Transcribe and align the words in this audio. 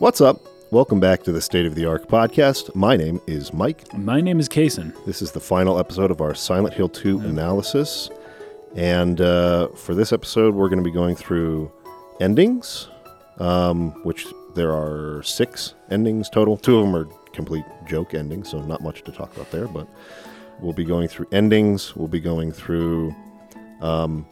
What's 0.00 0.22
up? 0.22 0.40
Welcome 0.70 0.98
back 0.98 1.24
to 1.24 1.30
the 1.30 1.42
State 1.42 1.66
of 1.66 1.74
the 1.74 1.84
Arc 1.84 2.08
podcast. 2.08 2.74
My 2.74 2.96
name 2.96 3.20
is 3.26 3.52
Mike. 3.52 3.92
My 3.92 4.22
name 4.22 4.40
is 4.40 4.48
Kason. 4.48 4.94
This 5.04 5.20
is 5.20 5.32
the 5.32 5.40
final 5.40 5.78
episode 5.78 6.10
of 6.10 6.22
our 6.22 6.34
Silent 6.34 6.72
Hill 6.72 6.88
2 6.88 7.20
analysis. 7.20 8.08
And 8.74 9.20
uh, 9.20 9.68
for 9.68 9.94
this 9.94 10.14
episode, 10.14 10.54
we're 10.54 10.70
going 10.70 10.82
to 10.82 10.82
be 10.82 10.90
going 10.90 11.16
through 11.16 11.70
endings, 12.18 12.88
um, 13.40 13.90
which 14.02 14.26
there 14.54 14.72
are 14.72 15.22
six 15.22 15.74
endings 15.90 16.30
total. 16.30 16.56
Two 16.56 16.78
of 16.78 16.86
them 16.86 16.96
are 16.96 17.04
complete 17.34 17.66
joke 17.86 18.14
endings, 18.14 18.48
so 18.48 18.62
not 18.62 18.80
much 18.80 19.02
to 19.02 19.12
talk 19.12 19.36
about 19.36 19.50
there. 19.50 19.68
But 19.68 19.86
we'll 20.60 20.72
be 20.72 20.86
going 20.86 21.08
through 21.08 21.26
endings. 21.30 21.94
We'll 21.94 22.08
be 22.08 22.20
going 22.20 22.52
through 22.52 23.14
um, 23.82 24.24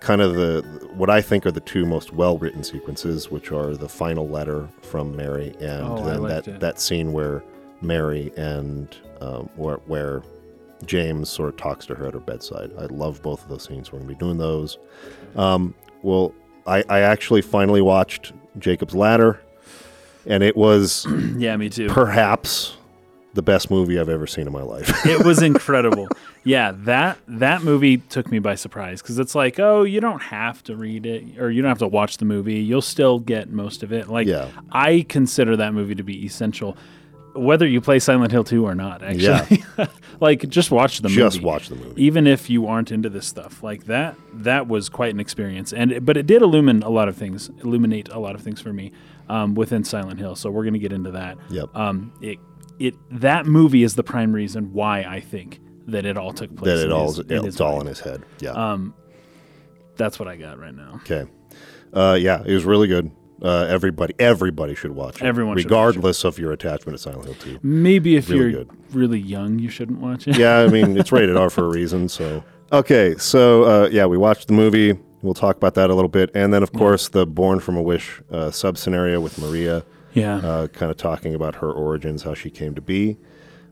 kind 0.00 0.20
of 0.20 0.34
the 0.34 0.62
what 0.94 1.10
I 1.10 1.20
think 1.20 1.44
are 1.46 1.50
the 1.52 1.60
two 1.60 1.84
most 1.86 2.12
well 2.12 2.38
written 2.38 2.62
sequences, 2.64 3.30
which 3.30 3.50
are 3.52 3.76
the 3.76 3.88
final 3.88 4.28
letter 4.28 4.68
from 4.82 5.16
Mary 5.16 5.54
and 5.60 5.82
Oh, 5.86 6.04
then 6.04 6.22
that 6.24 6.48
it. 6.48 6.60
that 6.60 6.80
scene 6.80 7.12
where 7.12 7.42
Mary 7.80 8.32
and 8.36 8.96
um, 9.20 9.48
where, 9.56 9.76
where 9.86 10.22
James 10.86 11.28
sort 11.28 11.48
of 11.48 11.56
talks 11.56 11.86
to 11.86 11.94
her 11.94 12.06
at 12.06 12.14
her 12.14 12.20
bedside. 12.20 12.70
I 12.78 12.84
love 12.86 13.20
both 13.22 13.42
of 13.42 13.48
those 13.48 13.64
scenes. 13.64 13.92
We're 13.92 13.98
gonna 13.98 14.08
be 14.08 14.14
doing 14.14 14.38
those. 14.38 14.78
Um, 15.36 15.74
well, 16.02 16.32
I, 16.66 16.84
I 16.88 17.00
actually 17.00 17.42
finally 17.42 17.80
watched 17.82 18.32
Jacob's 18.58 18.94
Ladder, 18.94 19.40
and 20.26 20.42
it 20.42 20.56
was 20.56 21.06
Yeah, 21.36 21.56
me 21.56 21.68
too. 21.68 21.88
perhaps 21.88 22.76
the 23.34 23.42
best 23.42 23.70
movie 23.70 23.98
I've 24.00 24.08
ever 24.08 24.26
seen 24.26 24.46
in 24.46 24.52
my 24.52 24.62
life. 24.62 24.90
it 25.06 25.24
was 25.24 25.42
incredible. 25.42 26.08
Yeah, 26.48 26.72
that 26.84 27.18
that 27.28 27.62
movie 27.62 27.98
took 27.98 28.30
me 28.30 28.38
by 28.38 28.54
surprise 28.54 29.02
because 29.02 29.18
it's 29.18 29.34
like, 29.34 29.58
oh, 29.60 29.82
you 29.82 30.00
don't 30.00 30.22
have 30.22 30.62
to 30.64 30.76
read 30.76 31.04
it 31.06 31.38
or 31.38 31.50
you 31.50 31.60
don't 31.62 31.68
have 31.68 31.78
to 31.78 31.88
watch 31.88 32.16
the 32.16 32.24
movie. 32.24 32.60
You'll 32.60 32.80
still 32.82 33.18
get 33.18 33.50
most 33.50 33.82
of 33.82 33.92
it. 33.92 34.08
Like, 34.08 34.26
Yeah. 34.26 34.48
I 34.72 35.04
consider 35.08 35.56
that 35.56 35.74
movie 35.74 35.94
to 35.94 36.02
be 36.02 36.24
essential, 36.24 36.76
whether 37.34 37.66
you 37.66 37.80
play 37.80 37.98
Silent 37.98 38.32
Hill 38.32 38.44
2 38.44 38.64
or 38.64 38.74
not. 38.74 39.02
Actually, 39.02 39.62
like 40.20 40.48
just 40.48 40.70
watch 40.70 40.98
the 41.00 41.08
movie. 41.08 41.20
Just 41.20 41.42
watch 41.42 41.68
the 41.68 41.76
movie. 41.76 42.02
even 42.02 42.26
if 42.26 42.48
you 42.50 42.66
aren't 42.66 42.90
into 42.92 43.08
this 43.10 43.26
stuff 43.26 43.62
like 43.62 43.84
that 43.84 44.16
that 44.32 44.66
was 44.68 44.88
quite 44.88 45.12
an 45.14 45.20
experience 45.20 45.72
and 45.72 46.04
but 46.04 46.16
it 46.16 46.26
did 46.26 46.42
illumine 46.42 46.82
a 46.82 46.88
lot 46.90 47.08
of 47.08 47.16
things 47.16 47.50
illuminate 47.62 48.08
a 48.08 48.18
lot 48.18 48.34
of 48.34 48.40
things 48.40 48.60
for 48.60 48.72
me 48.72 48.90
um, 49.28 49.54
within 49.54 49.84
silent 49.84 50.18
hill 50.18 50.34
so 50.34 50.50
we're 50.50 50.64
going 50.64 50.72
to 50.72 50.78
get 50.80 50.92
into 50.92 51.10
that 51.12 51.36
Yep. 51.50 51.76
um, 51.76 52.12
it 52.20 52.38
it 52.80 52.94
that 53.20 53.46
movie 53.46 53.82
is 53.84 53.94
the 53.94 54.02
prime 54.02 54.32
reason 54.32 54.72
why 54.72 55.02
i 55.02 55.20
think 55.20 55.60
that 55.88 56.04
it 56.06 56.16
all 56.16 56.32
took 56.32 56.54
place 56.56 56.78
that 56.78 56.86
it 56.86 56.92
all 56.92 57.08
his, 57.08 57.18
it, 57.18 57.30
it's 57.30 57.60
all 57.60 57.72
mind. 57.76 57.82
in 57.82 57.86
his 57.88 58.00
head. 58.00 58.22
Yeah. 58.40 58.50
um 58.52 58.94
that's 59.96 60.18
what 60.18 60.28
i 60.28 60.36
got 60.36 60.58
right 60.58 60.74
now 60.74 61.00
Okay. 61.02 61.26
Uh, 61.92 62.16
yeah, 62.20 62.42
it 62.44 62.52
was 62.52 62.64
really 62.64 62.86
good. 62.86 63.10
Uh, 63.40 63.64
everybody, 63.68 64.12
everybody 64.18 64.74
should 64.74 64.90
watch 64.90 65.22
it. 65.22 65.24
Everyone 65.24 65.56
should 65.56 65.64
watch 65.70 65.94
regardless 65.94 66.24
of 66.24 66.38
your 66.38 66.52
attachment 66.52 66.98
to 66.98 67.02
Silent 67.02 67.24
Hill 67.24 67.34
2. 67.34 67.60
maybe 67.62 68.16
if 68.16 68.28
Really 68.28 68.40
you're 68.40 68.64
good. 68.64 68.70
really 68.92 69.18
young 69.18 69.58
you 69.58 69.70
shouldn't 69.70 69.98
watch 70.00 70.28
it 70.28 70.36
yeah, 70.36 70.58
I 70.58 70.68
mean, 70.68 70.98
it's 70.98 71.12
rated 71.12 71.36
R 71.36 71.48
for 71.48 71.64
a 71.64 71.68
reason. 71.80 72.08
So, 72.08 72.44
okay, 72.72 73.14
so 73.16 73.62
uh, 73.64 73.88
yeah, 73.90 74.04
we 74.06 74.18
watched 74.18 74.48
the 74.48 74.52
movie. 74.54 74.98
We'll 75.22 75.34
talk 75.34 75.56
about 75.56 75.74
that 75.74 75.88
a 75.90 75.94
little 75.94 76.08
bit, 76.10 76.30
and 76.34 76.52
then 76.52 76.62
of 76.62 76.72
course 76.72 77.08
the 77.08 77.26
Born 77.26 77.58
from 77.60 77.76
a 77.76 77.82
Wish 77.82 78.20
uh, 78.30 78.50
sub 78.50 78.76
scenario 78.76 79.20
with 79.20 79.38
Maria, 79.38 79.82
yeah 80.12 80.36
uh, 80.36 80.66
kind 80.68 80.90
of 80.90 80.96
talking 80.98 81.34
about 81.34 81.54
her 81.56 81.72
origins, 81.72 82.22
how 82.24 82.34
she 82.34 82.50
came 82.50 82.74
to 82.74 82.82
be. 82.82 83.16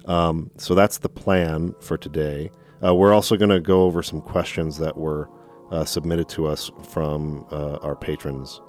Um, 0.07 0.51
so 0.57 0.75
that's 0.75 0.99
the 0.99 1.09
plan 1.09 1.75
for 1.81 1.97
today. 1.97 2.51
Uh, 2.85 2.95
we're 2.95 3.13
also 3.13 3.37
going 3.37 3.51
to 3.51 3.61
go 3.61 3.83
over 3.83 4.03
some 4.03 4.21
questions 4.21 4.79
that 4.79 4.97
were 4.97 5.29
uh, 5.71 5.85
submitted 5.85 6.29
to 6.31 6.47
us 6.47 6.71
from 6.89 7.45
uh, 7.51 7.77
our 7.77 7.97
patrons, 7.97 8.61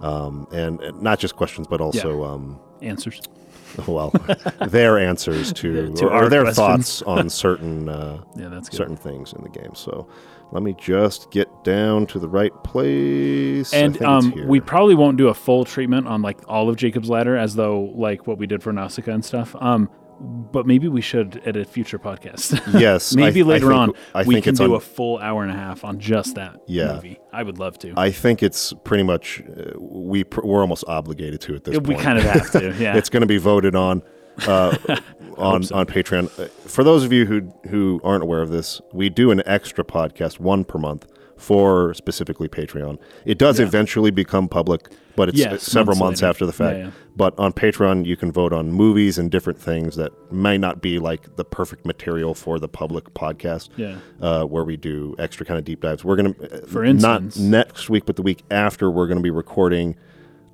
um, 0.00 0.46
and, 0.52 0.80
and 0.80 1.02
not 1.02 1.18
just 1.18 1.36
questions, 1.36 1.66
but 1.66 1.80
also. 1.80 2.24
Um, 2.24 2.60
answers 2.82 3.20
well, 3.86 4.10
their 4.68 4.98
answers 4.98 5.52
to, 5.54 5.92
To 5.96 6.06
or, 6.06 6.24
or 6.24 6.28
their 6.28 6.42
questions. 6.42 7.00
thoughts 7.00 7.02
on 7.02 7.28
certain 7.28 7.88
uh, 7.88 8.22
yeah 8.36 8.48
that's 8.48 8.68
good 8.68 8.76
certain 8.76 8.96
things 8.96 9.32
in 9.32 9.42
the 9.42 9.48
game. 9.48 9.74
So 9.74 10.08
let 10.52 10.62
me 10.62 10.74
just 10.78 11.30
get 11.30 11.48
down 11.64 12.06
to 12.08 12.18
the 12.18 12.28
right 12.28 12.52
place. 12.62 13.72
And 13.72 14.00
um, 14.02 14.32
we 14.46 14.60
probably 14.60 14.94
won't 14.94 15.16
do 15.16 15.28
a 15.28 15.34
full 15.34 15.64
treatment 15.64 16.06
on 16.06 16.22
like 16.22 16.38
all 16.48 16.68
of 16.68 16.76
Jacob's 16.76 17.10
Ladder 17.10 17.36
as 17.36 17.54
though 17.54 17.92
like 17.96 18.26
what 18.26 18.38
we 18.38 18.46
did 18.46 18.62
for 18.62 18.72
Nausicaa 18.72 19.12
and 19.12 19.24
stuff. 19.24 19.56
Um, 19.60 19.90
but 20.20 20.66
maybe 20.66 20.88
we 20.88 21.00
should 21.00 21.42
at 21.46 21.56
a 21.56 21.64
future 21.64 21.98
podcast. 21.98 22.60
yes, 22.80 23.14
maybe 23.14 23.40
I 23.42 23.44
later 23.44 23.68
think- 23.68 23.78
on 23.80 23.92
I 24.14 24.22
we 24.24 24.40
can 24.40 24.54
do 24.54 24.64
on- 24.64 24.70
a 24.76 24.80
full 24.80 25.18
hour 25.18 25.42
and 25.42 25.50
a 25.52 25.54
half 25.56 25.84
on 25.84 25.98
just 25.98 26.34
that 26.36 26.60
Yeah. 26.66 26.94
movie. 26.94 27.18
I 27.32 27.42
would 27.42 27.58
love 27.58 27.78
to. 27.80 27.92
I 27.96 28.10
think 28.10 28.42
it's 28.42 28.72
pretty 28.84 29.02
much 29.02 29.42
uh, 29.42 29.78
we 29.78 30.24
pr- 30.24 30.40
we're 30.44 30.60
almost 30.62 30.84
obligated 30.88 31.40
to 31.42 31.54
at 31.54 31.64
this 31.64 31.74
we 31.80 31.94
point. 31.94 32.00
kind 32.00 32.18
of 32.18 32.24
have 32.24 32.50
to. 32.52 32.74
Yeah. 32.78 32.96
it's 32.96 33.08
going 33.10 33.20
to 33.22 33.26
be 33.26 33.38
voted 33.38 33.74
on 33.74 34.02
uh, 34.46 34.76
on 35.36 35.62
on 35.72 35.86
Patreon. 35.86 36.26
Uh, 36.38 36.46
For 36.68 36.82
those 36.84 37.04
of 37.04 37.12
you 37.12 37.26
who 37.26 37.52
who 37.68 38.00
aren't 38.04 38.22
aware 38.22 38.42
of 38.42 38.50
this, 38.50 38.80
we 38.92 39.08
do 39.08 39.30
an 39.30 39.42
extra 39.46 39.84
podcast, 39.84 40.40
one 40.40 40.64
per 40.64 40.78
month, 40.78 41.06
for 41.36 41.92
specifically 41.94 42.48
Patreon. 42.48 42.98
It 43.24 43.38
does 43.38 43.60
eventually 43.60 44.10
become 44.10 44.48
public, 44.48 44.88
but 45.16 45.28
it's 45.28 45.38
Yes, 45.38 45.62
several 45.62 45.96
months 45.96 46.20
months 46.20 46.22
after 46.22 46.46
the 46.46 46.52
fact. 46.52 46.78
Yeah, 46.78 46.84
yeah. 46.86 46.90
But 47.14 47.38
on 47.38 47.52
Patreon, 47.52 48.06
you 48.06 48.16
can 48.16 48.32
vote 48.32 48.52
on 48.52 48.72
movies 48.72 49.18
and 49.18 49.30
different 49.30 49.58
things 49.58 49.96
that 49.96 50.12
may 50.32 50.56
not 50.56 50.80
be 50.80 50.98
like 50.98 51.36
the 51.36 51.44
perfect 51.44 51.84
material 51.84 52.34
for 52.34 52.58
the 52.58 52.68
public 52.68 53.12
podcast. 53.14 53.68
Yeah. 53.76 53.96
Uh, 54.20 54.44
where 54.44 54.64
we 54.64 54.76
do 54.76 55.14
extra 55.18 55.44
kind 55.44 55.58
of 55.58 55.64
deep 55.64 55.80
dives. 55.82 56.04
We're 56.04 56.16
gonna, 56.16 56.34
uh, 56.42 56.66
For 56.66 56.84
instance- 56.84 57.36
not 57.38 57.42
next 57.44 57.90
week, 57.90 58.06
but 58.06 58.16
the 58.16 58.22
week 58.22 58.42
after, 58.50 58.90
we're 58.90 59.06
going 59.06 59.18
to 59.18 59.22
be 59.22 59.30
recording 59.30 59.96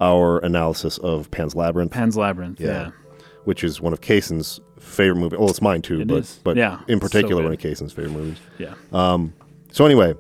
our 0.00 0.38
analysis 0.41 0.98
of 0.98 1.31
Pan's 1.31 1.54
Labyrinth 1.54 1.92
Pan's 1.92 2.16
Labyrinth. 2.16 2.60
Yeah. 2.60 2.91
which 3.44 3.62
is 3.65 3.81
one 3.81 3.92
of 3.92 4.00
Kason's 4.00 4.60
favorite 4.81 5.21
movies. 5.21 5.38
Well, 5.38 5.48
it's 5.50 5.62
mine 5.62 5.82
too, 5.82 6.00
It 6.00 6.09
but 6.09 6.19
is. 6.19 6.41
but 6.44 6.56
Yeah, 6.56 6.81
in 6.88 6.98
particular, 7.00 7.42
good. 7.42 7.44
one 7.44 7.53
of 7.53 7.59
Kason's 7.60 7.92
favorite 7.92 8.12
movies. 8.15 8.38
Yeah. 8.59 8.75
So 9.72 9.84
anyway, 9.87 10.15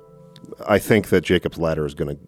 I 0.66 0.78
think 0.78 1.08
that 1.08 1.22
Jacob's 1.22 1.58
Ladder 1.58 1.84
is 1.86 1.94
going 1.94 2.16
to 2.16 2.22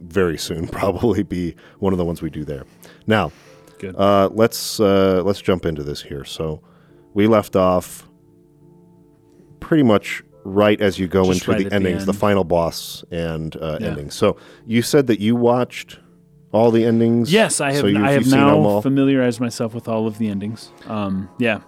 very 0.00 0.38
soon 0.38 0.66
probably 0.68 1.22
be 1.22 1.54
one 1.78 1.92
of 1.92 1.98
the 1.98 2.04
ones 2.04 2.22
we 2.22 2.30
do 2.30 2.44
there. 2.44 2.64
Now, 3.06 3.32
Good. 3.78 3.96
uh, 3.96 4.28
let's 4.32 4.80
uh, 4.80 5.22
let's 5.24 5.40
jump 5.40 5.64
into 5.66 5.82
this 5.82 6.02
here. 6.02 6.24
So 6.24 6.62
we 7.14 7.26
left 7.26 7.56
off 7.56 8.08
pretty 9.60 9.82
much 9.82 10.22
right 10.44 10.80
as 10.80 10.98
you 10.98 11.06
go 11.06 11.24
Just 11.26 11.40
into 11.42 11.50
right 11.52 11.58
the 11.60 11.64
at 11.66 11.70
the 11.70 11.76
endings, 11.76 12.04
the, 12.06 12.12
final 12.12 12.44
boss 12.44 13.04
and 13.10 13.54
uh, 13.56 13.78
Yeah. 13.80 13.88
endings. 13.88 14.14
So 14.14 14.36
you 14.66 14.82
said 14.82 15.06
that 15.06 15.20
you 15.20 15.36
watched 15.36 15.98
all 16.52 16.70
the 16.70 16.84
endings. 16.84 17.32
Yes, 17.32 17.60
I 17.60 17.72
have. 17.72 17.80
So 17.80 17.86
I 17.86 18.10
have 18.12 18.22
you've 18.22 18.30
seen 18.30 18.40
them 18.40 18.62
now 18.62 18.80
familiarized 18.80 19.40
myself 19.40 19.74
with 19.74 19.88
all 19.88 20.06
of 20.06 20.18
the 20.18 20.28
endings. 20.28 20.70
Um, 20.86 21.28
yeah, 21.38 21.60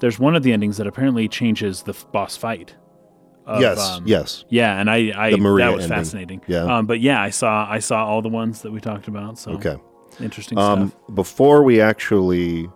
there's 0.00 0.18
one 0.18 0.34
of 0.36 0.42
the 0.42 0.52
endings 0.52 0.76
that 0.76 0.86
apparently 0.86 1.28
changes 1.28 1.82
the 1.82 1.92
f- 1.92 2.06
boss 2.12 2.36
fight. 2.36 2.74
Of, 3.48 3.60
yes, 3.60 3.78
um, 3.78 4.02
yes. 4.06 4.44
Yeah, 4.50 4.78
and 4.80 4.88
I, 4.90 5.12
I 5.16 5.30
The 5.32 5.38
Maria 5.38 5.66
that 5.66 5.74
was 5.74 5.84
ending. 5.84 5.98
fascinating. 5.98 6.40
Yeah. 6.46 6.64
Um, 6.78 6.86
but 6.86 7.00
yeah, 7.00 7.20
I 7.22 7.30
saw 7.30 7.66
I 7.68 7.78
saw 7.80 8.04
all 8.06 8.22
the 8.22 8.28
ones 8.28 8.62
that 8.62 8.70
we 8.72 8.80
talked 8.80 9.08
about. 9.08 9.38
So 9.38 9.52
Okay. 9.52 9.76
interesting 10.20 10.58
Um, 10.58 10.88
stuff. 10.90 11.14
before 11.14 11.62
we 11.62 11.80
actually 11.80 12.68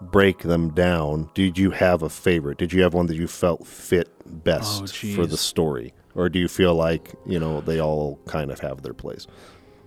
break 0.00 0.40
them 0.42 0.70
down, 0.74 1.28
did 1.34 1.58
you 1.58 1.70
have 1.72 2.02
a 2.02 2.08
favorite? 2.08 2.58
Did 2.58 2.72
you 2.72 2.82
have 2.82 2.94
one 2.94 3.06
that 3.06 3.16
you 3.16 3.26
felt 3.26 3.66
fit 3.66 4.08
best 4.44 4.82
Oh, 5.04 5.14
for 5.16 5.26
the 5.26 5.36
story, 5.36 5.92
or 6.14 6.28
do 6.28 6.38
you 6.38 6.46
feel 6.48 6.74
like 6.74 7.14
you 7.26 7.40
know 7.40 7.60
they 7.62 7.80
all 7.80 8.18
kind 8.26 8.50
of 8.50 8.60
have 8.60 8.82
their 8.82 8.94
place? 8.94 9.26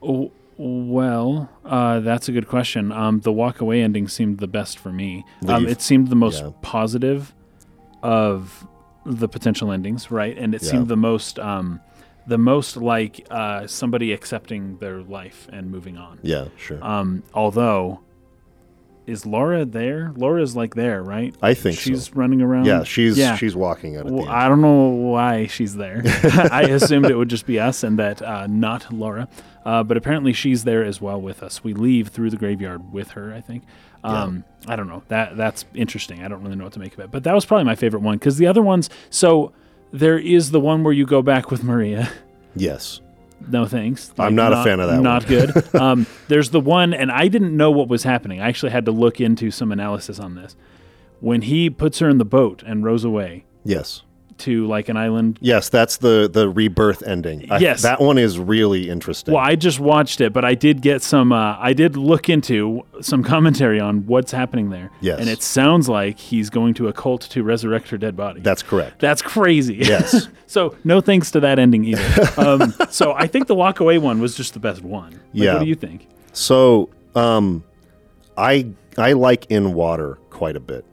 Oh, 0.02 0.32
well, 0.58 1.50
uh, 1.66 2.00
that's 2.02 2.28
a 2.28 2.32
good 2.32 2.48
question. 2.48 2.92
Um, 2.92 3.22
the 3.22 3.32
walk 3.32 3.62
away 3.62 3.82
ending 3.82 4.08
seemed 4.08 4.40
the 4.40 4.48
best 4.48 4.78
for 4.80 4.92
me. 4.92 5.24
Um, 5.48 5.66
it 5.68 5.82
seemed 5.82 6.10
the 6.10 6.16
most 6.16 6.42
yeah. 6.44 6.52
positive 6.62 7.34
of 8.04 8.68
the 9.06 9.28
potential 9.28 9.72
endings, 9.72 10.12
right? 10.12 10.38
And 10.38 10.54
it 10.56 10.62
Yeah. 10.64 10.72
seemed 10.72 10.88
the 10.88 10.98
most 10.98 11.40
um, 11.40 11.80
the 12.28 12.38
most 12.38 12.78
like 12.78 13.26
uh, 13.32 13.66
somebody 13.68 14.14
accepting 14.14 14.78
their 14.78 15.02
life 15.02 15.48
and 15.52 15.72
moving 15.72 15.98
on. 15.98 16.20
Yeah, 16.22 16.46
sure. 16.58 16.78
Um, 16.84 17.24
although, 17.34 18.02
is 19.08 19.26
Laura 19.26 19.66
there? 19.66 20.14
Laura's 20.16 20.56
like 20.56 20.76
there, 20.76 21.02
right? 21.02 21.36
I 21.42 21.56
think 21.56 21.78
she's 21.80 22.06
so. 22.06 22.12
running 22.14 22.42
around. 22.42 22.66
Yeah, 22.66 22.84
she's 22.84 23.18
yeah. 23.18 23.36
she's 23.36 23.56
walking 23.56 23.98
out 23.98 24.06
Well, 24.06 24.26
the. 24.26 24.32
I 24.32 24.48
don't 24.48 24.62
know 24.62 24.90
why 24.90 25.48
she's 25.48 25.76
there. 25.76 26.04
I 26.52 26.62
assumed 26.64 27.08
it 27.08 27.16
would 27.16 27.30
just 27.30 27.48
be 27.48 27.60
us 27.60 27.84
and 27.84 27.98
that 27.98 28.22
uh, 28.22 28.46
not 28.48 28.94
Laura. 28.94 29.28
Uh, 29.66 29.84
but 29.84 29.98
apparently 29.98 30.34
she's 30.34 30.64
there 30.64 30.84
as 30.84 31.02
well 31.02 31.20
with 31.22 31.44
us. 31.44 31.64
We 31.64 31.74
leave 31.74 32.08
through 32.10 32.30
the 32.32 32.38
graveyard 32.38 32.92
with 32.94 33.12
her, 33.12 33.34
I 33.34 33.42
think. 33.42 33.64
Um, 34.04 34.44
I 34.68 34.76
don't 34.76 34.88
know. 34.88 35.04
That 35.08 35.38
That's 35.38 35.66
interesting. 35.74 36.24
I 36.24 36.28
don't 36.28 36.42
really 36.44 36.56
know 36.56 36.64
what 36.66 36.74
to 36.74 36.80
make 36.80 36.94
of 36.94 37.00
it. 37.00 37.12
But 37.12 37.24
that 37.24 37.34
was 37.34 37.46
probably 37.46 37.66
my 37.66 37.76
favorite 37.76 38.02
one 38.02 38.18
because 38.18 38.38
the 38.38 38.48
other 38.48 38.62
ones. 38.62 38.90
So 39.10 39.52
there 39.92 40.18
is 40.18 40.52
the 40.52 40.60
one 40.60 40.84
where 40.84 40.94
you 40.94 41.06
go 41.06 41.22
back 41.22 41.52
with 41.52 41.64
Maria. 41.64 42.12
yes. 42.56 43.02
No 43.50 43.66
thanks. 43.66 44.14
I'm 44.20 44.36
not 44.36 44.54
a 44.54 44.64
fan 44.64 44.80
of 44.80 44.88
that 44.88 45.02
Not 45.02 45.26
good. 45.26 45.76
um, 45.76 46.06
there's 46.28 46.52
the 46.52 46.60
one, 46.60 46.94
and 46.94 47.12
I 47.12 47.28
didn't 47.28 47.58
know 47.58 47.72
what 47.72 47.88
was 47.88 48.04
happening. 48.04 48.40
I 48.40 48.48
actually 48.48 48.72
had 48.72 48.86
to 48.86 48.92
look 48.92 49.20
into 49.20 49.50
some 49.50 49.72
analysis 49.72 50.20
on 50.20 50.36
this. 50.36 50.56
When 51.22 51.42
he 51.42 51.72
puts 51.72 51.98
her 52.00 52.10
in 52.10 52.20
the 52.20 52.26
boat 52.26 52.62
and 52.62 52.84
rows 52.84 53.04
away, 53.04 53.46
Yes. 53.64 54.04
To 54.40 54.66
like 54.68 54.90
an 54.90 54.98
island. 54.98 55.38
Yes, 55.42 55.70
that's 55.70 55.98
the 55.98 56.30
the 56.32 56.50
rebirth 56.50 57.04
ending. 57.06 57.52
I- 57.52 57.60
Yes. 57.60 57.82
that 57.84 58.02
one 58.02 58.18
is 58.18 58.40
really 58.40 58.90
interesting. 58.90 59.34
Well, 59.34 59.44
I 59.44 59.56
just 59.56 59.80
watched 59.80 60.20
it, 60.22 60.34
but 60.34 60.44
I 60.46 60.56
did 60.56 60.82
get 60.82 61.02
some. 61.02 61.32
Uh, 61.32 61.56
I 61.60 61.74
did 61.74 61.96
look 61.98 62.30
into 62.30 62.82
some 63.02 63.24
commentary 63.24 63.80
on 63.80 64.06
what's 64.08 64.32
happening 64.32 64.70
there. 64.70 64.90
Yes. 65.02 65.20
and 65.20 65.30
it 65.30 65.42
sounds 65.44 65.88
like 65.90 66.20
he's 66.20 66.50
going 66.50 66.74
to 66.76 66.88
a 66.88 66.94
cult 66.94 67.22
to 67.22 67.44
resurrect 67.44 67.90
her 67.90 67.98
dead 67.98 68.16
body. 68.16 68.42
That's 68.42 68.64
correct. 68.64 69.00
That's 69.00 69.22
crazy. 69.22 69.76
Yes. 69.76 70.28
so 70.48 70.76
no 70.84 71.02
thanks 71.02 71.32
to 71.32 71.40
that 71.42 71.60
ending 71.60 71.84
either. 71.86 72.30
um, 72.38 72.74
so 72.90 73.14
I 73.14 73.28
think 73.28 73.48
the 73.48 73.56
walk 73.56 73.80
away 73.80 73.98
one 73.98 74.20
was 74.22 74.36
just 74.36 74.54
the 74.54 74.60
best 74.60 74.82
one. 74.82 75.12
Like, 75.12 75.20
Yeah. 75.34 75.54
What 75.54 75.60
do 75.64 75.66
you 75.68 75.76
think? 75.76 76.08
So, 76.34 76.90
um, 77.16 77.64
I 78.38 78.68
I 78.98 79.14
like 79.14 79.46
in 79.50 79.74
water 79.74 80.18
quite 80.30 80.56
a 80.56 80.60
bit. 80.60 80.86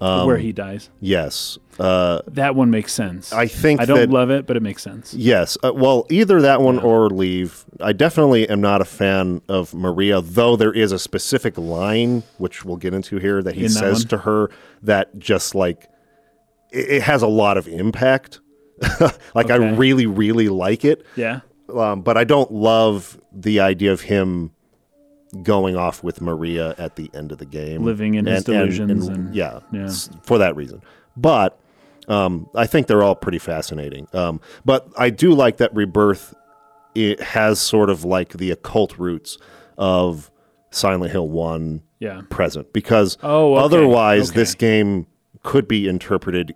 Um, 0.00 0.26
Where 0.26 0.36
he 0.36 0.52
dies. 0.52 0.90
Yes. 1.00 1.58
Uh, 1.78 2.20
That 2.28 2.54
one 2.54 2.70
makes 2.70 2.92
sense. 2.92 3.32
I 3.32 3.46
think 3.46 3.80
I 3.80 3.84
don't 3.86 3.98
that 3.98 4.10
love 4.10 4.30
it, 4.30 4.46
but 4.46 4.56
it 4.56 4.62
makes 4.62 4.82
sense. 4.82 5.14
yes. 5.14 5.56
Uh, 5.64 5.72
well, 5.74 6.06
either 6.10 6.40
that 6.42 6.60
one 6.60 6.78
or 6.78 7.08
leave. 7.10 7.64
I 7.80 7.92
definitely 7.92 8.48
am 8.48 8.60
not 8.60 8.80
a 8.80 8.84
fan 8.84 9.40
of 9.48 9.72
Maria, 9.74 10.20
though 10.20 10.56
there 10.56 10.72
is 10.72 10.92
a 10.92 10.98
specific 10.98 11.56
line 11.58 12.22
which 12.38 12.64
we'll 12.64 12.76
get 12.76 12.92
into 12.94 13.18
here 13.18 13.42
that 13.42 13.54
he 13.54 13.64
In 13.64 13.70
says 13.70 14.00
one? 14.00 14.08
to 14.08 14.18
her 14.18 14.50
that 14.82 15.18
just 15.18 15.54
like 15.54 15.88
it, 16.72 16.88
it 16.90 17.02
has 17.02 17.22
a 17.22 17.26
lot 17.28 17.56
of 17.58 17.66
impact. 17.68 18.40
like 19.34 19.50
I 19.50 19.56
really, 19.56 20.04
really 20.06 20.48
like 20.50 20.84
it. 20.84 21.06
Yeah. 21.16 21.40
um, 21.74 22.02
but 22.02 22.16
I 22.18 22.24
don't 22.24 22.52
love 22.52 23.18
the 23.32 23.60
idea 23.60 23.92
of 23.92 24.02
him 24.02 24.50
going 25.42 25.76
off 25.76 26.02
with 26.02 26.20
Maria 26.20 26.74
at 26.78 26.96
the 26.96 27.10
end 27.14 27.32
of 27.32 27.38
the 27.38 27.46
game, 27.46 27.84
Living 27.84 28.14
in 28.14 28.26
his 28.26 28.44
delusions 28.44 29.08
and- 29.08 29.34
yeah, 29.34 29.60
yeah. 29.72 29.90
for 30.22 30.38
that 30.38 30.54
reason. 30.56 30.82
But 31.16 31.58
um, 32.08 32.48
I 32.54 32.66
think 32.66 32.86
they're 32.86 33.02
all 33.02 33.16
pretty 33.16 33.38
fascinating. 33.38 34.06
Um, 34.12 34.40
but 34.64 34.88
I 34.96 35.10
do 35.10 35.32
like 35.34 35.56
that 35.58 35.74
Rebirth. 35.74 36.34
It 36.94 37.20
has 37.20 37.58
sort 37.60 37.90
of 37.90 38.04
like 38.04 38.34
the 38.34 38.50
occult 38.52 38.96
roots 38.98 39.36
of 39.76 40.30
Silent 40.70 41.10
Hill 41.12 41.28
One 41.28 41.82
Yeah. 41.98 42.22
present 42.30 42.72
because 42.72 43.18
Oh, 43.22 43.54
okay, 43.56 43.64
otherwise 43.64 44.30
okay. 44.30 44.40
this 44.40 44.54
game 44.54 45.06
could 45.42 45.66
be 45.68 45.88
interpreted 45.88 46.54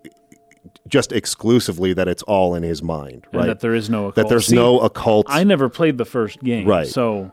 just 0.89 1.13
exclusively 1.13 1.93
that 1.95 2.09
it's 2.09 2.23
all 2.25 2.55
in 2.55 2.63
his 2.63 2.83
mind, 2.83 3.25
And 3.33 3.41
right? 3.41 3.47
that 3.47 3.61
there 3.61 3.75
is 3.75 3.89
no 3.91 4.07
occult. 4.07 4.15
that 4.17 4.29
there's 4.29 4.47
See, 4.47 4.57
no 4.57 4.81
occult. 4.81 5.27
I 5.29 5.45
never 5.45 5.69
played 5.69 5.99
the 5.99 6.05
first 6.05 6.41
game. 6.43 6.67
Right. 6.67 6.87
So 6.87 7.31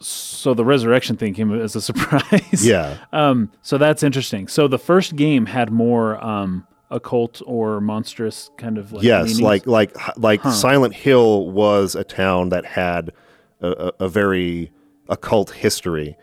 so 0.00 0.54
the 0.54 0.64
resurrection 0.64 1.16
thing 1.16 1.34
came 1.34 1.52
as 1.60 1.76
a 1.76 1.80
surprise. 1.90 2.66
yeah, 2.66 2.98
Um, 3.12 3.50
so 3.62 3.78
that's 3.78 4.02
interesting. 4.02 4.48
So 4.48 4.66
the 4.68 4.78
first 4.78 5.14
game 5.16 5.46
had 5.46 5.70
more 5.70 6.22
um, 6.24 6.66
occult 6.90 7.42
or 7.46 7.80
monstrous 7.80 8.50
kind 8.56 8.78
of 8.78 8.92
like 8.92 9.04
yes, 9.04 9.24
meanings? 9.24 9.42
like 9.42 9.66
like 9.66 10.16
like 10.16 10.42
Silent 10.44 10.94
Hill 10.94 11.50
was 11.50 11.94
a 11.94 12.04
town 12.04 12.48
that 12.48 12.64
had 12.64 13.10
a, 13.60 13.68
a, 13.70 13.92
a 14.04 14.08
very 14.08 14.72
occult 15.08 15.50
history, 15.50 16.16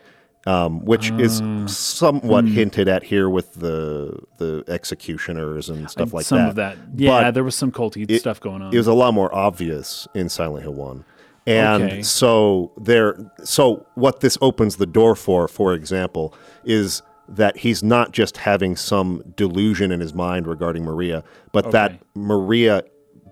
um, 0.45 0.83
which 0.85 1.11
is 1.11 1.41
Ah. 1.41 1.65
somewhat 1.67 2.45
Hmm. 2.45 2.51
hinted 2.53 2.87
at 2.87 3.03
here 3.03 3.29
with 3.29 3.53
the 3.53 4.17
the 4.39 4.63
executioners 4.67 5.69
and 5.69 5.89
stuff 5.89 6.13
like 6.13 6.25
some 6.25 6.39
that. 6.39 6.49
of 6.49 6.55
that. 6.55 6.77
Yeah, 6.95 7.09
But 7.23 7.31
there 7.35 7.43
was 7.43 7.55
some 7.55 7.71
culty 7.71 8.17
stuff 8.19 8.39
going 8.39 8.61
on. 8.61 8.73
it 8.73 8.77
was 8.77 8.87
a 8.87 8.93
lot 8.93 9.13
more 9.13 9.33
obvious 9.35 10.07
in 10.15 10.29
Silent 10.29 10.63
Hill 10.63 10.73
One. 10.73 11.05
And 11.47 11.83
Okay. 11.83 12.01
so 12.03 12.71
there 12.77 13.15
so 13.43 13.85
what 13.95 14.19
this 14.19 14.37
opens 14.41 14.75
the 14.75 14.85
door 14.85 15.15
for, 15.15 15.47
for 15.47 15.73
example, 15.73 16.33
is 16.65 17.01
that 17.29 17.57
he's 17.57 17.81
not 17.83 18.11
just 18.11 18.37
having 18.37 18.75
some 18.75 19.23
delusion 19.35 19.91
in 19.91 19.99
his 19.99 20.13
mind 20.13 20.45
regarding 20.47 20.83
Maria, 20.83 21.23
but 21.53 21.71
that 21.71 21.99
Maria 22.15 22.83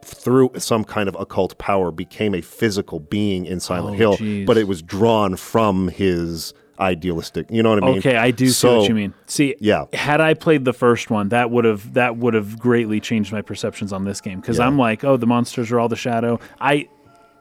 through 0.03 0.51
some 0.57 0.83
kind 0.83 1.09
of 1.09 1.15
occult 1.19 1.57
power 1.57 1.91
became 1.91 2.35
a 2.35 2.41
physical 2.41 2.99
being 2.99 3.45
in 3.45 3.59
Silent 3.59 3.95
Oh, 3.95 3.97
Hill, 3.97 4.17
geez. 4.17 4.45
but 4.45 4.55
it 4.57 4.67
was 4.67 4.81
drawn 4.81 5.35
from 5.35 5.87
his 5.87 6.53
idealistic, 6.79 7.47
you 7.49 7.63
know 7.63 7.69
what 7.71 7.83
I 7.83 7.87
mean? 7.87 7.97
Okay, 7.99 8.15
I 8.17 8.31
do 8.31 8.47
see 8.47 8.51
So- 8.51 8.79
what 8.79 8.89
you 8.89 8.95
mean. 8.95 9.13
See, 9.27 9.55
Yeah. 9.59 9.85
had 9.93 10.19
I 10.21 10.33
played 10.33 10.65
the 10.65 10.73
first 10.73 11.09
one, 11.09 11.29
that 11.29 11.49
would 11.49 11.63
have 11.65 11.93
that 11.93 12.17
would 12.17 12.33
have 12.33 12.59
greatly 12.59 12.99
changed 12.99 13.31
my 13.31 13.41
perceptions 13.41 13.91
on 13.93 14.03
this 14.03 14.19
game 14.21 14.39
because 14.41 14.59
Yeah. 14.59 14.67
I'm 14.67 14.77
like, 14.77 15.03
oh, 15.03 15.17
the 15.17 15.25
monsters 15.27 15.71
are 15.71 15.79
all 15.79 15.87
the 15.89 15.95
shadow. 15.95 16.39
I 16.59 16.87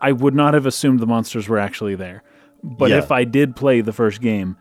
I 0.08 0.12
would 0.12 0.34
not 0.34 0.54
have 0.54 0.66
assumed 0.66 1.00
the 1.00 1.06
monsters 1.06 1.48
were 1.48 1.58
actually 1.58 1.94
there. 1.94 2.22
But 2.62 2.90
Yeah. 2.90 2.98
if 2.98 3.10
I 3.12 3.24
did 3.24 3.56
play 3.56 3.80
the 3.80 3.92
first 3.92 4.20
game, 4.20 4.56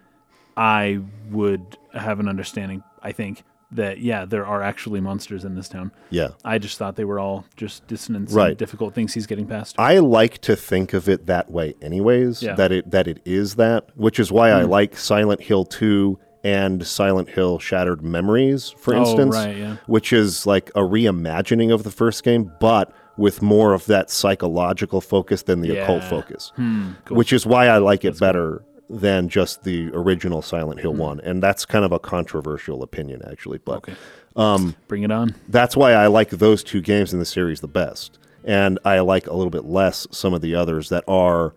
I 0.55 0.99
would 1.31 1.77
have 1.93 2.19
an 2.19 2.27
understanding. 2.27 2.83
I 3.01 3.11
think 3.11 3.43
that 3.71 3.99
yeah, 3.99 4.23
there 4.25 4.45
are 4.45 4.61
actually 4.61 5.01
monsters 5.01 5.43
in 5.43 5.55
this 5.55 5.67
town. 5.67 5.91
Yeah. 6.11 6.29
I 6.45 6.59
just 6.59 6.77
thought 6.77 6.95
they 6.95 7.05
were 7.05 7.19
all 7.19 7.45
just 7.57 7.87
dissonance 7.87 8.31
Right. 8.31 8.49
and 8.49 8.57
difficult 8.57 8.93
things 8.93 9.13
he's 9.15 9.25
getting 9.25 9.47
past. 9.47 9.75
I 9.79 9.97
like 9.99 10.37
to 10.41 10.55
think 10.55 10.93
of 10.93 11.09
it 11.09 11.25
that 11.25 11.49
way 11.49 11.73
anyways, 11.81 12.43
Yeah. 12.43 12.51
Hmm. 12.51 12.57
that 12.57 12.71
it 12.71 12.91
that 12.91 13.07
it 13.07 13.19
is 13.25 13.55
that, 13.55 13.89
which 13.95 14.19
is 14.19 14.31
why 14.31 14.49
I 14.51 14.61
like 14.63 14.95
Silent 14.95 15.41
Hill 15.41 15.65
2 15.65 16.19
and 16.43 16.85
Silent 16.85 17.29
Hill 17.29 17.57
Shattered 17.57 18.03
Memories, 18.03 18.69
for 18.77 18.93
Oh, 18.95 18.99
instance, 18.99 19.33
right, 19.35 19.57
yeah. 19.57 19.75
which 19.87 20.13
is 20.13 20.45
like 20.45 20.69
a 20.75 20.81
reimagining 20.81 21.73
of 21.73 21.83
the 21.83 21.89
first 21.91 22.23
game, 22.23 22.51
but 22.59 22.91
with 23.17 23.41
more 23.41 23.73
of 23.73 23.85
that 23.85 24.09
psychological 24.09 24.99
focus 25.01 25.43
than 25.43 25.61
the 25.61 25.77
occult 25.77 26.01
Yeah. 26.03 26.09
focus. 26.09 26.51
cool. 26.55 27.17
Which 27.17 27.31
is 27.33 27.45
why 27.45 27.67
I 27.67 27.77
like 27.77 28.03
it 28.05 28.19
better 28.19 28.63
than 28.89 29.29
just 29.29 29.63
the 29.63 29.89
original 29.93 30.41
Silent 30.41 30.79
Hmm. 30.79 30.83
Hill 30.83 30.93
1. 30.93 31.19
And 31.21 31.41
that's 31.41 31.65
kind 31.65 31.85
of 31.85 31.91
a 31.91 31.99
controversial 31.99 32.83
opinion 32.83 33.21
actually, 33.29 33.59
but 33.63 33.77
okay. 33.77 33.93
Um, 34.35 34.75
Bring 34.87 35.03
it 35.03 35.11
on. 35.11 35.35
that's 35.47 35.77
why 35.77 35.93
I 35.93 36.07
like 36.07 36.31
those 36.31 36.63
two 36.63 36.81
games 36.81 37.13
in 37.13 37.19
the 37.19 37.25
series 37.25 37.61
the 37.61 37.67
best, 37.67 38.17
and 38.43 38.79
I 38.83 38.99
like 38.99 39.27
a 39.27 39.33
little 39.33 39.51
bit 39.51 39.65
less 39.65 40.07
some 40.09 40.33
of 40.33 40.41
the 40.41 40.55
others 40.55 40.89
that 40.89 41.03
are 41.07 41.53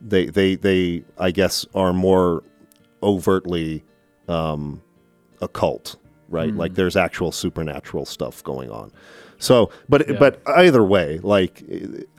they 0.00 0.26
they 0.26 0.54
they 0.56 1.04
I 1.18 1.30
guess 1.32 1.66
are 1.74 1.92
more 1.92 2.42
overtly 3.02 3.84
um, 4.28 4.80
occult, 5.42 5.96
right? 6.28 6.50
Hmm. 6.50 6.58
Like 6.58 6.74
there's 6.74 6.96
actual 6.96 7.30
supernatural 7.32 8.06
stuff 8.06 8.42
going 8.42 8.70
on. 8.70 8.90
So, 9.44 9.70
but 9.88 10.08
Yeah. 10.08 10.18
but 10.18 10.40
either 10.46 10.82
way, 10.84 11.18
like 11.22 11.62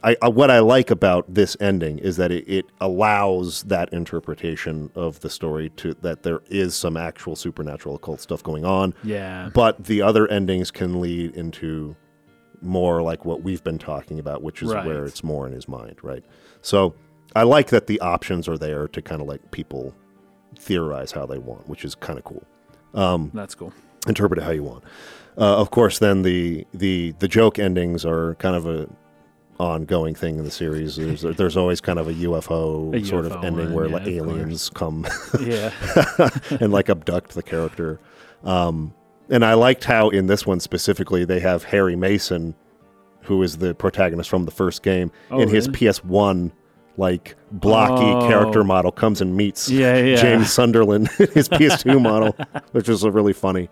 I, 0.04 0.16
I 0.22 0.27
what 0.30 0.50
I 0.51 0.60
like 0.60 0.92
about 0.92 1.25
this 1.33 1.57
ending 1.60 1.98
is 2.00 2.18
that 2.18 2.31
it, 2.31 2.48
it 2.48 2.66
allows 2.81 3.63
that 3.63 3.92
interpretation 3.94 4.89
of 4.95 5.19
the 5.22 5.30
story 5.30 5.69
to 5.77 5.94
that 6.01 6.24
there 6.24 6.42
is 6.50 6.75
some 6.75 6.95
actual 6.98 7.36
supernatural 7.36 7.95
occult 7.95 8.22
stuff 8.22 8.44
going 8.44 8.66
on 8.66 8.94
Yeah. 9.04 9.50
but 9.54 9.83
the 9.86 10.01
other 10.01 10.27
endings 10.27 10.72
can 10.72 11.01
lead 11.01 11.36
into 11.36 11.95
more 12.62 13.01
like 13.01 13.25
what 13.25 13.42
we've 13.44 13.63
been 13.63 13.78
talking 13.80 14.19
about, 14.19 14.42
which 14.44 14.62
is 14.62 14.74
Right. 14.74 14.86
where 14.86 15.06
it's 15.06 15.24
more 15.24 15.45
in 15.48 15.54
his 15.54 15.68
mind, 15.68 15.98
right? 16.04 16.24
So 16.62 16.94
I 17.35 17.44
like 17.44 17.68
that 17.69 17.88
the 17.88 18.00
options 18.00 18.47
are 18.47 18.57
there 18.57 18.88
to 18.90 19.02
kind 19.02 19.21
of 19.21 19.28
like 19.28 19.52
people 19.52 19.94
theorize 20.57 21.11
how 21.11 21.26
they 21.26 21.38
want, 21.38 21.68
which 21.68 21.83
is 21.85 21.95
kind 21.95 22.18
of 22.18 22.26
cool. 22.26 22.44
Um, 22.94 23.31
That's 23.33 23.56
cool. 23.56 23.73
Interpret 24.07 24.38
it 24.40 24.44
how 24.44 24.52
you 24.52 24.64
want. 24.64 24.83
Uh, 25.37 25.57
of 25.57 25.71
course, 25.71 25.99
then 25.99 26.21
the 26.21 26.65
the 26.73 27.13
the 27.19 27.27
joke 27.27 27.59
endings 27.59 28.06
are 28.06 28.35
kind 28.35 28.56
of 28.56 28.65
a 28.65 28.87
ongoing 29.59 30.15
thing 30.15 30.37
in 30.37 30.44
the 30.44 30.51
series. 30.51 30.95
There's 30.95 31.21
there's 31.37 31.57
always 31.57 31.81
kind 31.81 31.99
of 31.99 32.07
a 32.07 32.13
UFO, 32.13 32.94
A 32.95 33.06
sort 33.06 33.25
of 33.25 33.44
ending 33.44 33.68
one, 33.68 33.73
where 33.73 33.87
yeah, 33.87 33.94
like 33.95 34.07
aliens 34.07 34.69
come 34.69 35.06
Yeah. 35.42 35.71
and 36.59 36.71
like 36.71 36.89
abduct 36.89 37.33
the 37.35 37.44
character. 37.44 37.99
Um, 38.44 38.94
and 39.30 39.44
I 39.44 39.54
liked 39.56 39.83
how 39.85 40.09
in 40.09 40.27
this 40.27 40.45
one 40.45 40.59
specifically 40.59 41.25
they 41.25 41.39
have 41.39 41.63
Harry 41.63 41.95
Mason, 41.95 42.54
who 43.23 43.42
is 43.44 43.57
the 43.57 43.73
protagonist 43.73 44.30
from 44.30 44.45
the 44.45 44.51
first 44.51 44.83
game, 44.83 45.11
Oh, 45.31 45.42
in 45.42 45.49
his? 45.49 45.68
PS1 45.69 46.51
like 46.97 47.35
blocky 47.51 48.06
Oh. 48.06 48.27
character 48.30 48.63
model 48.63 48.92
comes 48.92 49.19
and 49.19 49.35
meets 49.35 49.69
Yeah, 49.69 49.97
yeah. 49.97 50.15
James 50.15 50.49
Sunderland, 50.54 51.09
his 51.09 51.49
PS2 51.49 52.01
model, 52.01 52.33
which 52.71 52.87
is 52.87 53.04
really 53.04 53.33
funny. 53.33 53.68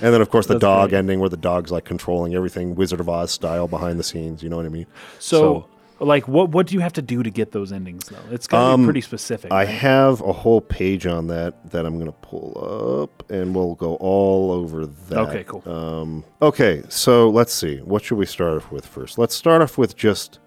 And 0.00 0.12
then 0.14 0.20
of 0.20 0.30
course 0.30 0.46
the 0.46 0.54
That's 0.54 0.60
dog 0.62 0.90
great. 0.90 0.98
ending 0.98 1.20
where 1.20 1.28
the 1.28 1.36
dog's 1.36 1.70
like 1.70 1.84
controlling 1.84 2.34
everything 2.34 2.74
Wizard 2.74 3.00
of 3.00 3.08
Oz 3.08 3.30
style 3.30 3.68
behind 3.68 3.98
the 3.98 4.04
scenes, 4.04 4.42
you 4.42 4.48
know 4.48 4.56
what 4.56 4.66
I 4.66 4.70
mean? 4.70 4.86
So, 5.18 5.66
like, 6.00 6.26
what 6.26 6.48
what 6.50 6.66
do 6.66 6.74
you 6.74 6.80
have 6.80 6.92
to 6.94 7.02
do 7.02 7.22
to 7.22 7.30
get 7.30 7.52
those 7.52 7.70
endings 7.72 8.08
though? 8.08 8.18
It's 8.34 8.46
got 8.48 8.72
to 8.72 8.76
be 8.78 8.84
pretty 8.84 9.00
specific. 9.02 9.52
Um, 9.52 9.56
I 9.56 9.60
right? 9.64 9.68
have 9.68 10.20
a 10.20 10.32
whole 10.32 10.60
page 10.60 11.06
on 11.06 11.28
that 11.28 11.70
that 11.70 11.86
I'm 11.86 11.94
going 11.94 12.06
to 12.10 12.18
pull 12.22 13.02
up 13.12 13.30
and 13.30 13.54
we'll 13.54 13.76
go 13.76 13.94
all 13.96 14.50
over 14.50 14.86
that. 14.86 15.18
Okay, 15.28 15.44
cool. 15.44 15.62
Um, 15.70 16.24
okay, 16.42 16.82
so 16.88 17.30
let's 17.30 17.52
see. 17.52 17.78
What 17.78 18.02
should 18.04 18.18
we 18.18 18.26
start 18.26 18.56
off 18.56 18.72
with 18.72 18.84
first? 18.84 19.16
Let's 19.16 19.34
start 19.34 19.62
off 19.62 19.78
with 19.78 19.94
just 19.96 20.40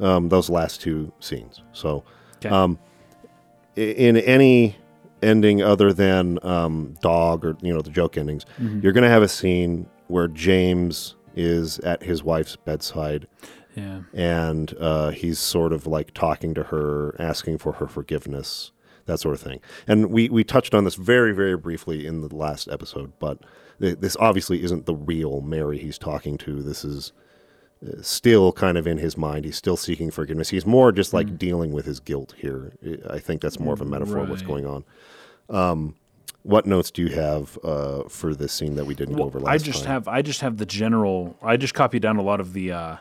um, 0.00 0.30
those 0.30 0.48
last 0.48 0.80
two 0.80 1.12
scenes. 1.20 1.62
So, 1.72 2.04
Okay. 2.38 2.48
um, 2.48 2.78
in 3.76 4.16
any 4.16 4.76
ending 5.22 5.62
other 5.62 5.92
than 5.92 6.38
um, 6.42 6.94
dog 7.00 7.44
or 7.44 7.56
you 7.62 7.72
know 7.72 7.80
the 7.82 7.90
joke 7.90 8.16
endings, 8.18 8.44
Mm-hmm. 8.60 8.80
you're 8.82 8.92
going 8.92 9.04
to 9.04 9.10
have 9.10 9.22
a 9.22 9.28
scene 9.28 9.86
where 10.08 10.28
James 10.28 11.14
is 11.34 11.78
at 11.80 12.02
his 12.02 12.22
wife's 12.22 12.56
bedside 12.56 13.26
yeah. 13.74 14.00
and 14.12 14.74
uh, 14.78 15.10
he's 15.10 15.38
sort 15.38 15.72
of 15.72 15.86
like 15.86 16.12
talking 16.12 16.52
to 16.54 16.62
her, 16.64 17.16
asking 17.18 17.56
for 17.58 17.72
her 17.74 17.86
forgiveness. 17.86 18.70
that 19.06 19.18
sort 19.18 19.34
of 19.34 19.40
thing. 19.40 19.60
And 19.88 20.10
we 20.10 20.28
we 20.28 20.44
touched 20.44 20.74
on 20.74 20.84
this 20.84 20.94
very 20.96 21.32
very 21.32 21.56
briefly 21.56 22.06
in 22.06 22.20
the 22.20 22.34
last 22.34 22.68
episode, 22.68 23.12
but 23.18 23.38
th- 23.80 23.98
this 24.00 24.16
obviously 24.20 24.62
isn't 24.62 24.84
the 24.86 24.94
real 24.94 25.40
Mary 25.40 25.78
he's 25.78 25.96
talking 25.98 26.36
to. 26.38 26.62
This 26.62 26.84
is 26.84 27.12
uh, 27.84 28.02
still 28.02 28.52
kind 28.52 28.76
of 28.76 28.86
in 28.86 28.98
his 28.98 29.16
mind. 29.16 29.44
He's 29.46 29.56
still 29.56 29.78
seeking 29.78 30.10
forgiveness. 30.10 30.50
He's 30.50 30.66
more 30.66 30.92
just 30.92 31.14
like 31.14 31.38
dealing 31.38 31.72
with 31.72 31.86
his 31.86 31.98
guilt 31.98 32.34
here. 32.36 32.74
I 33.08 33.18
think 33.18 33.40
that's 33.40 33.58
more 33.58 33.72
of 33.74 33.80
a 33.80 33.84
metaphor 33.86 34.18
of 34.18 34.28
what's 34.28 34.42
going 34.42 34.66
on. 34.66 34.84
Um, 35.50 35.94
what 36.42 36.66
notes 36.66 36.90
do 36.90 37.02
you 37.02 37.08
have 37.10 37.58
uh, 37.62 38.04
for 38.08 38.34
this 38.34 38.52
scene 38.52 38.74
that 38.74 38.84
we 38.84 38.94
didn't 38.94 39.14
go 39.16 39.24
over 39.24 39.38
last 39.38 39.52
I 39.52 39.58
just 39.58 39.84
time? 39.84 39.92
have 39.92 40.08
I 40.08 40.22
just 40.22 40.40
have 40.40 40.56
the 40.56 40.66
general. 40.66 41.36
I 41.42 41.56
just 41.56 41.74
copied 41.74 42.02
down 42.02 42.16
a 42.16 42.22
lot 42.22 42.40
of 42.40 42.52
the 42.52 42.72
uh, 42.72 42.96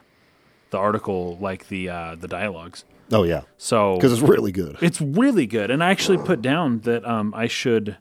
the 0.70 0.78
article, 0.78 1.38
like 1.42 1.68
the 1.70 1.90
uh, 1.90 2.16
the 2.16 2.28
dialogues. 2.28 2.86
oh 3.12 3.24
yeah, 3.24 3.42
So 3.58 3.96
because 3.96 4.14
it's 4.14 4.22
really 4.22 4.52
good. 4.52 4.78
it's 4.82 5.02
really 5.02 5.48
good, 5.48 5.72
and 5.72 5.84
I 5.84 5.90
actually 5.90 6.20
put 6.20 6.42
down 6.42 6.80
that 6.82 7.04
um, 7.06 7.34
I 7.36 7.48
should 7.48 7.98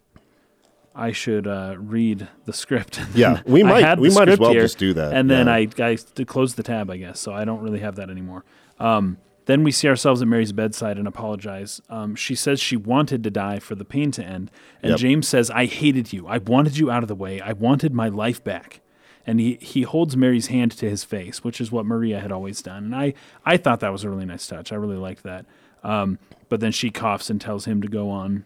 I 0.94 1.12
should 1.12 1.46
uh, 1.46 1.76
read 1.78 2.28
the 2.44 2.52
script. 2.52 3.00
Yeah, 3.14 3.40
we 3.46 3.62
might- 3.62 3.98
we 3.98 4.10
might 4.10 4.28
as 4.28 4.38
well 4.38 4.50
here, 4.52 4.62
just 4.62 4.76
do 4.78 4.92
that, 4.94 5.14
And 5.14 5.30
then. 5.30 5.48
I 5.48 5.68
I 5.78 5.96
closed 6.26 6.56
the 6.56 6.62
tab, 6.62 6.90
I 6.90 6.96
guess. 6.98 7.18
So 7.18 7.32
I 7.32 7.44
don't 7.44 7.62
really 7.62 7.80
have 7.80 7.96
that 7.96 8.10
anymore. 8.10 8.44
Um, 8.78 9.16
then 9.50 9.64
we 9.64 9.72
see 9.72 9.88
ourselves 9.88 10.22
at 10.22 10.28
Mary's 10.28 10.52
bedside 10.52 10.96
and 10.98 11.08
apologize. 11.08 11.80
Um, 11.90 12.14
she 12.14 12.34
says 12.34 12.60
she 12.60 12.76
wanted 12.76 13.22
to 13.24 13.30
die 13.30 13.58
for 13.58 13.74
the 13.74 13.84
pain 13.84 14.10
to 14.12 14.24
end, 14.24 14.50
and 14.82 14.90
Yep. 14.90 14.98
James 15.00 15.28
says, 15.28 15.50
"I 15.50 15.66
hated 15.66 16.12
you. 16.12 16.26
I 16.26 16.38
wanted 16.38 16.78
you 16.78 16.90
out 16.90 17.02
of 17.02 17.08
the 17.08 17.14
way. 17.14 17.40
I 17.40 17.52
wanted 17.52 17.92
my 17.92 18.08
life 18.08 18.42
back." 18.44 18.80
And 19.26 19.38
he, 19.38 19.58
he 19.60 19.82
holds 19.82 20.16
Mary's 20.16 20.46
hand 20.46 20.72
to 20.72 20.88
his 20.88 21.04
face, 21.04 21.44
which 21.44 21.60
is 21.60 21.70
what 21.70 21.84
Maria 21.84 22.20
had 22.20 22.32
always 22.32 22.62
done. 22.62 22.84
And 22.84 22.94
I, 22.96 23.12
I 23.44 23.58
thought 23.58 23.80
that 23.80 23.92
was 23.92 24.02
a 24.02 24.08
really 24.10 24.24
nice 24.24 24.46
touch. 24.46 24.72
I 24.72 24.76
really 24.76 24.96
liked 24.96 25.24
that. 25.24 25.44
Um, 25.84 26.18
but 26.48 26.60
then 26.60 26.72
she 26.72 26.90
coughs 26.90 27.28
and 27.28 27.38
tells 27.40 27.66
him 27.66 27.82
to 27.82 27.86
go 27.88 28.08
on 28.10 28.44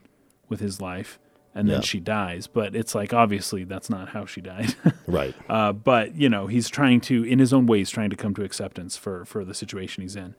with 0.48 0.58
his 0.60 0.80
life, 0.80 1.18
and 1.54 1.68
then 1.68 1.76
Yeah. 1.76 1.80
she 1.82 2.00
dies. 2.00 2.48
But 2.48 2.74
it's 2.74 2.94
like 2.94 3.14
obviously 3.14 3.62
that's 3.64 3.88
not 3.88 4.10
how 4.10 4.26
she 4.26 4.40
died. 4.40 4.74
right. 5.06 5.34
uh, 5.48 5.72
but 5.72 6.16
you 6.16 6.28
know 6.28 6.48
he's 6.48 6.68
trying 6.68 7.00
to, 7.02 7.22
in 7.24 7.38
his 7.38 7.52
own 7.52 7.66
ways, 7.66 7.88
trying 7.88 8.10
to 8.10 8.16
come 8.16 8.34
to 8.34 8.42
acceptance 8.42 8.96
for 8.96 9.24
for 9.24 9.44
the 9.44 9.54
situation 9.54 10.02
he's 10.02 10.16
in. 10.16 10.34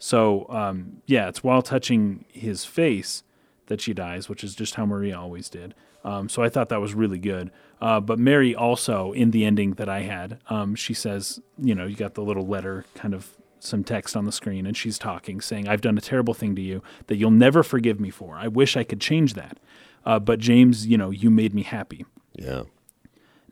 So 0.00 0.46
um, 0.48 1.02
yeah, 1.06 1.28
it's 1.28 1.44
while 1.44 1.62
touching 1.62 2.24
his 2.32 2.64
face 2.64 3.22
that 3.66 3.80
she 3.80 3.94
dies, 3.94 4.28
which 4.28 4.42
is 4.42 4.56
just 4.56 4.74
how 4.74 4.84
Maria 4.84 5.16
always 5.16 5.48
did. 5.48 5.76
Um, 6.02 6.28
so 6.28 6.42
I 6.42 6.48
thought 6.48 6.70
that 6.70 6.80
was 6.80 6.94
really 6.94 7.18
good. 7.18 7.52
Uh, 7.80 8.00
but 8.00 8.18
Mary 8.18 8.54
also, 8.54 9.12
in 9.12 9.30
the 9.30 9.44
ending 9.44 9.74
that 9.74 9.88
I 9.88 10.00
had, 10.00 10.38
um, 10.48 10.74
she 10.74 10.94
says, 10.94 11.40
you 11.56 11.74
know, 11.74 11.86
you 11.86 11.94
got 11.94 12.14
the 12.14 12.22
little 12.22 12.46
letter, 12.46 12.84
kind 12.94 13.14
of 13.14 13.36
some 13.58 13.84
text 13.84 14.16
on 14.16 14.24
the 14.24 14.32
screen, 14.32 14.66
and 14.66 14.76
she's 14.76 14.98
talking, 14.98 15.40
saying, 15.40 15.68
I've 15.68 15.82
done 15.82 15.98
a 15.98 16.00
terrible 16.00 16.34
thing 16.34 16.56
to 16.56 16.62
you 16.62 16.82
that 17.06 17.16
you'll 17.16 17.30
never 17.30 17.62
forgive 17.62 18.00
me 18.00 18.10
for. 18.10 18.36
I 18.36 18.48
wish 18.48 18.76
I 18.76 18.84
could 18.84 19.00
change 19.00 19.34
that. 19.34 19.58
Uh, 20.04 20.18
but 20.18 20.38
James, 20.38 20.86
you 20.86 20.96
know, 20.96 21.10
you 21.10 21.30
made 21.30 21.54
me 21.54 21.62
happy. 21.62 22.06
Yeah. 22.34 22.62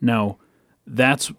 Now, 0.01 0.39
that's 0.85 1.31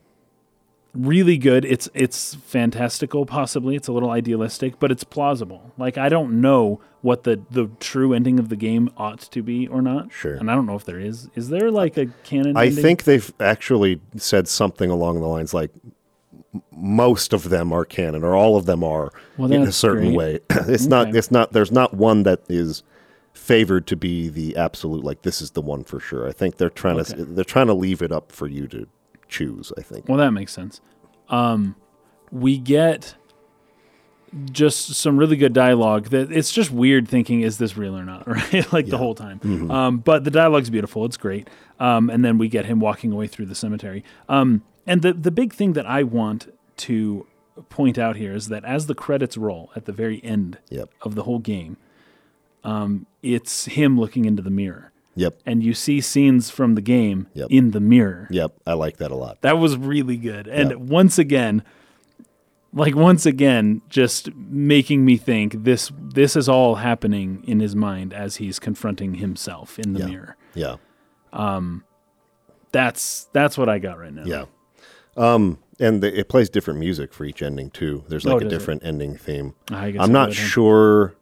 really 0.94 1.38
good. 1.38 1.64
It's 1.64 1.88
it's 1.94 2.34
fantastical 2.34 3.26
possibly. 3.26 3.76
It's 3.76 3.88
a 3.88 3.92
little 3.92 4.10
idealistic, 4.10 4.78
but 4.78 4.90
it's 4.90 5.04
plausible. 5.04 5.72
Like 5.78 5.96
I 5.98 6.08
don't 6.08 6.40
know 6.40 6.80
what 7.02 7.22
the 7.24 7.40
the 7.50 7.70
true 7.80 8.12
ending 8.12 8.38
of 8.38 8.48
the 8.50 8.56
game 8.56 8.90
ought 8.96 9.20
to 9.20 9.42
be 9.42 9.66
or 9.68 9.80
not. 9.82 10.12
Sure. 10.12 10.34
And 10.34 10.50
I 10.50 10.54
don't 10.54 10.66
know 10.66 10.74
if 10.76 10.84
there 10.84 11.00
is. 11.00 11.28
Is 11.34 11.48
there 11.48 11.70
like 11.70 11.96
a 11.96 12.06
canon 12.24 12.56
I 12.56 12.66
ending? 12.66 12.82
think 12.82 13.04
they've 13.04 13.32
actually 13.40 14.00
said 14.16 14.48
something 14.48 14.90
along 14.90 15.20
the 15.20 15.26
lines 15.26 15.54
like 15.54 15.70
most 16.72 17.32
of 17.32 17.48
them 17.48 17.72
are 17.72 17.84
canon 17.84 18.24
or 18.24 18.34
all 18.34 18.56
of 18.56 18.66
them 18.66 18.82
are 18.82 19.12
Well, 19.36 19.52
in 19.52 19.62
a 19.62 19.72
certain 19.72 20.14
great. 20.14 20.16
way. 20.16 20.40
it's 20.50 20.86
not 20.86 21.08
Okay. 21.08 21.18
it's 21.18 21.30
not 21.30 21.52
there's 21.52 21.70
not 21.72 21.94
one 21.94 22.24
that 22.24 22.40
is 22.48 22.82
favored 23.32 23.86
to 23.86 23.96
be 23.96 24.28
the 24.28 24.56
absolute 24.56 25.04
like 25.04 25.22
this 25.22 25.40
is 25.40 25.52
the 25.52 25.62
one 25.62 25.84
for 25.84 26.00
sure. 26.00 26.28
I 26.28 26.32
think 26.32 26.56
they're 26.56 26.68
trying 26.68 26.98
Okay. 26.98 27.14
to 27.14 27.24
they're 27.24 27.44
trying 27.44 27.68
to 27.68 27.74
leave 27.74 28.02
it 28.02 28.10
up 28.10 28.32
for 28.32 28.48
you 28.48 28.66
to 28.68 28.88
choose, 29.30 29.72
I 29.78 29.82
think. 29.82 30.08
Well, 30.08 30.18
that 30.18 30.32
makes 30.32 30.52
sense. 30.52 30.80
Um, 31.28 31.76
we 32.30 32.58
get 32.58 33.14
just 34.52 34.94
some 34.94 35.16
really 35.16 35.36
good 35.36 35.52
dialogue 35.52 36.06
that 36.10 36.30
it's 36.30 36.52
just 36.52 36.70
weird 36.70 37.08
thinking 37.08 37.40
is 37.40 37.58
this 37.58 37.76
real 37.76 37.96
or 37.96 38.04
not 38.04 38.28
right? 38.52 38.72
Like 38.72 38.86
the 38.86 38.98
whole 38.98 39.14
time. 39.14 39.70
Um, 39.70 39.98
but 39.98 40.22
the 40.24 40.30
dialogue's 40.30 40.70
beautiful. 40.70 41.04
It's 41.04 41.16
great. 41.16 41.48
Um, 41.80 42.08
and 42.10 42.24
then 42.24 42.38
we 42.38 42.48
get 42.48 42.66
him 42.66 42.78
walking 42.78 43.10
away 43.10 43.26
through 43.26 43.46
the 43.46 43.54
cemetery. 43.56 44.04
Um, 44.28 44.62
and 44.86 45.02
the, 45.02 45.12
the 45.12 45.30
big 45.30 45.52
thing 45.52 45.72
that 45.74 45.86
i 45.86 46.02
want 46.02 46.52
to 46.78 47.26
point 47.68 47.98
out 47.98 48.16
here 48.16 48.32
is 48.34 48.48
that 48.48 48.64
as 48.64 48.86
the 48.86 48.94
credits 48.94 49.36
roll 49.36 49.70
at 49.76 49.84
the 49.84 49.92
very 49.92 50.22
end 50.24 50.58
Yep. 50.70 50.90
of 51.02 51.14
the 51.14 51.24
whole 51.24 51.38
game 51.40 51.76
um, 52.64 53.06
it's 53.22 53.66
him 53.66 53.98
looking 54.00 54.24
into 54.24 54.42
the 54.42 54.50
mirror 54.50 54.89
Yep. 55.20 55.40
and 55.46 55.62
you 55.62 55.74
see 55.74 56.00
scenes 56.00 56.50
from 56.50 56.74
the 56.74 56.80
game 56.80 57.26
Yep. 57.34 57.48
in 57.50 57.70
the 57.72 57.80
mirror 57.80 58.26
Yep. 58.30 58.52
I 58.66 58.72
like 58.74 58.96
that 58.98 59.10
a 59.10 59.14
lot. 59.16 59.40
that 59.42 59.58
was 59.58 59.76
really 59.76 60.16
good. 60.16 60.46
And 60.48 60.70
Yeah. 60.70 60.76
once 60.76 61.18
again, 61.18 61.62
like 62.72 62.94
once 62.94 63.26
again, 63.26 63.82
just 63.88 64.34
making 64.34 65.04
me 65.04 65.16
think 65.16 65.64
this 65.64 65.90
this 66.14 66.36
is 66.36 66.48
all 66.48 66.76
happening 66.76 67.42
in 67.46 67.60
his 67.60 67.74
mind 67.74 68.12
as 68.14 68.36
he's 68.36 68.58
confronting 68.58 69.14
himself 69.14 69.78
in 69.78 69.92
the 69.94 70.00
Yeah. 70.00 70.06
mirror. 70.06 70.36
Yeah. 70.54 70.76
Um 71.32 71.84
That's 72.72 73.26
that's 73.32 73.58
what 73.58 73.68
I 73.68 73.78
got 73.80 73.98
right 73.98 74.12
now. 74.14 74.22
Yeah. 74.24 74.44
Um, 75.16 75.58
and 75.80 76.02
the, 76.02 76.16
it 76.20 76.28
plays 76.28 76.48
different 76.48 76.78
music 76.78 77.12
for 77.12 77.24
each 77.24 77.42
ending 77.42 77.70
too. 77.70 78.04
There's 78.08 78.24
Oh, 78.24 78.34
like 78.34 78.42
a 78.42 78.44
does 78.44 78.52
it? 78.52 78.58
different 78.58 78.84
ending 78.84 79.16
theme. 79.16 79.54
I 79.72 79.90
guess 79.90 80.00
I'm 80.02 80.12
not 80.12 80.32
sure. 80.32 81.14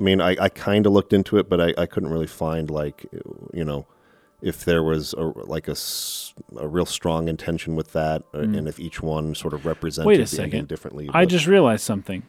I 0.00 0.02
mean, 0.02 0.22
I, 0.22 0.34
I 0.40 0.48
kind 0.48 0.86
of 0.86 0.92
looked 0.92 1.12
into 1.12 1.36
it, 1.36 1.50
but 1.50 1.60
I, 1.60 1.74
I 1.76 1.84
couldn't 1.84 2.08
really 2.08 2.26
find 2.26 2.70
like, 2.70 3.04
you 3.52 3.64
know, 3.64 3.86
if 4.40 4.64
there 4.64 4.82
was 4.82 5.12
a, 5.12 5.24
like 5.24 5.68
a, 5.68 5.76
a 6.56 6.66
real 6.66 6.86
strong 6.86 7.28
intention 7.28 7.76
with 7.76 7.92
that, 7.92 8.22
uh, 8.32 8.38
and 8.38 8.66
if 8.66 8.80
each 8.80 9.02
one 9.02 9.34
sort 9.34 9.52
of 9.52 9.66
represented 9.66 10.06
Hmm. 10.06 10.08
Wait 10.08 10.20
a 10.20 10.22
the 10.22 10.26
second. 10.28 10.68
differently. 10.68 11.10
I 11.12 11.26
just 11.26 11.46
realized 11.46 11.84
something. 11.84 12.22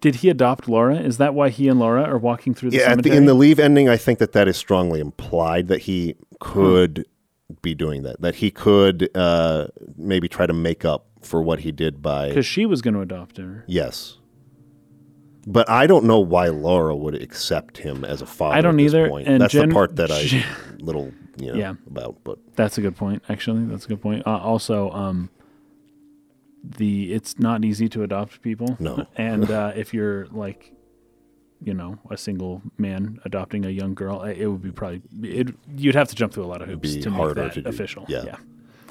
Did 0.00 0.16
he 0.16 0.28
adopt 0.30 0.68
Laura? 0.68 0.96
Is 0.96 1.18
that 1.18 1.32
why 1.32 1.50
he 1.50 1.68
and 1.68 1.78
Laura 1.78 2.02
are 2.02 2.18
walking 2.18 2.54
through 2.54 2.70
the 2.70 2.78
yeah, 2.78 2.96
the, 2.96 3.12
in 3.12 3.26
the 3.26 3.34
leave 3.34 3.60
ending, 3.60 3.88
I 3.88 3.96
think 3.96 4.18
that 4.18 4.32
that 4.32 4.48
is 4.48 4.56
strongly 4.56 4.98
implied 4.98 5.68
that 5.68 5.82
he 5.82 6.16
could 6.40 7.06
be 7.62 7.76
doing 7.76 8.02
that. 8.02 8.20
That 8.20 8.36
he 8.36 8.50
could 8.50 9.10
uh, 9.14 9.68
maybe 9.96 10.26
try 10.26 10.46
to 10.46 10.54
make 10.54 10.84
up 10.84 11.06
for 11.22 11.40
what 11.40 11.60
he 11.60 11.70
did 11.70 12.02
by 12.02 12.28
because 12.28 12.46
she 12.46 12.66
was 12.66 12.82
going 12.82 12.94
to 12.94 13.00
adopt 13.00 13.36
her. 13.36 13.64
Yes. 13.68 14.16
But 15.46 15.68
I 15.70 15.86
don't 15.86 16.04
know 16.04 16.20
why 16.20 16.48
Laura 16.48 16.94
would 16.94 17.14
accept 17.14 17.78
him 17.78 18.04
as 18.04 18.20
a 18.20 18.26
father. 18.26 18.56
I 18.56 18.60
don't 18.60 18.78
either, 18.80 19.08
Point. 19.08 19.26
and 19.28 19.40
That's 19.40 19.52
Jen- 19.52 19.68
the 19.70 19.74
part 19.74 19.96
that 19.96 20.10
I 20.10 20.24
Jen- 20.24 20.44
little 20.80 21.12
you 21.38 21.52
know 21.52 21.58
Yeah. 21.58 21.74
about. 21.86 22.16
But 22.24 22.38
That's 22.56 22.76
a 22.78 22.80
good 22.82 22.96
point. 22.96 23.22
Actually, 23.28 23.64
that's 23.66 23.86
a 23.86 23.88
good 23.88 24.02
point. 24.02 24.26
Uh, 24.26 24.36
also, 24.36 24.90
um, 24.90 25.30
the 26.62 27.12
it's 27.12 27.38
not 27.38 27.64
easy 27.64 27.88
to 27.88 28.02
adopt 28.02 28.42
people. 28.42 28.76
No. 28.78 29.06
and 29.16 29.50
uh, 29.50 29.72
if 29.74 29.94
you're 29.94 30.26
like, 30.26 30.72
you 31.62 31.72
know, 31.74 31.98
a 32.10 32.16
single 32.16 32.62
man 32.76 33.18
adopting 33.24 33.64
a 33.64 33.70
young 33.70 33.94
girl, 33.94 34.22
it 34.22 34.46
would 34.46 34.62
be 34.62 34.70
probably 34.72 35.00
it. 35.22 35.54
You'd 35.76 35.94
have 35.94 36.08
to 36.08 36.14
jump 36.14 36.32
through 36.34 36.44
a 36.44 36.46
lot 36.52 36.60
of 36.62 36.68
hoops 36.68 36.96
to 36.96 37.10
make 37.10 37.34
that 37.34 37.54
to 37.54 37.68
official. 37.68 38.04
Yeah. 38.08 38.24
yeah. 38.26 38.36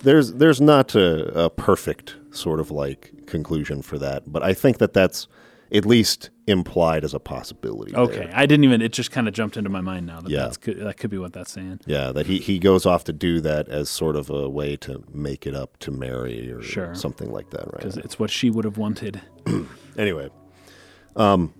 there's 0.01 0.33
there's 0.33 0.59
not 0.61 0.95
a, 0.95 1.45
a 1.45 1.49
perfect 1.49 2.15
sort 2.31 2.59
of 2.59 2.71
like 2.71 3.27
conclusion 3.27 3.81
for 3.83 3.99
that. 3.99 4.31
But 4.31 4.41
I 4.43 4.53
think 4.53 4.79
that 4.79 4.93
that's 4.93 5.27
at 5.71 5.85
least 5.85 6.29
implied 6.47 7.03
as 7.03 7.13
a 7.13 7.19
possibility. 7.19 7.91
there. 7.91 8.01
Okay, 8.01 8.31
I 8.33 8.45
didn't 8.45 8.63
even. 8.63 8.81
It 8.81 8.91
just 8.91 9.11
kind 9.11 9.27
of 9.27 9.33
jumped 9.33 9.55
into 9.57 9.69
my 9.69 9.81
mind 9.81 10.05
now 10.07 10.19
that 10.21 10.29
Yeah. 10.31 10.43
that's 10.43 10.57
could, 10.57 10.79
that 10.79 10.97
could 10.97 11.09
be 11.11 11.17
what 11.19 11.33
that's 11.33 11.51
saying. 11.51 11.79
Yeah, 11.85 12.11
that 12.11 12.25
he, 12.25 12.39
he 12.39 12.57
goes 12.59 12.85
off 12.85 13.03
to 13.05 13.13
do 13.13 13.39
that 13.41 13.67
as 13.69 13.89
sort 13.89 14.15
of 14.15 14.29
a 14.31 14.49
way 14.49 14.75
to 14.77 15.03
make 15.13 15.45
it 15.45 15.53
up 15.55 15.77
to 15.79 15.91
Mary 15.91 16.51
or 16.51 16.61
Sure. 16.63 16.95
something 16.95 17.31
like 17.31 17.51
that, 17.51 17.65
right? 17.67 17.77
Because 17.77 17.97
it's 17.97 18.17
what 18.17 18.31
she 18.31 18.49
would 18.49 18.65
have 18.65 18.77
wanted. 18.77 19.21
Anyway, 19.97 20.29
um, 21.17 21.53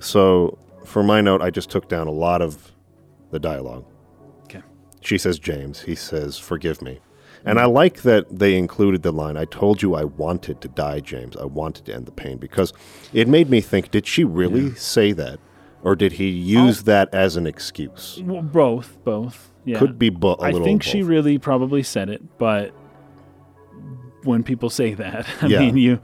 so 0.00 0.58
for 0.84 1.02
my 1.02 1.22
note, 1.22 1.40
I 1.40 1.48
just 1.50 1.70
took 1.70 1.88
down 1.88 2.06
a 2.08 2.12
lot 2.12 2.42
of 2.42 2.72
the 3.30 3.38
dialogue. 3.38 3.86
Okay. 4.44 4.60
She 5.00 5.16
says, 5.16 5.38
James. 5.38 5.80
He 5.80 5.94
says, 5.94 6.38
forgive 6.38 6.82
me. 6.82 7.00
And 7.46 7.58
I 7.60 7.64
like 7.66 8.02
that 8.02 8.38
they 8.40 8.56
included 8.56 9.02
the 9.02 9.12
line, 9.12 9.36
I 9.36 9.44
told 9.44 9.80
you 9.80 9.94
I 9.94 10.04
wanted 10.04 10.60
to 10.62 10.68
die, 10.68 10.98
James. 11.00 11.36
I 11.36 11.44
wanted 11.44 11.84
to 11.86 11.94
end 11.94 12.06
the 12.06 12.12
pain 12.12 12.38
because 12.38 12.72
it 13.12 13.28
made 13.28 13.48
me 13.48 13.60
think, 13.60 13.90
did 13.92 14.06
she 14.06 14.24
really 14.24 14.74
say 14.74 15.12
that? 15.12 15.38
Or 15.82 15.94
did 15.94 16.12
he 16.14 16.28
use 16.28 16.82
that 16.82 17.08
as 17.14 17.36
an 17.36 17.46
excuse? 17.46 18.20
Well, 18.24 18.42
both, 18.42 18.98
both. 19.04 19.52
Yeah. 19.64 19.78
Could 19.78 19.98
be 19.98 20.10
bo- 20.10 20.32
a 20.34 20.42
I 20.42 20.46
little 20.46 20.60
bit. 20.60 20.62
I 20.62 20.64
think 20.64 20.82
she 20.82 21.00
both. 21.02 21.08
really 21.10 21.38
probably 21.38 21.82
said 21.84 22.08
it, 22.08 22.38
but 22.38 22.72
when 24.24 24.42
people 24.42 24.70
say 24.70 24.94
that, 24.94 25.26
I 25.42 25.46
Yeah. 25.46 25.60
mean, 25.60 25.76
you, 25.76 26.00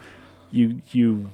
you, 0.52 0.82
you, 0.92 1.30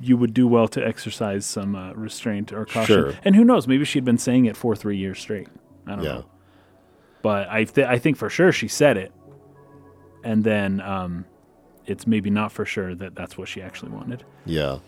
you 0.00 0.16
would 0.16 0.34
do 0.34 0.46
well 0.46 0.68
to 0.68 0.86
exercise 0.86 1.44
some 1.46 1.74
uh, 1.74 1.92
restraint 1.94 2.52
or 2.52 2.64
caution. 2.64 2.86
Sure. 2.86 3.14
And 3.24 3.34
who 3.34 3.44
knows? 3.44 3.66
Maybe 3.66 3.84
she'd 3.84 4.04
been 4.04 4.18
saying 4.18 4.44
it 4.44 4.56
for 4.56 4.76
three 4.76 4.96
years 4.98 5.18
straight. 5.18 5.48
I 5.86 5.96
don't 5.96 6.04
Yeah. 6.04 6.12
know. 6.12 6.24
But 7.22 7.48
I, 7.48 7.64
th- 7.64 7.86
I 7.86 7.98
think 7.98 8.16
for 8.16 8.28
sure 8.28 8.50
she 8.52 8.66
said 8.68 8.96
it, 8.96 9.12
and 10.24 10.44
then 10.44 10.80
um, 10.80 11.24
it's 11.86 12.06
maybe 12.06 12.30
not 12.30 12.52
for 12.52 12.64
sure 12.64 12.94
that 12.94 13.14
that's 13.14 13.36
what 13.36 13.48
she 13.48 13.62
actually 13.62 13.90
wanted. 13.92 14.24
Yeah. 14.44 14.78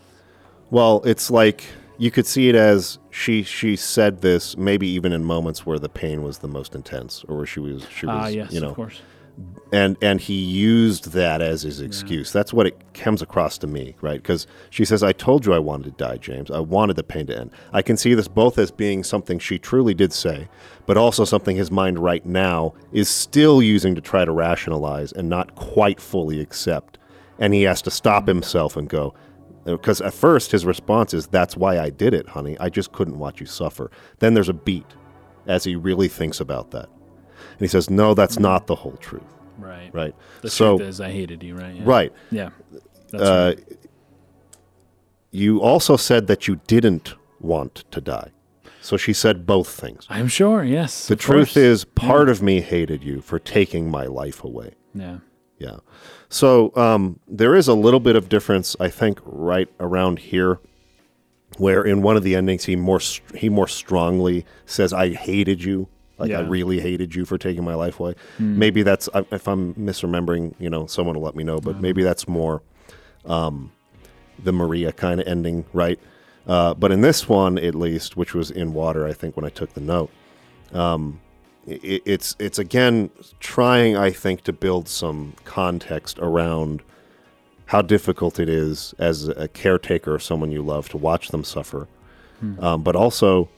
Well, 0.71 1.03
it's 1.05 1.31
like 1.31 1.65
you 1.99 2.11
could 2.11 2.27
see 2.27 2.49
it 2.49 2.55
as 2.55 2.99
she 3.11 3.43
she 3.43 3.77
said 3.77 4.21
this 4.21 4.57
maybe 4.57 4.89
even 4.89 5.13
in 5.13 5.25
moments 5.25 5.65
where 5.65 5.79
the 5.79 5.89
pain 5.89 6.23
was 6.23 6.39
the 6.39 6.49
most 6.49 6.75
intense 6.75 7.25
or 7.29 7.37
where 7.37 7.47
she 7.47 7.61
was 7.61 7.87
she 7.89 8.07
was 8.07 8.17
Ah, 8.17 8.27
yes, 8.27 8.53
you 8.53 8.61
know 8.61 8.71
of 8.71 8.77
course. 8.77 9.01
And 9.73 9.97
and 10.01 10.21
he 10.21 10.35
used 10.35 11.13
that 11.13 11.43
as 11.43 11.63
his 11.63 11.81
excuse. 11.81 12.31
That's 12.31 12.53
what 12.53 12.67
it 12.67 12.95
comes 12.95 13.23
across 13.23 13.59
to 13.59 13.67
me, 13.67 13.97
right? 14.01 14.23
Because 14.23 14.47
she 14.71 14.85
says, 14.85 15.03
"I 15.03 15.13
told 15.13 15.45
you 15.45 15.53
I 15.53 15.59
wanted 15.59 15.85
to 15.85 16.05
die, 16.05 16.19
James. 16.19 16.51
I 16.51 16.61
wanted 16.61 16.95
the 16.95 17.03
pain 17.03 17.27
to 17.27 17.39
end." 17.39 17.51
I 17.73 17.83
can 17.83 17.97
see 17.97 18.15
this 18.15 18.29
both 18.29 18.59
as 18.59 18.71
being 18.71 19.03
something 19.03 19.39
she 19.39 19.59
truly 19.59 19.93
did 19.93 20.13
say, 20.13 20.49
but 20.87 20.97
also 20.97 21.25
something 21.25 21.57
his 21.57 21.73
mind 21.73 21.99
right 21.99 22.25
now 22.25 22.75
is 22.93 23.09
still 23.09 23.61
using 23.61 23.95
to 23.97 24.01
try 24.01 24.25
to 24.25 24.31
rationalize 24.31 25.11
and 25.11 25.29
not 25.29 25.57
quite 25.57 26.01
fully 26.01 26.41
accept. 26.41 26.99
And 27.39 27.53
he 27.53 27.63
has 27.63 27.83
to 27.83 27.91
stop 27.91 28.29
himself 28.29 28.77
and 28.77 28.89
go. 28.89 29.15
Uh, 29.67 29.73
because 29.73 30.01
at 30.01 30.15
first 30.15 30.53
his 30.53 30.65
response 30.65 31.13
is, 31.13 31.27
"That's 31.27 31.57
why 31.57 31.81
I 31.81 31.91
did 31.91 32.15
it, 32.15 32.29
honey. 32.29 32.57
I 32.61 32.69
just 32.69 32.93
couldn't 32.93 33.19
watch 33.19 33.41
you 33.41 33.47
suffer." 33.47 33.91
Then 34.21 34.35
there's 34.35 34.49
a 34.49 34.55
beat 34.55 34.87
as 35.47 35.65
he 35.65 35.75
really 35.75 36.09
thinks 36.09 36.41
about 36.41 36.71
that, 36.71 36.89
and 37.55 37.61
he 37.61 37.69
says, 37.69 37.89
"No, 37.91 38.15
that's 38.15 38.39
not 38.39 38.67
the 38.67 38.75
whole 38.75 38.97
truth." 38.99 39.23
Right. 39.59 39.91
Right. 39.93 40.15
The 40.43 40.51
so 40.51 40.77
truth 40.79 40.89
is, 40.89 41.01
I 41.01 41.11
hated 41.11 41.43
you. 41.43 41.55
Right. 41.57 41.75
Yeah. 41.77 41.83
right. 41.85 42.13
Yeah. 42.31 42.49
That's 43.11 43.23
Uh, 43.25 43.55
right. 43.57 43.79
You 45.31 45.61
also 45.61 45.97
said 45.97 46.27
that 46.29 46.47
you 46.47 46.61
didn't 46.67 47.15
want 47.41 47.85
to 47.91 48.01
die. 48.01 48.31
So 48.81 48.97
she 48.97 49.13
said 49.13 49.47
both 49.47 49.69
things. 49.69 50.07
I'm 50.11 50.29
sure. 50.29 50.63
Yes. 50.63 51.09
The 51.09 51.17
truth 51.17 51.49
course. 51.55 51.57
is, 51.57 51.85
part 51.85 52.29
of 52.29 52.43
me 52.43 52.61
hated 52.61 53.03
you 53.03 53.21
for 53.21 53.39
taking 53.39 53.91
my 53.91 54.05
life 54.07 54.45
away. 54.45 54.75
Yeah. 54.95 55.19
Yeah. 55.59 55.77
So 56.29 56.75
um, 56.77 57.19
there 57.27 57.55
is 57.55 57.67
a 57.69 57.75
little 57.75 58.01
bit 58.01 58.15
of 58.17 58.29
difference, 58.29 58.77
I 58.81 58.89
think, 58.89 59.21
right 59.25 59.69
around 59.81 60.19
here, 60.19 60.59
where 61.57 61.83
in 61.83 62.03
one 62.03 62.17
of 62.17 62.25
the 62.25 62.35
endings 62.35 62.65
he 62.65 62.77
more 62.77 63.01
he 63.35 63.49
more 63.49 63.69
strongly 63.69 64.45
says, 64.67 64.93
"I 64.93 65.15
hated 65.15 65.63
you." 65.65 65.89
Like 66.19 66.31
I 66.31 66.41
really 66.41 66.81
hated 66.81 67.15
you 67.15 67.25
for 67.25 67.39
taking 67.39 67.65
my 67.65 67.75
life 67.75 67.99
away. 67.99 68.15
Maybe 68.39 68.83
that's 68.83 69.09
if 69.33 69.49
I'm 69.49 69.75
misremembering. 69.75 70.55
You 70.59 70.71
know, 70.71 70.87
someone 70.87 71.17
will 71.17 71.23
let 71.23 71.35
me 71.37 71.45
know. 71.45 71.61
But 71.61 71.81
maybe 71.81 72.03
that's 72.03 72.29
more 72.29 72.63
um, 73.25 73.73
the 74.43 74.53
Maria 74.53 74.93
kind 74.93 75.21
of 75.21 75.27
ending, 75.27 75.65
right? 75.73 75.99
Uh, 76.47 76.75
but 76.75 76.93
in 76.93 77.01
this 77.01 77.29
one, 77.29 77.59
at 77.59 77.75
least, 77.75 78.17
which 78.17 78.35
was 78.35 78.51
in 78.51 78.75
water, 78.75 79.07
I 79.07 79.13
think 79.13 79.37
when 79.37 79.47
I 79.47 79.49
took 79.49 79.73
the 79.73 79.81
note, 79.81 80.11
um, 80.73 81.21
it, 81.67 82.03
it's 82.05 82.37
it's 82.39 82.59
again 82.59 83.11
trying, 83.41 83.97
I 83.97 84.11
think, 84.11 84.43
to 84.45 84.53
build 84.53 84.89
some 84.89 85.35
context 85.45 86.19
around 86.19 86.83
how 87.67 87.81
difficult 87.81 88.39
it 88.39 88.49
is 88.49 88.95
as 88.99 89.27
a 89.29 89.49
caretaker 89.49 90.15
of 90.15 90.23
someone 90.23 90.53
you 90.53 90.63
love 90.63 90.89
to 90.91 90.99
watch 90.99 91.29
them 91.29 91.43
suffer, 91.45 91.89
um, 92.61 92.83
but 92.83 92.95
also 92.95 93.49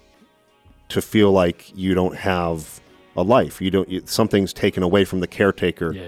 to 0.89 1.03
feel 1.03 1.33
like 1.33 1.73
you 1.77 1.95
don't 1.95 2.17
have 2.17 2.81
a 3.17 3.23
life. 3.23 3.61
You 3.61 3.71
don't. 3.71 3.89
You, 3.89 4.03
something's 4.05 4.53
taken 4.53 4.83
away 4.83 5.05
from 5.05 5.21
the 5.21 5.27
caretaker 5.27 5.93
Yeah. 5.93 6.03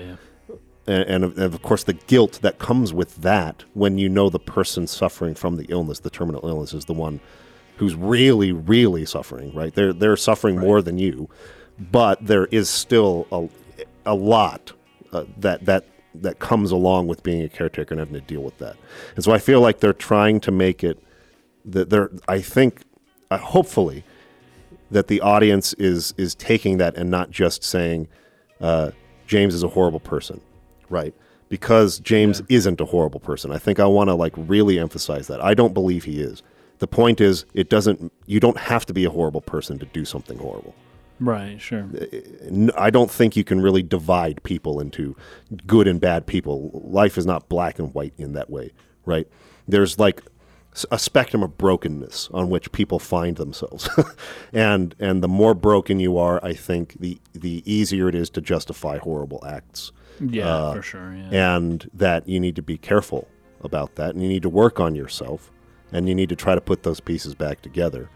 Yeah. 0.49 0.54
and, 0.87 1.02
and 1.11 1.25
of- 1.25 1.38
and 1.38 1.54
of 1.54 1.62
course 1.62 1.85
the 1.85 1.94
guilt 1.94 2.40
that 2.42 2.58
comes 2.58 2.92
with 2.92 3.16
that 3.16 3.64
when 3.75 3.99
you 3.99 4.08
know 4.08 4.28
the 4.28 4.38
person 4.38 4.87
suffering 4.87 5.35
from 5.35 5.56
the 5.56 5.64
illness, 5.68 6.00
the 6.00 6.11
terminal 6.11 6.47
illness, 6.47 6.73
is 6.75 6.85
the 6.85 6.94
one 6.94 7.20
who's 7.76 7.94
really, 7.94 8.52
really 8.52 9.04
suffering. 9.06 9.52
Right? 9.54 9.75
They're 9.75 9.92
they're 9.92 10.16
suffering 10.16 10.58
more 10.58 10.82
than 10.82 10.99
you, 10.99 11.28
but 11.78 12.25
there 12.26 12.47
is 12.47 12.68
still 12.68 13.26
a 13.32 13.49
a 14.06 14.14
lot 14.14 14.73
uh, 15.12 15.25
that 15.38 15.64
that 15.64 15.85
that 16.14 16.38
comes 16.40 16.70
along 16.73 17.06
with 17.06 17.23
being 17.23 17.42
a 17.42 17.49
caretaker 17.49 17.94
and 17.94 18.00
having 18.00 18.14
to 18.14 18.20
deal 18.20 18.40
with 18.42 18.58
that. 18.58 18.76
And 19.14 19.25
so 19.25 19.30
I 19.32 19.38
feel 19.38 19.61
like 19.61 19.80
they're 19.80 19.92
trying 19.92 20.40
to 20.40 20.50
make 20.50 20.82
it 20.85 21.02
that 21.64 21.90
they're. 21.90 22.11
I 22.26 22.40
think, 22.40 22.82
uh, 23.30 23.38
hopefully, 23.38 24.02
that 24.90 25.09
the 25.09 25.21
audience 25.21 25.75
is 25.75 26.14
is 26.16 26.35
taking 26.35 26.78
that 26.78 26.97
and 26.97 27.11
not 27.11 27.30
just 27.30 27.62
saying 27.62 28.09
uh, 28.61 28.90
James 29.26 29.54
is 29.54 29.62
a 29.62 29.68
horrible 29.68 30.00
person, 30.00 30.40
right? 30.88 31.14
Because 31.49 31.99
James 32.00 32.42
isn't 32.49 32.80
a 32.80 32.85
horrible 32.85 33.21
person. 33.21 33.52
I 33.52 33.59
think 33.59 33.80
I 33.80 33.87
want 33.87 34.09
to 34.09 34.14
like 34.14 34.35
really 34.37 34.78
emphasize 34.78 35.26
that. 35.28 35.42
I 35.42 35.54
don't 35.54 35.75
believe 35.75 36.04
he 36.04 36.21
is. 36.21 36.42
The 36.78 36.87
point 36.87 37.21
is, 37.21 37.45
it 37.54 37.71
doesn't. 37.71 38.12
You 38.26 38.40
don't 38.40 38.59
have 38.59 38.87
to 38.87 38.95
be 38.95 39.04
a 39.04 39.10
horrible 39.10 39.41
person 39.41 39.78
to 39.78 39.86
do 39.86 40.04
something 40.04 40.39
horrible. 40.39 40.75
Right. 41.21 41.60
Sure. 41.60 41.89
I 42.76 42.91
don't 42.91 43.10
think 43.10 43.36
you 43.36 43.43
can 43.43 43.60
really 43.60 43.82
divide 43.82 44.43
people 44.45 44.78
into 44.80 45.17
good 45.67 45.89
and 45.89 46.00
bad 46.00 46.26
people. 46.26 46.71
Life 46.84 47.19
is 47.19 47.26
not 47.26 47.49
black 47.49 47.80
and 47.80 47.93
white 47.93 48.15
in 48.19 48.34
that 48.34 48.50
way, 48.50 48.73
right? 49.04 49.26
There's 49.67 49.99
like 49.99 50.23
a 50.91 50.99
spectrum 50.99 51.43
of 51.43 51.59
brokenness 51.59 52.28
on 52.33 52.50
which 52.50 52.71
people 52.73 52.99
find 52.99 53.37
themselves, 53.37 53.89
and 54.52 54.95
and 55.00 55.23
the 55.23 55.28
more 55.28 55.54
broken 55.54 55.99
you 56.00 56.17
are, 56.19 56.39
I 56.45 56.52
think 56.54 56.99
the 57.00 57.19
the 57.33 57.63
easier 57.71 58.09
it 58.09 58.15
is 58.15 58.31
to 58.31 58.41
justify 58.41 58.99
horrible 58.99 59.43
acts, 59.47 59.93
Yeah. 60.21 60.47
uh, 60.49 60.75
for 60.75 60.83
sure. 60.83 61.15
Yeah. 61.15 61.57
and 61.57 61.91
that 61.95 62.28
you 62.28 62.39
need 62.41 62.57
to 62.57 62.63
be 62.63 62.78
careful 62.78 63.28
about 63.63 63.97
that, 63.97 64.11
and 64.15 64.23
you 64.23 64.28
need 64.28 64.43
to 64.43 64.49
work 64.49 64.78
on 64.78 64.95
yourself, 64.95 65.50
and 65.93 66.09
you 66.09 66.15
need 66.15 66.28
to 66.28 66.37
try 66.37 66.54
to 66.54 66.61
put 66.61 66.83
those 66.85 67.00
pieces 67.00 67.35
back 67.35 67.61
together, 67.61 68.09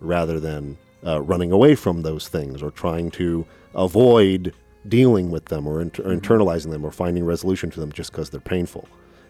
rather 0.00 0.40
than 0.40 0.76
uh, 1.06 1.22
running 1.22 1.52
away 1.52 1.74
from 1.76 2.02
those 2.02 2.28
things 2.28 2.60
or 2.62 2.70
trying 2.72 3.10
to 3.10 3.46
avoid 3.74 4.52
dealing 4.88 5.30
with 5.30 5.44
them 5.46 5.66
or, 5.66 5.80
inter- 5.80 6.02
or 6.02 6.14
internalizing 6.16 6.70
them 6.70 6.84
or 6.84 6.90
finding 6.90 7.24
resolution 7.24 7.70
to 7.70 7.78
them 7.78 7.92
just 7.92 8.10
because 8.10 8.30
they're 8.30 8.40
painful. 8.40 8.88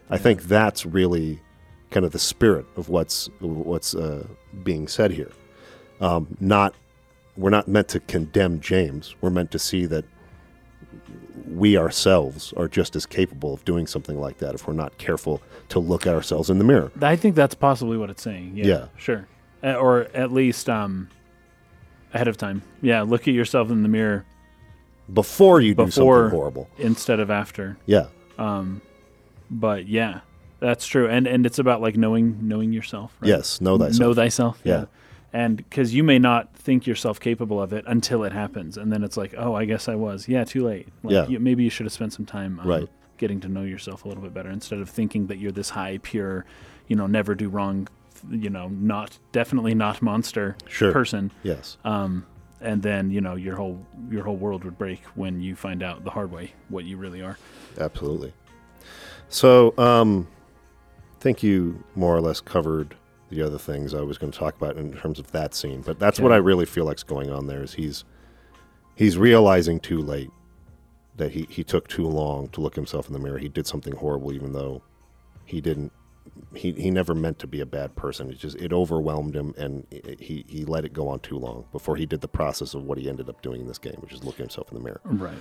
I 0.09 0.17
think 0.17 0.43
that's 0.43 0.85
really 0.85 1.39
kind 1.91 2.05
of 2.05 2.11
the 2.11 2.19
spirit 2.19 2.65
of 2.77 2.89
what's 2.89 3.29
what's 3.39 3.93
uh, 3.93 4.25
being 4.63 4.87
said 4.87 5.11
here. 5.11 5.31
Um, 5.99 6.35
not 6.39 6.73
we're 7.37 7.49
not 7.51 7.67
meant 7.67 7.87
to 7.89 7.99
condemn 8.01 8.59
James. 8.59 9.15
We're 9.21 9.29
meant 9.29 9.51
to 9.51 9.59
see 9.59 9.85
that 9.85 10.05
we 11.47 11.77
ourselves 11.77 12.53
are 12.57 12.67
just 12.67 12.95
as 12.95 13.05
capable 13.05 13.53
of 13.53 13.63
doing 13.65 13.87
something 13.87 14.19
like 14.19 14.37
that 14.39 14.55
if 14.55 14.67
we're 14.67 14.73
not 14.73 14.97
careful 14.97 15.41
to 15.69 15.79
look 15.79 16.05
at 16.07 16.13
ourselves 16.13 16.49
in 16.49 16.57
the 16.57 16.63
mirror. 16.63 16.91
I 17.01 17.15
think 17.15 17.35
that's 17.35 17.55
possibly 17.55 17.97
what 17.97 18.09
it's 18.09 18.21
saying. 18.21 18.53
Yeah. 18.55 18.65
Yeah. 18.65 18.85
Sure. 18.97 19.27
Or 19.63 20.07
at 20.13 20.31
least 20.31 20.69
um, 20.69 21.09
ahead 22.13 22.27
of 22.27 22.37
time. 22.37 22.61
Yeah. 22.81 23.01
Look 23.01 23.27
at 23.27 23.33
yourself 23.33 23.69
in 23.69 23.83
the 23.83 23.89
mirror 23.89 24.25
Before 25.13 25.61
you 25.61 25.73
do 25.73 25.85
Before- 25.85 26.23
something 26.23 26.37
horrible. 26.37 26.69
instead 26.77 27.19
of 27.19 27.29
after. 27.29 27.77
Yeah. 27.85 28.07
Um, 28.37 28.81
but 29.49 29.87
yeah, 29.87 30.21
that's 30.61 30.85
true. 30.85 31.09
And 31.09 31.27
and 31.27 31.45
it's 31.45 31.59
about 31.59 31.81
like 31.81 31.97
knowing 31.97 32.37
knowing 32.47 32.71
yourself. 32.71 33.13
Right? 33.19 33.27
Yes. 33.27 33.59
Know 33.59 33.77
thyself. 33.77 33.99
Know 33.99 34.13
thyself. 34.13 34.61
Yeah. 34.63 34.85
And 35.33 35.57
because 35.57 35.93
you 35.93 36.03
may 36.03 36.19
not 36.19 36.53
think 36.55 36.85
yourself 36.87 37.19
capable 37.19 37.61
of 37.61 37.71
it 37.73 37.83
until 37.87 38.23
it 38.23 38.31
happens, 38.33 38.77
and 38.77 38.91
then 38.91 39.01
it's 39.03 39.15
like, 39.17 39.33
oh, 39.37 39.53
I 39.55 39.63
guess 39.65 39.87
I 39.87 39.95
was. 39.95 40.27
Yeah, 40.27 40.43
too 40.43 40.65
late. 40.65 40.87
Like, 41.03 41.13
Yeah. 41.13 41.27
You, 41.27 41.39
maybe 41.39 41.63
you 41.63 41.69
should 41.69 41.85
have 41.85 41.93
spent 41.93 42.11
some 42.13 42.25
time 42.25 42.59
um, 42.59 42.67
Right. 42.67 42.89
getting 43.17 43.39
to 43.41 43.47
know 43.47 43.63
yourself 43.63 44.03
a 44.03 44.07
little 44.09 44.23
bit 44.23 44.33
better 44.33 44.49
instead 44.49 44.79
of 44.79 44.89
thinking 44.89 45.27
that 45.27 45.37
you're 45.37 45.53
this 45.53 45.69
high, 45.69 45.99
pure, 46.03 46.45
you 46.87 46.95
know, 46.97 47.07
never 47.07 47.33
do 47.33 47.47
wrong, 47.47 47.87
you 48.29 48.49
know, 48.49 48.67
not 48.67 49.17
definitely 49.31 49.73
not 49.73 50.01
monster 50.01 50.57
Sure. 50.67 50.91
person. 50.91 51.31
Yes. 51.43 51.77
Um, 51.85 52.25
and 52.59 52.83
then 52.83 53.09
you 53.09 53.21
know 53.21 53.35
your 53.35 53.55
whole 53.55 53.83
your 54.11 54.23
whole 54.25 54.35
world 54.35 54.63
would 54.65 54.77
break 54.77 55.01
when 55.15 55.39
you 55.41 55.55
find 55.55 55.81
out 55.81 56.03
the 56.03 56.11
hard 56.11 56.29
way 56.31 56.53
what 56.69 56.83
you 56.85 56.97
really 56.97 57.21
are. 57.21 57.37
Absolutely. 57.79 58.33
So, 59.29 59.73
um, 59.77 60.27
think 61.21 61.43
you 61.43 61.83
more 61.95 62.15
or 62.15 62.21
less 62.21 62.41
covered 62.41 62.95
the 63.29 63.41
other 63.41 63.57
things 63.57 63.93
I 63.93 64.01
was 64.01 64.17
going 64.17 64.31
to 64.31 64.37
talk 64.37 64.57
about 64.57 64.75
in 64.75 64.93
terms 64.93 65.19
of 65.19 65.31
that 65.31 65.53
scene, 65.53 65.81
but 65.81 65.99
that's 65.99 66.19
what 66.19 66.31
I 66.31 66.37
really 66.37 66.65
feel 66.65 66.85
like's 66.85 67.03
going 67.03 67.31
on 67.31 67.47
there. 67.47 67.63
Is 67.63 67.73
he's 67.73 68.03
he's 68.95 69.17
realizing 69.17 69.79
too 69.79 70.01
late 70.01 70.29
that 71.15 71.31
he 71.31 71.47
he 71.49 71.63
took 71.63 71.87
too 71.87 72.07
long 72.07 72.49
to 72.49 72.61
look 72.61 72.75
himself 72.75 73.07
in 73.07 73.13
the 73.13 73.19
mirror. 73.19 73.37
He 73.37 73.47
did 73.47 73.67
something 73.67 73.95
horrible, 73.95 74.33
even 74.33 74.51
though 74.53 74.81
he 75.45 75.61
didn't. 75.61 75.91
He, 76.55 76.71
he 76.73 76.91
never 76.91 77.15
meant 77.15 77.39
to 77.39 77.47
be 77.47 77.61
a 77.61 77.65
bad 77.65 77.95
person. 77.95 78.29
It 78.29 78.37
just 78.37 78.57
it 78.57 78.73
overwhelmed 78.73 79.35
him, 79.35 79.53
and 79.57 79.85
he 80.19 80.45
he 80.47 80.65
let 80.65 80.85
it 80.85 80.93
go 80.93 81.07
on 81.07 81.19
too 81.19 81.37
long 81.37 81.65
before 81.71 81.95
he 81.95 82.05
did 82.05 82.21
the 82.21 82.27
process 82.27 82.73
of 82.73 82.83
what 82.83 82.97
he 82.97 83.09
ended 83.09 83.29
up 83.29 83.41
doing 83.41 83.61
in 83.61 83.67
this 83.67 83.79
game, 83.79 83.97
which 83.99 84.13
is 84.13 84.23
looking 84.23 84.43
himself 84.43 84.69
in 84.71 84.77
the 84.77 84.83
mirror. 84.83 85.01
Right. 85.05 85.37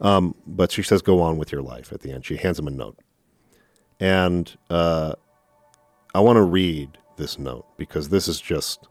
Um, 0.00 0.34
but 0.46 0.72
she 0.72 0.82
says, 0.82 1.02
"Go 1.02 1.20
on 1.20 1.36
with 1.38 1.52
your 1.52 1.62
life." 1.62 1.92
At 1.92 2.00
the 2.00 2.10
end, 2.12 2.24
she 2.24 2.36
hands 2.36 2.58
him 2.58 2.66
a 2.66 2.70
note, 2.70 2.98
and 4.02 4.58
uh, 4.68 5.12
I 6.12 6.18
want 6.18 6.36
to 6.36 6.42
read 6.42 6.98
this 7.16 7.38
note 7.38 7.66
because 7.78 8.08
this 8.08 8.26
is 8.26 8.40
just, 8.40 8.88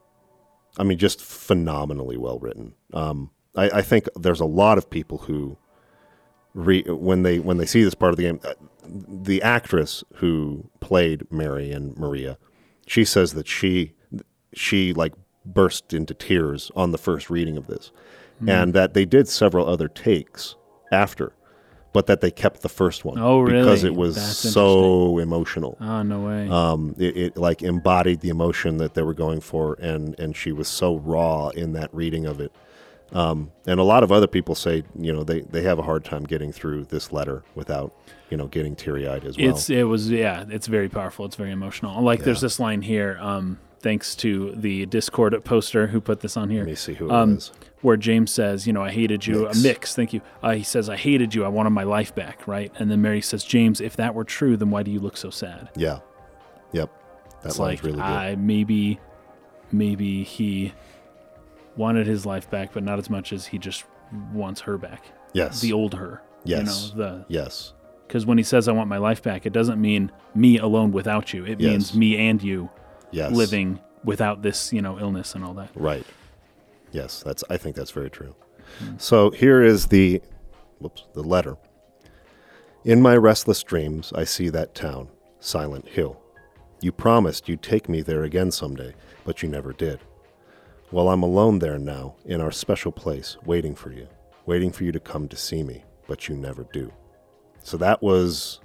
I 0.78 0.84
mean, 0.84 0.98
just 0.98 1.22
phenomenally 1.22 2.16
well 2.16 2.40
written. 2.40 2.76
Um, 2.94 3.30
I, 3.54 3.70
I 3.70 3.82
think 3.82 4.08
there's 4.16 4.40
a 4.40 4.46
lot 4.46 4.78
of 4.78 4.90
people 4.90 5.18
who, 5.18 5.58
re- 6.54 6.84
when 6.84 7.24
they 7.24 7.40
when 7.40 7.58
they 7.58 7.66
see 7.66 7.84
this 7.84 7.94
part 7.94 8.12
of 8.12 8.18
the 8.18 8.24
game, 8.24 8.40
uh, 8.46 8.54
the 8.88 9.42
actress 9.42 10.02
who 10.16 10.70
played 10.80 11.30
Mary 11.30 11.72
and 11.72 11.98
Maria, 11.98 12.38
she 12.88 13.04
says 13.04 13.34
that 13.34 13.50
she 13.50 13.94
she 14.54 14.94
like 14.94 15.14
burst 15.46 15.92
into 15.94 16.14
tears 16.14 16.72
on 16.74 16.92
the 16.92 16.98
first 16.98 17.30
reading 17.30 17.58
of 17.58 17.68
this, 17.68 17.92
and 18.48 18.74
that 18.74 18.94
they 18.94 19.04
did 19.04 19.28
several 19.28 19.68
other 19.68 19.90
takes 19.90 20.56
after 20.90 21.34
but 21.94 22.08
that 22.08 22.22
they 22.22 22.32
kept 22.32 22.62
the 22.62 22.70
first 22.70 23.04
one. 23.04 23.20
Oh, 23.20 23.46
Because 23.46 23.84
it 23.84 23.96
was 23.96 24.16
That's 24.16 24.54
so 24.54 25.18
emotional. 25.18 25.78
Oh 25.82 26.04
no 26.04 26.22
way. 26.22 26.50
Um, 26.50 26.96
it, 26.98 27.18
it 27.18 27.38
like 27.38 27.62
embodied 27.62 28.22
the 28.22 28.30
emotion 28.30 28.78
that 28.78 28.94
they 28.94 29.02
were 29.02 29.14
going 29.14 29.42
for, 29.42 29.76
and 29.76 30.18
and 30.20 30.36
she 30.36 30.52
was 30.52 30.68
so 30.68 30.98
raw 30.98 31.50
in 31.50 31.74
that 31.74 31.94
reading 31.94 32.26
of 32.26 32.40
it. 32.40 32.52
Um, 33.14 33.52
and 33.68 33.80
a 33.80 33.84
lot 33.84 34.04
of 34.04 34.12
other 34.12 34.28
people 34.28 34.56
say, 34.56 34.84
you 34.98 35.12
know, 35.12 35.24
they, 35.24 35.42
they 35.42 35.64
have 35.64 35.80
a 35.80 35.82
hard 35.82 36.06
time 36.06 36.24
getting 36.24 36.54
through 36.54 36.86
this 36.86 37.12
letter 37.12 37.44
without, 37.56 37.94
you 38.30 38.38
know, 38.38 38.48
getting 38.48 38.74
teary 38.74 39.06
eyed 39.06 39.26
as 39.26 39.38
well. 39.38 39.50
It's 39.50 39.70
it 39.70 39.84
was 39.84 40.10
yeah, 40.10 40.46
it's 40.50 40.68
very 40.68 40.88
powerful. 40.88 41.26
It's 41.26 41.36
very 41.36 41.52
emotional. 41.52 42.02
Like 42.02 42.24
there's 42.24 42.42
this 42.42 42.60
line 42.60 42.82
here. 42.82 43.18
Um, 43.20 43.60
thanks 43.82 44.16
to 44.16 44.54
the 44.56 44.86
Discord 44.86 45.44
poster 45.44 45.88
who 45.88 46.00
put 46.00 46.22
this 46.22 46.38
on 46.38 46.50
here. 46.50 46.62
Let 46.62 46.68
me 46.70 46.76
see 46.76 46.94
who 46.94 47.08
it 47.08 47.12
um, 47.12 47.38
is. 47.38 47.52
where 47.82 47.98
James 47.98 48.32
says, 48.32 48.66
you 48.66 48.74
know, 48.74 48.84
I 48.84 48.92
hated 48.92 49.26
you. 49.28 49.44
Mix. 49.46 49.60
A 49.60 49.64
mix, 49.64 49.96
thank 49.96 50.14
you. 50.14 50.22
Uh, 50.42 50.52
he 50.52 50.64
says, 50.64 50.90
I 50.90 50.96
hated 50.96 51.36
you. 51.36 51.44
I 51.44 51.48
wanted 51.50 51.72
my 51.72 51.84
life 51.84 52.14
back, 52.16 52.48
right? 52.48 52.72
And 52.78 52.90
then 52.90 53.02
Mary 53.02 53.22
says, 53.22 53.44
James, 53.44 53.82
if 53.82 53.96
that 53.98 54.14
were 54.16 54.24
true, 54.24 54.56
then 54.56 54.70
why 54.72 54.84
do 54.84 54.92
you 54.92 55.00
look 55.00 55.18
so 55.18 55.30
sad? 55.30 55.70
Yeah. 55.76 56.00
Yep. 56.72 56.90
That 57.42 57.50
it's 57.50 57.60
line's 57.60 57.80
like 57.80 57.84
really 57.84 57.98
good. 57.98 58.04
I 58.04 58.36
maybe, 58.36 59.00
maybe 59.72 60.24
he 60.24 60.74
wanted 61.76 62.08
his 62.08 62.26
life 62.26 62.50
back, 62.50 62.74
but 62.74 62.84
not 62.84 63.00
as 63.00 63.10
much 63.10 63.34
as 63.34 63.48
he 63.48 63.58
just 63.58 63.84
wants 64.34 64.62
her 64.62 64.78
back, 64.78 65.06
yes. 65.34 65.62
the 65.62 65.74
old 65.74 65.96
her. 65.96 66.22
Yes. 66.44 66.92
You 66.94 67.00
know, 67.00 67.08
the 67.08 67.26
yes. 67.30 67.74
because 68.08 68.26
when 68.26 68.38
he 68.38 68.44
says 68.44 68.68
I 68.68 68.74
want 68.74 68.90
my 68.90 68.98
life 68.98 69.24
back, 69.24 69.46
it 69.46 69.54
doesn't 69.54 69.80
mean 69.80 70.12
me 70.36 70.58
alone 70.58 70.92
without 70.92 71.34
you. 71.34 71.46
It 71.46 71.60
Yes. 71.60 71.70
means 71.70 71.96
me 71.96 72.18
and 72.18 72.42
you 72.44 72.70
Yes. 73.12 73.32
living 73.32 73.80
without 74.04 74.42
this, 74.42 74.74
you 74.74 74.82
know, 74.82 75.00
illness 75.00 75.36
and 75.36 75.44
all 75.44 75.54
that. 75.56 75.70
Right. 75.76 76.06
Yes, 76.92 77.24
that's 77.24 77.44
I 77.50 77.58
think 77.58 77.76
that's 77.76 77.92
very 77.92 78.10
true. 78.10 78.36
Hmm. 78.80 78.98
So 78.98 79.32
here 79.32 79.62
is 79.62 79.88
the 79.88 80.22
whoops, 80.80 81.06
the 81.14 81.24
letter. 81.24 81.58
In 82.84 83.02
my 83.02 83.16
restless 83.16 83.64
dreams 83.64 84.12
I 84.16 84.24
see 84.24 84.50
that 84.50 84.74
town, 84.76 85.10
Silent 85.40 85.88
Hill. 85.88 86.20
You 86.82 86.92
promised 86.92 87.48
you'd 87.48 87.62
take 87.62 87.88
me 87.88 88.02
there 88.02 88.24
again 88.24 88.50
someday, 88.52 88.96
but 89.24 89.44
you 89.44 89.50
never 89.50 89.72
did. 89.72 90.00
Well, 90.92 91.10
I'm 91.10 91.24
alone 91.24 91.60
there 91.60 91.78
now, 91.78 92.16
in 92.26 92.42
our 92.42 92.52
special 92.52 92.92
place, 92.92 93.38
waiting 93.46 93.76
for 93.76 93.94
you, 93.94 94.08
waiting 94.46 94.72
for 94.72 94.84
you 94.84 94.92
to 94.92 95.00
come 95.00 95.28
to 95.30 95.38
see 95.38 95.64
me, 95.64 95.84
but 96.08 96.28
you 96.28 96.36
never 96.36 96.66
do. 96.74 96.92
So 97.64 97.78
that 97.78 98.02
was 98.02 98.60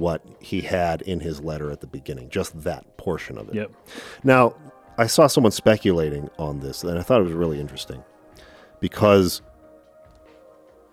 what 0.00 0.22
he 0.40 0.60
had 0.60 1.02
in 1.02 1.20
his 1.20 1.40
letter 1.40 1.70
at 1.70 1.80
the 1.80 1.86
beginning, 1.86 2.28
just 2.28 2.62
that 2.62 2.96
portion 2.96 3.38
of 3.38 3.48
it. 3.48 3.54
Yep. 3.54 3.72
Now, 4.22 4.54
I 4.98 5.06
saw 5.06 5.26
someone 5.26 5.52
speculating 5.52 6.30
on 6.38 6.60
this, 6.60 6.84
and 6.84 6.98
I 6.98 7.02
thought 7.02 7.20
it 7.20 7.24
was 7.24 7.32
really 7.32 7.60
interesting 7.60 8.02
because 8.80 9.42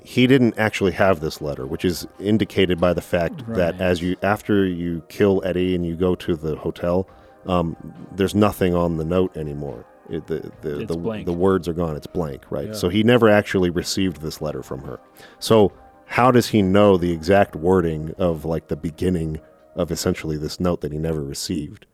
he 0.03 0.25
didn't 0.25 0.57
actually 0.57 0.93
have 0.93 1.19
this 1.19 1.41
letter, 1.41 1.65
which 1.67 1.85
is 1.85 2.07
indicated 2.19 2.79
by 2.79 2.93
the 2.93 3.01
fact 3.01 3.45
that 3.53 3.79
as 3.79 4.01
you 4.01 4.15
after 4.23 4.65
you 4.65 5.03
kill 5.09 5.41
Eddie 5.45 5.75
and 5.75 5.85
you 5.85 5.95
go 5.95 6.15
to 6.15 6.35
the 6.35 6.55
hotel, 6.55 7.07
um, 7.45 7.75
there's 8.15 8.33
nothing 8.33 8.73
on 8.73 8.97
the 8.97 9.05
note 9.05 9.35
anymore. 9.37 9.85
It, 10.09 10.25
the 10.27 10.51
the 10.61 10.85
the, 10.85 11.23
the 11.25 11.33
words 11.33 11.67
are 11.67 11.73
gone. 11.73 11.95
It's 11.95 12.07
blank, 12.07 12.43
right? 12.49 12.69
Yeah. 12.69 12.73
So 12.73 12.89
he 12.89 13.03
never 13.03 13.29
actually 13.29 13.69
received 13.69 14.21
this 14.21 14.41
letter 14.41 14.63
from 14.63 14.81
her. 14.81 14.99
So 15.39 15.71
how 16.11 16.29
does 16.29 16.49
he 16.49 16.61
know 16.61 16.97
the 16.97 17.11
exact 17.13 17.55
wording 17.55 18.13
of 18.17 18.43
like 18.43 18.67
the 18.67 18.75
beginning 18.75 19.39
of 19.75 19.91
essentially 19.91 20.35
this 20.37 20.59
note 20.59 20.81
that 20.81 20.91
he 20.91 20.97
never 20.97 21.23
received? 21.23 21.85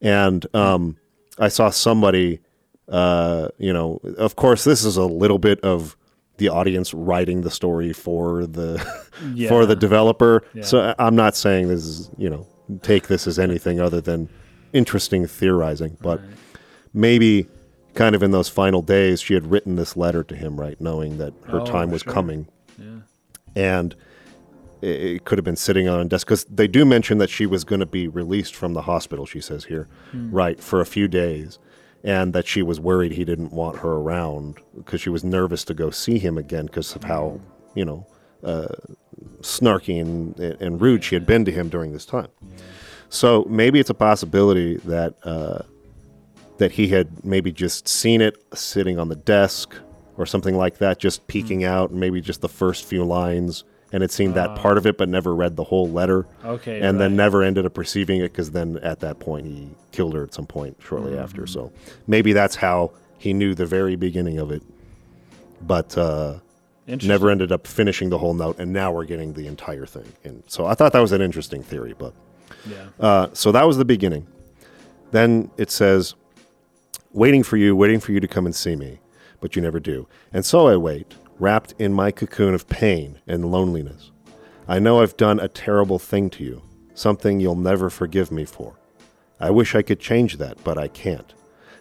And 0.00 0.44
um, 0.54 0.96
I 1.38 1.46
saw 1.46 1.70
somebody, 1.70 2.40
uh, 2.88 3.48
you 3.58 3.72
know, 3.72 4.00
of 4.16 4.34
course, 4.34 4.64
this 4.64 4.84
is 4.84 4.96
a 4.96 5.04
little 5.04 5.38
bit 5.38 5.60
of 5.60 5.96
the 6.38 6.48
audience 6.48 6.92
writing 6.92 7.42
the 7.42 7.50
story 7.50 7.92
for 7.92 8.44
the 8.44 8.78
for 9.48 9.66
the 9.66 9.76
developer. 9.76 10.42
Yeah. 10.54 10.62
So 10.64 10.94
I'm 10.98 11.14
not 11.14 11.36
saying 11.36 11.68
this 11.68 11.84
is, 11.84 12.10
you 12.18 12.28
know, 12.30 12.44
take 12.82 13.06
this 13.06 13.28
as 13.28 13.38
anything 13.38 13.80
other 13.80 14.00
than 14.00 14.28
interesting 14.72 15.26
theorizing, 15.28 15.96
but 16.00 16.20
maybe 16.92 17.46
kind 17.94 18.14
of 18.16 18.22
in 18.24 18.32
those 18.32 18.48
final 18.48 18.82
days 18.82 19.20
she 19.20 19.34
had 19.34 19.48
written 19.50 19.76
this 19.76 19.96
letter 19.96 20.24
to 20.24 20.34
him, 20.34 20.58
right, 20.58 20.80
knowing 20.80 21.18
that 21.18 21.32
her 21.46 21.60
Oh, 21.60 21.64
time 21.66 21.90
was 21.90 22.02
sure. 22.02 22.12
coming 22.12 22.40
Yeah. 22.40 22.52
And 23.56 23.94
it, 24.80 25.24
could 25.24 25.38
have 25.38 25.44
been 25.44 25.56
sitting 25.56 25.88
on 25.88 26.00
a 26.00 26.04
desk 26.04 26.26
because 26.26 26.44
they 26.44 26.68
do 26.68 26.84
mention 26.84 27.18
that 27.18 27.30
she 27.30 27.46
was 27.46 27.64
going 27.64 27.80
to 27.80 27.86
be 27.86 28.08
released 28.08 28.54
from 28.54 28.74
the 28.74 28.82
hospital. 28.82 29.26
She 29.26 29.40
says 29.40 29.64
here, 29.64 29.88
right, 30.30 30.60
for 30.60 30.80
a 30.80 30.86
few 30.86 31.08
days, 31.08 31.58
and 32.04 32.32
that 32.32 32.46
she 32.46 32.62
was 32.62 32.78
worried 32.78 33.12
he 33.12 33.24
didn't 33.24 33.52
want 33.52 33.78
her 33.78 33.92
around 33.92 34.58
because 34.76 35.00
she 35.00 35.10
was 35.10 35.24
nervous 35.24 35.64
to 35.64 35.74
go 35.74 35.90
see 35.90 36.18
him 36.18 36.38
again 36.38 36.66
because 36.66 36.94
of 36.94 37.04
how 37.04 37.40
you 37.74 37.84
know 37.84 38.06
uh, 38.44 38.68
snarky 39.40 40.00
and, 40.00 40.38
and 40.38 40.80
rude 40.80 41.02
she 41.02 41.14
had 41.14 41.26
been 41.26 41.44
to 41.44 41.52
him 41.52 41.68
during 41.68 41.92
this 41.92 42.06
time. 42.06 42.28
So 43.10 43.44
maybe 43.48 43.80
it's 43.80 43.90
a 43.90 43.94
possibility 43.94 44.76
that 44.78 45.14
uh, 45.24 45.62
that 46.58 46.72
he 46.72 46.88
had 46.88 47.24
maybe 47.24 47.50
just 47.50 47.88
seen 47.88 48.20
it 48.20 48.36
sitting 48.54 48.98
on 48.98 49.08
the 49.08 49.16
desk 49.16 49.74
or 50.18 50.26
something 50.26 50.56
like 50.56 50.78
that, 50.78 50.98
just 50.98 51.26
peeking 51.28 51.64
out, 51.64 51.92
maybe 51.92 52.20
just 52.20 52.40
the 52.42 52.48
first 52.48 52.84
few 52.84 53.04
lines, 53.04 53.64
and 53.92 54.02
had 54.02 54.10
seen 54.10 54.34
that 54.34 54.54
part 54.56 54.76
of 54.76 54.86
it, 54.86 54.98
but 54.98 55.08
never 55.08 55.34
read 55.34 55.56
the 55.56 55.64
whole 55.64 55.88
letter, 55.88 56.26
Okay. 56.44 56.80
and 56.80 57.00
then 57.00 57.16
never 57.16 57.42
ended 57.42 57.64
up 57.64 57.78
receiving 57.78 58.20
it 58.20 58.32
because 58.32 58.50
then 58.50 58.78
at 58.82 59.00
that 59.00 59.18
point 59.18 59.46
he 59.46 59.70
killed 59.92 60.12
her 60.14 60.22
at 60.24 60.34
some 60.34 60.44
point 60.46 60.76
shortly 60.84 61.16
after. 61.16 61.46
So 61.46 61.72
maybe 62.06 62.34
that's 62.34 62.56
how 62.56 62.90
he 63.16 63.32
knew 63.32 63.54
the 63.54 63.64
very 63.64 63.96
beginning 63.96 64.38
of 64.38 64.50
it, 64.50 64.62
but 65.62 65.96
uh, 65.96 66.34
never 66.86 67.30
ended 67.30 67.50
up 67.52 67.66
finishing 67.66 68.10
the 68.10 68.18
whole 68.18 68.34
note, 68.34 68.58
and 68.58 68.72
now 68.72 68.92
we're 68.92 69.04
getting 69.06 69.32
the 69.32 69.46
entire 69.46 69.86
thing. 69.86 70.12
And 70.24 70.42
so 70.48 70.66
I 70.66 70.74
thought 70.74 70.92
that 70.92 71.00
was 71.00 71.12
an 71.12 71.22
interesting 71.22 71.62
theory, 71.62 71.94
but. 71.96 72.12
Yeah. 72.68 72.86
Uh, 72.98 73.28
so 73.34 73.52
that 73.52 73.66
was 73.66 73.76
the 73.78 73.84
beginning. 73.84 74.26
Then 75.12 75.50
it 75.56 75.70
says, 75.70 76.14
waiting 77.12 77.42
for 77.42 77.56
you, 77.56 77.74
waiting 77.76 78.00
for 78.00 78.12
you 78.12 78.20
to 78.20 78.28
come 78.28 78.46
and 78.46 78.54
see 78.54 78.76
me, 78.76 78.98
but 79.40 79.56
you 79.56 79.62
never 79.62 79.80
do. 79.80 80.08
And 80.32 80.44
so 80.44 80.68
I 80.68 80.76
wait, 80.76 81.14
wrapped 81.38 81.74
in 81.78 81.92
my 81.92 82.10
cocoon 82.10 82.54
of 82.54 82.68
pain 82.68 83.18
and 83.26 83.50
loneliness. 83.50 84.10
I 84.66 84.78
know 84.78 85.00
I've 85.00 85.16
done 85.16 85.40
a 85.40 85.48
terrible 85.48 85.98
thing 85.98 86.30
to 86.30 86.44
you, 86.44 86.62
something 86.94 87.40
you'll 87.40 87.54
never 87.54 87.90
forgive 87.90 88.30
me 88.30 88.44
for. 88.44 88.74
I 89.40 89.50
wish 89.50 89.74
I 89.74 89.82
could 89.82 90.00
change 90.00 90.38
that, 90.38 90.62
but 90.64 90.76
I 90.76 90.88
can't. 90.88 91.32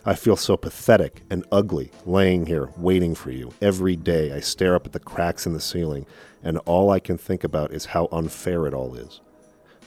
I 0.05 0.15
feel 0.15 0.37
so 0.37 0.55
pathetic 0.55 1.23
and 1.29 1.43
ugly 1.51 1.91
laying 2.05 2.45
here 2.45 2.69
waiting 2.77 3.13
for 3.13 3.31
you. 3.31 3.51
Every 3.61 3.97
day 3.97 4.31
I 4.31 4.39
stare 4.39 4.75
up 4.75 4.85
at 4.85 4.93
the 4.93 4.99
cracks 4.99 5.45
in 5.45 5.51
the 5.53 5.59
ceiling, 5.59 6.05
and 6.41 6.59
all 6.59 6.91
I 6.91 6.99
can 6.99 7.17
think 7.17 7.43
about 7.43 7.73
is 7.73 7.87
how 7.87 8.07
unfair 8.11 8.67
it 8.67 8.73
all 8.73 8.95
is. 8.95 9.19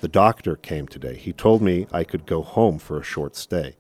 The 0.02 0.08
doctor 0.08 0.56
came 0.56 0.88
today. 0.88 1.14
He 1.16 1.32
told 1.32 1.62
me 1.62 1.86
I 1.92 2.04
could 2.04 2.26
go 2.26 2.42
home 2.42 2.78
for 2.78 2.98
a 2.98 3.04
short 3.04 3.36
stay. 3.36 3.76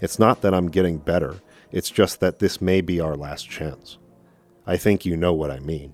It's 0.00 0.18
not 0.18 0.40
that 0.40 0.54
I'm 0.54 0.70
getting 0.70 0.98
better, 0.98 1.40
it's 1.74 1.90
just 1.90 2.20
that 2.20 2.38
this 2.38 2.60
may 2.60 2.80
be 2.80 3.00
our 3.00 3.16
last 3.16 3.50
chance. 3.50 3.98
I 4.64 4.76
think 4.76 5.04
you 5.04 5.16
know 5.16 5.32
what 5.32 5.50
I 5.50 5.58
mean. 5.58 5.92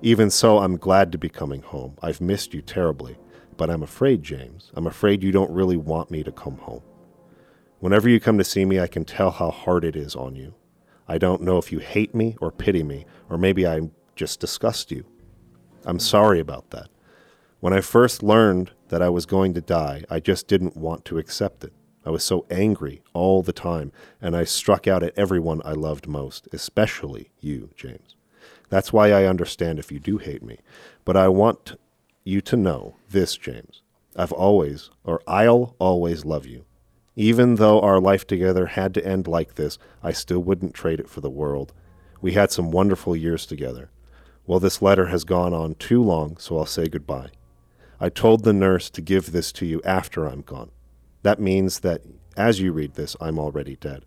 Even 0.00 0.30
so, 0.30 0.58
I'm 0.58 0.76
glad 0.76 1.10
to 1.10 1.18
be 1.18 1.28
coming 1.28 1.60
home. 1.60 1.96
I've 2.00 2.20
missed 2.20 2.54
you 2.54 2.62
terribly, 2.62 3.18
but 3.56 3.68
I'm 3.68 3.82
afraid, 3.82 4.22
James. 4.22 4.70
I'm 4.74 4.86
afraid 4.86 5.24
you 5.24 5.32
don't 5.32 5.50
really 5.50 5.76
want 5.76 6.12
me 6.12 6.22
to 6.22 6.30
come 6.30 6.56
home. 6.56 6.84
Whenever 7.80 8.08
you 8.08 8.20
come 8.20 8.38
to 8.38 8.44
see 8.44 8.64
me, 8.64 8.78
I 8.78 8.86
can 8.86 9.04
tell 9.04 9.32
how 9.32 9.50
hard 9.50 9.84
it 9.84 9.96
is 9.96 10.14
on 10.14 10.36
you. 10.36 10.54
I 11.08 11.18
don't 11.18 11.42
know 11.42 11.58
if 11.58 11.72
you 11.72 11.80
hate 11.80 12.14
me 12.14 12.36
or 12.40 12.52
pity 12.52 12.84
me, 12.84 13.04
or 13.28 13.36
maybe 13.36 13.66
I 13.66 13.80
just 14.14 14.38
disgust 14.38 14.92
you. 14.92 15.04
I'm 15.84 15.98
sorry 15.98 16.38
about 16.38 16.70
that. 16.70 16.90
When 17.58 17.72
I 17.72 17.80
first 17.80 18.22
learned 18.22 18.70
that 18.86 19.02
I 19.02 19.08
was 19.08 19.26
going 19.26 19.52
to 19.54 19.60
die, 19.60 20.04
I 20.08 20.20
just 20.20 20.46
didn't 20.46 20.76
want 20.76 21.04
to 21.06 21.18
accept 21.18 21.64
it. 21.64 21.72
I 22.04 22.10
was 22.10 22.24
so 22.24 22.46
angry 22.50 23.02
all 23.12 23.42
the 23.42 23.52
time, 23.52 23.92
and 24.20 24.36
I 24.36 24.44
struck 24.44 24.88
out 24.88 25.02
at 25.02 25.16
everyone 25.16 25.62
I 25.64 25.72
loved 25.72 26.08
most, 26.08 26.48
especially 26.52 27.30
you, 27.40 27.70
James. 27.76 28.16
That's 28.68 28.92
why 28.92 29.12
I 29.12 29.26
understand 29.26 29.78
if 29.78 29.92
you 29.92 29.98
do 29.98 30.18
hate 30.18 30.42
me. 30.42 30.58
But 31.04 31.16
I 31.16 31.28
want 31.28 31.78
you 32.24 32.40
to 32.40 32.56
know 32.56 32.96
this, 33.10 33.36
James. 33.36 33.82
I've 34.16 34.32
always, 34.32 34.90
or 35.04 35.20
I'll 35.26 35.76
always 35.78 36.24
love 36.24 36.46
you. 36.46 36.64
Even 37.14 37.56
though 37.56 37.80
our 37.80 38.00
life 38.00 38.26
together 38.26 38.66
had 38.66 38.94
to 38.94 39.06
end 39.06 39.26
like 39.26 39.54
this, 39.54 39.78
I 40.02 40.12
still 40.12 40.40
wouldn't 40.40 40.74
trade 40.74 41.00
it 41.00 41.08
for 41.08 41.20
the 41.20 41.30
world. 41.30 41.72
We 42.20 42.32
had 42.32 42.50
some 42.50 42.70
wonderful 42.70 43.14
years 43.14 43.46
together. 43.46 43.90
Well, 44.46 44.60
this 44.60 44.82
letter 44.82 45.06
has 45.06 45.24
gone 45.24 45.52
on 45.52 45.74
too 45.74 46.02
long, 46.02 46.36
so 46.38 46.58
I'll 46.58 46.66
say 46.66 46.88
goodbye. 46.88 47.30
I 48.00 48.08
told 48.08 48.42
the 48.42 48.52
nurse 48.52 48.90
to 48.90 49.00
give 49.00 49.32
this 49.32 49.52
to 49.52 49.66
you 49.66 49.80
after 49.84 50.26
I'm 50.26 50.40
gone. 50.40 50.70
That 51.22 51.40
means 51.40 51.80
that 51.80 52.02
as 52.36 52.60
you 52.60 52.72
read 52.72 52.94
this, 52.94 53.16
I'm 53.20 53.38
already 53.38 53.76
dead. 53.76 54.04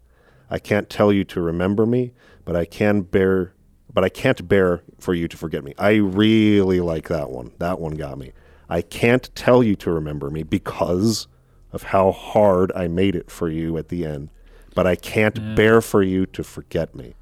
I 0.49 0.59
can't 0.59 0.89
tell 0.89 1.11
you 1.11 1.23
to 1.25 1.41
remember 1.41 1.85
me, 1.85 2.13
but 2.43 2.55
I 2.55 2.65
can 2.65 3.01
bear 3.01 3.55
but 3.95 4.03
I 4.03 4.09
can't 4.09 4.47
bear 4.47 4.83
for 4.99 5.13
you 5.13 5.29
to 5.29 5.37
forget 5.37 5.63
me. 5.63 5.73
I 5.77 5.93
really 5.93 6.81
like 6.81 7.07
that 7.07 7.29
one. 7.29 7.53
That 7.59 7.79
one 7.79 7.95
got 7.95 8.17
me. 8.17 8.33
I 8.69 8.81
can't 8.81 9.33
tell 9.35 9.63
you 9.63 9.75
to 9.77 9.89
remember 9.89 10.29
me 10.29 10.43
because 10.43 11.27
of 11.71 11.83
how 11.83 12.11
hard 12.11 12.73
I 12.75 12.89
made 12.89 13.15
it 13.15 13.31
for 13.31 13.49
you 13.49 13.77
at 13.77 13.87
the 13.87 14.05
end, 14.05 14.31
but 14.75 14.85
I 14.85 14.95
can't 14.97 15.55
bear 15.55 15.81
for 15.81 16.03
you 16.03 16.25
to 16.27 16.43
forget 16.43 16.93
me. 16.93 17.15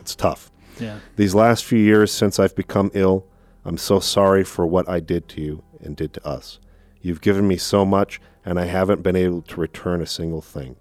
It's 0.00 0.16
tough. 0.16 0.50
Yeah. 0.80 1.00
These 1.16 1.34
last 1.34 1.64
few 1.64 1.78
years 1.78 2.10
since 2.10 2.38
I've 2.38 2.56
become 2.56 2.90
ill, 2.94 3.26
I'm 3.64 3.76
so 3.76 4.00
sorry 4.00 4.42
for 4.42 4.66
what 4.66 4.88
I 4.88 5.00
did 5.00 5.28
to 5.30 5.42
you 5.42 5.62
and 5.80 5.94
did 5.94 6.14
to 6.14 6.26
us. 6.26 6.60
You've 7.02 7.20
given 7.20 7.46
me 7.46 7.58
so 7.58 7.84
much, 7.84 8.22
and 8.44 8.58
I 8.58 8.66
haven't 8.66 9.02
been 9.02 9.16
able 9.16 9.42
to 9.42 9.60
return 9.60 10.00
a 10.02 10.06
single 10.06 10.40
thing. 10.42 10.76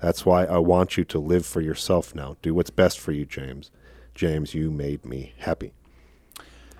That's 0.00 0.24
why 0.24 0.44
I 0.44 0.58
want 0.58 0.96
you 0.96 1.04
to 1.04 1.18
live 1.18 1.44
for 1.44 1.60
yourself 1.60 2.14
now. 2.14 2.36
Do 2.42 2.54
what's 2.54 2.70
best 2.70 3.00
for 3.00 3.12
you, 3.12 3.24
James. 3.24 3.70
James, 4.14 4.54
you 4.54 4.70
made 4.70 5.04
me 5.04 5.32
happy. 5.38 5.72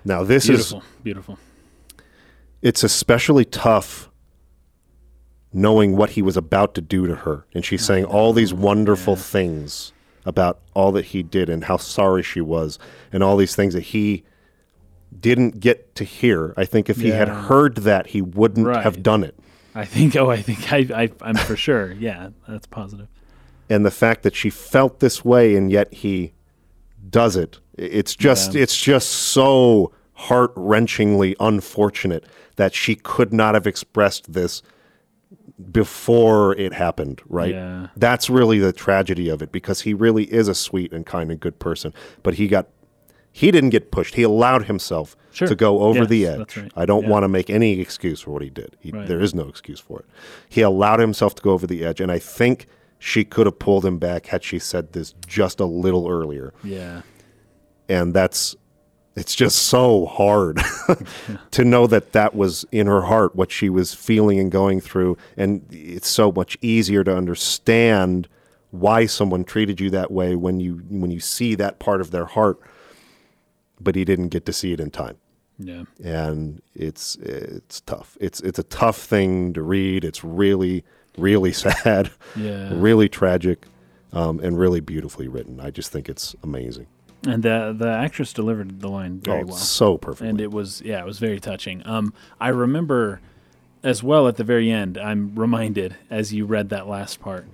Now, 0.05 0.23
this 0.23 0.47
Beautiful. 0.47 0.79
is 0.79 0.85
Beautiful. 1.03 1.39
it's 2.61 2.83
especially 2.83 3.45
tough 3.45 4.09
knowing 5.51 5.97
what 5.97 6.11
he 6.11 6.21
was 6.21 6.37
about 6.37 6.75
to 6.75 6.81
do 6.81 7.07
to 7.07 7.15
her 7.15 7.45
and 7.53 7.65
she's 7.65 7.83
saying 7.83 8.05
all 8.05 8.33
these 8.33 8.53
mm-hmm. 8.53 8.61
wonderful 8.61 9.15
Yeah. 9.15 9.19
things 9.21 9.93
about 10.25 10.59
all 10.75 10.91
that 10.91 11.05
he 11.05 11.23
did 11.23 11.49
and 11.49 11.63
how 11.63 11.77
sorry 11.77 12.21
she 12.21 12.39
was 12.41 12.77
and 13.11 13.23
all 13.23 13.35
these 13.35 13.55
things 13.55 13.73
that 13.73 13.81
he 13.81 14.23
didn't 15.19 15.59
get 15.59 15.95
to 15.95 16.03
hear 16.03 16.53
i 16.55 16.65
think 16.65 16.87
if 16.87 16.97
he 16.97 17.09
had 17.09 17.27
heard 17.27 17.77
that 17.77 18.07
he 18.07 18.21
wouldn't 18.21 18.67
have 18.83 19.01
done 19.01 19.23
it 19.23 19.35
I 19.75 19.85
think. 19.85 20.15
Oh, 20.15 20.29
I 20.31 20.41
think 20.41 20.71
I. 20.73 21.03
I 21.03 21.09
I'm 21.21 21.35
for 21.35 21.55
sure. 21.55 21.91
Yeah, 21.99 22.29
that's 22.47 22.67
positive. 22.67 23.07
and 23.69 23.85
the 23.85 23.91
fact 23.91 24.23
that 24.23 24.35
she 24.35 24.49
felt 24.49 24.99
this 24.99 25.23
way 25.23 25.55
and 25.55 25.71
yet 25.71 25.93
he 25.93 26.33
does 27.09 27.35
it 27.35 27.59
it's 27.75 28.15
just 28.15 28.53
Yeah. 28.53 28.63
it's 28.63 28.77
just 28.77 29.09
so 29.09 29.91
heart-wrenchingly 30.13 31.33
unfortunate 31.39 32.25
that 32.57 32.73
she 32.73 32.93
could 32.95 33.31
not 33.33 33.53
have 33.53 33.65
expressed 33.65 34.33
this 34.33 34.61
before 35.71 36.55
it 36.55 36.73
happened 36.73 37.21
right 37.27 37.53
Yeah. 37.53 37.87
that's 37.97 38.29
really 38.29 38.59
the 38.59 38.73
tragedy 38.73 39.29
of 39.29 39.41
it 39.41 39.51
because 39.51 39.81
he 39.81 39.93
really 39.93 40.25
is 40.25 40.47
a 40.47 40.55
sweet 40.55 40.91
and 40.93 41.05
kind 41.05 41.31
and 41.31 41.39
good 41.39 41.59
person 41.59 41.93
but 42.23 42.35
he 42.35 42.47
got 42.47 42.67
he 43.39 43.51
didn't 43.51 43.69
get 43.71 43.91
pushed 43.91 44.15
he 44.15 44.23
allowed 44.23 44.65
himself 44.65 45.15
Sure. 45.31 45.47
to 45.47 45.55
go 45.55 45.81
over 45.81 46.05
the 46.05 46.25
edge 46.25 46.57
right. 46.57 46.71
i 46.75 46.85
don't 46.85 47.03
Yeah. 47.03 47.09
want 47.09 47.23
to 47.23 47.27
make 47.29 47.49
any 47.49 47.79
excuse 47.79 48.19
for 48.21 48.31
what 48.31 48.41
he 48.41 48.49
did 48.49 48.75
he, 48.79 48.91
Right. 48.91 49.07
there 49.07 49.21
is 49.21 49.33
no 49.33 49.47
excuse 49.47 49.79
for 49.79 49.99
it 49.99 50.05
he 50.49 50.61
allowed 50.61 50.99
himself 50.99 51.35
to 51.35 51.41
go 51.41 51.51
over 51.51 51.65
the 51.67 51.85
edge 51.85 52.01
and 52.01 52.11
i 52.11 52.19
think 52.19 52.67
she 52.97 53.23
could 53.23 53.45
have 53.45 53.57
pulled 53.59 53.85
him 53.85 53.97
back 53.99 54.25
had 54.27 54.43
she 54.43 54.59
said 54.59 54.91
this 54.93 55.13
just 55.27 55.59
a 55.59 55.65
little 55.65 56.09
earlier 56.09 56.53
Yeah. 56.63 57.01
and 57.87 58.13
that's 58.13 58.55
it's 59.15 59.35
just 59.35 59.57
so 59.63 60.05
hard 60.05 60.59
to 61.51 61.63
know 61.63 61.87
that 61.87 62.11
that 62.13 62.33
was 62.35 62.65
in 62.71 62.87
her 62.87 63.01
heart 63.03 63.35
what 63.35 63.51
she 63.51 63.69
was 63.69 63.93
feeling 63.93 64.39
and 64.39 64.51
going 64.51 64.81
through 64.81 65.17
and 65.37 65.65
it's 65.71 66.07
so 66.09 66.31
much 66.31 66.57
easier 66.61 67.03
to 67.03 67.15
understand 67.15 68.27
why 68.71 69.05
someone 69.05 69.43
treated 69.43 69.79
you 69.79 69.89
that 69.89 70.11
way 70.11 70.35
when 70.35 70.59
you 70.59 70.81
when 70.89 71.11
you 71.11 71.19
see 71.19 71.55
that 71.55 71.79
part 71.79 72.01
of 72.01 72.11
their 72.11 72.25
heart 72.25 72.59
but 73.79 73.95
he 73.95 74.03
didn't 74.05 74.29
get 74.29 74.45
to 74.45 74.53
see 74.53 74.71
it 74.73 74.79
in 74.79 74.91
time 74.91 75.17
Yeah. 75.57 75.83
and 76.03 76.61
it's 76.75 77.15
it's 77.17 77.81
tough 77.81 78.17
it's 78.19 78.39
it's 78.41 78.59
a 78.59 78.63
tough 78.63 78.97
thing 78.97 79.53
to 79.53 79.61
read 79.61 80.03
it's 80.03 80.23
really 80.23 80.83
really 81.17 81.51
sad 81.65 82.11
Yeah. 82.35 82.69
really 82.73 83.09
tragic 83.09 83.65
um, 84.13 84.39
and 84.39 84.57
really 84.59 84.79
beautifully 84.79 85.27
written 85.27 85.59
i 85.59 85.69
just 85.69 85.91
think 85.91 86.09
it's 86.09 86.35
amazing 86.43 86.87
And 87.27 87.43
the 87.43 87.75
the 87.77 87.89
actress 87.89 88.31
delivered 88.33 88.79
the 88.79 88.87
line 88.89 89.19
very 89.19 89.41
oh, 89.43 89.47
well. 89.47 89.57
so 89.57 89.97
perfectly 89.97 90.29
and 90.29 90.39
it 90.41 90.51
was 90.51 90.81
yeah, 90.81 90.99
it 91.03 91.05
was 91.05 91.19
very 91.19 91.39
touching. 91.39 91.81
Um, 91.85 92.13
I 92.39 92.47
remember 92.49 93.19
as 93.83 94.01
well 94.01 94.27
at 94.29 94.35
the 94.37 94.43
very 94.45 94.71
end. 94.71 94.97
I'm 94.97 95.35
reminded 95.35 95.95
as 96.09 96.31
you 96.33 96.45
read 96.45 96.69
that 96.69 96.87
last 96.87 97.19
part 97.19 97.45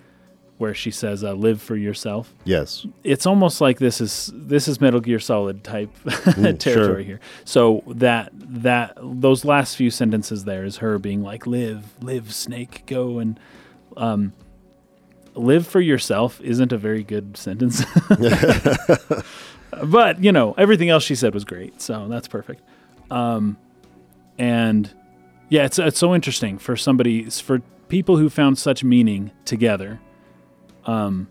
where 0.57 0.73
she 0.73 0.91
says, 0.91 1.23
uh, 1.23 1.33
"Live 1.33 1.61
for 1.61 1.75
yourself." 1.75 2.33
yes 2.45 2.85
It's 3.03 3.25
almost 3.25 3.59
like 3.61 3.77
this 3.79 3.99
is 4.01 4.31
this 4.33 4.67
is 4.67 4.79
Metal 4.79 4.99
Gear 5.01 5.19
Solid 5.19 5.63
type 5.63 5.89
Mm, 6.05 6.57
territory 6.59 6.85
sure. 6.85 6.99
here. 7.03 7.19
So 7.43 7.83
that 7.87 8.31
that 8.33 8.97
those 9.01 9.43
last 9.45 9.75
few 9.75 9.91
sentences 9.91 10.45
there 10.45 10.63
is 10.63 10.77
her 10.77 10.97
being 10.99 11.21
like, 11.23 11.45
"Live, 11.47 11.83
live, 12.01 12.33
Snake, 12.33 12.83
go 12.85 13.19
and." 13.19 13.39
Um, 13.97 14.33
live 15.35 15.67
for 15.67 15.81
yourself 15.81 16.39
isn't 16.41 16.71
a 16.71 16.77
very 16.77 17.03
good 17.03 17.35
sentence. 17.35 17.83
but, 19.83 20.23
you 20.23 20.31
know, 20.31 20.53
everything 20.57 20.89
else 20.89 21.03
she 21.03 21.15
said 21.15 21.33
was 21.33 21.43
great. 21.43 21.81
So 21.81 22.07
that's 22.07 22.27
perfect. 22.27 22.61
Um, 23.11 23.57
and 24.37 24.91
yeah, 25.49 25.65
it's, 25.65 25.77
it's 25.79 25.99
so 25.99 26.15
interesting 26.15 26.57
for 26.57 26.75
somebody, 26.77 27.29
for 27.29 27.59
people 27.89 28.17
who 28.17 28.29
found 28.29 28.57
such 28.57 28.83
meaning 28.83 29.31
together, 29.45 29.99
um, 30.85 31.27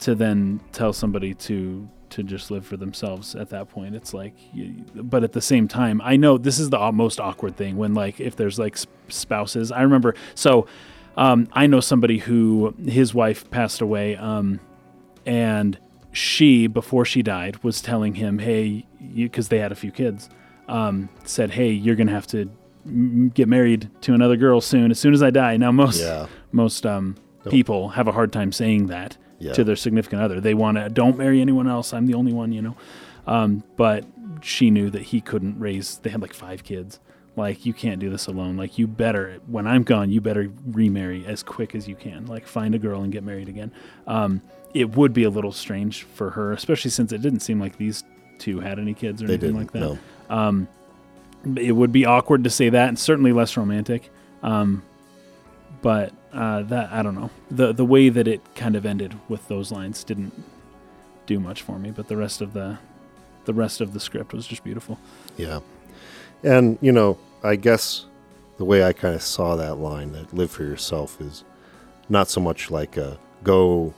to 0.00 0.14
then 0.14 0.60
tell 0.72 0.92
somebody 0.92 1.34
to 1.34 1.88
to 2.10 2.22
just 2.22 2.50
live 2.50 2.66
for 2.66 2.78
themselves 2.78 3.34
at 3.34 3.50
that 3.50 3.68
point. 3.68 3.94
It's 3.94 4.14
like 4.14 4.34
but 4.94 5.24
at 5.24 5.32
the 5.32 5.42
same 5.42 5.68
time 5.68 6.00
i 6.02 6.16
know 6.16 6.38
this 6.38 6.58
is 6.58 6.70
the 6.70 6.92
most 6.92 7.20
awkward 7.20 7.56
thing 7.56 7.76
when 7.76 7.92
like 7.94 8.18
if 8.20 8.34
there's 8.36 8.58
like 8.58 8.76
sp- 8.80 8.88
spouses. 9.08 9.70
I 9.72 9.82
remember 9.82 10.14
so 10.34 10.66
um, 11.16 11.48
i 11.52 11.66
know 11.66 11.80
somebody 11.80 12.18
who 12.18 12.74
his 12.86 13.12
wife 13.12 13.50
passed 13.50 13.80
away 13.82 14.16
um, 14.16 14.60
and 15.26 15.78
she 16.12 16.66
before 16.66 17.04
she 17.04 17.22
died 17.22 17.62
was 17.62 17.82
telling 17.82 18.14
him 18.14 18.38
hey 18.38 18.86
you 19.00 19.26
because 19.28 19.48
they 19.48 19.58
had 19.58 19.70
a 19.72 19.74
few 19.76 19.90
kids 19.90 20.30
um, 20.68 21.08
said 21.24 21.50
hey 21.50 21.70
you're 21.70 21.96
gonna 21.96 22.10
have 22.12 22.26
to 22.28 22.48
m- 22.86 23.28
get 23.34 23.48
married 23.48 23.90
to 24.00 24.14
another 24.14 24.36
girl 24.36 24.60
soon 24.62 24.90
as 24.90 24.98
soon 24.98 25.12
as 25.12 25.22
i 25.22 25.30
die. 25.30 25.56
Now 25.58 25.72
most 25.72 26.00
Yeah. 26.00 26.26
most 26.52 26.86
um, 26.86 27.16
people 27.50 27.90
have 27.90 28.08
a 28.08 28.12
hard 28.12 28.32
time 28.32 28.52
saying 28.52 28.86
that 28.88 29.16
Yeah. 29.38 29.52
to 29.52 29.64
their 29.64 29.76
significant 29.76 30.22
other. 30.22 30.40
They 30.40 30.54
want 30.54 30.76
to 30.78 30.88
don't 30.88 31.16
marry 31.18 31.40
anyone 31.40 31.68
else. 31.68 31.92
I'm 31.92 32.06
the 32.06 32.14
only 32.14 32.32
one, 32.32 32.52
you 32.52 32.62
know. 32.62 32.76
Um, 33.26 33.62
but 33.76 34.04
she 34.42 34.70
knew 34.70 34.88
that 34.90 35.02
he 35.02 35.20
couldn't 35.20 35.58
raise. 35.58 35.98
They 35.98 36.10
had 36.10 36.20
like 36.22 36.32
five 36.34 36.64
kids. 36.64 36.98
Like 37.36 37.64
you 37.64 37.72
can't 37.72 38.00
do 38.00 38.10
this 38.10 38.26
alone. 38.26 38.56
Like 38.56 38.78
you 38.78 38.86
better 38.88 39.38
when 39.46 39.66
I'm 39.66 39.84
gone, 39.84 40.10
you 40.10 40.20
better 40.20 40.50
remarry 40.66 41.24
as 41.26 41.42
quick 41.44 41.74
as 41.74 41.86
you 41.86 41.94
can. 41.94 42.26
Like 42.26 42.46
find 42.46 42.74
a 42.74 42.78
girl 42.78 43.02
and 43.02 43.12
get 43.12 43.22
married 43.22 43.48
again. 43.48 43.70
Um, 44.08 44.42
it 44.74 44.96
would 44.96 45.12
be 45.12 45.22
a 45.24 45.30
little 45.30 45.52
strange 45.52 46.02
for 46.02 46.30
her, 46.30 46.52
especially 46.52 46.90
since 46.90 47.12
it 47.12 47.22
didn't 47.22 47.40
seem 47.40 47.60
like 47.60 47.78
these 47.78 48.02
two 48.38 48.60
had 48.60 48.78
any 48.78 48.92
kids 48.94 49.22
or 49.22 49.26
They 49.28 49.34
anything 49.34 49.56
like 49.56 49.72
that 49.72 49.80
no. 49.80 49.98
it 51.56 51.72
would 51.72 51.92
be 51.92 52.04
awkward 52.06 52.44
to 52.44 52.50
say 52.50 52.68
that, 52.70 52.88
and 52.88 52.98
certainly 52.98 53.32
less 53.32 53.56
romantic. 53.56 54.10
Um, 54.42 54.82
but 55.80 56.12
uh, 56.32 56.62
that 56.62 56.92
I 56.92 57.02
don't 57.02 57.14
know 57.14 57.30
the 57.50 57.72
the 57.72 57.84
way 57.84 58.08
that 58.08 58.28
it 58.28 58.40
kind 58.54 58.76
of 58.76 58.84
ended 58.86 59.18
with 59.28 59.48
those 59.48 59.70
lines 59.72 60.04
didn't 60.04 60.32
do 61.26 61.38
much 61.40 61.62
for 61.62 61.78
me. 61.78 61.90
But 61.90 62.08
the 62.08 62.16
rest 62.16 62.40
of 62.40 62.52
the 62.52 62.78
the 63.44 63.54
rest 63.54 63.80
of 63.80 63.92
the 63.94 64.00
script 64.00 64.32
was 64.34 64.46
just 64.46 64.62
beautiful. 64.64 64.98
Yeah. 65.36 65.60
And, 66.44 66.78
you 66.80 66.92
know, 66.92 67.18
I 67.42 67.56
guess 67.56 68.04
the 68.58 68.64
way 68.64 68.84
I 68.84 68.92
kind 68.92 69.14
of 69.14 69.22
saw 69.22 69.56
that 69.56 69.76
line, 69.76 70.12
that 70.12 70.34
live 70.34 70.50
for 70.50 70.64
yourself, 70.64 71.20
is 71.20 71.44
not 72.10 72.28
so 72.28 72.40
much 72.40 72.70
like 72.70 72.96
a 72.96 73.18
go 73.42 73.94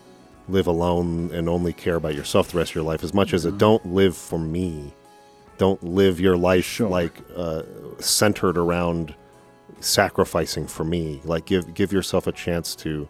live 0.48 0.66
alone 0.68 1.30
and 1.32 1.48
only 1.48 1.72
care 1.72 1.96
about 1.96 2.14
yourself 2.14 2.52
the 2.52 2.58
rest 2.58 2.70
of 2.72 2.74
your 2.76 2.84
life 2.84 3.02
as 3.04 3.12
much 3.12 3.32
as 3.34 3.44
a 3.44 3.50
don't 3.52 3.84
live 3.86 4.16
for 4.16 4.38
me. 4.38 4.94
Don't 5.58 5.82
live 5.82 6.18
your 6.20 6.36
life 6.36 6.64
Sure. 6.64 6.88
like 6.88 7.20
uh, 7.36 7.62
centered 7.98 8.56
around 8.56 9.14
sacrificing 9.80 10.66
for 10.66 10.84
me. 10.84 11.20
Like 11.24 11.44
give 11.46 11.74
give 11.74 11.92
yourself 11.92 12.26
a 12.26 12.32
chance 12.32 12.74
to, 12.76 13.08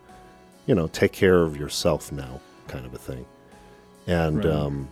you 0.66 0.74
know, 0.74 0.86
take 0.88 1.12
care 1.12 1.42
of 1.42 1.56
yourself 1.56 2.10
now, 2.12 2.40
kind 2.68 2.86
of 2.86 2.94
a 2.94 2.98
thing. 2.98 3.26
And 4.06 4.44
Right. 4.44 4.46
um, 4.54 4.88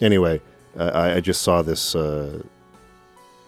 anyway, 0.00 0.40
I, 0.78 1.14
I 1.16 1.20
just 1.20 1.42
saw 1.42 1.62
this 1.62 1.94
uh, 1.94 2.42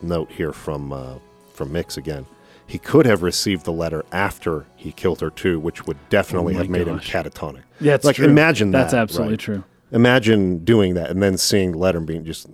note 0.02 0.30
here 0.30 0.52
from 0.52 0.92
uh, 0.92 1.14
from 1.54 1.72
Mix 1.72 1.96
again. 1.96 2.26
He 2.66 2.78
could 2.78 3.04
have 3.06 3.22
received 3.24 3.64
the 3.64 3.72
letter 3.72 4.04
after 4.12 4.64
he 4.76 4.92
killed 4.92 5.20
her 5.20 5.30
too, 5.30 5.58
which 5.58 5.86
would 5.86 5.96
definitely 6.08 6.54
Oh 6.54 6.58
have 6.58 6.68
made 6.70 6.86
gosh. 6.86 7.12
him 7.12 7.22
catatonic. 7.24 7.62
Yeah, 7.80 7.94
it's 7.94 8.04
like 8.04 8.16
true. 8.16 8.26
imagine 8.26 8.70
That's 8.70 8.92
that. 8.92 9.00
absolutely 9.00 9.32
right? 9.32 9.40
true. 9.40 9.64
Imagine 9.92 10.64
doing 10.64 10.94
that 10.94 11.10
and 11.10 11.20
then 11.20 11.36
seeing 11.36 11.72
the 11.72 11.78
letter 11.78 11.98
and 11.98 12.06
being 12.06 12.24
just 12.24 12.46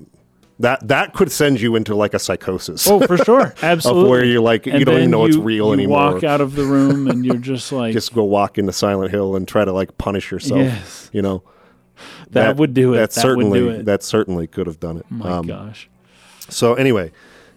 that 0.58 0.86
that 0.88 1.12
could 1.12 1.30
send 1.30 1.60
you 1.60 1.76
into 1.76 1.94
like 1.94 2.14
a 2.14 2.18
psychosis 2.18 2.86
Oh, 2.88 3.00
for 3.06 3.18
sure, 3.18 3.54
absolutely. 3.62 4.02
of 4.04 4.08
where 4.08 4.24
you're 4.24 4.40
like 4.40 4.66
And 4.66 4.78
you 4.78 4.84
don't 4.84 4.98
even 4.98 5.10
know 5.10 5.26
it's 5.26 5.36
you- 5.36 5.42
real 5.42 5.66
you 5.68 5.72
anymore. 5.74 6.14
Walk 6.14 6.24
out 6.24 6.40
of 6.40 6.54
the 6.54 6.64
room 6.64 7.08
and 7.08 7.24
you're 7.24 7.36
just 7.36 7.70
like, 7.80 7.92
just 7.92 8.14
go 8.14 8.24
walk 8.24 8.56
into 8.58 8.72
Silent 8.72 9.10
Hill 9.10 9.36
and 9.36 9.46
try 9.46 9.64
to 9.64 9.72
like 9.72 9.98
punish 9.98 10.30
yourself. 10.30 10.60
yes, 10.60 11.10
You 11.12 11.22
know 11.22 11.42
that, 12.30 12.56
would 12.56 12.74
do 12.74 12.94
it. 12.94 12.98
That, 12.98 13.10
That, 13.12 13.20
certainly 13.20 13.62
would 13.62 13.72
do 13.74 13.80
it. 13.80 13.84
that 13.86 14.02
certainly 14.02 14.46
could 14.46 14.66
have 14.66 14.80
done 14.80 14.98
it. 14.98 15.06
My 15.10 15.30
Um, 15.30 15.46
gosh. 15.46 15.88
So 16.48 16.74
anyway, 16.74 17.10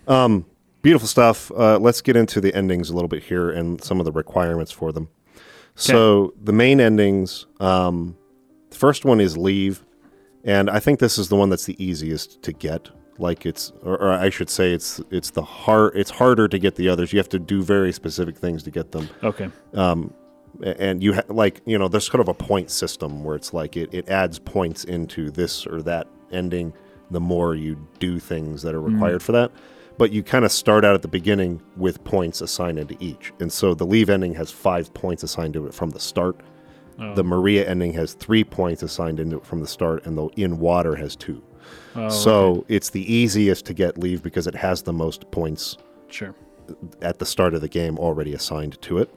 um, 0.07 0.45
beautiful 0.81 1.07
stuff. 1.07 1.51
Uh, 1.51 1.77
let's 1.77 2.01
get 2.01 2.15
into 2.15 2.39
the 2.41 2.53
endings 2.55 2.89
a 2.89 2.93
little 2.93 3.07
bit 3.09 3.23
here 3.23 3.49
and 3.49 3.83
some 3.83 3.99
of 3.99 4.05
the 4.05 4.11
requirements 4.11 4.71
for 4.71 4.91
them. 4.91 5.09
So 5.75 6.33
the 6.41 6.51
main 6.53 6.79
endings, 6.81 7.45
um, 7.59 8.17
the 8.69 8.75
first 8.75 9.05
one 9.05 9.19
is 9.21 9.37
leave, 9.37 9.83
and 10.43 10.69
I 10.69 10.79
think 10.79 10.99
this 10.99 11.17
is 11.17 11.29
the 11.29 11.35
one 11.35 11.49
that's 11.49 11.65
the 11.65 11.81
easiest 11.83 12.41
to 12.43 12.53
get. 12.53 12.89
Like 13.17 13.45
it's, 13.45 13.73
or, 13.83 14.01
or 14.01 14.11
I 14.11 14.29
should 14.29 14.49
say, 14.49 14.71
it's 14.71 15.01
it's 15.11 15.31
the 15.31 15.41
hard. 15.41 15.97
It's 15.97 16.09
harder 16.09 16.47
to 16.47 16.57
get 16.57 16.75
the 16.75 16.87
others. 16.87 17.11
You 17.11 17.19
have 17.19 17.27
to 17.29 17.39
do 17.39 17.61
very 17.61 17.91
specific 17.91 18.37
things 18.37 18.63
to 18.63 18.71
get 18.71 18.93
them 18.93 19.09
Okay. 19.23 19.49
Um, 19.73 20.13
and 20.63 21.03
you 21.03 21.13
ha- 21.15 21.23
like 21.27 21.61
you 21.65 21.77
know 21.77 21.87
there's 21.87 22.09
kind 22.09 22.21
of 22.21 22.29
a 22.29 22.33
point 22.33 22.71
system 22.71 23.23
where 23.23 23.35
it's 23.35 23.53
like 23.53 23.75
it, 23.77 23.93
it 23.93 24.09
adds 24.09 24.39
points 24.39 24.83
into 24.85 25.31
this 25.31 25.67
or 25.67 25.81
that 25.83 26.07
ending 26.31 26.73
the 27.11 27.19
more 27.19 27.55
you 27.55 27.75
do 27.99 28.19
things 28.19 28.61
that 28.61 28.73
are 28.73 28.81
required 28.81 29.21
for 29.23 29.31
that. 29.33 29.51
But 29.97 30.11
you 30.11 30.23
kind 30.23 30.45
of 30.45 30.51
start 30.51 30.85
out 30.85 30.95
at 30.95 31.01
the 31.01 31.09
beginning 31.09 31.61
with 31.75 32.03
points 32.03 32.39
assigned 32.39 32.79
into 32.79 32.95
each. 32.99 33.33
And 33.39 33.51
so 33.51 33.73
the 33.73 33.85
leave 33.85 34.09
ending 34.09 34.33
has 34.35 34.49
five 34.51 34.93
points 34.93 35.23
assigned 35.23 35.55
to 35.55 35.67
it 35.67 35.73
from 35.73 35.89
the 35.89 35.99
start. 35.99 36.39
Oh. 36.99 37.15
The 37.15 37.23
Maria 37.23 37.67
ending 37.67 37.93
has 37.93 38.13
three 38.13 38.43
points 38.43 38.83
assigned 38.83 39.19
into 39.19 39.37
it 39.37 39.45
from 39.45 39.61
the 39.61 39.67
start, 39.67 40.05
and 40.05 40.17
the 40.17 40.27
in 40.35 40.59
water 40.59 40.95
has 40.95 41.15
two. 41.15 41.41
Oh, 41.95 42.09
so 42.09 42.65
it's 42.67 42.89
the 42.89 43.11
easiest 43.11 43.65
to 43.65 43.73
get 43.73 43.97
leave 43.97 44.21
because 44.23 44.47
it 44.47 44.55
has 44.55 44.81
the 44.81 44.93
most 44.93 45.29
points 45.31 45.77
sure. 46.07 46.35
at 47.01 47.19
the 47.19 47.25
start 47.25 47.53
of 47.53 47.61
the 47.61 47.69
game 47.69 47.97
already 47.97 48.33
assigned 48.33 48.81
to 48.81 48.99
it. 48.99 49.13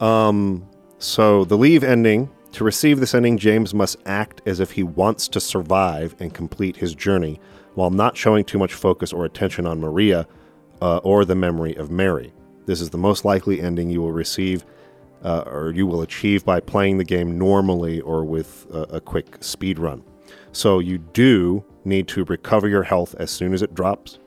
Um, 0.00 0.68
so 0.98 1.44
the 1.44 1.56
leave 1.56 1.84
ending. 1.84 2.30
To 2.52 2.64
receive 2.64 3.00
this 3.00 3.14
ending, 3.14 3.36
James 3.36 3.74
must 3.74 3.98
act 4.06 4.40
as 4.46 4.60
if 4.60 4.70
he 4.70 4.82
wants 4.82 5.28
to 5.28 5.40
survive 5.40 6.16
and 6.20 6.32
complete 6.32 6.76
his 6.76 6.94
journey 6.94 7.38
while 7.74 7.90
not 7.90 8.16
showing 8.16 8.44
too 8.44 8.58
much 8.58 8.72
focus 8.72 9.12
or 9.12 9.26
attention 9.26 9.66
on 9.66 9.78
Maria 9.78 10.26
uh, 10.80 10.98
or 10.98 11.26
the 11.26 11.34
memory 11.34 11.74
of 11.74 11.90
Mary. 11.90 12.32
This 12.64 12.80
is 12.80 12.88
the 12.88 12.98
most 12.98 13.26
likely 13.26 13.60
ending 13.60 13.90
you 13.90 14.00
will 14.00 14.12
receive 14.12 14.64
uh, 15.22 15.44
or 15.46 15.70
you 15.70 15.86
will 15.86 16.02
achieve 16.02 16.44
by 16.44 16.60
playing 16.60 16.98
the 16.98 17.04
game 17.04 17.38
normally 17.38 18.00
or 18.00 18.24
with 18.24 18.66
a, 18.72 18.82
a 18.96 19.00
quick 19.00 19.38
speed 19.40 19.78
run. 19.78 20.02
So 20.52 20.78
you 20.78 20.98
do 20.98 21.64
need 21.84 22.08
to 22.08 22.24
recover 22.24 22.68
your 22.68 22.82
health 22.82 23.14
as 23.18 23.30
soon 23.30 23.52
as 23.52 23.62
it 23.62 23.74
drops 23.74 24.18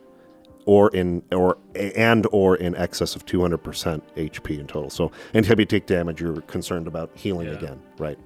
or 0.66 0.90
in 0.90 1.22
or 1.32 1.58
and 1.74 2.26
or 2.32 2.56
in 2.56 2.76
excess 2.76 3.16
of 3.16 3.26
200% 3.26 4.02
HP 4.16 4.60
in 4.60 4.66
total. 4.66 4.90
So 4.90 5.10
anytime 5.34 5.58
you 5.58 5.66
take 5.66 5.86
damage, 5.86 6.20
you're 6.20 6.40
concerned 6.42 6.86
about 6.86 7.10
healing 7.14 7.48
Yeah. 7.48 7.54
again, 7.54 7.82
right? 7.98 8.18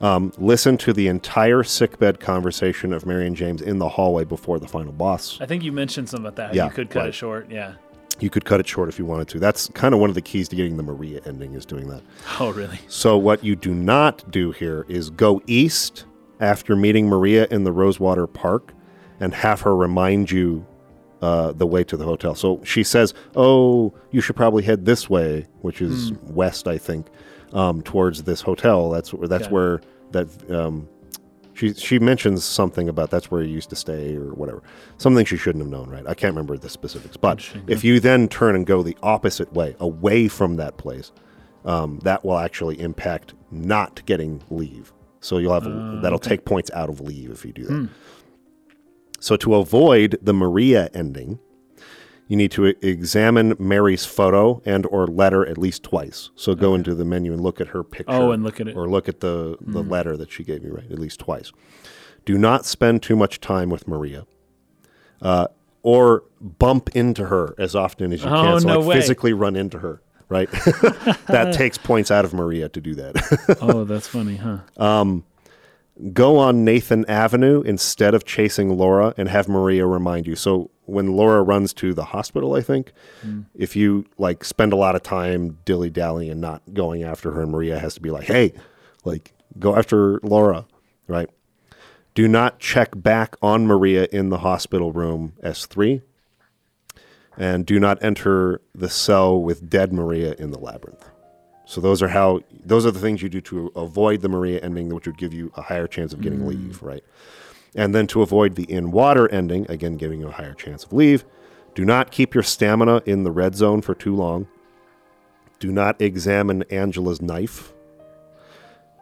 Um, 0.00 0.32
listen 0.38 0.76
to 0.78 0.92
the 0.92 1.08
entire 1.08 1.62
sickbed 1.62 2.20
conversation 2.20 2.92
of 2.92 3.06
Mary 3.06 3.26
and 3.26 3.36
James 3.36 3.62
in 3.62 3.78
the 3.78 3.88
hallway 3.88 4.24
before 4.24 4.58
the 4.58 4.66
final 4.68 4.92
boss. 4.92 5.40
I 5.40 5.46
think 5.46 5.62
you 5.62 5.72
mentioned 5.72 6.08
something 6.08 6.26
about 6.26 6.36
that. 6.36 6.54
Yeah, 6.54 6.66
you 6.66 6.70
could 6.70 6.90
cut 6.90 7.00
right. 7.00 7.08
it 7.08 7.14
short. 7.14 7.50
Yeah. 7.50 7.74
You 8.20 8.30
could 8.30 8.44
cut 8.44 8.60
it 8.60 8.68
short 8.68 8.88
if 8.88 8.98
you 8.98 9.04
wanted 9.04 9.28
to. 9.28 9.38
That's 9.38 9.68
kind 9.68 9.94
of 9.94 10.00
one 10.00 10.08
of 10.08 10.14
the 10.14 10.22
keys 10.22 10.48
to 10.48 10.56
getting 10.56 10.76
the 10.76 10.82
Maria 10.82 11.20
ending 11.26 11.54
is 11.54 11.66
doing 11.66 11.88
that. 11.88 12.02
Oh, 12.38 12.52
really? 12.52 12.78
So 12.88 13.16
what 13.16 13.42
you 13.44 13.56
do 13.56 13.74
not 13.74 14.30
do 14.30 14.52
here 14.52 14.86
is 14.88 15.10
go 15.10 15.42
east 15.46 16.04
after 16.40 16.76
meeting 16.76 17.08
Maria 17.08 17.46
in 17.50 17.64
the 17.64 17.72
Rosewater 17.72 18.26
Park 18.26 18.72
and 19.20 19.34
have 19.34 19.60
her 19.62 19.74
remind 19.74 20.30
you 20.30 20.64
uh, 21.22 21.52
the 21.52 21.66
way 21.66 21.82
to 21.84 21.96
the 21.96 22.04
hotel. 22.04 22.34
So 22.34 22.60
she 22.64 22.82
says, 22.82 23.14
"Oh, 23.34 23.94
you 24.10 24.20
should 24.20 24.36
probably 24.36 24.62
head 24.62 24.84
this 24.84 25.08
way, 25.08 25.46
which 25.62 25.80
is 25.80 26.12
west, 26.24 26.68
I 26.68 26.76
think, 26.76 27.06
um, 27.52 27.82
towards 27.82 28.24
this 28.24 28.42
hotel. 28.42 28.90
That's 28.90 29.12
where 29.14 29.28
that's 29.28 29.48
where 29.48 29.80
that." 30.10 30.50
Um, 30.50 30.88
she 31.54 31.72
she 31.74 31.98
mentions 31.98 32.44
something 32.44 32.88
about 32.88 33.10
that's 33.10 33.30
where 33.30 33.42
he 33.42 33.48
used 33.48 33.70
to 33.70 33.76
stay 33.76 34.16
or 34.16 34.34
whatever. 34.34 34.62
Something 34.98 35.24
she 35.24 35.36
shouldn't 35.36 35.64
have 35.64 35.70
known, 35.70 35.88
right? 35.88 36.06
I 36.06 36.14
can't 36.14 36.32
remember 36.34 36.56
the 36.58 36.68
specifics. 36.68 37.16
But 37.16 37.48
if 37.66 37.84
you 37.84 38.00
then 38.00 38.28
turn 38.28 38.54
and 38.54 38.66
go 38.66 38.82
the 38.82 38.96
opposite 39.02 39.52
way, 39.52 39.76
away 39.80 40.28
from 40.28 40.56
that 40.56 40.76
place, 40.76 41.12
um, 41.64 42.00
that 42.02 42.24
will 42.24 42.38
actually 42.38 42.78
impact 42.80 43.34
not 43.50 44.04
getting 44.04 44.42
leave. 44.50 44.92
So 45.20 45.38
you'll 45.38 45.54
have 45.54 45.66
Uh, 45.66 46.00
that'll 46.02 46.18
take 46.18 46.44
points 46.44 46.70
out 46.72 46.90
of 46.90 47.00
leave 47.00 47.30
if 47.30 47.44
you 47.44 47.52
do 47.52 47.64
that. 47.64 47.88
So 49.20 49.36
to 49.36 49.54
avoid 49.54 50.18
the 50.20 50.34
Maria 50.34 50.90
ending, 50.92 51.38
you 52.26 52.36
need 52.36 52.50
to 52.52 52.66
examine 52.86 53.54
Mary's 53.58 54.06
photo 54.06 54.62
and 54.64 54.86
or 54.86 55.06
letter 55.06 55.46
at 55.46 55.58
least 55.58 55.82
twice. 55.82 56.30
So 56.36 56.54
go 56.54 56.74
into 56.74 56.94
the 56.94 57.04
menu 57.04 57.32
and 57.32 57.40
look 57.42 57.60
at 57.60 57.68
her 57.68 57.84
picture. 57.84 58.12
Oh, 58.14 58.30
and 58.30 58.42
look 58.42 58.60
at 58.60 58.68
it. 58.68 58.76
Or 58.76 58.88
look 58.88 59.08
at 59.08 59.20
the, 59.20 59.56
the 59.60 59.82
letter 59.82 60.16
that 60.16 60.32
she 60.32 60.42
gave 60.42 60.64
you, 60.64 60.72
right? 60.72 60.90
At 60.90 60.98
least 60.98 61.20
twice. 61.20 61.52
Do 62.24 62.38
not 62.38 62.64
spend 62.64 63.02
too 63.02 63.16
much 63.16 63.40
time 63.40 63.68
with 63.68 63.86
Maria. 63.86 64.26
Uh, 65.20 65.48
or 65.82 66.24
bump 66.40 66.88
into 66.96 67.26
her 67.26 67.54
as 67.58 67.76
often 67.76 68.10
as 68.12 68.24
you 68.24 68.30
Oh, 68.30 68.42
can. 68.42 68.60
So 68.60 68.68
no 68.68 68.78
like 68.78 68.88
way. 68.88 68.94
physically 68.96 69.34
run 69.34 69.54
into 69.54 69.78
her, 69.80 70.00
right? 70.30 70.50
that 71.28 71.52
takes 71.56 71.76
points 71.76 72.10
out 72.10 72.24
of 72.24 72.32
Maria 72.32 72.70
to 72.70 72.80
do 72.80 72.94
that. 72.94 73.58
oh, 73.60 73.84
that's 73.84 74.06
funny, 74.08 74.36
huh? 74.36 74.58
go 76.12 76.38
on 76.38 76.64
Nathan 76.64 77.04
Avenue 77.08 77.60
instead 77.62 78.14
of 78.14 78.24
chasing 78.24 78.76
Laura 78.76 79.14
and 79.16 79.28
have 79.28 79.46
Maria 79.48 79.86
remind 79.86 80.26
you. 80.26 80.34
So 80.34 80.70
when 80.86 81.16
Laura 81.16 81.42
runs 81.42 81.72
to 81.74 81.94
the 81.94 82.04
hospital, 82.04 82.54
I 82.54 82.60
think, 82.60 82.92
hmm. 83.22 83.42
if 83.54 83.74
you 83.76 84.06
like 84.18 84.44
spend 84.44 84.72
a 84.72 84.76
lot 84.76 84.94
of 84.94 85.02
time 85.02 85.58
dilly 85.64 85.90
dallying 85.90 86.30
and 86.30 86.40
not 86.40 86.62
going 86.72 87.02
after 87.02 87.32
her, 87.32 87.46
Maria 87.46 87.78
has 87.78 87.94
to 87.94 88.00
be 88.00 88.10
like, 88.10 88.26
hey, 88.26 88.52
like 89.04 89.32
go 89.58 89.76
after 89.76 90.20
Laura, 90.22 90.66
right? 91.06 91.28
Do 92.14 92.28
not 92.28 92.60
check 92.60 92.90
back 92.94 93.36
on 93.42 93.66
Maria 93.66 94.06
in 94.12 94.28
the 94.28 94.38
hospital 94.38 94.92
room 94.92 95.32
S3. 95.42 96.02
And 97.36 97.66
do 97.66 97.80
not 97.80 98.00
enter 98.00 98.60
the 98.72 98.88
cell 98.88 99.42
with 99.42 99.68
dead 99.68 99.92
Maria 99.92 100.34
in 100.34 100.52
the 100.52 100.58
labyrinth. 100.58 101.10
So 101.66 101.80
those 101.80 102.00
are 102.02 102.08
how 102.08 102.42
those 102.64 102.86
are 102.86 102.92
the 102.92 103.00
things 103.00 103.22
you 103.22 103.28
do 103.28 103.40
to 103.40 103.72
avoid 103.74 104.20
the 104.20 104.28
Maria 104.28 104.60
ending, 104.60 104.94
which 104.94 105.06
would 105.06 105.18
give 105.18 105.34
you 105.34 105.50
a 105.56 105.62
higher 105.62 105.88
chance 105.88 106.12
of 106.12 106.20
getting 106.20 106.40
hmm. 106.40 106.48
leave, 106.48 106.82
right? 106.82 107.02
And 107.74 107.94
then 107.94 108.06
to 108.08 108.22
avoid 108.22 108.54
the 108.54 108.70
in 108.70 108.90
water 108.90 109.28
ending, 109.28 109.66
again 109.68 109.96
giving 109.96 110.20
you 110.20 110.28
a 110.28 110.32
higher 110.32 110.54
chance 110.54 110.84
of 110.84 110.92
leave, 110.92 111.24
do 111.74 111.84
not 111.84 112.12
keep 112.12 112.34
your 112.34 112.44
stamina 112.44 113.02
in 113.04 113.24
the 113.24 113.32
red 113.32 113.56
zone 113.56 113.82
for 113.82 113.94
too 113.94 114.14
long. 114.14 114.46
Do 115.58 115.72
not 115.72 116.00
examine 116.00 116.62
Angela's 116.70 117.20
knife. 117.20 117.72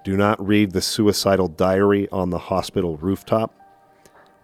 Do 0.04 0.16
not 0.16 0.44
read 0.44 0.72
the 0.72 0.80
suicidal 0.80 1.48
diary 1.48 2.08
on 2.10 2.30
the 2.30 2.38
hospital 2.38 2.96
rooftop. 2.96 3.54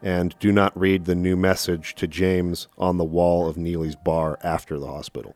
And 0.03 0.38
do 0.38 0.53
not 0.53 0.79
read 0.79 1.07
the 1.07 1.14
new 1.14 1.37
message 1.37 1.95
to 1.97 2.07
James 2.07 2.69
on 2.77 2.99
the 2.99 3.05
wall 3.05 3.49
of 3.49 3.57
Neely's 3.57 3.97
bar 3.97 4.38
after 4.45 4.79
the 4.79 4.87
hospital. 4.87 5.35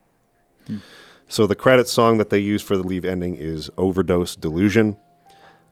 So 1.26 1.46
the 1.46 1.57
credit 1.57 1.88
song 1.88 2.18
that 2.18 2.31
they 2.31 2.38
use 2.38 2.62
for 2.62 2.76
the 2.76 2.83
leave 2.83 3.05
ending 3.05 3.35
is 3.37 3.70
"Overdose 3.76 4.37
Delusion," 4.37 4.96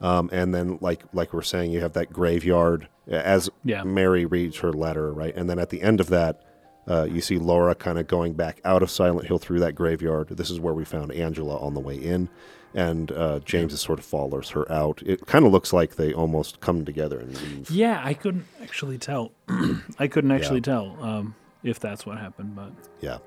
um, 0.01 0.31
and 0.33 0.55
then 0.55 0.79
like 0.81 1.05
like 1.13 1.33
we're 1.33 1.43
saying, 1.43 1.71
you 1.71 1.81
have 1.81 1.93
that 1.93 2.13
graveyard 2.13 2.89
as 3.11 3.51
Yeah. 3.65 3.83
Mary 3.83 4.25
reads 4.25 4.59
her 4.59 4.73
letter, 4.73 5.13
right? 5.13 5.35
And 5.37 5.51
then 5.51 5.59
at 5.59 5.71
the 5.71 5.83
end 5.83 6.01
of 6.01 6.09
that, 6.09 6.41
uh, 6.89 7.07
you 7.11 7.21
see 7.21 7.39
Laura 7.39 7.75
kind 7.75 7.99
of 7.99 8.07
going 8.07 8.33
back 8.33 8.61
out 8.65 8.83
of 8.83 8.91
Silent 8.91 9.27
Hill 9.29 9.39
through 9.39 9.61
that 9.61 9.75
graveyard. 9.75 10.29
This 10.29 10.51
is 10.51 10.59
where 10.59 10.75
we 10.75 10.85
found 10.85 11.13
Angela 11.13 11.59
on 11.59 11.75
the 11.75 11.81
way 11.81 11.95
in, 11.97 12.29
and 12.75 13.13
uh, 13.13 13.41
James 13.45 13.79
sort 13.81 13.99
of 13.99 14.05
follows 14.05 14.51
her 14.51 14.71
out. 14.73 15.03
It 15.05 15.27
kind 15.27 15.45
of 15.45 15.53
looks 15.53 15.73
like 15.73 15.97
they 15.97 16.13
almost 16.13 16.61
come 16.61 16.85
together 16.85 17.19
and 17.21 17.37
leave. 17.43 17.71
Yeah, 17.71 18.01
I 18.03 18.15
couldn't 18.15 18.47
actually 18.63 18.99
tell. 18.99 19.33
I 19.99 20.09
couldn't 20.09 20.31
actually 20.33 20.63
tell 20.63 20.97
um, 21.01 21.35
if 21.63 21.79
that's 21.79 22.07
what 22.07 22.19
happened, 22.19 22.57
but 22.57 22.71
Yeah. 23.01 23.19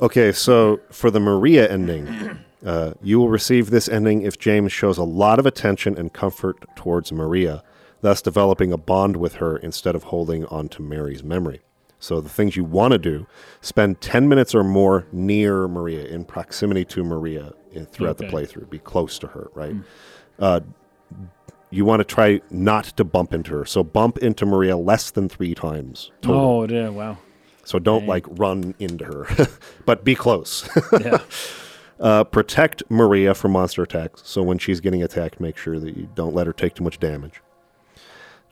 Okay, 0.00 0.32
so 0.32 0.80
for 0.90 1.10
the 1.10 1.20
Maria 1.20 1.70
ending, 1.70 2.08
uh, 2.66 2.94
you 3.02 3.20
will 3.20 3.28
receive 3.28 3.70
this 3.70 3.88
ending 3.88 4.22
if 4.22 4.36
James 4.38 4.72
shows 4.72 4.98
a 4.98 5.04
lot 5.04 5.38
of 5.38 5.46
attention 5.46 5.96
and 5.96 6.12
comfort 6.12 6.56
towards 6.74 7.12
Maria, 7.12 7.62
thus 8.02 8.20
developing 8.20 8.72
a 8.72 8.76
bond 8.76 9.16
with 9.16 9.36
her 9.36 9.56
instead 9.56 9.94
of 9.94 10.04
holding 10.04 10.44
on 10.46 10.68
to 10.68 10.82
Mary's 10.82 11.24
memory. 11.24 11.62
So 11.98 12.20
the 12.20 12.28
things 12.28 12.56
you 12.56 12.64
want 12.64 12.92
to 12.92 12.98
do: 12.98 13.26
spend 13.60 14.00
ten 14.00 14.28
minutes 14.28 14.54
or 14.54 14.64
more 14.64 15.06
near 15.12 15.66
Maria, 15.68 16.04
in 16.04 16.24
proximity 16.24 16.84
to 16.86 17.02
Maria 17.04 17.52
in, 17.70 17.86
throughout 17.86 18.18
the 18.18 18.24
playthrough. 18.24 18.68
Be 18.68 18.80
close 18.80 19.18
to 19.20 19.28
her, 19.28 19.50
right? 19.54 19.76
Uh, 20.38 20.60
you 21.70 21.84
want 21.84 22.00
to 22.00 22.04
try 22.04 22.40
not 22.50 22.84
to 22.84 23.04
bump 23.04 23.32
into 23.32 23.52
her. 23.52 23.64
So 23.64 23.82
bump 23.82 24.18
into 24.18 24.44
Maria 24.44 24.76
less 24.76 25.10
than 25.10 25.28
three 25.28 25.54
times. 25.54 26.10
Total. 26.20 26.40
oh, 26.40 26.66
yeah, 26.66 26.88
wow, 26.90 27.18
So 27.64 27.78
don't 27.78 28.00
Dang. 28.00 28.08
like 28.08 28.26
run 28.30 28.74
into 28.78 29.04
her, 29.04 29.26
but 29.86 30.04
be 30.04 30.14
close. 30.14 30.68
yeah, 31.00 31.18
uh, 32.00 32.24
protect 32.24 32.82
Maria 32.90 33.32
from 33.32 33.52
monster 33.52 33.82
attacks. 33.84 34.22
So 34.24 34.42
when 34.42 34.58
she's 34.58 34.80
getting 34.80 35.02
attacked, 35.02 35.40
make 35.40 35.56
sure 35.56 35.78
that 35.78 35.96
you 35.96 36.08
don't 36.14 36.34
let 36.34 36.46
her 36.46 36.52
take 36.52 36.74
too 36.74 36.84
much 36.84 36.98
damage. 36.98 37.41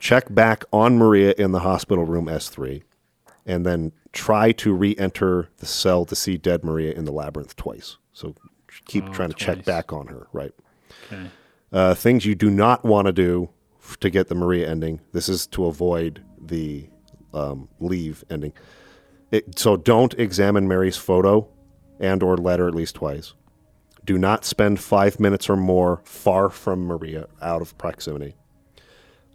Check 0.01 0.35
back 0.35 0.65
on 0.73 0.97
Maria 0.99 1.35
in 1.39 1.53
the 1.53 1.61
hospital 1.61 2.05
room 2.05 2.25
S3, 2.27 2.83
and 3.47 3.65
then 3.65 3.93
try 4.13 4.51
to 4.53 4.73
re 4.75 4.97
enter 4.99 5.49
the 5.59 5.67
cell 5.67 6.05
to 6.07 6.17
see 6.17 6.37
dead 6.37 6.65
Maria 6.65 6.93
in 6.93 7.05
the 7.05 7.13
labyrinth 7.13 7.55
twice. 7.55 7.97
So 8.13 8.35
keep 8.87 9.05
Oh, 9.09 9.13
trying 9.13 9.29
to 9.29 9.37
check 9.37 9.65
back 9.65 9.93
on 9.93 10.07
her, 10.09 10.27
right? 10.33 10.53
okay, 11.07 11.27
Uh, 11.73 11.95
things 11.95 12.25
you 12.25 12.35
do 12.35 12.51
not 12.51 12.85
want 12.85 13.07
to 13.07 13.13
do 13.13 13.51
f- 13.81 13.99
to 14.01 14.11
get 14.11 14.29
the 14.29 14.35
Maria 14.35 14.69
ending. 14.69 15.01
This 15.13 15.29
is 15.29 15.47
to 15.49 15.67
avoid 15.67 16.23
the 16.41 16.89
um, 17.35 17.69
leave 17.79 18.25
ending. 18.31 18.53
It, 19.31 19.59
so 19.59 19.77
don't 19.77 20.13
examine 20.15 20.67
Mary's 20.67 20.97
photo 20.97 21.47
and 22.01 22.23
or 22.23 22.37
letter 22.37 22.67
at 22.67 22.75
least 22.75 22.97
twice. 22.97 23.35
Do 24.05 24.17
not 24.19 24.45
spend 24.45 24.81
five 24.81 25.21
minutes 25.21 25.49
or 25.49 25.57
more 25.57 26.01
far 26.05 26.49
from 26.49 26.87
Maria, 26.87 27.27
out 27.41 27.61
of 27.63 27.77
proximity. 27.79 28.35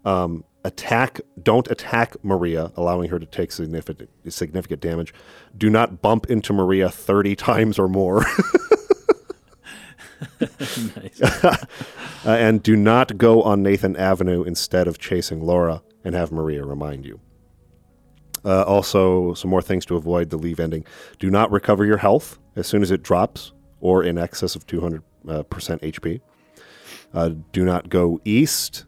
Um, 0.04 0.44
attack. 0.66 1.22
Don't 1.42 1.70
attack 1.72 2.16
Maria, 2.24 2.72
allowing 2.76 3.10
her 3.10 3.20
to 3.20 3.26
take 3.26 3.52
significant 3.52 4.10
significant 4.30 4.82
damage. 4.82 5.14
Do 5.58 5.70
not 5.70 6.02
bump 6.02 6.26
into 6.30 6.52
Maria 6.54 6.90
thirty 6.90 7.36
times 7.50 7.80
or 7.80 7.88
more. 7.88 8.26
Uh, 12.26 12.32
and 12.32 12.64
do 12.64 12.76
not 12.76 13.20
go 13.20 13.44
on 13.44 13.62
Nathan 13.62 13.96
Avenue 13.96 14.42
instead 14.42 14.88
of 14.88 14.98
chasing 14.98 15.42
Laura. 15.42 15.84
and 16.04 16.16
have 16.16 16.32
Maria 16.32 16.66
remind 16.66 17.06
you. 17.06 17.20
Uh, 18.44 18.64
also, 18.64 19.36
some 19.36 19.52
more 19.52 19.62
things 19.62 19.86
to 19.86 19.96
avoid 19.96 20.32
the 20.32 20.38
leave 20.38 20.60
ending. 20.60 20.86
Do 21.20 21.30
not 21.30 21.52
recover 21.52 21.86
your 21.86 21.98
health 21.98 22.40
as 22.56 22.66
soon 22.66 22.82
as 22.82 22.90
it 22.90 23.04
drops 23.04 23.52
or 23.80 24.04
in 24.04 24.18
excess 24.18 24.56
of 24.56 24.66
200% 24.66 25.04
uh, 25.30 25.44
HP. 25.44 26.22
Uh, 27.14 27.30
do 27.52 27.64
not 27.64 27.90
go 27.90 28.20
east 28.26 28.86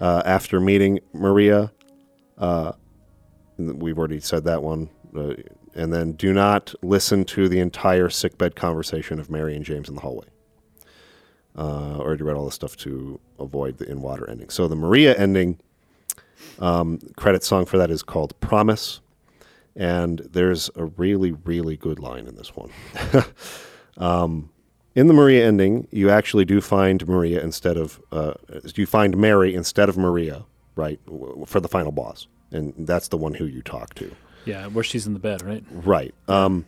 uh, 0.00 0.22
after 0.24 0.60
meeting 0.60 1.00
Maria. 1.12 1.72
Uh, 2.36 2.72
we've 3.56 3.98
already 3.98 4.20
said 4.20 4.44
that 4.44 4.62
one. 4.62 4.88
Uh, 5.16 5.34
and 5.74 5.92
then 5.92 6.12
do 6.12 6.32
not 6.32 6.74
listen 6.82 7.24
to 7.24 7.48
the 7.48 7.60
entire 7.60 8.08
sickbed 8.08 8.56
conversation 8.56 9.20
of 9.20 9.30
Mary 9.30 9.54
and 9.54 9.64
James 9.64 9.88
in 9.88 9.94
the 9.94 10.00
hallway. 10.00 10.26
Uh, 11.56 11.96
already 11.98 12.22
read 12.22 12.36
all 12.36 12.44
the 12.44 12.52
stuff 12.52 12.76
to 12.76 13.18
avoid 13.38 13.78
the 13.78 13.88
in 13.90 14.00
water 14.00 14.28
ending. 14.28 14.48
So 14.48 14.68
the 14.68 14.76
Maria 14.76 15.16
ending 15.16 15.58
um, 16.58 16.98
credit 17.16 17.42
song 17.42 17.64
for 17.64 17.78
that 17.78 17.90
is 17.90 18.02
called 18.02 18.38
Promise. 18.40 19.00
And 19.74 20.20
there's 20.32 20.70
a 20.74 20.86
really, 20.86 21.32
really 21.32 21.76
good 21.76 21.98
line 21.98 22.26
in 22.26 22.34
this 22.34 22.52
one. 22.54 22.70
um, 23.96 24.50
in 24.94 25.06
the 25.06 25.14
Maria 25.14 25.46
ending, 25.46 25.86
you 25.90 26.10
actually 26.10 26.44
do 26.44 26.60
find 26.60 27.06
Maria 27.06 27.42
instead 27.42 27.76
of, 27.76 28.00
uh, 28.10 28.34
you 28.74 28.86
find 28.86 29.16
Mary 29.16 29.54
instead 29.54 29.88
of 29.88 29.96
Maria, 29.96 30.44
right, 30.76 31.00
for 31.46 31.60
the 31.60 31.68
final 31.68 31.92
boss. 31.92 32.26
And 32.50 32.74
that's 32.78 33.08
the 33.08 33.16
one 33.16 33.34
who 33.34 33.44
you 33.44 33.62
talk 33.62 33.94
to. 33.94 34.14
Yeah, 34.44 34.66
where 34.68 34.84
she's 34.84 35.06
in 35.06 35.12
the 35.12 35.18
bed, 35.18 35.42
right? 35.42 35.64
Right. 35.70 36.14
Um, 36.26 36.64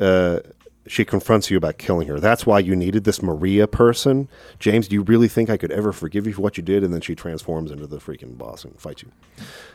uh, 0.00 0.40
she 0.88 1.04
confronts 1.04 1.50
you 1.50 1.56
about 1.56 1.78
killing 1.78 2.08
her. 2.08 2.20
That's 2.20 2.46
why 2.46 2.60
you 2.60 2.76
needed 2.76 3.04
this 3.04 3.22
Maria 3.22 3.66
person. 3.66 4.28
James, 4.58 4.88
do 4.88 4.94
you 4.94 5.02
really 5.02 5.28
think 5.28 5.50
I 5.50 5.56
could 5.56 5.72
ever 5.72 5.92
forgive 5.92 6.26
you 6.26 6.34
for 6.34 6.42
what 6.42 6.56
you 6.56 6.62
did? 6.62 6.84
And 6.84 6.94
then 6.94 7.00
she 7.00 7.14
transforms 7.14 7.70
into 7.70 7.86
the 7.86 7.98
freaking 7.98 8.38
boss 8.38 8.64
and 8.64 8.78
fights 8.80 9.02
you. 9.02 9.10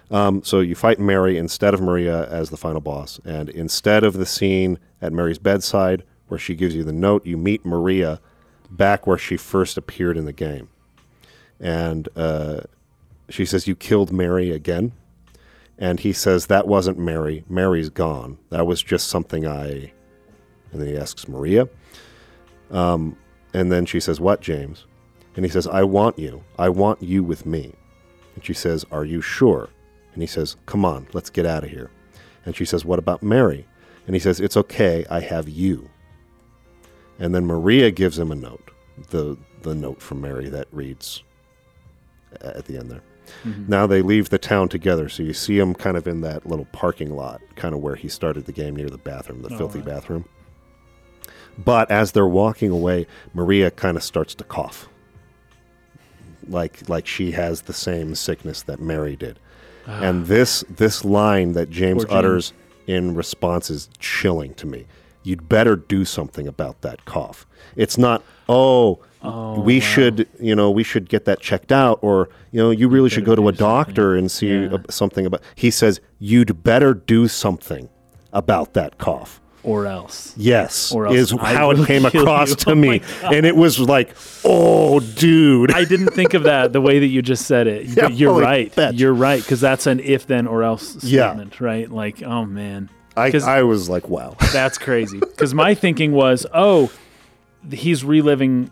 Um, 0.09 0.43
so 0.43 0.62
you 0.62 0.76
fight 0.76 0.99
Mary 0.99 1.38
instead 1.38 1.74
of 1.74 1.82
Maria 1.82 2.28
as 2.30 2.49
the 2.49 2.57
final 2.57 2.82
boss. 2.82 3.20
And 3.26 3.49
instead 3.49 4.03
of 4.03 4.14
the 4.14 4.26
scene 4.26 4.80
at 5.01 5.14
Mary's 5.14 5.39
bedside 5.39 6.03
where 6.32 6.39
she 6.39 6.55
gives 6.55 6.73
you 6.73 6.86
the 6.86 6.93
note, 6.93 7.25
you 7.25 7.36
meet 7.36 7.65
Maria 7.65 8.21
back 8.71 9.05
where 9.05 9.17
she 9.17 9.36
first 9.36 9.77
appeared 9.77 10.15
in 10.15 10.23
the 10.23 10.32
game. 10.32 10.69
And 11.59 12.07
uh, 12.15 12.61
she 13.29 13.45
says, 13.45 13.67
You 13.67 13.75
killed 13.75 14.13
Mary 14.13 14.49
again? 14.49 14.93
And 15.77 15.99
he 15.99 16.13
says, 16.13 16.47
That 16.47 16.67
wasn't 16.67 16.97
Mary. 16.97 17.43
Mary's 17.49 17.89
gone. 17.89 18.38
That 18.49 18.65
was 18.65 18.82
just 18.82 19.09
something 19.09 19.45
I. 19.45 19.91
And 20.71 20.82
then 20.82 20.88
he 20.88 20.97
asks 20.97 21.27
Maria. 21.27 21.67
Um, 22.71 23.17
and 23.53 23.69
then 23.69 23.86
she 23.86 23.99
says, 23.99 24.21
What, 24.21 24.39
James? 24.39 24.86
And 25.36 25.43
he 25.43 25.51
says, 25.51 25.67
I 25.67 25.84
want 25.84 26.17
you. 26.17 26.45
I 26.57 26.69
want 26.69 27.03
you 27.03 27.25
with 27.25 27.45
me. 27.45 27.73
And 28.36 28.45
she 28.45 28.53
says, 28.53 28.86
Are 28.89 29.03
you 29.03 29.21
sure? 29.21 29.69
And 30.13 30.23
he 30.23 30.27
says, 30.27 30.55
Come 30.65 30.86
on, 30.86 31.07
let's 31.11 31.29
get 31.29 31.45
out 31.45 31.65
of 31.65 31.69
here. 31.69 31.91
And 32.45 32.55
she 32.55 32.63
says, 32.63 32.86
What 32.86 32.99
about 32.99 33.21
Mary? 33.21 33.67
And 34.07 34.15
he 34.15 34.19
says, 34.19 34.39
It's 34.39 34.55
okay. 34.55 35.05
I 35.09 35.19
have 35.19 35.47
you. 35.47 35.91
And 37.22 37.34
then 37.36 37.45
Maria 37.45 37.91
gives 37.91 38.17
him 38.17 38.32
a 38.32 38.36
note, 38.36 38.72
the, 39.11 39.38
the 39.61 39.76
note 39.76 40.01
from 40.01 40.22
Mary 40.22 40.49
that 40.49 40.67
reads 40.72 41.22
at 42.41 42.65
the 42.65 42.78
end 42.78 42.89
there. 42.89 43.03
Now 43.67 43.86
they 43.88 44.01
leave 44.01 44.30
the 44.30 44.39
town 44.39 44.67
together, 44.69 45.07
so 45.07 45.22
you 45.24 45.32
see 45.34 45.57
him 45.57 45.74
kind 45.76 45.95
of 45.95 46.07
in 46.07 46.22
that 46.22 46.45
little 46.47 46.65
parking 46.74 47.15
lot, 47.15 47.39
kind 47.55 47.74
of 47.76 47.82
where 47.82 47.95
he 47.95 48.09
started 48.09 48.45
the 48.45 48.51
game 48.51 48.76
near 48.76 48.89
the 48.89 48.97
bathroom, 48.97 49.41
the 49.43 49.53
Oh, 49.53 49.57
filthy 49.57 49.80
right. 49.80 49.88
bathroom. 49.88 50.26
But 51.63 51.91
as 51.91 52.11
they're 52.13 52.28
walking 52.28 52.72
away, 52.72 53.05
Maria 53.34 53.69
kind 53.72 53.95
of 53.95 54.03
starts 54.03 54.34
to 54.36 54.43
cough, 54.43 54.89
like 56.47 56.89
like 56.89 57.05
she 57.07 57.32
has 57.32 57.61
the 57.63 57.74
same 57.74 58.15
sickness 58.15 58.63
that 58.63 58.80
Mary 58.82 59.15
did. 59.15 59.39
and 59.88 60.26
this 60.26 60.63
this 60.69 61.05
line 61.05 61.53
that 61.53 61.69
James 61.69 62.03
Ah. 62.05 62.07
James. 62.07 62.17
utters 62.17 62.53
in 62.88 63.15
response 63.15 63.69
is 63.69 63.89
chilling 63.99 64.53
to 64.55 64.65
me. 64.65 64.88
You'd 65.24 65.47
better 65.49 65.76
do 65.76 66.03
something 66.05 66.47
about 66.47 66.82
that 66.82 67.05
cough. 67.05 67.45
It's 67.76 67.97
not, 67.97 68.24
oh, 68.49 68.99
Oh, 69.24 69.59
we 69.61 69.76
wow. 69.76 69.86
should, 69.86 70.28
you 70.39 70.55
know, 70.55 70.72
we 70.72 70.82
should 70.84 71.07
get 71.07 71.26
that 71.26 71.39
checked 71.41 71.72
out, 71.72 71.99
or 72.01 72.30
you 72.51 72.59
know, 72.59 72.72
you 72.72 72.88
really 72.89 73.07
should 73.09 73.24
go 73.24 73.36
to 73.36 73.47
a 73.49 73.51
do 73.51 73.59
something. 73.59 73.93
doctor 73.93 74.15
and 74.15 74.32
see 74.32 74.63
Yeah. 74.63 74.78
something 74.89 75.28
about. 75.28 75.41
He 75.53 75.69
says 75.69 76.01
you'd 76.17 76.63
better 76.63 76.95
do 76.95 77.28
something 77.28 77.88
about 78.34 78.74
that 78.74 78.97
cough. 78.97 79.39
Or 79.63 79.86
else. 79.86 80.34
Yes, 80.38 80.91
Or 80.91 81.05
else 81.05 81.15
is 81.17 81.32
how 81.39 81.69
it 81.69 81.86
came 81.86 82.03
across 82.03 82.49
you. 82.49 82.55
to 82.55 82.72
Oh 82.72 82.76
me, 82.76 83.01
and 83.22 83.45
it 83.45 83.55
was 83.55 83.80
like, 83.80 84.15
oh, 84.43 84.99
dude. 84.99 85.72
I 85.72 85.86
didn't 85.86 86.15
think 86.15 86.34
of 86.34 86.41
that 86.45 86.74
the 86.74 86.82
way 86.82 86.97
that 86.97 87.05
you 87.05 87.22
just 87.22 87.45
said 87.45 87.67
it. 87.67 87.86
Yeah, 87.95 88.07
you're 88.07 88.32
wholly 88.32 88.43
right. 88.76 88.93
You're 88.95 89.13
right 89.13 89.39
because 89.39 89.61
that's 89.61 89.86
an 89.86 89.99
if 89.99 90.26
then 90.26 90.47
or 90.47 90.63
else 90.63 90.95
Yeah. 91.03 91.30
statement, 91.30 91.61
right? 91.61 91.91
Like, 91.91 92.24
oh 92.24 92.45
man, 92.45 92.89
I, 93.18 93.32
I 93.45 93.64
was 93.64 93.89
like, 93.89 94.07
wow. 94.09 94.36
that's 94.53 94.78
crazy. 94.78 95.20
Because 95.20 95.53
my 95.53 95.74
thinking 95.74 96.12
was, 96.14 96.45
oh, 96.53 96.91
he's 97.72 98.03
reliving. 98.03 98.72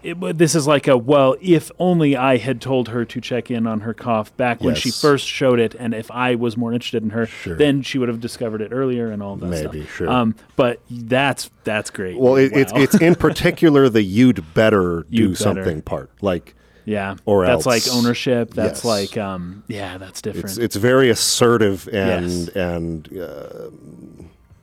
It, 0.00 0.38
this 0.38 0.54
is 0.54 0.64
like 0.68 0.86
a 0.86 0.96
well, 0.96 1.34
if 1.40 1.72
only 1.80 2.14
I 2.16 2.36
had 2.36 2.60
told 2.60 2.88
her 2.90 3.04
to 3.04 3.20
check 3.20 3.50
in 3.50 3.66
on 3.66 3.80
her 3.80 3.92
cough 3.92 4.34
back 4.36 4.60
when 4.60 4.76
she 4.76 4.90
Yes. 4.90 5.00
first 5.00 5.26
showed 5.26 5.58
it, 5.58 5.74
and 5.74 5.92
if 5.92 6.08
I 6.12 6.36
was 6.36 6.56
more 6.56 6.72
interested 6.72 7.02
in 7.02 7.10
her, 7.10 7.26
Sure. 7.26 7.56
then 7.56 7.82
she 7.82 7.98
would 7.98 8.08
have 8.08 8.20
discovered 8.20 8.62
it 8.62 8.70
earlier 8.72 9.10
and 9.10 9.20
all 9.24 9.34
that 9.36 9.46
Maybe, 9.46 9.80
stuff. 9.82 9.96
sure. 9.96 10.08
Um, 10.08 10.36
but 10.54 10.80
that's 10.88 11.50
that's 11.64 11.90
great. 11.90 12.16
Well, 12.16 12.36
it, 12.36 12.52
it's 12.54 12.72
Wow. 12.72 12.80
it's 12.80 12.94
in 13.00 13.16
particular 13.16 13.88
the 13.88 14.02
you'd 14.02 14.54
better 14.54 15.04
do 15.10 15.16
You'd 15.16 15.28
better. 15.32 15.42
something 15.42 15.82
part. 15.82 16.10
Like 16.22 16.54
yeah, 16.88 17.16
or 17.26 17.44
that's 17.46 17.66
like 17.66 17.82
ownership. 17.92 18.54
That's 18.54 18.80
Yes. 18.80 18.84
like 18.84 19.16
um, 19.18 19.62
yeah, 19.68 19.98
that's 19.98 20.22
different. 20.22 20.46
it's 20.46 20.56
it's 20.58 20.76
very 20.76 21.10
assertive 21.10 21.86
and 21.92 22.30
Yes. 22.30 22.48
and 22.56 23.18
uh, 23.18 23.70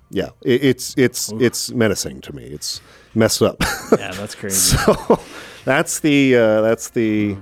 yeah, 0.10 0.30
it, 0.44 0.64
it's 0.64 0.96
it's 0.98 1.32
it's 1.40 1.72
menacing 1.72 2.22
to 2.22 2.34
me. 2.36 2.44
It's 2.46 2.82
messed 3.14 3.42
up. 3.42 3.58
yeah, 4.00 4.12
that's 4.12 4.36
crazy. 4.42 4.78
so 4.78 5.20
that's 5.66 6.00
the 6.00 6.36
uh, 6.36 6.62
that's 6.62 6.90
the 6.90 7.38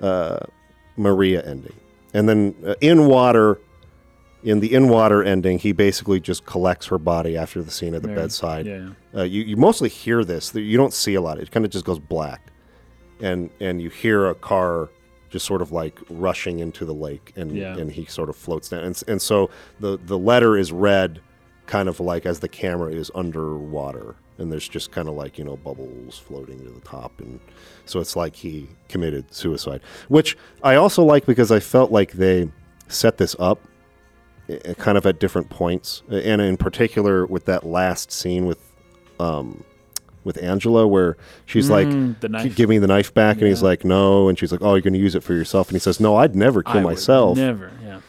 uh, 0.00 0.40
Maria 0.96 1.42
ending, 1.44 1.74
and 2.12 2.28
then 2.28 2.54
uh, 2.66 2.74
in 2.80 3.06
water. 3.06 3.58
In 4.42 4.60
the 4.60 4.74
in 4.74 4.90
water 4.90 5.24
ending, 5.24 5.58
he 5.58 5.72
basically 5.72 6.20
just 6.20 6.44
collects 6.44 6.88
her 6.88 6.98
body 6.98 7.34
after 7.34 7.62
the 7.62 7.70
scene 7.70 7.94
at 7.94 8.02
the 8.02 8.08
Mary. 8.08 8.20
bedside. 8.20 8.66
Yeah, 8.66 8.88
Uh, 9.16 9.22
you, 9.22 9.40
you 9.42 9.56
mostly 9.56 9.88
hear 9.88 10.22
this. 10.22 10.54
You 10.54 10.76
don't 10.76 10.92
see 10.92 11.14
a 11.14 11.22
lot. 11.22 11.38
It 11.38 11.50
kind 11.50 11.64
of 11.64 11.72
just 11.72 11.86
goes 11.86 11.98
black, 11.98 12.52
and 13.20 13.50
and 13.60 13.80
you 13.80 13.90
hear 13.90 14.26
a 14.26 14.34
car 14.34 14.88
just 15.30 15.46
sort 15.46 15.60
of 15.62 15.72
like 15.72 15.98
rushing 16.10 16.60
into 16.60 16.84
the 16.84 16.94
lake, 16.94 17.32
and 17.36 17.56
Yeah. 17.56 17.76
and 17.76 17.90
he 17.90 18.04
sort 18.04 18.28
of 18.28 18.36
floats 18.36 18.68
down, 18.68 18.84
and 18.84 19.02
and 19.08 19.20
so 19.20 19.50
the 19.80 19.98
the 20.04 20.18
letter 20.18 20.56
is 20.56 20.70
read, 20.72 21.20
kind 21.66 21.88
of 21.88 21.98
like 22.00 22.24
as 22.26 22.40
the 22.40 22.48
camera 22.48 22.92
is 22.92 23.10
underwater, 23.14 24.14
and 24.38 24.52
there's 24.52 24.68
just 24.68 24.92
kind 24.92 25.08
of 25.08 25.14
like 25.14 25.36
you 25.38 25.44
know 25.44 25.56
bubbles 25.56 26.18
floating 26.18 26.58
to 26.64 26.70
the 26.70 26.80
top, 26.80 27.20
and 27.20 27.40
so 27.84 28.00
it's 28.00 28.14
like 28.16 28.36
he 28.36 28.68
committed 28.88 29.32
suicide, 29.34 29.80
which 30.08 30.36
I 30.62 30.76
also 30.76 31.02
like 31.02 31.26
because 31.26 31.50
I 31.50 31.58
felt 31.60 31.90
like 31.90 32.12
they 32.12 32.48
set 32.88 33.16
this 33.18 33.34
up 33.38 33.60
uh, 34.48 34.74
kind 34.74 34.96
of 34.98 35.04
at 35.06 35.18
different 35.18 35.50
points, 35.50 36.02
and 36.10 36.40
in 36.40 36.56
particular 36.56 37.26
with 37.26 37.46
that 37.46 37.64
last 37.64 38.12
scene 38.12 38.46
with, 38.46 38.60
um, 39.18 39.64
with 40.24 40.42
Angela, 40.42 40.86
where 40.86 41.16
she's 41.46 41.68
like, 41.70 41.86
Mm, 41.86 42.18
the 42.20 42.28
knife. 42.28 42.56
"Give 42.56 42.68
me 42.68 42.78
the 42.78 42.86
knife 42.86 43.12
back," 43.14 43.38
and 43.38 43.46
he's 43.46 43.60
Yeah. 43.60 43.68
like, 43.68 43.84
"No," 43.84 44.28
and 44.28 44.38
she's 44.38 44.50
like, 44.52 44.62
"Oh, 44.62 44.74
you're 44.74 44.80
going 44.82 44.94
to 44.94 44.98
use 44.98 45.14
it 45.14 45.22
for 45.22 45.34
yourself," 45.34 45.68
and 45.68 45.74
he 45.76 45.80
says, 45.80 46.00
"No, 46.00 46.16
I'd 46.16 46.34
never 46.34 46.62
kill 46.62 46.72
I 46.80 46.84
would 46.84 46.90
myself." 46.90 47.36
Never. 47.38 47.70
Yeah. 47.84 48.00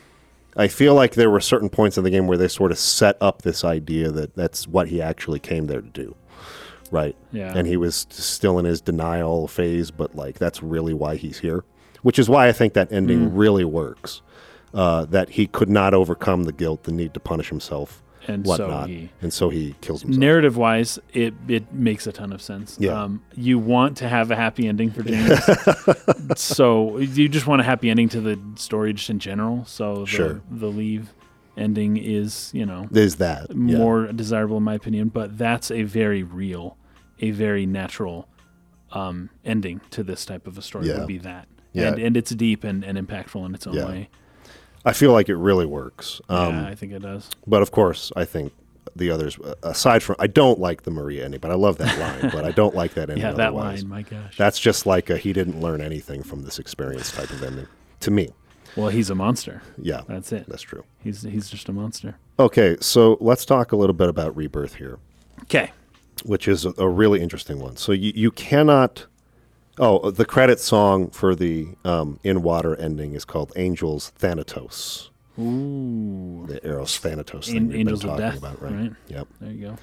I 0.58 0.68
feel 0.70 0.94
like 0.96 1.16
there 1.16 1.30
were 1.30 1.42
certain 1.42 1.68
points 1.70 1.98
in 1.98 2.04
the 2.06 2.10
game 2.10 2.28
where 2.28 2.38
they 2.38 2.48
sort 2.48 2.72
of 2.72 2.78
set 2.80 3.18
up 3.20 3.42
this 3.42 3.66
idea 3.66 4.10
that 4.12 4.36
that's 4.36 4.68
what 4.68 4.88
he 4.88 5.02
actually 5.02 5.40
came 5.40 5.68
there 5.68 5.82
to 5.82 5.90
do, 5.90 6.16
right? 6.92 7.16
Yeah. 7.34 7.52
And 7.54 7.68
he 7.68 7.76
was 7.76 8.08
still 8.10 8.58
in 8.58 8.64
his 8.66 8.80
denial 8.80 9.48
phase, 9.50 9.92
but 9.92 10.16
like 10.16 10.40
that's 10.40 10.64
really 10.64 10.94
why 10.94 11.18
he's 11.18 11.40
here, 11.40 11.66
which 12.04 12.18
is 12.18 12.30
why 12.30 12.48
I 12.48 12.54
think 12.54 12.74
that 12.74 12.90
ending 12.92 13.32
Mm. 13.32 13.34
really 13.34 13.66
works. 13.66 14.22
Uh, 14.74 15.06
that 15.06 15.30
he 15.32 15.48
could 15.48 15.70
not 15.70 15.94
overcome 15.94 16.44
the 16.44 16.52
guilt, 16.52 16.84
the 16.84 16.92
need 16.92 17.14
to 17.14 17.20
punish 17.20 17.48
himself, 17.50 18.02
And 18.28 18.46
so 18.46 18.52
whatnot, 18.68 18.90
he- 18.90 19.10
and 19.22 19.32
so 19.34 19.50
he 19.50 19.76
kills 19.82 20.02
himself. 20.02 20.20
Narrative 20.20 20.58
wise, 20.58 21.00
it 21.14 21.34
it 21.48 21.72
makes 21.74 22.08
a 22.08 22.12
ton 22.12 22.34
of 22.34 22.42
sense. 22.42 22.78
Yeah. 22.80 23.02
Um, 23.04 23.22
you 23.36 23.60
want 23.60 23.98
to 23.98 24.10
have 24.10 24.32
a 24.32 24.36
happy 24.36 24.68
ending 24.68 24.92
for 24.92 25.04
James, 25.04 25.40
so 26.36 26.98
you 26.98 27.30
just 27.30 27.48
want 27.48 27.62
a 27.62 27.64
happy 27.64 27.90
ending 27.90 28.10
to 28.10 28.22
the 28.22 28.40
story 28.56 28.94
just 28.94 29.10
in 29.10 29.20
general. 29.20 29.66
So 29.66 30.00
the, 30.02 30.06
Sure. 30.06 30.42
the 30.50 30.68
leave 30.68 31.14
ending 31.58 31.98
is 31.98 32.52
you 32.54 32.66
know 32.66 32.88
There's 32.92 33.16
that 33.16 33.48
yeah. 33.50 33.56
more 33.78 34.08
desirable 34.12 34.58
in 34.58 34.64
my 34.64 34.74
opinion, 34.76 35.10
but 35.10 35.38
that's 35.38 35.72
a 35.72 35.84
very 35.84 36.24
real, 36.24 36.78
a 37.20 37.32
very 37.32 37.66
natural 37.66 38.28
um, 38.92 39.30
ending 39.44 39.82
to 39.92 40.04
this 40.04 40.26
type 40.26 40.48
of 40.48 40.58
a 40.58 40.62
story. 40.62 40.88
Yeah. 40.88 41.00
Would 41.00 41.08
be 41.08 41.18
that, 41.20 41.48
Yeah. 41.74 41.90
and 41.90 42.00
and 42.00 42.18
it's 42.18 42.32
deep 42.32 42.64
and, 42.64 42.84
and 42.84 42.98
impactful 42.98 43.46
in 43.46 43.56
its 43.56 43.68
own 43.68 43.76
Yeah. 43.76 43.86
way. 43.88 44.10
I 44.86 44.94
feel 44.94 45.12
like 45.12 45.30
it 45.30 45.36
really 45.36 45.66
works. 45.66 46.22
Um, 46.30 46.56
yeah, 46.56 46.68
I 46.68 46.76
think 46.76 46.92
it 46.94 47.02
does. 47.02 47.30
But 47.48 47.62
of 47.62 47.72
course, 47.72 48.12
I 48.16 48.24
think 48.26 48.54
the 48.96 49.10
others, 49.10 49.38
uh, 49.40 49.56
aside 49.64 50.04
from, 50.04 50.16
I 50.20 50.28
don't 50.28 50.60
like 50.60 50.84
the 50.84 50.92
Maria 50.92 51.26
ending, 51.26 51.40
but 51.42 51.52
I 51.52 51.56
love 51.56 51.78
that 51.80 51.98
line. 52.00 52.32
but 52.32 52.46
I 52.46 52.52
don't 52.52 52.76
like 52.76 52.94
that 52.94 53.10
ending. 53.10 53.18
Yeah, 53.26 53.32
that 53.34 53.48
otherwise. 53.48 53.82
line. 53.84 53.90
My 53.90 54.02
gosh. 54.04 54.38
That's 54.38 54.60
just 54.60 54.86
like 54.86 55.10
a 55.10 55.18
he 55.18 55.34
didn't 55.34 55.60
learn 55.60 55.82
anything 55.82 56.24
from 56.24 56.44
this 56.44 56.60
experience 56.60 57.12
type 57.12 57.30
of 57.32 57.42
ending 57.44 57.68
to 58.02 58.12
me. 58.12 58.30
Well, 58.76 58.90
he's 58.90 59.10
a 59.10 59.16
monster. 59.16 59.62
Yeah, 59.78 60.02
That's 60.08 60.32
it. 60.34 60.48
that's 60.50 60.62
true. 60.62 60.84
He's 61.02 61.22
he's 61.22 61.50
just 61.50 61.70
a 61.70 61.74
monster. 61.74 62.16
Okay, 62.38 62.76
so 62.82 63.18
let's 63.22 63.46
talk 63.46 63.72
a 63.72 63.76
little 63.78 63.94
bit 63.94 64.10
about 64.10 64.36
rebirth 64.36 64.76
here, 64.76 65.00
Okay. 65.44 65.72
which 66.26 66.48
is 66.48 66.66
a, 66.66 66.74
a 66.78 66.88
really 66.90 67.22
interesting 67.22 67.60
one. 67.60 67.78
So 67.78 67.94
you, 67.94 68.12
you 68.14 68.32
cannot. 68.32 69.06
Oh, 69.78 70.10
the 70.10 70.26
credit 70.26 70.60
song 70.60 71.10
for 71.10 71.36
the 71.36 71.70
um, 71.84 72.20
in 72.24 72.42
water 72.44 72.76
ending 72.76 73.14
is 73.14 73.26
called 73.26 73.52
"Angels 73.56 74.12
Thanatos." 74.16 75.10
Ooh. 75.38 76.46
The 76.48 76.66
Eros 76.66 76.98
Thanatos 76.98 77.48
thing 77.48 77.68
we've 77.68 77.80
Angels 77.82 78.02
been 78.04 78.12
of 78.12 78.18
talking 78.20 78.32
Death, 78.32 78.38
about, 78.38 78.62
right? 78.62 78.74
right? 78.74 78.92
Yep. 79.08 79.28
There 79.42 79.52
you 79.52 79.78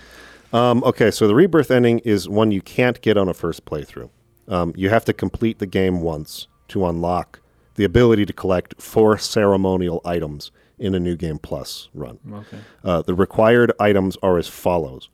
go. 0.53 0.59
Um, 0.59 0.83
okay, 0.85 1.11
so 1.11 1.27
the 1.27 1.35
rebirth 1.35 1.71
ending 1.71 1.99
is 2.01 2.29
one 2.29 2.51
you 2.53 2.63
can't 2.63 3.01
get 3.03 3.17
on 3.17 3.29
a 3.29 3.35
first 3.35 3.65
playthrough. 3.65 4.11
Um, 4.49 4.73
you 4.77 4.89
have 4.91 5.05
to 5.07 5.13
complete 5.13 5.59
the 5.59 5.67
game 5.67 6.01
once 6.01 6.47
to 6.69 6.87
unlock 6.87 7.41
the 7.75 7.85
ability 7.85 8.27
to 8.27 8.33
collect 8.33 8.81
four 8.81 9.17
ceremonial 9.19 10.01
items 10.05 10.51
in 10.79 10.95
a 10.95 11.01
new 11.01 11.17
game 11.17 11.39
plus 11.39 11.89
run. 11.95 12.19
Okay. 12.31 12.59
Uh, 12.85 13.03
the 13.03 13.15
required 13.15 13.73
items 13.79 14.17
are 14.23 14.37
as 14.37 14.49
follows. 14.49 15.09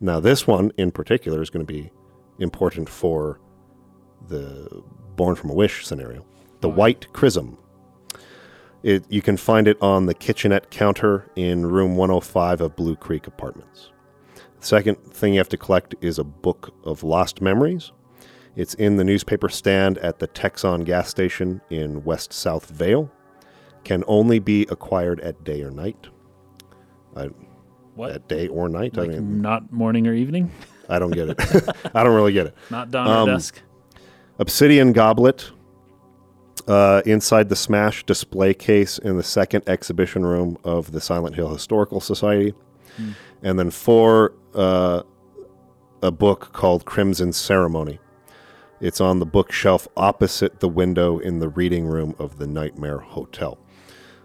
Now, 0.00 0.20
this 0.20 0.46
one 0.46 0.72
in 0.76 0.90
particular 0.90 1.40
is 1.40 1.48
going 1.48 1.64
to 1.64 1.72
be 1.72 1.90
important 2.38 2.88
for 2.88 3.40
the 4.28 4.82
Born 5.16 5.34
from 5.34 5.50
a 5.50 5.54
Wish 5.54 5.86
scenario. 5.86 6.24
The 6.60 6.68
White 6.68 7.12
Chrism. 7.12 7.58
It, 8.82 9.04
you 9.08 9.22
can 9.22 9.36
find 9.36 9.66
it 9.66 9.76
on 9.80 10.06
the 10.06 10.14
kitchenette 10.14 10.70
counter 10.70 11.28
in 11.34 11.66
room 11.66 11.96
105 11.96 12.60
of 12.60 12.76
Blue 12.76 12.94
Creek 12.96 13.26
Apartments. 13.26 13.90
The 14.60 14.66
Second 14.66 14.96
thing 15.12 15.34
you 15.34 15.40
have 15.40 15.48
to 15.50 15.56
collect 15.56 15.94
is 16.00 16.18
a 16.18 16.24
book 16.24 16.74
of 16.84 17.02
lost 17.02 17.40
memories. 17.40 17.92
It's 18.54 18.74
in 18.74 18.96
the 18.96 19.04
newspaper 19.04 19.48
stand 19.48 19.98
at 19.98 20.18
the 20.18 20.28
Texon 20.28 20.84
gas 20.84 21.08
station 21.08 21.60
in 21.70 22.04
West 22.04 22.32
South 22.32 22.66
Vale. 22.70 23.10
Can 23.84 24.02
only 24.06 24.38
be 24.38 24.62
acquired 24.70 25.20
at 25.20 25.42
day 25.44 25.62
or 25.62 25.70
night. 25.70 26.06
I, 27.16 27.28
What? 27.94 28.12
At 28.12 28.28
day 28.28 28.48
or 28.48 28.68
night? 28.68 28.96
like 28.96 29.10
I 29.10 29.14
mean, 29.14 29.40
not 29.42 29.72
morning 29.72 30.06
or 30.06 30.12
evening? 30.14 30.50
I 30.88 30.98
don't 30.98 31.10
get 31.10 31.30
it. 31.30 31.40
I 31.94 32.04
don't 32.04 32.14
really 32.14 32.32
get 32.32 32.46
it. 32.46 32.54
Not 32.70 32.90
dawn 32.92 33.08
Um, 33.08 33.28
or 33.28 33.32
dusk? 33.32 33.60
Obsidian 34.38 34.92
Goblet 34.92 35.50
uh, 36.68 37.02
inside 37.06 37.48
the 37.48 37.56
Smash 37.56 38.04
display 38.04 38.52
case 38.54 38.98
in 38.98 39.16
the 39.16 39.22
second 39.22 39.68
exhibition 39.68 40.26
room 40.26 40.58
of 40.64 40.92
the 40.92 41.00
Silent 41.00 41.34
Hill 41.36 41.52
Historical 41.52 42.00
Society. 42.00 42.54
And 43.42 43.58
then 43.58 43.70
four, 43.70 44.32
uh, 44.54 45.02
a 46.02 46.10
book 46.10 46.52
called 46.52 46.84
Crimson 46.84 47.32
Ceremony. 47.32 47.98
It's 48.80 49.00
on 49.00 49.20
the 49.20 49.26
bookshelf 49.26 49.88
opposite 49.96 50.60
the 50.60 50.68
window 50.68 51.18
in 51.18 51.38
the 51.38 51.48
reading 51.48 51.86
room 51.86 52.14
of 52.18 52.38
the 52.38 52.46
Nightmare 52.46 52.98
Hotel. 52.98 53.58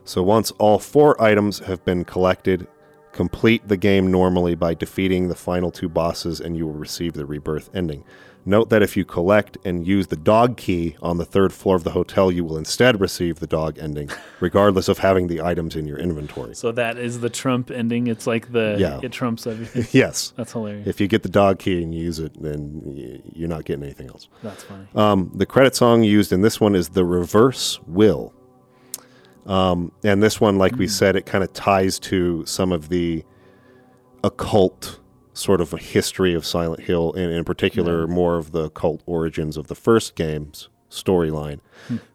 So 0.04 0.24
once 0.24 0.52
all 0.52 0.80
four 0.80 1.22
items 1.22 1.60
have 1.60 1.86
been 1.86 2.04
collected, 2.04 2.68
complete 3.12 3.68
the 3.68 3.78
game 3.78 4.12
normally 4.12 4.56
by 4.56 4.74
defeating 4.74 5.28
the 5.28 5.36
final 5.36 5.72
two 5.72 5.90
bosses 5.90 6.42
and 6.42 6.58
you 6.58 6.66
will 6.66 6.74
receive 6.74 7.14
the 7.14 7.26
rebirth 7.26 7.70
ending. 7.74 8.04
Note 8.44 8.72
that 8.72 8.82
if 8.82 8.98
you 8.98 9.06
collect 9.06 9.56
and 9.64 9.86
use 9.86 10.08
the 10.08 10.16
dog 10.16 10.58
key 10.58 10.96
on 11.00 11.18
the 11.18 11.26
third 11.26 11.54
floor 11.54 11.76
of 11.76 11.84
the 11.84 11.92
hotel, 11.92 12.32
you 12.32 12.44
will 12.44 12.58
instead 12.58 13.00
receive 13.00 13.40
the 13.40 13.46
dog 13.46 13.78
ending, 13.78 14.10
regardless 14.40 14.88
of 14.88 14.98
having 14.98 15.28
the 15.28 15.42
items 15.42 15.76
in 15.76 15.86
your 15.86 16.00
inventory. 16.00 16.56
So 16.56 16.72
that 16.72 16.98
is 16.98 17.20
the 17.20 17.30
Trump 17.30 17.70
ending. 17.70 18.08
It's 18.08 18.26
like 18.26 18.52
the 18.52 18.78
Yeah. 18.80 19.00
it 19.04 19.12
trumps 19.12 19.46
everything. 19.46 19.86
Yes. 19.92 20.34
That's 20.38 20.54
hilarious. 20.54 20.88
If 20.88 21.00
you 21.00 21.08
get 21.08 21.22
the 21.22 21.30
dog 21.30 21.60
key 21.60 21.84
and 21.84 21.94
you 21.94 22.04
use 22.04 22.18
it, 22.18 22.42
then 22.42 23.22
you're 23.36 23.48
not 23.50 23.66
getting 23.66 23.84
anything 23.84 24.08
else. 24.08 24.28
That's 24.42 24.64
funny. 24.64 24.88
Um, 24.96 25.32
the 25.36 25.46
credit 25.46 25.76
song 25.76 26.04
used 26.04 26.32
in 26.34 26.42
this 26.42 26.60
one 26.60 26.74
is 26.74 26.90
The 26.90 27.06
Reverse 27.06 27.80
Will. 27.86 28.34
Um, 29.46 29.92
and 30.04 30.24
this 30.24 30.42
one, 30.42 30.58
like 30.58 30.76
we 30.78 30.88
said, 30.88 31.16
it 31.16 31.28
kind 31.28 31.44
of 31.44 31.54
ties 31.54 32.00
to 32.00 32.44
some 32.48 32.72
of 32.72 32.90
the 32.90 33.24
occult 34.24 35.00
sort 35.34 35.62
of 35.62 35.74
a 35.74 35.78
history 35.78 36.34
of 36.34 36.46
Silent 36.46 36.82
Hill, 36.82 37.14
and 37.14 37.32
in 37.32 37.44
particular, 37.44 38.08
more 38.08 38.38
of 38.38 38.52
the 38.52 38.70
cult 38.72 39.02
origins 39.06 39.58
of 39.58 39.68
the 39.68 39.76
first 39.76 40.16
game's 40.16 40.70
storyline, 40.90 41.60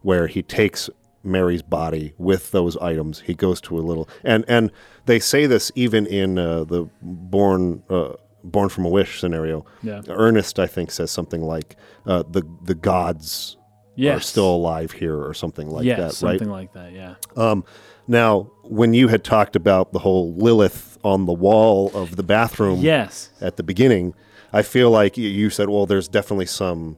where 0.03 0.27
he 0.27 0.43
takes 0.43 0.91
Mary's 1.23 1.62
body 1.62 2.14
with 2.19 2.51
those 2.53 2.77
items. 2.79 3.21
He 3.21 3.35
goes 3.35 3.61
to 3.62 3.79
a 3.79 3.81
little, 3.81 4.09
and 4.23 4.45
and 4.49 4.71
they 5.07 5.19
say 5.19 5.47
this 5.47 5.73
even 5.75 6.07
in 6.07 6.39
uh, 6.39 6.64
the 6.64 6.89
Born 7.03 7.83
uh, 7.91 8.12
Born 8.45 8.69
from 8.69 8.85
a 8.85 8.89
Wish 8.89 9.21
scenario. 9.21 9.67
Yeah. 9.83 10.03
Ernest, 10.09 10.59
I 10.59 10.67
think, 10.67 10.91
says 10.91 11.11
something 11.11 11.43
like 11.43 11.77
uh, 12.07 12.23
the 12.31 12.43
the 12.62 12.75
gods 12.75 13.57
are 13.99 14.21
still 14.21 14.55
alive 14.55 14.93
here, 14.93 15.17
or 15.17 15.35
something 15.35 15.69
like 15.69 15.85
yes, 15.85 15.97
that, 15.99 16.27
right? 16.27 16.39
something 16.39 16.51
like 16.51 16.73
that. 16.75 16.93
Yeah. 16.93 17.14
Um, 17.37 17.64
now, 18.09 18.53
when 18.62 18.95
you 18.95 19.09
had 19.09 19.25
talked 19.25 19.57
about 19.57 19.93
the 19.93 19.99
whole 19.99 20.35
Lilith 20.35 20.96
on 21.07 21.27
the 21.27 21.33
wall 21.33 21.91
of 21.95 22.17
the 22.17 22.23
bathroom 22.23 22.81
Yes. 22.81 23.31
at 23.41 23.57
the 23.57 23.63
beginning, 23.63 24.13
I 24.53 24.63
feel 24.63 24.91
like 24.91 25.17
you 25.17 25.51
said, 25.51 25.69
well, 25.69 25.87
there's 25.87 26.09
definitely 26.09 26.47
some 26.47 26.97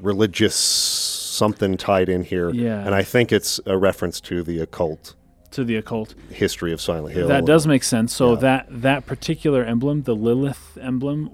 religious 0.00 0.54
something 0.54 1.76
tied 1.76 2.08
in 2.08 2.22
here. 2.24 2.50
Yeah. 2.50 2.84
And 2.84 2.94
I 2.94 3.02
think 3.02 3.32
it's 3.32 3.60
a 3.66 3.76
reference 3.76 4.20
to 4.22 4.42
the 4.42 4.60
occult 4.60 5.14
To 5.52 5.64
the 5.64 5.76
occult. 5.76 6.14
history 6.30 6.72
of 6.72 6.80
Silent 6.80 7.14
Hill. 7.14 7.28
That 7.28 7.44
does 7.44 7.66
make 7.66 7.82
sense. 7.82 8.14
So 8.14 8.34
Yeah. 8.34 8.40
that 8.40 8.66
that 8.70 9.06
particular 9.06 9.64
emblem, 9.64 10.02
the 10.02 10.14
Lilith 10.14 10.78
emblem, 10.80 11.30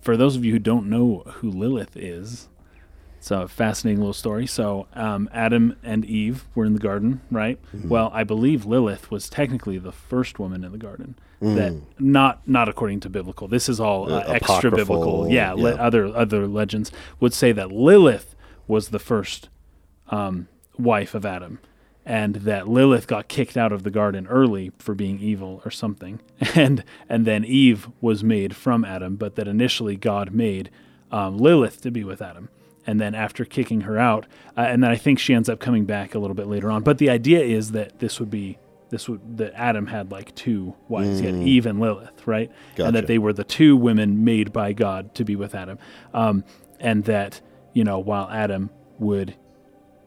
for 0.00 0.16
those 0.16 0.36
of 0.36 0.44
you 0.44 0.52
who 0.52 0.58
don't 0.58 0.88
know 0.88 1.22
who 1.40 1.50
Lilith 1.50 1.96
is, 1.96 2.48
it's 3.24 3.30
a 3.30 3.48
fascinating 3.48 4.00
little 4.00 4.12
story. 4.12 4.46
So 4.46 4.86
um, 4.92 5.30
Adam 5.32 5.76
and 5.82 6.04
Eve 6.04 6.44
were 6.54 6.66
in 6.66 6.74
the 6.74 6.78
garden, 6.78 7.22
right? 7.30 7.58
Mm-hmm. 7.74 7.88
Well, 7.88 8.10
I 8.12 8.22
believe 8.22 8.66
Lilith 8.66 9.10
was 9.10 9.30
technically 9.30 9.78
the 9.78 9.92
first 9.92 10.38
woman 10.38 10.62
in 10.62 10.72
the 10.72 10.78
garden. 10.78 11.16
That 11.40 11.72
Mm. 11.72 11.82
not 11.98 12.46
not 12.46 12.68
according 12.68 13.00
to 13.00 13.08
biblical. 13.10 13.48
This 13.48 13.66
is 13.70 13.80
all 13.80 14.12
uh, 14.12 14.18
Uh, 14.18 14.24
extra 14.32 14.70
biblical. 14.70 15.24
apocryphal, 15.24 15.32
Yeah, 15.32 15.52
le- 15.52 15.74
other 15.76 16.06
other 16.14 16.46
legends 16.46 16.92
would 17.18 17.32
say 17.32 17.50
that 17.52 17.72
Lilith 17.72 18.34
was 18.68 18.88
the 18.90 18.98
first 18.98 19.48
um, 20.10 20.48
wife 20.78 21.14
of 21.14 21.24
Adam, 21.26 21.58
and 22.06 22.36
that 22.36 22.68
Lilith 22.68 23.06
got 23.06 23.28
kicked 23.28 23.56
out 23.56 23.72
of 23.72 23.82
the 23.84 23.90
garden 23.90 24.26
early 24.26 24.70
for 24.78 24.94
being 24.94 25.18
evil 25.18 25.60
or 25.64 25.70
something, 25.70 26.20
and 26.54 26.84
and 27.08 27.24
then 27.26 27.42
Eve 27.44 27.88
was 28.02 28.22
made 28.22 28.54
from 28.54 28.84
Adam, 28.84 29.16
but 29.16 29.34
that 29.36 29.48
initially 29.48 29.96
God 29.96 30.32
made 30.32 30.68
um, 31.10 31.36
Lilith 31.38 31.80
to 31.82 31.90
be 31.90 32.04
with 32.04 32.20
Adam, 32.22 32.48
and 32.86 33.00
then 33.00 33.14
after 33.14 33.44
kicking 33.44 33.82
her 33.82 33.98
out, 33.98 34.26
uh, 34.56 34.62
and 34.62 34.82
then 34.82 34.90
I 34.90 34.96
think 34.96 35.18
she 35.18 35.34
ends 35.34 35.48
up 35.48 35.58
coming 35.60 35.84
back 35.84 36.14
a 36.14 36.18
little 36.18 36.34
bit 36.34 36.46
later 36.46 36.70
on. 36.70 36.82
But 36.82 36.98
the 36.98 37.10
idea 37.10 37.40
is 37.40 37.72
that 37.72 37.98
this 37.98 38.20
would 38.20 38.30
be 38.30 38.58
this 38.90 39.08
would 39.08 39.38
that 39.38 39.52
Adam 39.54 39.86
had 39.88 40.12
like 40.12 40.34
two 40.34 40.74
wives, 40.88 41.18
he 41.20 41.26
had 41.26 41.34
Eve 41.36 41.66
and 41.66 41.80
Lilith, 41.80 42.26
right, 42.26 42.50
and 42.76 42.94
that 42.94 43.06
they 43.06 43.18
were 43.18 43.32
the 43.32 43.44
two 43.44 43.76
women 43.76 44.24
made 44.24 44.52
by 44.52 44.72
God 44.72 45.14
to 45.16 45.24
be 45.24 45.34
with 45.36 45.54
Adam, 45.54 45.78
um, 46.12 46.44
and 46.78 47.04
that 47.04 47.40
you 47.72 47.82
know 47.84 47.98
while 47.98 48.28
Adam 48.30 48.70
would 48.98 49.34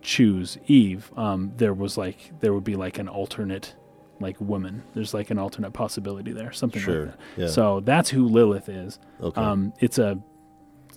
choose 0.01 0.57
Eve, 0.67 1.11
um, 1.17 1.51
there 1.57 1.73
was 1.73 1.97
like 1.97 2.31
there 2.39 2.53
would 2.53 2.63
be 2.63 2.75
like 2.75 2.97
an 2.99 3.07
alternate 3.09 3.75
like 4.19 4.39
woman. 4.39 4.83
There's 4.93 5.13
like 5.13 5.29
an 5.31 5.37
alternate 5.37 5.71
possibility 5.73 6.31
there, 6.31 6.51
something 6.51 6.81
Sure, 6.81 7.05
like 7.07 7.11
that. 7.17 7.19
yeah. 7.41 7.47
So 7.47 7.81
that's 7.81 8.09
who 8.09 8.27
Lilith 8.27 8.69
is. 8.69 8.99
Okay. 9.21 9.41
Um, 9.41 9.73
it's 9.79 9.99
a 9.99 10.19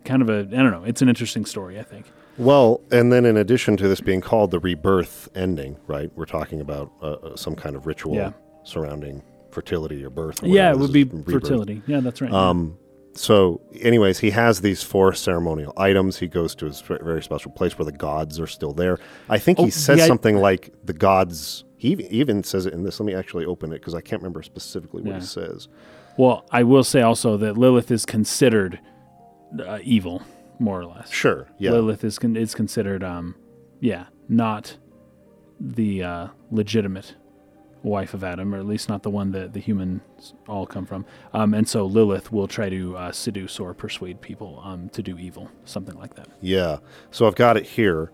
kind 0.04 0.22
of 0.22 0.28
a 0.30 0.40
I 0.40 0.62
don't 0.62 0.70
know. 0.70 0.84
It's 0.84 1.02
an 1.02 1.08
interesting 1.08 1.44
story. 1.44 1.78
I 1.78 1.82
think. 1.82 2.06
Well, 2.38 2.80
and 2.90 3.12
then 3.12 3.26
in 3.26 3.36
addition 3.36 3.76
to 3.78 3.88
this 3.88 4.00
being 4.00 4.20
called 4.22 4.50
the 4.50 4.58
rebirth 4.60 5.28
ending, 5.34 5.76
right? 5.86 6.10
We're 6.14 6.24
talking 6.24 6.60
about 6.60 6.90
uh, 7.02 7.06
uh, 7.12 7.36
some 7.36 7.54
kind 7.54 7.76
of 7.76 7.86
ritual 7.86 8.14
Yeah. 8.14 8.32
surrounding 8.62 9.22
fertility 9.50 10.02
or 10.04 10.10
birth. 10.10 10.42
or 10.42 10.46
yeah, 10.46 10.70
it 10.70 10.78
would 10.78 10.92
be 10.92 11.04
fertility. 11.04 11.82
Yeah, 11.86 12.00
that's 12.00 12.20
right. 12.22 12.32
Um, 12.32 12.78
so, 13.12 13.60
anyways, 13.80 14.20
he 14.20 14.30
has 14.30 14.60
these 14.60 14.82
four 14.82 15.12
ceremonial 15.12 15.72
items. 15.76 16.18
He 16.18 16.28
goes 16.28 16.54
to 16.54 16.66
his 16.66 16.80
very 16.80 17.22
special 17.22 17.50
place 17.50 17.76
where 17.76 17.84
the 17.84 17.92
gods 17.92 18.38
are 18.40 18.46
still 18.46 18.72
there. 18.72 18.98
I 19.28 19.38
think 19.38 19.58
Oh, 19.58 19.64
he 19.64 19.70
says 19.70 20.00
i- 20.00 20.06
something 20.06 20.36
like 20.36 20.72
the 20.84 20.92
gods. 20.94 21.64
He 21.76 21.92
even 22.10 22.42
says 22.44 22.64
it 22.66 22.72
in 22.72 22.84
this. 22.84 23.00
Let 23.00 23.06
me 23.06 23.14
actually 23.14 23.44
open 23.46 23.72
it 23.72 23.80
because 23.80 23.94
I 23.94 24.00
can't 24.00 24.22
remember 24.22 24.42
specifically 24.42 25.02
what 25.02 25.10
Yeah. 25.14 25.18
he 25.20 25.26
says. 25.26 25.68
well, 26.16 26.44
I 26.52 26.62
will 26.62 26.84
say 26.84 27.02
also 27.02 27.36
that 27.38 27.58
Lilith 27.58 27.90
is 27.90 28.06
considered 28.06 28.78
uh, 29.58 29.78
evil, 29.82 30.22
more 30.58 30.80
or 30.80 30.86
less. 30.86 31.10
Sure. 31.10 31.48
Yeah. 31.58 31.72
Lilith 31.72 32.04
is 32.04 32.18
con- 32.18 32.36
is 32.36 32.54
considered, 32.54 33.02
um, 33.02 33.34
yeah, 33.80 34.06
not 34.28 34.76
the 35.60 36.02
uh, 36.02 36.28
legitimate 36.50 37.14
wife 37.82 38.12
of 38.12 38.22
Adam, 38.22 38.54
or 38.54 38.58
at 38.58 38.66
least 38.66 38.88
not 38.88 39.02
the 39.02 39.10
one 39.10 39.32
that 39.32 39.52
the 39.54 39.60
humans 39.60 40.02
all 40.46 40.66
come 40.66 40.84
from. 40.84 41.04
Um, 41.32 41.54
and 41.54 41.66
so 41.66 41.86
Lilith 41.86 42.30
will 42.30 42.46
try 42.46 42.68
to 42.68 42.96
uh, 42.96 43.12
seduce 43.12 43.58
or 43.58 43.72
persuade 43.74 44.20
people 44.20 44.60
um, 44.64 44.88
to 44.90 45.02
do 45.02 45.18
evil, 45.18 45.50
something 45.64 45.96
like 45.96 46.14
that. 46.16 46.28
Yeah. 46.42 46.78
So 47.10 47.26
I've 47.26 47.34
got 47.36 47.56
it 47.56 47.64
here. 47.64 48.12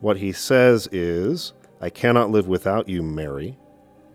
What 0.00 0.16
he 0.18 0.32
says 0.32 0.88
is, 0.92 1.52
I 1.80 1.88
cannot 1.88 2.30
live 2.30 2.48
without 2.48 2.88
you, 2.88 3.02
Mary, 3.02 3.58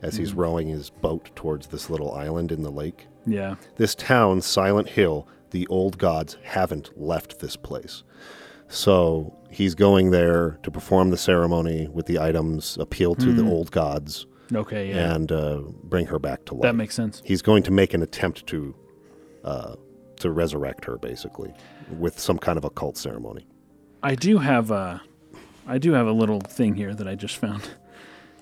as 0.01 0.15
he's 0.17 0.33
rowing 0.33 0.67
his 0.67 0.89
boat 0.89 1.29
towards 1.35 1.67
this 1.67 1.89
little 1.89 2.11
island 2.13 2.51
in 2.51 2.61
the 2.61 2.71
lake. 2.71 3.07
Yeah, 3.25 3.55
This 3.77 3.93
town, 3.95 4.41
Silent 4.41 4.89
Hill, 4.89 5.27
the 5.51 5.67
old 5.67 5.97
gods 5.97 6.37
haven't 6.43 6.89
left 6.99 7.39
this 7.39 7.55
place. 7.55 8.03
So 8.67 9.35
he's 9.49 9.75
going 9.75 10.11
there 10.11 10.59
to 10.63 10.71
perform 10.71 11.09
the 11.09 11.17
ceremony 11.17 11.87
with 11.91 12.05
the 12.05 12.19
items, 12.19 12.77
appeal 12.79 13.15
to 13.15 13.33
the 13.33 13.43
old 13.49 13.71
gods, 13.71 14.25
Okay, 14.53 14.91
Hmm. 14.91 14.97
yeah, 14.97 15.13
and 15.15 15.31
uh, 15.31 15.61
bring 15.83 16.05
her 16.07 16.19
back 16.19 16.43
to 16.45 16.53
life. 16.55 16.63
that 16.63 16.75
makes 16.75 16.93
sense. 16.95 17.21
he's 17.23 17.41
going 17.41 17.63
to 17.63 17.71
make 17.71 17.93
an 17.93 18.01
attempt 18.01 18.45
to 18.47 18.75
uh, 19.45 19.75
to 20.17 20.29
resurrect 20.29 20.85
her, 20.85 20.97
basically, 20.97 21.51
with 21.97 22.19
some 22.19 22.37
kind 22.37 22.57
of 22.57 22.63
occult 22.65 22.95
ceremony. 22.97 23.47
I 24.03 24.13
do 24.15 24.37
have 24.37 24.69
a, 24.69 25.01
I 25.65 25.77
do 25.79 25.93
have 25.93 26.05
a 26.05 26.11
little 26.11 26.39
thing 26.41 26.75
here 26.75 26.93
that 26.93 27.07
I 27.07 27.15
just 27.15 27.37
found. 27.37 27.63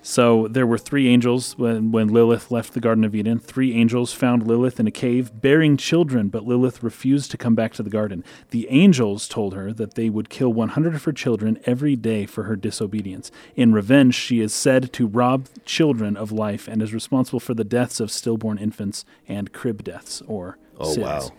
So 0.02 0.48
there 0.48 0.66
were 0.66 0.78
three 0.78 1.08
angels 1.08 1.58
when, 1.58 1.92
when 1.92 2.08
Lilith 2.08 2.50
left 2.50 2.72
the 2.72 2.80
Garden 2.80 3.04
of 3.04 3.14
Eden. 3.14 3.38
Three 3.38 3.74
angels 3.74 4.14
found 4.14 4.46
Lilith 4.46 4.80
in 4.80 4.86
a 4.86 4.90
cave 4.90 5.30
bearing 5.42 5.76
children, 5.76 6.28
but 6.28 6.46
Lilith 6.46 6.82
refused 6.82 7.30
to 7.32 7.36
come 7.36 7.54
back 7.54 7.74
to 7.74 7.82
the 7.82 7.90
garden. 7.90 8.24
The 8.50 8.66
angels 8.70 9.28
told 9.28 9.52
her 9.54 9.74
that 9.74 9.94
they 9.94 10.08
would 10.08 10.30
kill 10.30 10.52
100 10.54 10.94
of 10.94 11.04
her 11.04 11.12
children 11.12 11.60
every 11.66 11.96
day 11.96 12.24
for 12.24 12.44
her 12.44 12.56
disobedience. 12.56 13.30
In 13.56 13.72
revenge, 13.74 14.14
she 14.14 14.40
is 14.40 14.54
said 14.54 14.90
to 14.94 15.06
rob 15.06 15.48
children 15.66 16.16
of 16.16 16.32
life 16.32 16.66
and 16.66 16.80
is 16.80 16.94
responsible 16.94 17.40
for 17.40 17.52
the 17.52 17.64
deaths 17.64 18.00
of 18.00 18.10
stillborn 18.10 18.56
infants 18.56 19.04
and 19.28 19.52
crib 19.52 19.84
deaths 19.84 20.22
or 20.26 20.56
Oh, 20.78 20.94
SIDS. 20.94 20.98
wow. 21.02 21.30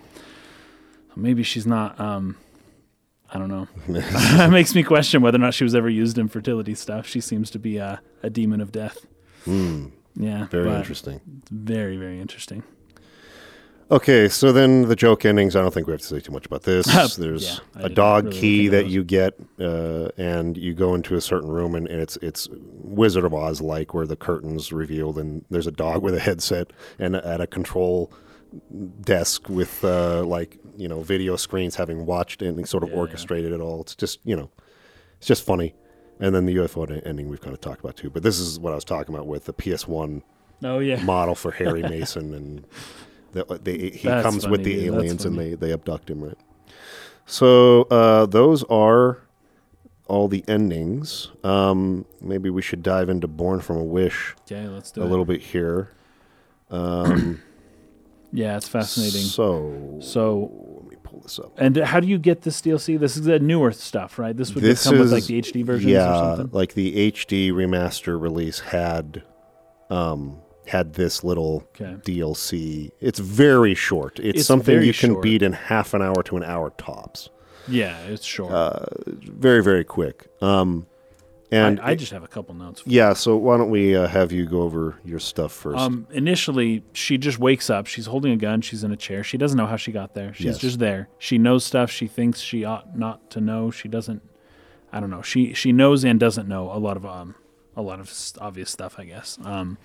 Maybe 1.16 1.41
she's 1.41 1.66
not. 1.66 1.99
Um, 1.99 2.38
I 3.32 3.39
don't 3.39 3.49
know. 3.49 3.67
it 3.88 4.51
makes 4.51 4.75
me 4.75 4.84
question 4.84 5.21
whether 5.21 5.38
or 5.38 5.39
not 5.39 5.53
she 5.53 5.63
was 5.63 5.73
ever 5.75 5.89
used 5.89 6.17
in 6.17 6.27
fertility 6.27 6.75
stuff. 6.75 7.07
She 7.07 7.21
seems 7.21 7.49
to 7.51 7.59
be 7.59 7.77
a, 7.77 8.01
a 8.23 8.29
demon 8.29 8.61
of 8.61 8.71
death. 8.71 9.05
Yeah, 9.47 10.47
Very 10.47 10.69
interesting. 10.71 11.21
Very, 11.49 11.97
very 11.97 12.19
interesting. 12.19 12.63
Okay, 13.89 14.29
so 14.29 14.53
then 14.53 14.88
the 14.88 14.95
joke 14.95 15.25
endings. 15.25 15.53
I 15.53 15.61
don't 15.61 15.73
think 15.73 15.86
we 15.86 15.91
have 15.91 15.99
to 15.99 16.07
say 16.07 16.21
too 16.21 16.32
much 16.32 16.45
about 16.45 16.63
this. 16.63 17.15
There's 17.17 17.43
Yeah, 17.43 17.59
a 17.75 17.89
dog 17.89 18.25
really 18.25 18.39
key 18.39 18.67
that 18.69 18.88
you 18.88 19.03
get, 19.03 19.38
uh, 19.59 20.09
and 20.17 20.55
you 20.55 20.73
go 20.73 20.95
into 20.95 21.15
a 21.15 21.21
certain 21.21 21.49
room, 21.49 21.75
and, 21.75 21.88
and 21.89 21.99
it's 21.99 22.17
it's 22.21 22.47
Wizard 22.51 23.25
of 23.25 23.34
Oz 23.34 23.59
like, 23.59 23.93
where 23.93 24.07
the 24.07 24.15
curtains 24.15 24.71
revealed, 24.71 25.17
and 25.17 25.43
there's 25.49 25.67
a 25.67 25.71
dog 25.71 26.03
with 26.03 26.15
a 26.15 26.21
headset 26.21 26.71
and 26.99 27.17
at 27.17 27.41
a 27.41 27.47
control 27.47 28.13
desk 29.01 29.49
with 29.49 29.84
uh, 29.84 30.23
like 30.23 30.57
you 30.82 30.88
know 30.88 31.01
video 31.01 31.36
screens, 31.36 31.75
having 31.75 32.05
watched 32.05 32.41
it 32.41 32.47
and 32.47 32.67
sort 32.67 32.84
of 32.84 32.89
Yeah, 32.89 32.95
yeah. 32.95 33.01
orchestrated 33.01 33.51
it 33.53 33.61
all. 33.61 33.82
It's 33.82 33.95
just 33.95 34.19
you 34.23 34.36
know, 34.36 34.49
it's 35.17 35.27
just 35.27 35.45
funny. 35.45 35.75
And 36.19 36.36
then 36.36 36.45
the 36.45 36.55
UFO 36.57 37.01
ending 37.05 37.29
we've 37.29 37.41
kind 37.41 37.53
of 37.53 37.61
talked 37.61 37.79
about 37.79 37.95
too. 37.97 38.09
But 38.09 38.21
this 38.23 38.39
is 38.39 38.59
what 38.59 38.71
I 38.73 38.75
was 38.75 38.84
talking 38.86 39.13
about 39.15 39.27
with 39.27 39.45
the 39.45 39.53
PS1 39.53 40.21
Oh 40.63 40.79
yeah, 40.79 41.03
model 41.03 41.36
for 41.36 41.51
Harry 41.51 41.82
Mason, 41.82 42.34
and 42.34 42.65
the, 43.32 43.59
they, 43.63 43.89
he 43.89 44.07
That's 44.07 44.23
comes 44.23 44.47
with 44.47 44.63
the 44.63 44.75
dude. 44.75 44.93
Aliens 44.93 45.25
and 45.25 45.38
they, 45.38 45.55
they 45.55 45.71
abduct 45.73 46.09
him, 46.09 46.23
right? 46.23 46.38
So 47.25 47.84
uh, 47.84 48.25
those 48.27 48.63
are 48.65 49.19
all 50.07 50.27
the 50.27 50.43
endings. 50.47 51.29
Um, 51.43 52.05
maybe 52.21 52.49
we 52.49 52.61
should 52.61 52.84
dive 52.84 53.09
into 53.09 53.27
Born 53.27 53.61
from 53.61 53.77
a 53.77 53.84
Wish 53.84 54.36
okay, 54.41 54.67
let's 54.67 54.91
do 54.91 55.01
a 55.01 55.05
it. 55.05 55.09
little 55.09 55.25
bit 55.25 55.41
here. 55.41 55.89
Um, 56.69 57.41
Yeah, 58.32 58.57
it's 58.57 58.67
fascinating. 58.67 59.21
So, 59.21 59.97
So, 60.01 60.51
let 60.82 60.89
me 60.89 60.95
pull 61.03 61.19
this 61.21 61.38
up. 61.39 61.53
and 61.57 61.75
how 61.77 61.99
do 61.99 62.07
you 62.07 62.17
get 62.17 62.41
this 62.43 62.61
DLC? 62.61 62.97
This 62.99 63.17
is 63.17 63.23
the 63.23 63.39
newer 63.39 63.71
stuff, 63.71 64.17
right? 64.17 64.36
This 64.36 64.53
would 64.55 64.63
This 64.63 64.84
come 64.84 64.93
with 64.99 65.07
is- 65.07 65.11
like 65.11 65.25
the 65.25 65.38
HD 65.39 65.63
versions 65.63 65.91
yeah, 65.91 66.09
or 66.34 66.38
something. 66.38 66.49
like 66.57 66.73
the 66.73 67.11
HD 67.11 67.51
remaster 67.51 68.19
release 68.19 68.59
had 68.59 69.23
um, 69.89 70.38
had 70.67 70.93
this 70.93 71.21
little 71.23 71.63
Okay. 71.75 71.97
DLC. 72.05 72.91
It's 73.01 73.19
very 73.19 73.75
short. 73.75 74.19
It's, 74.19 74.39
It's 74.39 74.47
something 74.47 74.75
very 74.75 74.88
you 74.88 74.93
can 74.93 75.11
short. 75.11 75.23
beat 75.23 75.41
in 75.41 75.51
half 75.51 75.93
an 75.93 76.01
hour 76.01 76.23
to 76.23 76.38
an 76.38 76.43
hour 76.43 76.71
tops. 76.77 77.29
Yeah, 77.67 77.97
it's 78.07 78.23
short. 78.25 78.53
Uh, 78.53 78.86
very 79.05 79.61
very 79.61 79.84
quick. 79.84 80.27
Um, 80.41 80.88
and 81.52 81.80
I, 81.82 81.89
I 81.91 81.95
just 81.95 82.12
have 82.12 82.24
a 82.24 82.28
couple 82.28 82.56
notes. 82.56 82.82
yeah, 82.86 83.14
so 83.14 83.36
why 83.38 83.58
don't 83.58 83.70
we 83.70 83.95
uh, 83.95 84.08
have 84.08 84.32
you 84.32 84.45
go 84.45 84.62
over 84.62 84.95
your 85.04 85.20
stuff 85.20 85.52
first? 85.52 85.78
Um, 85.80 86.08
initially, 86.12 86.84
she 86.93 87.18
just 87.18 87.39
wakes 87.39 87.70
up. 87.70 87.88
She's 87.88 88.06
holding 88.06 88.32
a 88.32 88.38
gun. 88.38 88.62
She's 88.62 88.84
in 88.84 88.91
a 88.91 88.97
chair. 88.97 89.24
She 89.24 89.38
doesn't 89.38 89.58
know 89.58 89.66
how 89.68 89.76
she 89.76 89.91
got 89.91 90.14
there. 90.14 90.34
She's 90.34 90.45
Yes. 90.45 90.58
just 90.60 90.80
there. 90.80 91.10
She 91.20 91.38
knows 91.38 91.66
stuff 91.66 91.91
she 91.91 92.08
thinks 92.08 92.39
she 92.39 92.64
ought 92.64 92.97
not 92.97 93.30
to 93.32 93.41
know. 93.41 93.70
She 93.72 93.88
doesn't. 93.88 94.22
I 94.93 94.99
don't 94.99 95.10
know. 95.10 95.22
She 95.22 95.54
she 95.54 95.72
knows 95.72 96.04
and 96.04 96.20
doesn't 96.20 96.47
know 96.47 96.72
a 96.72 96.80
lot 96.80 96.97
of 96.97 97.06
um 97.06 97.36
a 97.76 97.82
lot 97.82 97.99
of 97.99 98.08
s- 98.10 98.34
obvious 98.39 98.70
stuff. 98.70 98.95
I 98.97 99.06
guess 99.06 99.38
um 99.43 99.78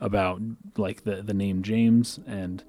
about 0.00 0.40
like 0.76 1.04
the 1.04 1.22
the 1.22 1.34
name 1.34 1.62
James 1.62 2.18
and 2.26 2.64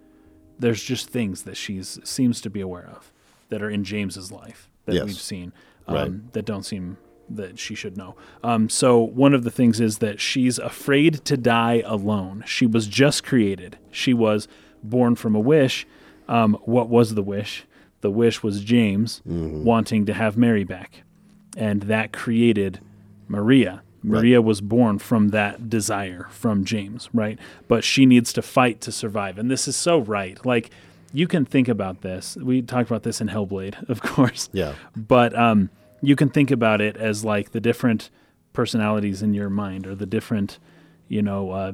there's 0.59 0.83
just 0.83 1.09
things 1.09 1.43
that 1.43 1.55
she's 1.57 1.97
seems 2.03 2.39
to 2.41 2.49
be 2.49 2.61
aware 2.61 2.87
of 2.87 3.11
that 3.49 3.61
are 3.61 3.69
in 3.69 3.83
James's 3.83 4.31
life 4.31 4.69
that 4.85 4.95
Yes. 4.95 5.05
we've 5.05 5.15
seen 5.19 5.53
um, 5.87 5.95
Right. 5.95 6.33
that 6.33 6.45
don't 6.45 6.63
seem 6.63 6.97
that 7.35 7.59
she 7.59 7.75
should 7.75 7.97
know. 7.97 8.15
Um, 8.43 8.69
so 8.69 8.99
one 8.99 9.33
of 9.33 9.43
the 9.43 9.51
things 9.51 9.79
is 9.79 9.97
that 9.99 10.19
she's 10.19 10.57
afraid 10.59 11.23
to 11.25 11.37
die 11.37 11.81
alone. 11.85 12.43
She 12.47 12.65
was 12.65 12.87
just 12.87 13.23
created. 13.23 13.77
She 13.91 14.13
was 14.13 14.47
born 14.83 15.15
from 15.15 15.35
a 15.35 15.39
wish. 15.39 15.85
Um, 16.27 16.57
what 16.63 16.89
was 16.89 17.15
the 17.15 17.23
wish? 17.23 17.65
The 18.01 18.11
wish 18.11 18.41
was 18.41 18.63
James 18.63 19.21
wanting 19.25 20.05
to 20.07 20.13
have 20.13 20.35
Mary 20.37 20.63
back, 20.63 21.03
and 21.55 21.83
that 21.83 22.11
created 22.11 22.79
Maria. 23.27 23.83
Maria 24.03 24.41
was 24.41 24.61
born 24.61 24.97
from 24.97 25.29
that 25.29 25.69
desire 25.69 26.25
from 26.31 26.65
James, 26.65 27.07
right? 27.13 27.37
But 27.67 27.83
she 27.83 28.07
needs 28.07 28.33
to 28.33 28.41
fight 28.41 28.81
to 28.81 28.91
survive. 28.91 29.37
And 29.37 29.51
this 29.51 29.67
is 29.67 29.75
so 29.75 29.99
right. 29.99 30.43
Like, 30.43 30.71
you 31.13 31.27
can 31.27 31.45
think 31.45 31.67
about 31.67 32.01
this. 32.01 32.35
We 32.41 32.63
talked 32.63 32.89
about 32.89 33.03
this 33.03 33.21
in 33.21 33.27
Hellblade, 33.27 33.87
of 33.89 34.01
course. 34.01 34.49
yeah, 34.53 34.73
But 34.95 35.37
um, 35.37 35.69
you 36.01 36.15
can 36.15 36.29
think 36.29 36.51
about 36.51 36.81
it 36.81 36.97
as 36.97 37.23
like 37.23 37.51
the 37.51 37.61
different 37.61 38.09
personalities 38.53 39.21
in 39.21 39.33
your 39.33 39.49
mind 39.49 39.87
or 39.87 39.95
the 39.95 40.05
different, 40.05 40.59
you 41.07 41.21
know, 41.21 41.51
uh, 41.51 41.73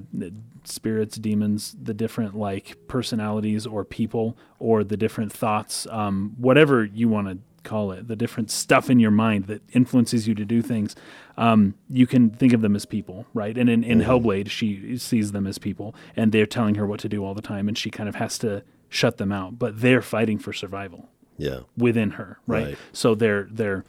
spirits, 0.64 1.18
demons, 1.18 1.76
the 1.82 1.94
different 1.94 2.36
like 2.36 2.78
personalities 2.88 3.66
or 3.66 3.84
people 3.84 4.38
or 4.60 4.84
the 4.84 4.98
different 4.98 5.32
thoughts, 5.32 5.88
um, 5.90 6.36
whatever 6.38 6.84
you 6.84 7.08
want 7.08 7.28
to 7.28 7.38
call 7.64 7.92
it, 7.92 8.08
the 8.08 8.16
different 8.16 8.50
stuff 8.50 8.90
in 8.90 9.00
your 9.00 9.12
mind 9.12 9.46
that 9.48 9.62
influences 9.74 10.28
you 10.28 10.36
to 10.36 10.46
do 10.46 10.62
things. 10.62 10.96
Um, 11.38 11.76
you 11.90 12.08
can 12.08 12.30
think 12.30 12.54
of 12.54 12.62
them 12.62 12.76
as 12.76 12.86
people, 12.86 13.26
right? 13.34 13.58
And 13.58 13.70
in, 13.70 13.84
in 13.84 14.00
Hellblade, 14.02 14.50
she 14.50 14.98
sees 14.98 15.32
them 15.32 15.48
as 15.48 15.58
people 15.58 15.94
and 16.16 16.32
they're 16.32 16.46
telling 16.46 16.76
her 16.76 16.86
what 16.86 17.00
to 17.02 17.10
do 17.10 17.26
all 17.26 17.34
the 17.34 17.42
time 17.42 17.68
and 17.68 17.78
she 17.78 17.90
kind 17.90 18.08
of 18.08 18.16
has 18.16 18.38
to 18.40 18.64
shut 18.90 19.18
them 19.18 19.32
out, 19.32 19.60
but 19.60 19.82
they're 19.82 20.02
fighting 20.02 20.40
for 20.40 20.54
survival 20.54 21.10
yeah, 21.38 21.60
within 21.78 22.12
her, 22.12 22.40
right? 22.48 22.68
Right. 22.68 22.78
So 22.94 23.16
they're 23.16 23.48
they're 23.52 23.86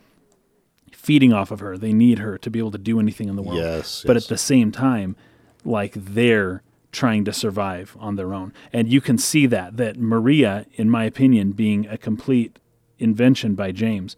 feeding 0.94 1.32
off 1.32 1.50
of 1.50 1.60
her. 1.60 1.76
They 1.78 1.92
need 1.92 2.18
her 2.18 2.38
to 2.38 2.50
be 2.50 2.58
able 2.58 2.70
to 2.72 2.78
do 2.78 3.00
anything 3.00 3.28
in 3.28 3.36
the 3.36 3.42
world. 3.42 3.58
Yes, 3.58 4.02
But 4.06 4.16
yes. 4.16 4.24
at 4.24 4.28
the 4.28 4.38
same 4.38 4.72
time, 4.72 5.16
like 5.64 5.94
they're 5.94 6.62
trying 6.92 7.24
to 7.24 7.32
survive 7.32 7.96
on 8.00 8.16
their 8.16 8.32
own. 8.32 8.52
And 8.72 8.88
you 8.88 9.00
can 9.00 9.18
see 9.18 9.46
that 9.46 9.76
that 9.76 9.98
Maria, 9.98 10.66
in 10.74 10.88
my 10.90 11.04
opinion, 11.04 11.52
being 11.52 11.86
a 11.86 11.98
complete 11.98 12.58
invention 12.98 13.54
by 13.54 13.72
James, 13.72 14.16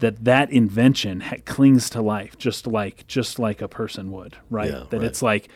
that 0.00 0.24
that 0.24 0.50
invention 0.50 1.20
ha- 1.20 1.36
clings 1.44 1.88
to 1.90 2.02
life 2.02 2.36
just 2.36 2.66
like 2.66 3.06
just 3.06 3.38
like 3.38 3.62
a 3.62 3.68
person 3.68 4.10
would, 4.12 4.36
right? 4.50 4.70
Yeah, 4.70 4.84
that 4.90 4.98
right. 4.98 5.06
it's 5.06 5.22
like 5.22 5.48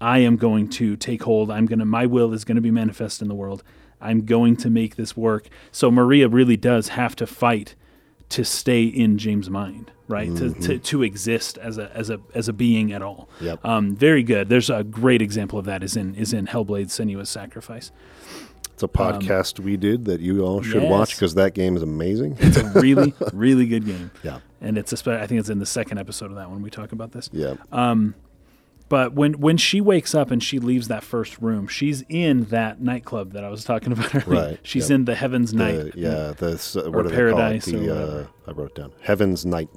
I 0.00 0.18
am 0.20 0.36
going 0.36 0.68
to 0.70 0.96
take 0.96 1.22
hold. 1.24 1.50
I'm 1.50 1.66
going 1.66 1.78
to 1.78 1.84
my 1.84 2.06
will 2.06 2.32
is 2.32 2.44
going 2.44 2.56
to 2.56 2.62
be 2.62 2.70
manifest 2.70 3.20
in 3.22 3.28
the 3.28 3.34
world. 3.34 3.62
I'm 4.00 4.24
going 4.24 4.56
to 4.56 4.70
make 4.70 4.96
this 4.96 5.16
work. 5.16 5.48
So 5.70 5.90
Maria 5.90 6.28
really 6.28 6.56
does 6.56 6.88
have 6.88 7.14
to 7.16 7.26
fight 7.26 7.76
to 8.32 8.44
stay 8.44 8.84
in 8.84 9.16
James' 9.18 9.48
mind, 9.48 9.90
right? 10.08 10.34
To, 10.36 10.52
to 10.52 10.78
to 10.78 11.02
exist 11.02 11.56
as 11.58 11.78
a 11.78 11.90
as 11.96 12.10
a 12.10 12.18
as 12.34 12.48
a 12.48 12.52
being 12.52 12.92
at 12.92 13.00
all. 13.02 13.28
Mm-hmm. 13.36 13.44
Yep. 13.46 13.64
Um, 13.64 13.96
very 13.96 14.22
good. 14.22 14.48
There's 14.48 14.68
a 14.70 14.82
great 14.84 15.22
example 15.22 15.58
of 15.58 15.64
that 15.66 15.82
is 15.82 15.96
in 15.96 16.14
is 16.14 16.32
in 16.32 16.46
Hellblade: 16.46 16.86
Senua's 16.88 17.30
Sacrifice. 17.30 17.90
it's 18.72 18.82
a 18.82 18.88
podcast 18.88 19.60
we 19.60 19.76
did 19.76 20.04
that 20.06 20.20
you 20.20 20.42
all 20.44 20.62
should 20.62 20.82
watch 20.82 21.12
Um, 21.12 21.16
because 21.16 21.34
that 21.34 21.54
game 21.54 21.76
is 21.76 21.82
amazing. 21.82 22.36
It's 22.40 22.56
a 22.56 22.68
really 22.80 23.14
really 23.32 23.66
good 23.66 23.84
game. 23.86 24.10
yeah, 24.22 24.40
And 24.60 24.76
it's 24.78 24.92
a 24.92 25.20
I 25.20 25.26
think 25.26 25.38
it's 25.40 25.50
in 25.50 25.58
the 25.58 25.66
second 25.66 25.98
episode 25.98 26.30
of 26.30 26.36
that 26.36 26.50
one 26.50 26.62
we 26.62 26.70
talk 26.70 26.92
about 26.92 27.12
this. 27.12 27.28
yeah, 27.32 27.54
But 28.92 29.14
when 29.14 29.40
when 29.40 29.56
she 29.56 29.80
wakes 29.80 30.14
up 30.14 30.30
and 30.30 30.42
she 30.42 30.58
leaves 30.58 30.88
that 30.88 31.02
first 31.02 31.38
room, 31.40 31.66
she's 31.66 32.04
in 32.10 32.44
that 32.56 32.82
nightclub 32.82 33.32
that 33.32 33.42
I 33.42 33.48
was 33.48 33.64
talking 33.64 33.90
about 33.96 34.14
earlier. 34.14 34.48
Right, 34.50 34.58
She's 34.62 34.90
yep. 34.90 34.96
in 34.96 35.04
the 35.06 35.14
Heaven's 35.14 35.54
Night. 35.54 35.92
The- 35.94 35.98
yeah. 35.98 36.32
The 36.36 36.90
what 36.92 37.06
or 37.06 37.08
they 37.08 37.14
Paradise 37.16 37.64
call 37.64 37.74
or 37.74 37.76
it? 37.78 37.86
The 37.86 37.94
whatever. 37.94 38.20
uh, 38.46 38.50
I 38.50 38.52
wrote 38.52 38.74
down. 38.74 38.92
Heaven's 39.00 39.46
Night. 39.46 39.70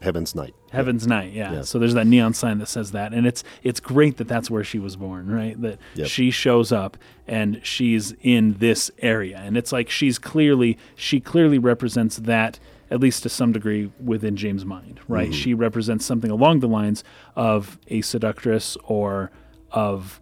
Heaven's 0.00 0.34
Night. 0.34 0.54
Heaven's 0.72 1.06
Night, 1.06 1.32
yeah. 1.34 1.52
Yeah. 1.52 1.62
So 1.62 1.78
there's 1.78 1.92
that 1.94 2.06
neon 2.06 2.32
sign 2.32 2.56
that 2.58 2.68
says 2.68 2.92
that, 2.92 3.12
and 3.12 3.26
it's 3.26 3.44
it's 3.62 3.80
great 3.80 4.16
that 4.16 4.28
that's 4.28 4.50
where 4.50 4.64
she 4.64 4.78
was 4.78 4.96
born, 4.96 5.30
right? 5.30 5.60
That 5.60 5.78
Yep. 5.96 6.06
she 6.08 6.30
shows 6.30 6.72
up 6.72 6.96
and 7.26 7.60
she's 7.62 8.14
in 8.22 8.54
this 8.60 8.90
area, 9.00 9.36
and 9.44 9.58
it's 9.58 9.72
like 9.72 9.90
she's 9.90 10.18
clearly 10.18 10.78
she 10.96 11.20
clearly 11.20 11.58
represents 11.58 12.16
that 12.16 12.58
at 12.94 13.00
least 13.00 13.24
to 13.24 13.28
some 13.28 13.50
degree 13.50 13.90
within 14.02 14.36
James' 14.36 14.64
mind, 14.64 15.00
right? 15.08 15.30
Mm-hmm. 15.30 15.32
She 15.32 15.52
represents 15.52 16.04
something 16.06 16.30
along 16.30 16.60
the 16.60 16.68
lines 16.68 17.02
of 17.34 17.76
a 17.88 18.02
seductress 18.02 18.76
or 18.84 19.32
of 19.72 20.20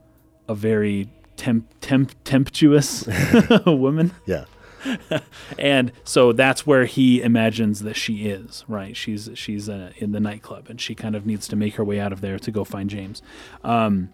a 0.49 0.55
very 0.55 1.11
temp, 1.37 1.69
temp, 1.83 2.15
temptuous 2.25 3.07
woman. 3.67 4.13
Yeah. 4.25 4.47
and 5.59 5.93
so 6.03 6.33
that's 6.33 6.67
where 6.67 6.87
he 6.87 7.21
imagines 7.23 7.83
that 7.83 7.95
she 7.95 8.27
is 8.27 8.65
right 8.67 8.97
she's 8.97 9.31
she's 9.35 9.69
uh, 9.69 9.93
in 9.99 10.11
the 10.11 10.19
nightclub 10.19 10.69
and 10.69 10.81
she 10.81 10.93
kind 10.93 11.15
of 11.15 11.25
needs 11.25 11.47
to 11.47 11.55
make 11.55 11.77
her 11.77 11.85
way 11.85 12.01
out 12.01 12.13
of 12.13 12.21
there 12.21 12.37
to 12.37 12.51
go 12.51 12.65
find 12.65 12.91
james 12.91 13.23
um, 13.63 14.13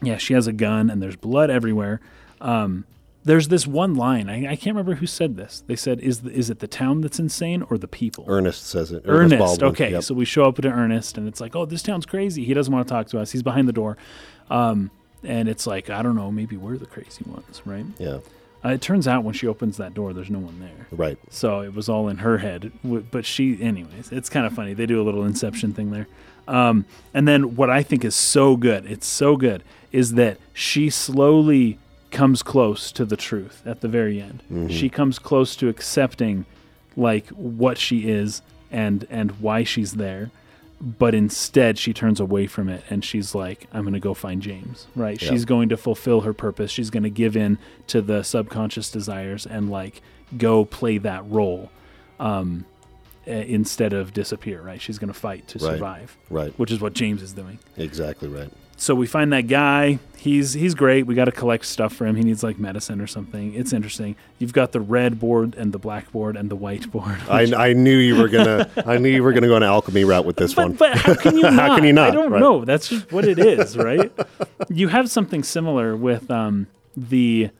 yeah 0.00 0.16
she 0.16 0.34
has 0.34 0.46
a 0.46 0.52
gun 0.52 0.88
and 0.88 1.02
there's 1.02 1.16
blood 1.16 1.50
everywhere 1.50 2.00
um, 2.40 2.86
there's 3.28 3.48
this 3.48 3.66
one 3.66 3.94
line 3.94 4.28
I, 4.28 4.52
I 4.52 4.56
can't 4.56 4.74
remember 4.76 4.94
who 4.94 5.06
said 5.06 5.36
this 5.36 5.62
they 5.66 5.76
said 5.76 6.00
is 6.00 6.22
the, 6.22 6.30
is 6.30 6.50
it 6.50 6.58
the 6.58 6.66
town 6.66 7.00
that's 7.02 7.18
insane 7.18 7.62
or 7.70 7.78
the 7.78 7.86
people 7.88 8.24
Ernest 8.26 8.66
says 8.66 8.90
it. 8.90 9.02
Ernest. 9.06 9.38
Baldwin. 9.38 9.70
Okay, 9.70 9.90
Yep. 9.92 10.02
so 10.02 10.14
we 10.14 10.24
show 10.24 10.44
up 10.46 10.56
to 10.56 10.68
Ernest, 10.68 11.16
and 11.18 11.28
it's 11.28 11.40
like, 11.40 11.54
oh, 11.54 11.64
this 11.66 11.82
town's 11.82 12.06
crazy. 12.06 12.44
He 12.44 12.54
doesn't 12.54 12.72
want 12.72 12.88
to 12.88 12.92
talk 12.92 13.06
to 13.08 13.18
us. 13.20 13.30
He's 13.32 13.42
behind 13.42 13.68
the 13.68 13.72
door, 13.72 13.96
um, 14.50 14.90
and 15.22 15.48
it's 15.48 15.66
like, 15.66 15.90
I 15.90 16.02
don't 16.02 16.16
know, 16.16 16.30
maybe 16.32 16.56
we're 16.56 16.78
the 16.78 16.86
crazy 16.86 17.24
ones, 17.26 17.62
right? 17.64 17.84
yeah. 17.98 18.18
Uh, 18.64 18.70
it 18.70 18.80
turns 18.82 19.06
out 19.06 19.22
when 19.22 19.34
she 19.34 19.46
opens 19.46 19.76
that 19.76 19.94
door, 19.94 20.12
there's 20.12 20.30
no 20.30 20.40
one 20.40 20.58
there. 20.58 20.88
Right. 20.90 21.16
So 21.30 21.60
it 21.60 21.72
was 21.74 21.88
all 21.88 22.08
in 22.08 22.18
her 22.18 22.38
head. 22.38 22.72
But 22.82 23.24
she, 23.24 23.56
anyways, 23.62 24.10
it's 24.10 24.28
kind 24.28 24.46
of 24.46 24.52
funny. 24.52 24.74
They 24.74 24.84
do 24.84 25.00
a 25.00 25.04
little 25.04 25.24
Inception 25.24 25.72
thing 25.74 25.92
there. 25.92 26.08
Um, 26.48 26.84
and 27.14 27.28
then 27.28 27.54
what 27.54 27.70
I 27.70 27.84
think 27.84 28.04
is 28.04 28.16
so 28.16 28.56
good, 28.56 28.84
it's 28.86 29.06
so 29.06 29.36
good, 29.36 29.62
is 29.92 30.14
that 30.14 30.38
she 30.52 30.90
slowly 30.90 31.78
comes 32.10 32.42
close 32.42 32.90
to 32.92 33.04
the 33.04 33.16
truth 33.16 33.62
at 33.66 33.80
the 33.80 33.88
very 33.88 34.20
end. 34.20 34.42
She 34.70 34.88
comes 34.88 35.18
close 35.18 35.54
to 35.56 35.68
accepting 35.68 36.46
like 36.96 37.28
what 37.28 37.78
she 37.78 38.08
is 38.08 38.42
and 38.70 39.06
and 39.10 39.32
why 39.40 39.64
she's 39.64 39.92
there. 39.94 40.30
But 40.80 41.12
instead, 41.12 41.76
she 41.76 41.92
turns 41.92 42.20
away 42.20 42.46
from 42.46 42.68
it 42.68 42.84
and 42.88 43.04
she's 43.04 43.34
like, 43.34 43.66
I'm 43.72 43.82
going 43.82 43.94
to 43.94 44.00
go 44.00 44.14
find 44.14 44.40
James, 44.40 44.86
right? 44.94 45.20
Yeah. 45.20 45.28
She's 45.30 45.44
going 45.44 45.70
to 45.70 45.76
fulfill 45.76 46.20
her 46.20 46.32
purpose. 46.32 46.70
She's 46.70 46.88
going 46.90 47.02
to 47.02 47.10
give 47.10 47.36
in 47.36 47.58
to 47.88 48.00
the 48.00 48.22
subconscious 48.22 48.88
desires 48.90 49.44
and 49.44 49.70
like 49.70 50.02
go 50.36 50.64
play 50.64 50.98
that 50.98 51.28
role 51.28 51.70
um, 52.20 52.64
instead 53.26 53.92
of 53.92 54.12
disappear, 54.14 54.62
right? 54.62 54.80
She's 54.80 54.98
going 54.98 55.12
to 55.12 55.18
fight 55.18 55.48
to 55.48 55.58
Right. 55.58 55.72
survive, 55.74 56.16
Right. 56.30 56.52
which 56.58 56.70
is 56.70 56.80
what 56.80 56.92
James 56.92 57.22
is 57.22 57.32
doing. 57.32 57.58
Exactly 57.76 58.28
right. 58.28 58.50
So 58.80 58.94
we 58.94 59.06
find 59.08 59.32
that 59.32 59.48
guy. 59.48 59.98
He's 60.16 60.52
he's 60.52 60.74
great. 60.74 61.04
We 61.06 61.14
got 61.14 61.24
to 61.26 61.32
collect 61.32 61.64
stuff 61.66 61.92
for 61.92 62.06
him. 62.06 62.14
He 62.16 62.22
needs 62.22 62.42
like 62.44 62.58
medicine 62.58 63.00
or 63.00 63.06
something. 63.08 63.54
It's 63.54 63.72
interesting. 63.72 64.14
You've 64.38 64.52
got 64.52 64.70
the 64.72 64.80
red 64.80 65.18
board 65.20 65.54
and 65.56 65.72
the 65.72 65.78
black 65.80 66.10
board 66.12 66.36
and 66.36 66.48
the 66.50 66.56
white 66.56 66.90
board. 66.92 67.18
I, 67.28 67.52
I 67.56 67.72
knew 67.72 67.96
you 67.96 68.16
were 68.16 68.28
gonna 68.28 68.70
I 68.86 68.98
knew 68.98 69.08
you 69.08 69.22
were 69.22 69.32
gonna 69.32 69.48
go 69.48 69.56
an 69.56 69.62
alchemy 69.64 70.04
route 70.04 70.24
with 70.24 70.36
this 70.36 70.56
one. 70.56 70.72
But, 70.72 70.92
but 70.94 70.98
how 70.98 71.14
can 71.14 71.36
you 71.36 71.42
not? 71.42 71.52
How 71.54 71.74
can 71.76 71.84
you 71.84 71.92
not, 71.92 72.10
I 72.10 72.14
don't 72.14 72.30
right? 72.30 72.40
know. 72.40 72.64
That's 72.64 72.88
just 72.88 73.10
what 73.12 73.24
it 73.26 73.38
is, 73.38 73.76
right? 73.76 74.12
you 74.68 74.88
have 74.88 75.10
something 75.10 75.42
similar 75.42 75.96
with 75.96 76.30
um, 76.30 76.66
the 76.96 77.50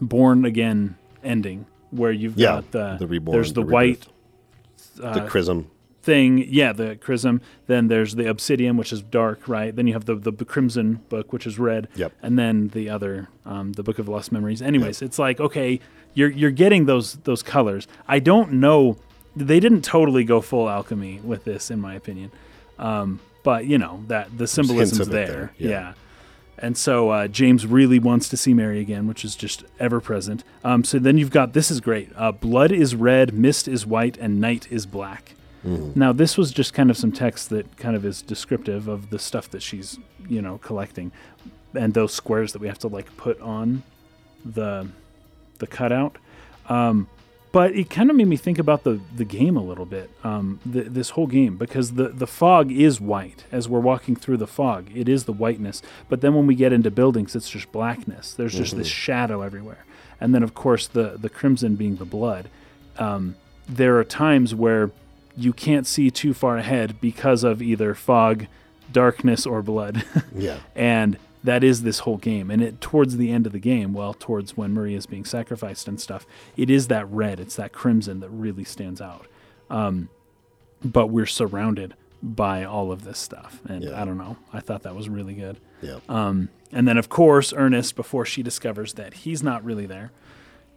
born 0.00 0.44
again 0.44 0.96
ending, 1.22 1.66
where 1.90 2.12
you've 2.12 2.36
Yeah, 2.36 2.56
got 2.62 2.70
the, 2.72 2.96
the 2.98 3.06
reborn, 3.06 3.32
There's 3.36 3.52
the, 3.52 3.62
the 3.64 3.66
white 3.72 4.06
the 4.96 5.26
chrism. 5.28 5.70
Thing, 6.06 6.38
yeah, 6.48 6.72
the 6.72 6.96
chrism. 6.96 7.40
Then 7.66 7.88
there's 7.88 8.14
the 8.14 8.26
obsidian, 8.30 8.76
which 8.78 8.92
is 8.92 9.02
dark, 9.02 9.46
right? 9.48 9.74
Then 9.76 9.86
you 9.86 9.92
have 9.92 10.06
the 10.06 10.14
the 10.14 10.44
crimson 10.46 11.00
book, 11.10 11.32
which 11.32 11.46
is 11.46 11.58
red. 11.58 11.88
Yep. 11.96 12.12
And 12.22 12.38
then 12.38 12.68
the 12.68 12.88
other, 12.88 13.28
um, 13.44 13.72
the 13.72 13.82
book 13.82 13.98
of 13.98 14.08
lost 14.08 14.32
memories. 14.32 14.62
Anyways, 14.62 15.02
it's 15.02 15.18
like 15.18 15.40
okay, 15.40 15.80
you're 16.14 16.30
you're 16.30 16.50
getting 16.64 16.86
those 16.86 17.14
those 17.24 17.42
colors. 17.42 17.86
I 18.08 18.20
don't 18.20 18.52
know. 18.52 18.96
They 19.34 19.60
didn't 19.60 19.82
totally 19.82 20.24
go 20.24 20.40
full 20.40 20.66
alchemy 20.70 21.20
with 21.22 21.44
this, 21.44 21.70
in 21.70 21.78
my 21.80 21.94
opinion. 21.94 22.30
Um, 22.78 23.20
but 23.42 23.66
you 23.66 23.76
know 23.76 24.02
that 24.08 24.38
the 24.38 24.46
symbolism's 24.46 25.08
there. 25.08 25.26
there, 25.26 25.52
Yeah. 25.58 25.68
yeah. 25.70 25.92
And 26.58 26.74
so 26.78 27.10
uh, 27.10 27.28
James 27.28 27.66
really 27.66 27.98
wants 27.98 28.30
to 28.30 28.36
see 28.38 28.54
Mary 28.54 28.80
again, 28.80 29.06
which 29.06 29.26
is 29.26 29.36
just 29.36 29.62
ever 29.78 30.00
present. 30.00 30.42
Um, 30.64 30.84
so 30.84 30.98
then 30.98 31.18
you've 31.18 31.30
got 31.30 31.52
this 31.52 31.70
is 31.70 31.80
great. 31.82 32.08
Uh, 32.16 32.32
Blood 32.32 32.72
is 32.72 32.94
red, 32.94 33.34
mist 33.34 33.68
is 33.68 33.84
white, 33.84 34.16
and 34.16 34.40
night 34.40 34.66
is 34.70 34.86
black. 34.86 35.34
Now 35.66 36.12
this 36.12 36.38
was 36.38 36.52
just 36.52 36.72
kind 36.74 36.90
of 36.90 36.96
some 36.96 37.12
text 37.12 37.50
that 37.50 37.76
kind 37.76 37.96
of 37.96 38.04
is 38.04 38.22
descriptive 38.22 38.88
of 38.88 39.10
the 39.10 39.18
stuff 39.18 39.50
that 39.50 39.62
she's 39.62 39.98
you 40.28 40.40
know 40.40 40.58
collecting, 40.58 41.12
and 41.74 41.94
those 41.94 42.14
squares 42.14 42.52
that 42.52 42.60
we 42.60 42.68
have 42.68 42.78
to 42.80 42.88
like 42.88 43.16
put 43.16 43.40
on 43.40 43.82
the 44.44 44.88
the 45.58 45.66
cutout. 45.66 46.16
Um, 46.68 47.08
but 47.52 47.74
it 47.74 47.88
kind 47.88 48.10
of 48.10 48.16
made 48.16 48.26
me 48.26 48.36
think 48.36 48.58
about 48.58 48.84
the 48.84 49.00
the 49.16 49.24
game 49.24 49.56
a 49.56 49.62
little 49.62 49.86
bit. 49.86 50.10
Um, 50.22 50.60
th- 50.70 50.88
this 50.88 51.10
whole 51.10 51.26
game 51.26 51.56
because 51.56 51.92
the 51.94 52.08
the 52.08 52.26
fog 52.26 52.70
is 52.70 53.00
white 53.00 53.44
as 53.50 53.68
we're 53.68 53.80
walking 53.80 54.14
through 54.14 54.36
the 54.36 54.46
fog. 54.46 54.90
It 54.94 55.08
is 55.08 55.24
the 55.24 55.32
whiteness, 55.32 55.80
but 56.08 56.20
then 56.20 56.34
when 56.34 56.46
we 56.46 56.54
get 56.54 56.72
into 56.72 56.90
buildings, 56.90 57.34
it's 57.34 57.48
just 57.48 57.72
blackness. 57.72 58.34
There's 58.34 58.54
just 58.54 58.76
this 58.76 58.88
shadow 58.88 59.42
everywhere, 59.42 59.84
and 60.20 60.34
then 60.34 60.42
of 60.42 60.54
course 60.54 60.86
the 60.86 61.16
the 61.18 61.30
crimson 61.30 61.76
being 61.76 61.96
the 61.96 62.04
blood. 62.04 62.50
Um, 62.98 63.36
there 63.68 63.98
are 63.98 64.04
times 64.04 64.54
where 64.54 64.90
you 65.36 65.52
can't 65.52 65.86
see 65.86 66.10
too 66.10 66.32
far 66.34 66.56
ahead 66.58 67.00
because 67.00 67.44
of 67.44 67.60
either 67.60 67.94
fog, 67.94 68.46
darkness, 68.92 69.46
or 69.46 69.62
blood. 69.62 70.04
Yeah. 70.34 70.58
and 70.74 71.18
that 71.44 71.62
is 71.62 71.82
this 71.82 72.00
whole 72.00 72.16
game 72.16 72.50
and 72.50 72.60
it 72.60 72.80
towards 72.80 73.16
the 73.18 73.30
end 73.30 73.46
of 73.46 73.52
the 73.52 73.60
game 73.60 73.92
well 73.92 74.12
towards 74.12 74.56
when 74.56 74.74
maria 74.74 74.96
is 74.96 75.06
being 75.06 75.24
sacrificed 75.24 75.86
and 75.86 76.00
stuff 76.00 76.26
it 76.56 76.68
is 76.68 76.88
that 76.88 77.08
red 77.08 77.38
it's 77.38 77.54
that 77.54 77.72
crimson 77.72 78.18
that 78.18 78.28
really 78.30 78.64
stands 78.64 79.00
out 79.00 79.26
um, 79.70 80.08
but 80.84 81.06
we're 81.06 81.24
surrounded 81.24 81.94
by 82.20 82.64
all 82.64 82.90
of 82.90 83.04
this 83.04 83.18
stuff 83.18 83.60
and 83.68 83.84
Yeah. 83.84 84.02
i 84.02 84.04
don't 84.04 84.18
know 84.18 84.36
i 84.52 84.58
thought 84.60 84.82
that 84.82 84.96
was 84.96 85.08
really 85.08 85.34
good 85.34 85.58
Yeah. 85.80 86.00
um, 86.08 86.48
and 86.72 86.88
then 86.88 86.98
of 86.98 87.08
course 87.08 87.52
ernest 87.52 87.94
before 87.94 88.26
she 88.26 88.42
discovers 88.42 88.94
that 88.94 89.14
he's 89.14 89.42
not 89.42 89.64
really 89.64 89.86
there 89.86 90.10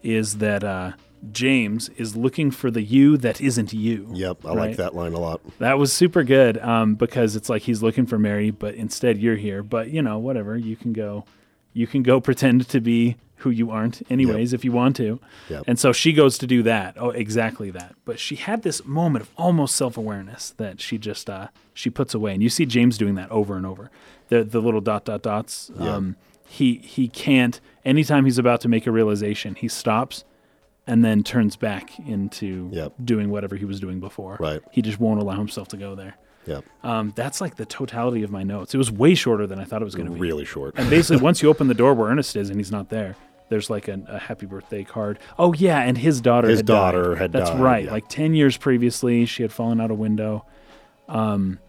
is 0.04 0.38
that 0.38 0.64
uh, 0.64 0.92
james 1.32 1.90
is 1.98 2.16
looking 2.16 2.50
for 2.52 2.72
the 2.72 2.82
you 2.82 3.18
that 3.18 3.42
isn't 3.42 3.74
you 3.74 4.10
Yep. 4.14 4.46
I 4.46 4.48
right? 4.50 4.58
like 4.70 4.78
that 4.78 4.96
line 4.96 5.14
a 5.14 5.20
lot. 5.20 5.42
That 5.60 5.78
was 5.78 5.92
super 5.92 6.24
good 6.24 6.58
um, 6.60 6.96
because 6.96 7.36
it's 7.36 7.50
like 7.50 7.64
he's 7.64 7.84
looking 7.84 8.06
for 8.06 8.18
Mary, 8.18 8.52
but 8.52 8.76
instead 8.76 9.18
you're 9.18 9.36
here. 9.36 9.62
But 9.64 9.90
you 9.90 10.02
know, 10.02 10.18
whatever. 10.18 10.56
You 10.58 10.76
can 10.76 10.94
go, 10.94 11.26
you 11.74 11.88
can 11.88 12.04
go 12.04 12.20
pretend 12.30 12.68
to 12.70 12.80
be 12.80 13.18
who 13.38 13.50
you 13.50 13.72
aren't, 13.72 14.02
anyways, 14.10 14.52
if 14.52 14.66
you 14.66 14.72
want 14.74 14.98
to. 14.98 15.18
Yep. 15.50 15.64
And 15.68 15.80
so 15.80 15.94
she 15.94 16.12
goes 16.12 16.38
to 16.40 16.48
do 16.48 16.62
that. 16.64 16.96
Oh, 16.98 17.12
exactly 17.12 17.72
that. 17.72 17.96
But 18.04 18.20
she 18.20 18.36
had 18.36 18.64
this 18.64 18.84
moment 18.86 19.24
of 19.24 19.30
almost 19.38 19.76
self 19.76 19.96
awareness 19.98 20.52
that 20.58 20.82
she 20.82 20.98
just 20.98 21.30
uh, 21.30 21.48
she 21.74 21.90
puts 21.90 22.14
away, 22.14 22.34
and 22.34 22.44
you 22.44 22.50
see 22.50 22.66
James 22.66 22.98
doing 22.98 23.16
that 23.16 23.30
over 23.32 23.56
and 23.58 23.66
over. 23.66 23.92
The 24.30 24.44
the 24.44 24.62
little 24.62 24.82
dot 24.82 25.06
dot 25.06 25.22
dots. 25.22 25.72
Yeah. 25.78 25.96
Um, 25.96 26.16
he 26.48 26.76
he 26.76 27.08
can't. 27.08 27.60
Anytime 27.86 28.26
he's 28.26 28.38
about 28.38 28.62
to 28.62 28.68
make 28.68 28.88
a 28.88 28.92
realization, 28.92 29.56
he 29.56 29.68
stops. 29.68 30.24
And 30.90 31.06
then 31.06 31.24
turns 31.24 31.56
back 31.56 32.00
into 32.00 32.70
Yep. 32.74 32.94
doing 33.06 33.30
whatever 33.30 33.56
he 33.56 33.64
was 33.66 33.80
doing 33.80 34.00
before. 34.00 34.38
Right. 34.40 34.60
He 34.72 34.82
just 34.82 35.00
won't 35.00 35.22
allow 35.22 35.38
himself 35.38 35.68
to 35.70 35.78
go 35.78 35.94
there. 35.96 36.16
Yep. 36.48 36.66
Um, 36.84 37.14
that's 37.16 37.40
like 37.42 37.56
the 37.58 37.66
totality 37.66 38.24
of 38.24 38.32
my 38.32 38.42
notes. 38.44 38.74
It 38.74 38.78
was 38.80 38.92
way 38.92 39.14
shorter 39.14 39.46
than 39.46 39.60
I 39.60 39.66
thought 39.66 39.82
it 39.82 39.86
was 39.86 39.94
going 39.96 40.08
to 40.08 40.14
be. 40.16 40.20
Really 40.20 40.46
short. 40.46 40.74
And 40.78 40.90
basically, 40.90 41.22
once 41.22 41.44
you 41.44 41.50
open 41.50 41.68
the 41.68 41.74
door 41.76 41.94
where 41.94 42.10
Ernest 42.10 42.36
is 42.36 42.50
and 42.50 42.60
he's 42.60 42.72
not 42.72 42.90
there, 42.90 43.16
there's 43.50 43.70
like 43.70 43.88
a, 43.88 44.00
a 44.08 44.18
happy 44.18 44.48
birthday 44.48 44.84
card. 44.84 45.20
Oh 45.38 45.54
yeah, 45.54 45.80
and 45.82 45.98
his 45.98 46.22
daughter. 46.22 46.48
His 46.48 46.60
had 46.60 46.66
daughter 46.66 47.10
died. 47.10 47.18
had 47.20 47.32
That's 47.34 47.50
died, 47.52 47.60
right. 47.60 47.86
yeah. 47.86 47.92
Like 47.92 48.08
ten 48.10 48.34
years 48.34 48.58
previously, 48.58 49.26
she 49.26 49.44
had 49.44 49.52
fallen 49.52 49.80
out 49.80 49.92
a 49.92 49.96
window. 49.96 50.46
Um, 51.08 51.60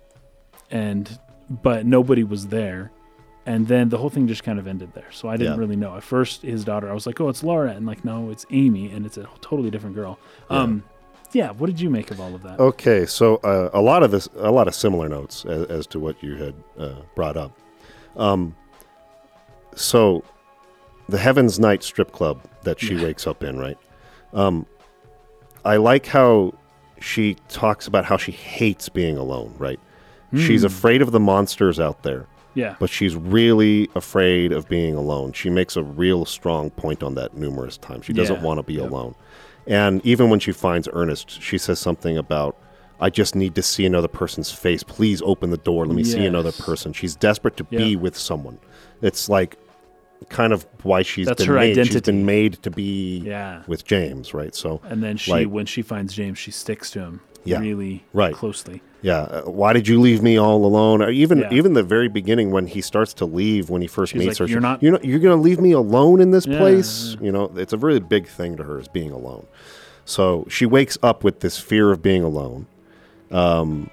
and 0.71 1.19
but 1.51 1.85
nobody 1.85 2.25
was 2.25 2.47
there. 2.49 2.91
And 3.47 3.67
then 3.69 3.89
the 3.89 3.97
whole 3.99 4.11
thing 4.11 4.29
just 4.29 4.45
kind 4.45 4.59
of 4.59 4.67
ended 4.67 4.93
there. 4.95 5.11
So 5.13 5.29
I 5.29 5.37
didn't 5.37 5.55
Yeah. 5.55 5.59
really 5.61 5.77
know. 5.77 5.97
At 5.97 6.03
first, 6.03 6.43
his 6.43 6.63
daughter, 6.65 6.91
I 6.91 6.93
was 6.93 7.07
like, 7.07 7.21
"Oh, 7.21 7.29
it's 7.31 7.43
Laura," 7.43 7.71
and 7.71 7.87
like, 7.87 8.05
no, 8.05 8.31
it's 8.31 8.45
Amy, 8.51 8.91
and 8.93 9.07
it's 9.07 9.17
a 9.17 9.27
totally 9.41 9.71
different 9.71 9.97
girl. 9.97 10.19
Um, 10.51 10.85
yeah. 11.33 11.51
What 11.53 11.67
did 11.67 11.81
you 11.81 11.89
make 11.91 12.11
of 12.11 12.21
all 12.21 12.35
of 12.35 12.43
that? 12.43 12.61
Okay, 12.61 13.07
so 13.07 13.37
uh, 13.37 13.71
a 13.73 13.81
lot 13.81 14.03
of 14.03 14.11
this, 14.11 14.29
a 14.37 14.51
lot 14.51 14.69
of 14.69 14.75
similar 14.75 15.09
notes 15.09 15.45
as, 15.47 15.65
as 15.67 15.87
to 15.89 15.99
what 15.99 16.23
you 16.23 16.37
had 16.37 16.55
uh, 16.79 16.95
brought 17.15 17.37
up. 17.39 17.53
Um, 18.17 18.55
so, 19.75 20.23
the 21.09 21.19
Heaven's 21.19 21.59
Night 21.59 21.83
strip 21.83 22.13
club 22.13 22.41
that 22.63 22.79
she 22.81 22.95
Yeah. 22.95 23.05
wakes 23.05 23.27
up 23.27 23.43
in, 23.43 23.59
right? 23.59 23.79
Um, 24.33 24.67
I 25.65 25.77
like 25.77 26.07
how 26.07 26.55
she 27.01 27.37
talks 27.49 27.87
about 27.87 28.05
how 28.05 28.17
she 28.17 28.33
hates 28.33 28.89
being 28.89 29.17
alone, 29.17 29.55
right? 29.59 29.81
She's 30.37 30.61
Hmm. 30.63 30.67
afraid 30.67 31.03
of 31.03 31.11
the 31.13 31.19
monsters 31.21 31.81
out 31.81 32.03
there, 32.03 32.27
Yeah. 32.55 32.75
but 32.81 32.91
she's 32.91 33.15
really 33.15 33.89
afraid 33.95 34.53
of 34.53 34.69
being 34.69 34.95
alone. 34.95 35.33
She 35.33 35.51
makes 35.51 35.77
a 35.77 35.83
real 35.83 36.25
strong 36.25 36.71
point 36.71 37.03
on 37.03 37.15
that 37.15 37.37
numerous 37.37 37.77
times. 37.79 38.07
She 38.07 38.13
doesn't 38.13 38.37
Yeah, 38.37 38.43
want 38.43 38.59
to 38.59 38.63
be 38.65 38.75
yep. 38.75 38.91
alone. 38.91 39.15
And 39.67 40.05
even 40.05 40.31
when 40.31 40.41
she 40.41 40.53
finds 40.53 40.89
Ernest, 40.93 41.41
she 41.43 41.59
says 41.59 41.79
something 41.79 42.17
about, 42.19 42.57
I 43.01 43.09
just 43.09 43.35
need 43.37 43.55
to 43.55 43.63
see 43.63 43.87
another 43.87 44.09
person's 44.09 44.51
face. 44.51 44.83
Please 44.83 45.23
open 45.23 45.51
the 45.51 45.57
door. 45.59 45.87
Let 45.87 45.95
me 45.95 46.05
see 46.05 46.25
another 46.27 46.53
person. 46.53 46.93
She's 46.93 47.15
desperate 47.15 47.57
to 47.59 47.65
be 47.65 47.95
with 47.97 48.17
someone. 48.17 48.59
It's 49.01 49.29
like 49.29 49.57
kind 50.29 50.53
of 50.53 50.67
why 50.83 51.01
she's 51.03 51.27
That's 51.27 51.39
been 51.43 51.49
her 51.49 51.55
made. 51.55 51.77
She's 51.77 51.89
identity. 51.91 52.11
been 52.13 52.27
made 52.27 52.63
to 52.63 52.71
be 52.71 53.19
Yeah. 53.25 53.63
with 53.67 53.85
James, 53.87 54.35
right? 54.35 54.55
So 54.55 54.81
And 54.85 55.03
then 55.03 55.17
she, 55.17 55.31
Like- 55.31 55.49
when 55.49 55.65
she 55.67 55.81
finds 55.83 56.13
James, 56.13 56.37
she 56.39 56.51
sticks 56.51 56.91
to 56.91 57.01
him. 57.01 57.21
Yeah, 57.45 57.61
really 57.61 58.05
right. 58.13 58.35
closely. 58.35 58.83
Yeah. 59.03 59.21
uh, 59.23 59.43
Why 59.45 59.73
did 59.73 59.89
you 59.89 59.99
leave 60.01 60.23
me 60.23 60.37
all 60.37 60.65
alone? 60.67 61.01
Or 61.01 61.09
even 61.11 61.39
Yeah. 61.41 61.49
even 61.53 61.73
the 61.73 61.83
very 61.83 62.09
beginning 62.09 62.51
when 62.51 62.67
he 62.67 62.81
starts 62.83 63.15
to 63.15 63.25
leave 63.25 63.71
when 63.71 63.81
he 63.81 63.89
first 63.89 64.13
She's 64.13 64.19
meets 64.21 64.39
like, 64.41 64.49
her. 64.49 64.53
"You're 64.53 64.61
not- 64.61 64.83
You're 64.83 64.93
not. 64.93 65.05
You're 65.05 65.19
going 65.21 65.37
to 65.37 65.43
leave 65.43 65.59
me 65.61 65.73
alone 65.73 66.21
in 66.21 66.33
this 66.33 66.47
Yeah, 66.47 66.59
place. 66.59 67.17
You 67.21 67.33
know, 67.33 67.51
it's 67.57 67.73
a 67.73 67.79
really 67.79 68.01
big 68.01 68.27
thing 68.29 68.57
to 68.59 68.65
her 68.65 68.79
is 68.79 68.89
being 68.89 69.11
alone. 69.11 69.47
So 70.05 70.45
she 70.51 70.67
wakes 70.67 70.99
up 71.03 71.25
with 71.25 71.41
this 71.41 71.57
fear 71.59 71.91
of 71.93 72.03
being 72.03 72.23
alone, 72.23 72.67
um, 73.31 73.89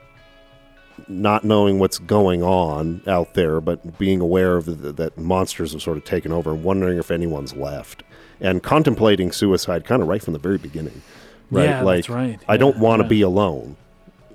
not 1.08 1.44
knowing 1.46 1.80
what's 1.80 2.00
going 2.00 2.44
on 2.44 3.02
out 3.08 3.34
there, 3.34 3.62
but 3.62 3.98
being 3.98 4.20
aware 4.20 4.58
of 4.58 4.66
the, 4.82 4.92
that 4.94 5.18
monsters 5.18 5.72
have 5.74 5.82
sort 5.82 5.96
of 5.98 6.04
taken 6.04 6.32
over 6.32 6.52
and 6.52 6.64
wondering 6.64 6.98
if 6.98 7.12
anyone's 7.12 7.56
left, 7.56 8.04
and 8.42 8.62
contemplating 8.64 9.32
suicide 9.32 9.86
kind 9.86 10.02
of 10.02 10.08
right 10.08 10.22
from 10.24 10.34
the 10.34 10.40
very 10.40 10.58
beginning. 10.58 11.02
Right, 11.52 11.66
Yeah, 11.66 11.82
like 11.84 11.98
that's 12.00 12.10
right. 12.10 12.40
I 12.48 12.58
don't 12.58 12.78
want 12.78 13.00
to 13.02 13.06
yeah. 13.06 13.10
be 13.10 13.22
alone 13.22 13.76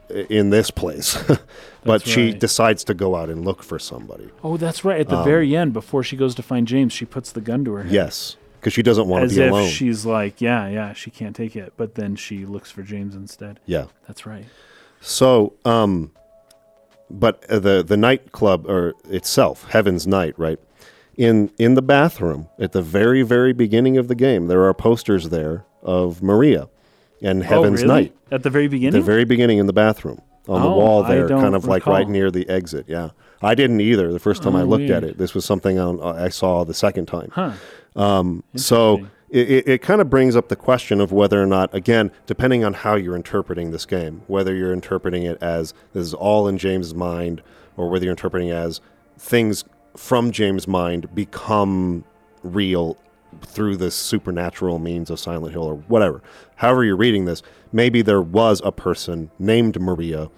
in 0.08 0.50
this 0.50 0.70
place. 0.70 1.16
but 1.26 1.40
That's 1.84 2.08
she 2.08 2.26
right. 2.30 2.38
decides 2.40 2.84
to 2.84 2.94
go 2.94 3.16
out 3.16 3.28
and 3.30 3.44
look 3.44 3.62
for 3.62 3.78
somebody. 3.78 4.30
Oh, 4.44 4.56
that's 4.56 4.84
right. 4.84 5.00
At 5.00 5.08
the 5.08 5.18
Um, 5.18 5.24
very 5.24 5.56
end, 5.56 5.72
before 5.72 6.02
she 6.02 6.16
goes 6.16 6.34
to 6.36 6.42
find 6.42 6.66
James, 6.66 6.92
she 6.92 7.04
puts 7.04 7.32
the 7.32 7.40
gun 7.40 7.64
to 7.64 7.72
her 7.74 7.82
head. 7.84 7.92
Yes, 7.92 8.36
because 8.60 8.72
she 8.72 8.82
doesn't 8.82 9.08
want 9.08 9.28
to 9.28 9.34
be 9.34 9.40
if 9.42 9.50
alone. 9.50 9.68
she's 9.68 10.04
like, 10.06 10.40
yeah, 10.40 10.68
yeah, 10.68 10.92
she 10.92 11.10
can't 11.10 11.34
take 11.34 11.56
it. 11.56 11.72
But 11.76 11.94
then 11.96 12.14
she 12.16 12.44
looks 12.46 12.70
for 12.70 12.82
James 12.82 13.14
instead. 13.14 13.58
yeah. 13.66 13.86
That's 14.06 14.24
right. 14.26 14.44
So, 15.00 15.54
um, 15.64 16.12
but 17.10 17.44
uh, 17.50 17.58
the 17.58 17.82
the 17.82 17.96
nightclub 17.96 18.66
or 18.68 18.94
itself, 19.08 19.68
Heaven's 19.70 20.06
Night, 20.06 20.34
right? 20.38 20.58
In 21.16 21.50
in 21.58 21.74
the 21.74 21.82
bathroom 21.82 22.48
at 22.58 22.72
the 22.72 22.82
very 22.82 23.22
very 23.22 23.52
beginning 23.52 23.96
of 23.98 24.08
the 24.08 24.14
game, 24.14 24.46
there 24.46 24.64
are 24.64 24.72
posters 24.74 25.28
there 25.30 25.64
of 25.82 26.22
Maria 26.22 26.68
and 27.22 27.42
oh, 27.42 27.46
Heaven's 27.46 27.82
oh, 27.82 27.86
really? 27.86 28.02
Night. 28.02 28.16
At 28.30 28.42
the 28.42 28.50
very 28.50 28.68
beginning? 28.68 29.00
The 29.00 29.04
very 29.06 29.24
beginning 29.24 29.58
in 29.58 29.66
the 29.66 29.72
bathroom 29.72 30.20
on 30.48 30.60
the 30.62 30.68
Oh, 30.68 30.76
wall 30.76 31.02
there, 31.04 31.28
kind 31.28 31.54
of 31.54 31.64
like 31.66 31.86
right 31.86 32.08
near 32.08 32.30
the 32.30 32.48
exit. 32.48 32.86
Yeah, 32.88 33.10
I 33.40 33.54
didn't 33.54 33.80
either 33.80 34.12
the 34.12 34.18
first 34.18 34.42
time 34.42 34.56
I 34.56 34.62
Oh, 34.62 34.64
looked 34.64 34.90
at 34.90 35.02
weird. 35.02 35.14
it. 35.14 35.18
This 35.18 35.34
was 35.34 35.44
something 35.44 35.78
on, 35.78 36.00
uh, 36.00 36.14
I 36.24 36.28
saw 36.30 36.64
the 36.64 36.74
second 36.74 37.06
time. 37.06 37.30
huh. 37.32 37.52
Um, 37.94 38.42
so 38.56 39.06
it, 39.30 39.50
it, 39.50 39.68
it 39.68 39.82
kind 39.82 40.00
of 40.00 40.08
brings 40.10 40.34
up 40.34 40.48
the 40.48 40.56
question 40.56 41.00
of 41.00 41.12
whether 41.12 41.40
or 41.42 41.46
not, 41.46 41.72
again, 41.74 42.10
depending 42.26 42.64
on 42.64 42.72
how 42.74 42.96
you're 42.96 43.14
interpreting 43.16 43.70
this 43.70 43.84
game, 43.86 44.22
whether 44.26 44.54
you're 44.54 44.72
interpreting 44.72 45.22
it 45.24 45.38
as 45.42 45.74
this 45.92 46.06
is 46.06 46.14
all 46.14 46.48
in 46.48 46.56
James' 46.58 46.94
mind, 46.94 47.42
or 47.76 47.88
whether 47.88 48.04
you're 48.04 48.12
interpreting 48.12 48.48
it 48.48 48.54
as 48.56 48.80
things 49.18 49.64
from 49.96 50.30
James' 50.32 50.66
mind 50.66 51.14
become 51.14 52.04
real 52.42 52.96
through 53.42 53.76
this 53.76 53.94
supernatural 53.94 54.78
means 54.78 55.10
of 55.10 55.18
Silent 55.18 55.52
Hill 55.52 55.64
or 55.64 55.76
whatever. 55.76 56.22
However, 56.56 56.84
you're 56.84 56.96
reading 56.96 57.24
this, 57.24 57.42
maybe 57.72 58.02
there 58.02 58.22
was 58.22 58.60
a 58.64 58.72
person 58.72 59.30
named 59.38 59.80
Maria 59.80 60.28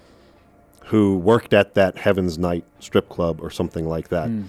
who 0.85 1.17
worked 1.17 1.53
at 1.53 1.73
that 1.73 1.97
Heaven's 1.97 2.37
Night 2.37 2.63
strip 2.79 3.09
club 3.09 3.39
or 3.41 3.49
something 3.49 3.87
like 3.87 4.09
that, 4.09 4.27
hmm. 4.27 4.43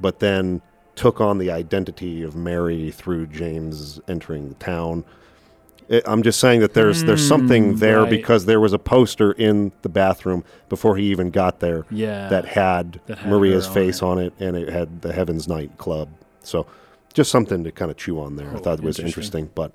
but 0.00 0.20
then 0.20 0.62
took 0.94 1.20
on 1.20 1.38
the 1.38 1.50
identity 1.50 2.22
of 2.22 2.34
Mary 2.34 2.90
through 2.90 3.26
James 3.26 4.00
entering 4.08 4.48
the 4.48 4.54
town. 4.56 5.04
It, 5.88 6.02
I'm 6.06 6.22
just 6.22 6.38
saying 6.40 6.60
that 6.60 6.74
there's 6.74 7.04
there's 7.04 7.22
hmm, 7.22 7.28
something 7.28 7.76
there 7.76 8.02
right. 8.02 8.10
because 8.10 8.46
there 8.46 8.60
was 8.60 8.72
a 8.72 8.78
poster 8.78 9.32
in 9.32 9.72
the 9.82 9.88
bathroom 9.88 10.44
before 10.68 10.96
he 10.96 11.04
even 11.10 11.30
got 11.30 11.60
there 11.60 11.84
Yeah. 11.90 12.28
that 12.28 12.46
had, 12.46 13.00
That 13.06 13.18
had 13.18 13.30
Maria's 13.30 13.66
on 13.66 13.74
face 13.74 13.96
it. 13.96 14.02
on 14.02 14.18
it 14.18 14.32
and 14.38 14.56
it 14.56 14.68
had 14.68 15.02
the 15.02 15.12
Heaven's 15.12 15.48
Night 15.48 15.76
Club. 15.78 16.08
So 16.40 16.66
just 17.12 17.30
something 17.30 17.64
to 17.64 17.72
kind 17.72 17.90
of 17.90 17.96
chew 17.96 18.20
on 18.20 18.36
there. 18.36 18.48
I 18.50 18.54
Oh, 18.54 18.58
thought 18.58 18.78
it 18.78 18.84
was 18.84 18.98
interesting. 18.98 19.50
but 19.54 19.72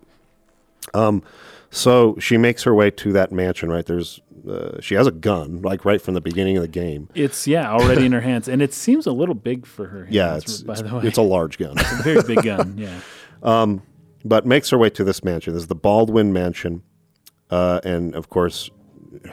um, 0.93 1.21
so 1.69 2.15
she 2.19 2.37
makes 2.37 2.63
her 2.63 2.73
way 2.73 2.89
to 2.91 3.11
that 3.13 3.31
mansion. 3.31 3.69
Right 3.69 3.85
there's 3.85 4.21
uh, 4.49 4.79
she 4.79 4.95
has 4.95 5.05
a 5.07 5.11
gun 5.11 5.61
like 5.61 5.83
right 5.83 6.01
from 6.01 6.13
the 6.13 6.21
beginning 6.21 6.55
of 6.55 6.61
the 6.61 6.67
game. 6.69 7.09
It's, 7.15 7.45
yeah, 7.47 7.69
already 7.71 8.05
in 8.05 8.13
her 8.13 8.21
hands. 8.21 8.47
And 8.47 8.61
it 8.61 8.73
seems 8.73 9.05
a 9.05 9.11
little 9.11 9.35
big 9.35 9.65
for 9.65 9.87
her 9.87 10.03
hands, 10.05 10.15
Yeah, 10.15 10.37
it's 10.37 10.61
by 10.63 10.73
it's, 10.73 10.81
the 10.83 10.95
way. 10.95 11.03
it's 11.03 11.17
a 11.17 11.21
large 11.23 11.57
gun. 11.57 11.73
it's 11.77 11.91
a 11.91 12.03
very 12.03 12.21
big 12.23 12.43
gun. 12.43 12.75
Yeah. 12.77 12.99
Um, 13.43 13.81
but 14.23 14.45
makes 14.45 14.69
her 14.69 14.77
way 14.77 14.89
to 14.91 15.03
this 15.03 15.23
mansion. 15.23 15.53
This 15.53 15.63
is 15.63 15.67
the 15.67 15.75
Baldwin 15.75 16.31
Mansion, 16.33 16.81
uh, 17.51 17.81
and 17.83 18.15
of 18.15 18.29
course, 18.29 18.69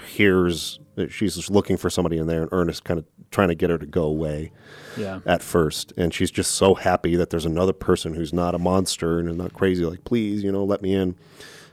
hears 0.09 0.79
she's 1.09 1.37
just 1.37 1.51
looking 1.51 1.77
for 1.77 1.91
somebody 1.91 2.19
in 2.19 2.27
there, 2.27 2.43
and 2.43 2.49
Ernest 2.53 2.85
kind 2.85 2.99
of 2.99 3.05
trying 3.31 3.49
to 3.49 3.55
get 3.55 3.71
her 3.71 3.79
to 3.79 3.87
go 3.87 4.05
away 4.05 4.53
Yeah. 4.99 5.21
at 5.27 5.43
first, 5.43 5.93
and 5.97 6.13
she's 6.15 6.31
just 6.31 6.53
so 6.53 6.75
happy 6.75 7.17
that 7.17 7.31
there's 7.31 7.47
another 7.47 7.73
person 7.73 8.15
who's 8.15 8.33
not 8.33 8.55
a 8.55 8.59
monster 8.59 9.19
and 9.19 9.29
is 9.29 9.37
not 9.37 9.53
crazy. 9.55 9.85
Like, 9.85 10.05
please, 10.05 10.43
you 10.43 10.53
know, 10.53 10.65
let 10.65 10.83
me 10.83 10.95
in. 10.95 11.17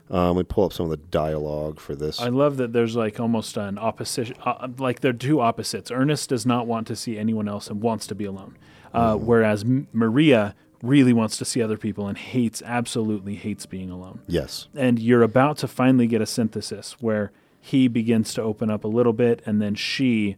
Um, 0.10 0.36
we 0.36 0.44
pull 0.44 0.66
up 0.66 0.74
some 0.74 0.86
of 0.86 0.90
the 0.90 0.98
dialogue 0.98 1.80
for 1.80 1.96
this. 1.96 2.20
I 2.20 2.28
love 2.28 2.58
that 2.58 2.74
there's 2.74 2.98
like 2.98 3.20
almost 3.20 3.56
an 3.56 3.78
opposition, 3.78 4.36
uh, 4.46 4.68
like 4.78 5.00
they're 5.00 5.14
two 5.14 5.40
opposites. 5.40 5.90
Ernest 5.90 6.28
does 6.30 6.46
not 6.46 6.68
want 6.68 6.86
to 6.88 6.98
see 6.98 7.18
anyone 7.18 7.48
else 7.48 7.70
and 7.70 7.82
wants 7.82 8.08
to 8.08 8.16
be 8.16 8.26
alone, 8.26 8.58
uh, 8.94 9.16
Mm-hmm. 9.16 9.26
whereas 9.26 9.64
M- 9.64 9.88
Maria 9.94 10.54
really 10.84 11.14
wants 11.14 11.38
to 11.38 11.46
see 11.46 11.62
other 11.62 11.78
people 11.78 12.08
and 12.08 12.18
hates, 12.18 12.62
absolutely 12.66 13.36
hates 13.36 13.66
being 13.66 13.90
alone. 13.90 14.20
yes, 14.28 14.68
And 14.76 15.00
you're 15.00 15.22
about 15.24 15.58
to 15.60 15.68
finally 15.68 16.08
get 16.08 16.22
a 16.22 16.26
synthesis 16.26 16.98
where 17.00 17.32
he 17.62 17.88
begins 17.88 18.34
to 18.34 18.42
open 18.42 18.70
up 18.70 18.84
a 18.84 18.88
little 18.88 19.14
bit, 19.14 19.42
and 19.46 19.62
then 19.62 19.76
she 19.76 20.36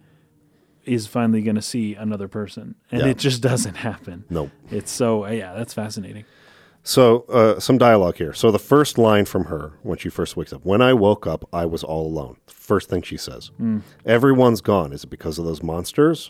is 0.86 1.08
finally 1.08 1.42
going 1.42 1.56
to 1.56 1.62
see 1.62 1.96
another 1.96 2.28
person, 2.28 2.76
and 2.92 3.02
Yeah. 3.02 3.08
it 3.08 3.18
just 3.18 3.42
doesn't 3.42 3.76
happen. 3.76 4.26
no. 4.30 4.52
It's 4.70 4.92
so 4.92 5.26
uh, 5.26 5.30
yeah, 5.32 5.54
that's 5.54 5.74
fascinating. 5.74 6.26
So, 6.86 7.22
uh, 7.30 7.62
some 7.62 7.78
dialogue 7.78 8.18
here. 8.18 8.34
So, 8.34 8.52
the 8.52 8.60
first 8.60 8.98
line 8.98 9.24
from 9.24 9.46
her 9.46 9.72
when 9.84 9.98
she 9.98 10.10
first 10.10 10.36
wakes 10.36 10.52
up 10.52 10.66
When 10.66 10.82
I 10.82 10.92
woke 10.94 11.26
up, 11.26 11.48
I 11.54 11.66
was 11.66 11.82
all 11.82 12.06
alone. 12.06 12.36
First 12.46 12.90
thing 12.90 13.02
she 13.02 13.16
says 13.16 13.52
mm. 13.60 13.82
Everyone's 14.06 14.60
gone. 14.60 14.92
Is 14.92 15.06
it 15.06 15.10
because 15.10 15.40
of 15.40 15.46
those 15.46 15.64
monsters? 15.64 16.30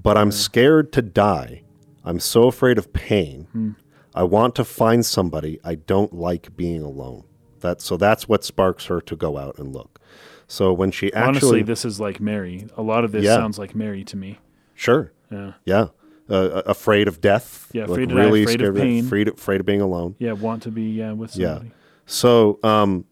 But 0.00 0.16
I'm 0.16 0.32
scared 0.32 0.90
to 0.94 1.02
die. 1.02 1.64
I'm 2.02 2.18
so 2.20 2.46
afraid 2.46 2.78
of 2.78 2.94
pain. 2.94 3.46
Mm. 3.54 3.76
I 4.14 4.22
want 4.22 4.54
to 4.54 4.64
find 4.64 5.04
somebody. 5.04 5.60
I 5.62 5.74
don't 5.74 6.14
like 6.14 6.56
being 6.56 6.82
alone. 6.82 7.24
That, 7.60 7.80
so, 7.80 7.96
that's 7.96 8.28
what 8.28 8.44
sparks 8.44 8.86
her 8.86 9.00
to 9.02 9.16
go 9.16 9.36
out 9.38 9.58
and 9.58 9.72
look. 9.72 10.00
So, 10.46 10.72
when 10.72 10.90
she 10.90 11.12
actually. 11.12 11.28
Honestly, 11.28 11.62
this 11.62 11.84
is 11.84 12.00
like 12.00 12.20
Mary. 12.20 12.66
A 12.76 12.82
lot 12.82 13.04
of 13.04 13.12
this 13.12 13.24
Yeah. 13.24 13.36
sounds 13.36 13.58
like 13.58 13.74
Mary 13.74 14.04
to 14.04 14.16
me. 14.16 14.38
Sure. 14.74 15.12
Yeah. 15.30 15.52
Yeah. 15.64 15.86
Uh, 16.30 16.62
afraid 16.66 17.08
of 17.08 17.20
death. 17.22 17.70
Yeah, 17.72 17.82
like 17.82 17.90
afraid 17.92 18.08
to 18.10 18.14
die, 18.14 18.20
really 18.20 18.42
afraid 18.42 18.60
of 18.60 18.66
scared 18.66 18.76
pain. 18.76 19.04
Afraid, 19.06 19.28
afraid 19.28 19.60
of 19.60 19.66
being 19.66 19.80
alone. 19.80 20.14
Yeah, 20.18 20.32
want 20.32 20.62
to 20.64 20.70
be 20.70 20.82
yeah 20.82 21.12
with 21.12 21.36
Yeah. 21.36 21.60
So, 22.04 22.58
um, 22.62 23.06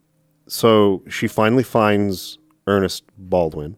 so 0.47 1.03
she 1.09 1.27
finally 1.27 1.63
finds 1.63 2.39
Ernest 2.67 3.05
Baldwin 3.17 3.77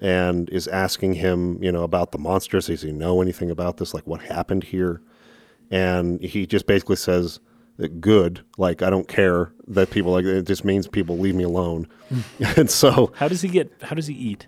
and 0.00 0.48
is 0.50 0.68
asking 0.68 1.14
him, 1.14 1.62
you 1.62 1.72
know, 1.72 1.82
about 1.82 2.12
the 2.12 2.18
monsters. 2.18 2.66
Does 2.66 2.82
he 2.82 2.92
know 2.92 3.20
anything 3.20 3.50
about 3.50 3.78
this? 3.78 3.94
Like, 3.94 4.06
what 4.06 4.20
happened 4.22 4.62
here? 4.64 5.00
And 5.70 6.22
he 6.22 6.46
just 6.46 6.66
basically 6.66 6.96
says, 6.96 7.40
"Good. 8.00 8.44
Like, 8.56 8.82
I 8.82 8.90
don't 8.90 9.08
care 9.08 9.52
that 9.68 9.90
people 9.90 10.12
like 10.12 10.24
it. 10.24 10.46
Just 10.46 10.64
means 10.64 10.86
people 10.86 11.18
leave 11.18 11.34
me 11.34 11.44
alone." 11.44 11.86
and 12.56 12.70
so, 12.70 13.12
How 13.16 13.28
does 13.28 13.42
he 13.42 13.48
get? 13.48 13.72
How 13.82 13.94
does 13.94 14.06
he 14.06 14.14
eat? 14.14 14.46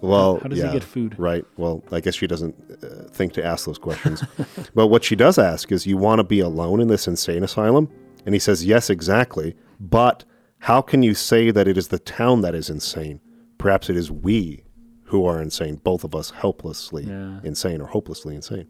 well, 0.00 0.38
how 0.40 0.48
does 0.48 0.62
he 0.62 0.68
get 0.70 0.84
food? 0.84 1.18
Right. 1.18 1.44
Well, 1.56 1.82
I 1.90 2.00
guess 2.00 2.14
she 2.14 2.26
doesn't 2.28 2.54
uh, 2.84 3.08
think 3.10 3.32
to 3.32 3.44
ask 3.44 3.66
those 3.66 3.78
questions. 3.78 4.22
but 4.74 4.86
what 4.88 5.02
she 5.04 5.16
does 5.16 5.38
ask 5.38 5.72
is, 5.72 5.86
"You 5.86 5.96
want 5.96 6.18
to 6.20 6.24
be 6.24 6.40
alone 6.40 6.80
in 6.80 6.88
this 6.88 7.08
insane 7.08 7.42
asylum?" 7.42 7.88
And 8.26 8.34
he 8.34 8.38
says, 8.38 8.64
"Yes, 8.64 8.90
exactly. 8.90 9.56
But 9.80 10.24
how 10.60 10.82
can 10.82 11.02
you 11.02 11.14
say 11.14 11.50
that 11.50 11.66
it 11.68 11.78
is 11.78 11.88
the 11.88 11.98
town 11.98 12.42
that 12.42 12.54
is 12.54 12.68
insane? 12.68 13.20
Perhaps 13.58 13.88
it 13.90 13.96
is 13.96 14.10
we 14.10 14.64
who 15.04 15.24
are 15.24 15.40
insane, 15.40 15.76
both 15.76 16.04
of 16.04 16.14
us 16.14 16.30
helplessly 16.30 17.04
Yeah. 17.04 17.40
insane 17.42 17.80
or 17.80 17.86
hopelessly 17.86 18.34
insane." 18.36 18.68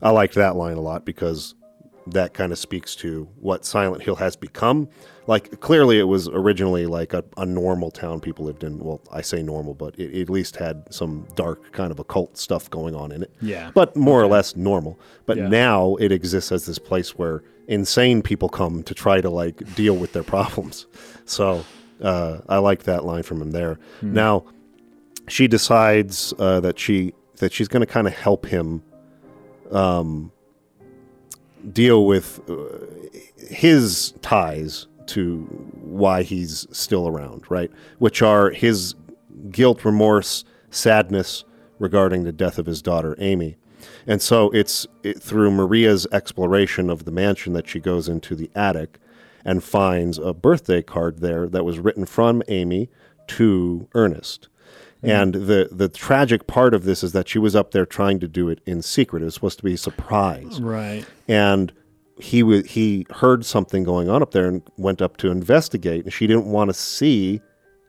I 0.00 0.10
liked 0.10 0.34
that 0.34 0.56
line 0.56 0.76
a 0.76 0.80
lot 0.80 1.04
because 1.04 1.54
that 2.08 2.34
kind 2.34 2.50
of 2.52 2.58
speaks 2.58 2.94
to 2.96 3.28
what 3.40 3.64
Silent 3.64 4.02
Hill 4.02 4.16
has 4.16 4.34
become. 4.36 4.88
Like 5.28 5.60
clearly, 5.60 5.98
it 6.00 6.04
was 6.08 6.28
originally 6.28 6.86
like 6.86 7.12
a, 7.12 7.24
a 7.36 7.46
normal 7.46 7.90
town 7.92 8.20
people 8.20 8.44
lived 8.44 8.64
in. 8.64 8.78
Well, 8.78 9.00
I 9.12 9.20
say 9.20 9.40
normal, 9.42 9.74
but 9.74 9.94
it, 9.98 10.10
it 10.12 10.22
at 10.22 10.30
least 10.30 10.56
had 10.56 10.92
some 10.92 11.26
dark 11.36 11.70
kind 11.72 11.92
of 11.92 12.00
occult 12.00 12.36
stuff 12.36 12.68
going 12.70 12.96
on 12.96 13.12
in 13.12 13.22
it. 13.22 13.30
Yeah. 13.40 13.70
but 13.72 13.94
more 13.94 14.20
or 14.20 14.26
less 14.26 14.56
normal. 14.56 14.98
But 15.26 15.36
Yeah. 15.36 15.48
now 15.48 15.94
it 15.96 16.10
exists 16.10 16.50
as 16.50 16.66
this 16.66 16.78
place 16.80 17.16
where 17.16 17.44
insane 17.68 18.20
people 18.22 18.48
come 18.48 18.82
to 18.82 18.94
try 18.94 19.20
to 19.20 19.30
like 19.30 19.74
deal 19.76 19.94
with 19.96 20.12
their 20.12 20.24
problems. 20.24 20.86
So 21.24 21.64
uh, 22.02 22.38
I 22.48 22.58
like 22.58 22.82
that 22.82 23.04
line 23.04 23.22
from 23.22 23.40
him 23.40 23.52
there. 23.52 23.78
Hmm. 24.00 24.12
Now 24.14 24.44
she 25.28 25.46
decides 25.46 26.34
uh, 26.40 26.58
that 26.60 26.80
she 26.80 27.14
that 27.36 27.52
she's 27.52 27.68
going 27.68 27.80
to 27.86 27.86
kind 27.86 28.08
of 28.08 28.12
help 28.12 28.44
him 28.46 28.82
deal 31.72 32.06
with 32.06 32.40
uh, 32.48 32.86
his 33.36 34.14
ties 34.22 34.86
to 35.06 35.42
why 35.80 36.22
he's 36.22 36.66
still 36.70 37.08
around, 37.08 37.50
right? 37.50 37.70
Which 37.98 38.22
are 38.22 38.50
his 38.50 38.94
guilt, 39.50 39.84
remorse, 39.84 40.44
sadness 40.70 41.44
regarding 41.78 42.24
the 42.24 42.32
death 42.32 42.58
of 42.58 42.66
his 42.66 42.80
daughter, 42.82 43.14
Amy. 43.18 43.56
And 44.06 44.22
so 44.22 44.50
it's 44.50 44.86
it, 45.02 45.20
through 45.20 45.50
Maria's 45.50 46.06
exploration 46.12 46.88
of 46.88 47.04
the 47.04 47.10
mansion 47.10 47.52
that 47.54 47.68
she 47.68 47.80
goes 47.80 48.08
into 48.08 48.34
the 48.34 48.50
attic 48.54 48.98
and 49.44 49.62
finds 49.62 50.18
a 50.18 50.32
birthday 50.32 50.82
card 50.82 51.18
there 51.18 51.48
that 51.48 51.64
was 51.64 51.78
written 51.78 52.06
from 52.06 52.42
Amy 52.48 52.88
to 53.26 53.88
Ernest. 53.94 54.48
And 55.02 55.34
the 55.34 55.68
the 55.72 55.88
tragic 55.88 56.46
part 56.46 56.74
of 56.74 56.84
this 56.84 57.02
is 57.02 57.12
that 57.12 57.28
she 57.28 57.38
was 57.38 57.56
up 57.56 57.72
there 57.72 57.84
trying 57.86 58.20
to 58.20 58.28
do 58.28 58.48
it 58.48 58.60
in 58.66 58.82
secret. 58.82 59.22
It 59.22 59.24
was 59.24 59.34
supposed 59.34 59.58
to 59.58 59.64
be 59.64 59.74
a 59.74 59.78
surprise. 59.78 60.60
Right. 60.60 61.04
and 61.28 61.72
he 62.18 62.42
wa 62.42 62.60
he 62.62 63.06
heard 63.10 63.44
something 63.44 63.82
going 63.82 64.08
on 64.08 64.22
up 64.22 64.30
there 64.30 64.46
and 64.46 64.62
went 64.76 65.02
up 65.02 65.16
to 65.16 65.30
investigate. 65.30 66.04
And 66.04 66.12
she 66.12 66.26
didn't 66.28 66.46
want 66.46 66.68
to 66.70 66.74
see 66.74 67.40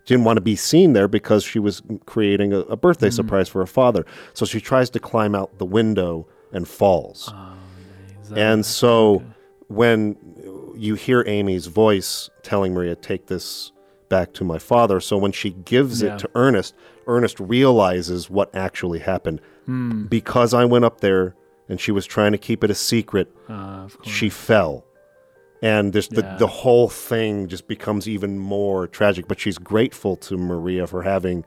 didn't 0.05 0.23
want 0.23 0.37
to 0.37 0.41
be 0.41 0.55
seen 0.55 0.93
there 0.93 1.07
because 1.07 1.43
she 1.43 1.59
was 1.59 1.81
creating 2.07 2.51
a, 2.51 2.59
a 2.61 2.75
birthday 2.75 3.09
surprise 3.09 3.47
for 3.47 3.59
her 3.59 3.67
father. 3.67 4.05
So 4.33 4.45
she 4.45 4.59
tries 4.59 4.89
to 4.91 4.99
climb 4.99 5.35
out 5.35 5.57
the 5.59 5.65
window 5.65 6.27
and 6.51 6.67
falls. 6.67 7.31
That- 8.29 8.37
and 8.39 8.65
so 8.65 9.23
when 9.67 10.15
you 10.75 10.95
hear 10.95 11.23
Amy's 11.27 11.67
voice 11.67 12.29
telling 12.41 12.73
Maria, 12.73 12.95
take 12.95 13.27
this 13.27 13.71
back 14.15 14.31
to 14.33 14.43
my 14.43 14.59
father. 14.59 14.99
So 14.99 15.17
when 15.17 15.31
she 15.31 15.49
gives 15.73 16.01
Yeah. 16.03 16.13
it 16.13 16.19
to 16.19 16.29
Ernest, 16.35 16.75
Ernest 17.07 17.39
realizes 17.39 18.29
what 18.29 18.53
actually 18.55 18.99
happened. 18.99 19.41
Hmm. 19.65 20.03
Because 20.05 20.53
I 20.53 20.65
went 20.65 20.85
up 20.85 21.01
there 21.01 21.35
and 21.67 21.81
she 21.81 21.91
was 21.91 22.05
trying 22.05 22.31
to 22.33 22.37
keep 22.37 22.63
it 22.63 22.69
a 22.69 22.75
secret, 22.75 23.27
uh, 23.49 23.87
she 24.03 24.29
fell. 24.29 24.85
And 25.63 25.93
this, 25.93 26.09
Yeah. 26.11 26.21
the, 26.21 26.35
the 26.45 26.47
whole 26.47 26.89
thing 26.89 27.47
just 27.47 27.67
becomes 27.67 28.07
even 28.07 28.37
more 28.37 28.85
tragic. 28.87 29.27
But 29.27 29.39
she's 29.39 29.57
grateful 29.57 30.15
to 30.27 30.37
Maria 30.37 30.85
for 30.85 31.01
having 31.03 31.43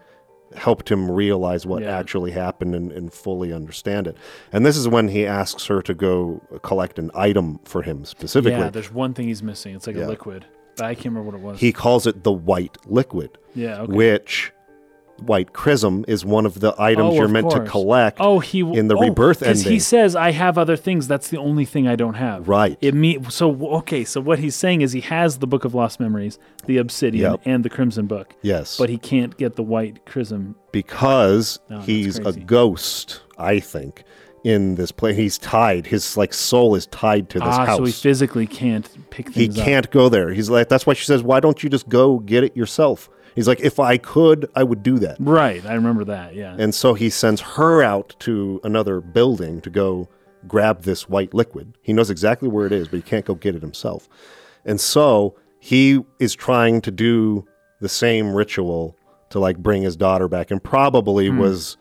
helped 0.55 0.91
him 0.91 1.11
realize 1.11 1.67
what 1.67 1.83
Yeah. 1.83 1.97
actually 1.99 2.31
happened 2.33 2.75
and, 2.75 2.91
and 2.91 3.12
fully 3.12 3.53
understand 3.53 4.07
it. 4.07 4.17
And 4.53 4.64
this 4.67 4.77
is 4.77 4.89
when 4.89 5.09
he 5.09 5.27
asks 5.27 5.67
her 5.67 5.83
to 5.83 5.95
go 5.95 6.41
collect 6.62 6.99
an 6.99 7.11
item 7.14 7.61
for 7.64 7.83
him 7.83 8.05
specifically. 8.05 8.59
yeah, 8.59 8.71
there's 8.71 8.93
one 8.93 9.12
thing 9.14 9.27
he's 9.29 9.43
missing. 9.43 9.75
It's 9.77 9.87
like 9.87 9.97
Yeah. 9.97 10.07
a 10.07 10.09
liquid. 10.17 10.47
I 10.81 10.95
can't 10.95 11.07
remember 11.14 11.31
what 11.31 11.35
it 11.35 11.41
was. 11.43 11.61
he 11.61 11.72
calls 11.72 12.07
it 12.07 12.22
the 12.24 12.33
white 12.33 12.77
liquid, 12.87 13.39
yeah, 13.55 13.81
okay. 13.83 13.93
which 13.93 14.53
white 15.24 15.55
chrism 15.55 16.05
is 16.07 16.27
one 16.27 16.45
of 16.45 16.61
the 16.61 16.74
items 16.79 17.14
Oh, 17.14 17.14
you're 17.14 17.27
meant 17.29 17.51
to 17.51 17.61
collect. 17.64 18.18
Oh, 18.20 18.39
he 18.39 18.61
in 18.61 18.89
the 18.89 18.97
oh, 18.97 19.01
rebirth 19.01 19.41
'cause 19.43 19.62
he 19.62 19.79
says 19.79 20.14
I 20.14 20.33
have 20.33 20.59
other 20.59 20.77
things. 20.77 21.09
That's 21.09 21.29
the 21.29 21.39
only 21.39 21.64
thing 21.64 21.89
I 21.89 21.97
don't 21.97 22.14
have. 22.14 22.47
Right. 22.49 22.77
It 22.83 22.93
me 22.93 23.18
so 23.31 23.51
okay. 23.79 24.05
So 24.05 24.20
what 24.20 24.39
he's 24.41 24.55
saying 24.55 24.83
is 24.83 24.93
he 24.93 25.01
has 25.01 25.39
the 25.39 25.47
Book 25.47 25.64
of 25.64 25.74
Lost 25.74 26.01
Memories, 26.01 26.39
the 26.66 26.77
Obsidian, 26.77 27.31
Yep. 27.33 27.41
and 27.47 27.64
the 27.64 27.70
Crimson 27.70 28.07
Book, 28.07 28.35
yes, 28.43 28.77
but 28.77 28.91
he 28.91 28.99
can't 28.99 29.35
get 29.39 29.57
the 29.57 29.62
White 29.62 30.05
Chrism. 30.05 30.55
because 30.70 31.61
Oh, 31.70 31.79
he's 31.81 32.18
a 32.18 32.33
ghost, 32.33 33.22
I 33.39 33.59
think, 33.59 34.05
in 34.47 34.76
this 34.76 34.92
place. 34.92 35.16
He's 35.16 35.38
tied. 35.38 35.86
His 35.86 36.16
like 36.16 36.32
soul 36.32 36.74
is 36.76 36.86
tied 36.86 37.28
to 37.30 37.38
this 37.40 37.49
Ah, 37.49 37.66
house. 37.66 37.78
so 37.78 37.84
he 37.84 37.92
physically 37.92 38.47
can't 38.47 38.88
pick 39.11 39.34
he 39.34 39.49
up. 39.49 39.57
can't 39.57 39.90
go 39.90 40.09
there. 40.09 40.32
He's 40.32 40.49
like 40.49 40.68
that's 40.68 40.86
why 40.86 40.94
she 40.94 41.05
says, 41.05 41.22
"Why 41.22 41.40
don't 41.40 41.62
you 41.62 41.68
just 41.68 41.88
go 41.88 42.20
get 42.20 42.44
it 42.44 42.57
yourself?" 42.57 43.11
He's 43.34 43.49
like, 43.49 43.61
"If 43.61 43.80
I 43.80 43.99
could, 43.99 44.49
I 44.55 44.62
would 44.62 44.82
do 44.82 44.99
that." 45.01 45.16
Right, 45.18 45.64
I 45.66 45.74
remember 45.74 46.05
that. 46.05 46.34
Yeah. 46.34 46.55
And 46.59 46.74
so 46.74 46.94
he 46.94 47.11
sends 47.11 47.40
her 47.40 47.82
out 47.82 48.14
to 48.20 48.61
another 48.62 49.01
building 49.01 49.61
to 49.62 49.68
go 49.70 50.09
grab 50.47 50.82
this 50.82 51.09
white 51.09 51.34
liquid. 51.34 51.74
He 51.82 51.92
knows 51.92 52.09
exactly 52.09 52.49
where 52.49 52.66
it 52.66 52.72
is, 52.72 52.86
but 52.88 52.97
he 52.97 53.03
can't 53.03 53.24
go 53.24 53.34
get 53.34 53.57
it 53.57 53.62
himself. 53.62 54.09
And 54.64 54.80
so 54.80 55.34
he 55.59 56.05
is 56.20 56.34
trying 56.36 56.80
to 56.82 56.90
do 56.92 57.44
the 57.80 57.88
same 57.88 58.32
ritual 58.32 58.97
to 59.30 59.40
like 59.40 59.59
bring 59.59 59.82
his 59.82 59.97
daughter 59.97 60.28
back 60.28 60.53
and 60.53 60.62
probably 60.62 61.26
Hmm. 61.28 61.38
was 61.38 61.76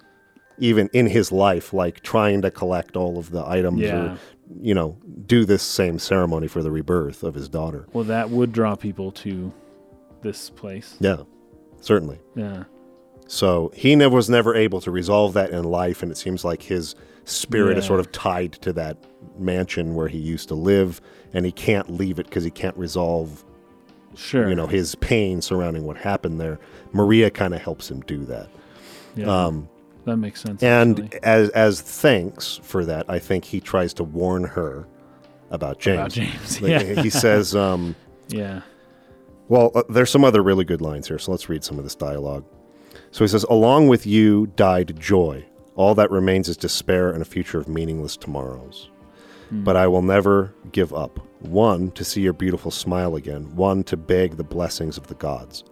even 0.57 0.89
in 0.93 1.07
his 1.07 1.31
life 1.31 1.73
like 1.73 2.01
trying 2.01 2.41
to 2.41 2.51
collect 2.51 2.95
all 2.95 3.17
of 3.17 3.31
the 3.31 3.45
items 3.47 3.81
Yeah. 3.81 4.13
or 4.13 4.17
you 4.61 4.73
know 4.75 4.97
do 5.25 5.43
this 5.45 5.63
same 5.63 5.97
ceremony 5.99 6.47
for 6.47 6.61
the 6.61 6.69
rebirth 6.71 7.23
of 7.23 7.33
his 7.35 7.49
daughter. 7.49 7.87
well, 7.93 8.03
that 8.05 8.29
would 8.29 8.51
draw 8.51 8.75
people 8.75 9.11
to 9.11 9.51
this 10.21 10.49
place. 10.51 10.95
Yeah. 10.99 11.23
Certainly. 11.81 12.19
Yeah. 12.35 12.63
So 13.27 13.71
he 13.75 13.95
never 13.95 14.15
was 14.15 14.29
never 14.29 14.55
able 14.55 14.81
to 14.81 14.91
resolve 14.91 15.33
that 15.33 15.49
in 15.49 15.63
life, 15.63 16.03
and 16.03 16.11
it 16.11 16.15
seems 16.17 16.43
like 16.45 16.61
his 16.63 16.93
spirit 17.25 17.77
is 17.77 17.85
sort 17.85 17.99
of 17.99 18.11
tied 18.11 18.53
to 18.53 18.71
that 18.73 18.97
mansion 19.39 19.95
where 19.95 20.07
he 20.07 20.19
used 20.19 20.47
to 20.49 20.55
live, 20.55 21.01
and 21.33 21.43
he 21.45 21.51
can't 21.51 21.89
leave 21.89 22.19
it 22.19 22.27
because 22.27 22.43
he 22.43 22.51
can't 22.51 22.77
resolve, 22.77 23.43
Sure. 24.15 24.47
you 24.47 24.53
know, 24.55 24.67
his 24.67 24.93
pain 24.95 25.41
surrounding 25.41 25.83
what 25.85 25.97
happened 25.97 26.39
there. 26.39 26.59
Maria 26.93 27.31
kind 27.31 27.55
of 27.55 27.61
helps 27.61 27.89
him 27.89 28.01
do 28.01 28.25
that, 28.25 28.47
Yeah. 29.15 29.25
um, 29.45 29.67
that 30.05 30.17
makes 30.17 30.41
sense. 30.41 30.63
and 30.63 30.99
actually. 30.99 31.23
as 31.23 31.49
as 31.49 31.81
thanks 31.81 32.59
for 32.63 32.85
that, 32.85 33.05
I 33.09 33.19
think 33.19 33.45
he 33.45 33.59
tries 33.59 33.93
to 33.95 34.03
warn 34.03 34.43
her 34.43 34.87
about 35.51 35.79
James. 35.79 35.97
about 35.97 36.11
James. 36.11 36.61
Like, 36.61 36.69
Yeah. 36.71 37.01
He 37.01 37.09
says, 37.09 37.55
um, 37.67 37.95
yeah. 38.27 38.61
Well, 39.47 39.71
uh, 39.75 39.83
there's 39.89 40.09
some 40.09 40.23
other 40.23 40.41
really 40.41 40.65
good 40.65 40.81
lines 40.81 41.07
here, 41.07 41.19
so 41.19 41.31
let's 41.31 41.49
read 41.49 41.63
some 41.63 41.77
of 41.77 41.83
this 41.83 41.95
dialogue. 41.95 42.45
So 43.11 43.23
he 43.23 43.27
says, 43.27 43.43
Along 43.45 43.87
with 43.87 44.05
you 44.05 44.47
died 44.55 44.99
joy. 44.99 45.45
All 45.75 45.93
that 45.95 46.09
remains 46.09 46.47
is 46.49 46.57
despair 46.57 47.11
and 47.11 47.21
a 47.21 47.25
future 47.25 47.59
of 47.59 47.67
meaningless 47.67 48.17
tomorrows. 48.17 48.89
But 49.51 49.75
I 49.75 49.87
will 49.87 50.01
never 50.01 50.53
give 50.71 50.93
up. 50.93 51.19
One, 51.41 51.91
to 51.91 52.03
see 52.03 52.21
your 52.21 52.33
beautiful 52.33 52.71
smile 52.71 53.15
again. 53.15 53.55
One, 53.55 53.83
to 53.83 53.97
beg 53.97 54.37
the 54.37 54.43
blessings 54.43 54.97
of 54.97 55.07
the 55.07 55.15
gods. 55.15 55.63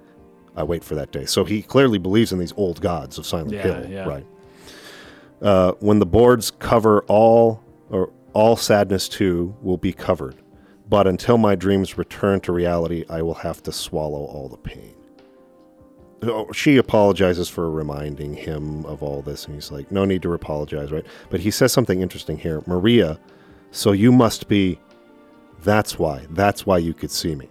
I 0.56 0.64
wait 0.64 0.84
for 0.84 0.96
that 0.96 1.12
day. 1.12 1.26
So 1.26 1.44
he 1.46 1.62
clearly 1.62 1.98
believes 1.98 2.32
in 2.32 2.40
these 2.40 2.54
old 2.58 2.80
gods 2.82 3.18
of 3.18 3.26
Silent 3.26 3.52
Yeah, 3.54 3.62
Hill, 3.62 3.90
yeah. 3.92 4.06
right? 4.06 4.26
Uh, 5.42 5.74
when 5.80 6.00
the 6.00 6.06
boards 6.06 6.52
cover 6.52 7.02
all, 7.08 7.62
or 7.90 8.12
all 8.34 8.56
sadness 8.56 9.10
too, 9.10 9.56
will 9.62 9.78
be 9.78 9.92
covered. 9.92 10.36
But 10.90 11.08
until 11.08 11.38
my 11.38 11.56
dreams 11.56 11.98
return 11.98 12.40
to 12.42 12.52
reality, 12.52 13.04
I 13.10 13.22
will 13.22 13.34
have 13.36 13.64
to 13.64 13.72
swallow 13.72 14.26
all 14.26 14.48
the 14.48 14.58
pain. 14.58 14.96
Oh, 16.24 16.52
She 16.54 16.78
apologizes 16.78 17.50
for 17.50 17.70
reminding 17.70 18.36
him 18.36 18.86
of 18.86 19.04
all 19.04 19.22
this, 19.22 19.46
and 19.46 19.56
he's 19.56 19.72
like, 19.72 19.92
No 19.92 20.06
need 20.06 20.22
to 20.22 20.34
apologize, 20.34 20.92
right? 20.92 21.06
But 21.30 21.40
he 21.42 21.52
says 21.52 21.74
something 21.74 22.02
interesting 22.02 22.38
here. 22.38 22.62
Maria, 22.66 23.20
so 23.72 23.92
you 23.92 24.12
must 24.12 24.48
be. 24.48 24.80
That's 25.64 25.98
why. 26.00 26.26
That's 26.30 26.66
why 26.66 26.78
you 26.78 26.94
could 26.94 27.12
see 27.12 27.36
me. 27.36 27.50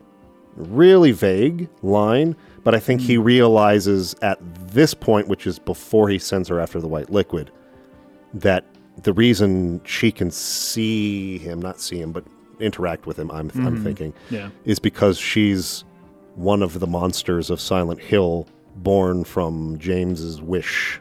Really 0.57 1.13
vague 1.13 1.69
line, 1.83 2.37
but 2.65 2.75
I 2.75 2.79
think 2.81 3.01
he 3.01 3.17
realizes 3.19 4.15
at 4.23 4.39
this 4.69 4.95
point, 4.95 5.29
which 5.29 5.47
is 5.47 5.59
before 5.59 6.09
he 6.09 6.19
sends 6.19 6.49
her 6.49 6.61
after 6.61 6.81
the 6.81 6.89
white 6.89 7.11
liquid, 7.11 7.51
that 8.35 8.65
the 9.03 9.13
reason 9.13 9.81
she 9.85 10.13
can 10.13 10.31
see 10.31 11.39
him, 11.39 11.61
not 11.61 11.81
see 11.81 11.99
him, 12.01 12.13
but 12.13 12.25
interact 12.61 13.07
with 13.07 13.19
him, 13.19 13.31
I'm, 13.31 13.51
I'm 13.55 13.83
thinking, 13.83 14.15
Yeah. 14.31 14.51
is 14.65 14.79
because 14.79 15.19
she's 15.19 15.85
one 16.37 16.63
of 16.63 16.79
the 16.81 16.87
monsters 16.87 17.51
of 17.51 17.61
Silent 17.61 18.01
Hill 18.01 18.47
born 18.77 19.25
from 19.25 19.79
James's 19.79 20.41
wish, 20.41 21.01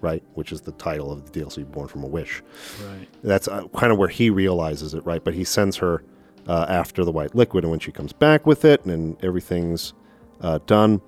right? 0.00 0.22
Which 0.34 0.50
is 0.52 0.60
the 0.62 0.72
title 0.72 1.12
of 1.12 1.30
the 1.30 1.40
DLC, 1.40 1.70
Born 1.70 1.86
from 1.88 2.02
a 2.02 2.06
Wish. 2.06 2.42
Right. 2.88 3.06
That's 3.22 3.46
uh, 3.48 3.68
kind 3.76 3.92
of 3.92 3.98
where 3.98 4.08
he 4.08 4.30
realizes 4.30 4.94
it, 4.94 5.04
right? 5.04 5.22
But 5.22 5.34
he 5.34 5.44
sends 5.44 5.76
her 5.76 6.02
uh, 6.48 6.66
after 6.68 7.04
the 7.04 7.12
white 7.12 7.34
liquid, 7.34 7.64
and 7.64 7.70
when 7.70 7.80
she 7.80 7.92
comes 7.92 8.12
back 8.12 8.46
with 8.46 8.64
it 8.64 8.84
and 8.86 9.22
everything's 9.22 9.92
uh, 10.40 10.58
done, 10.66 11.00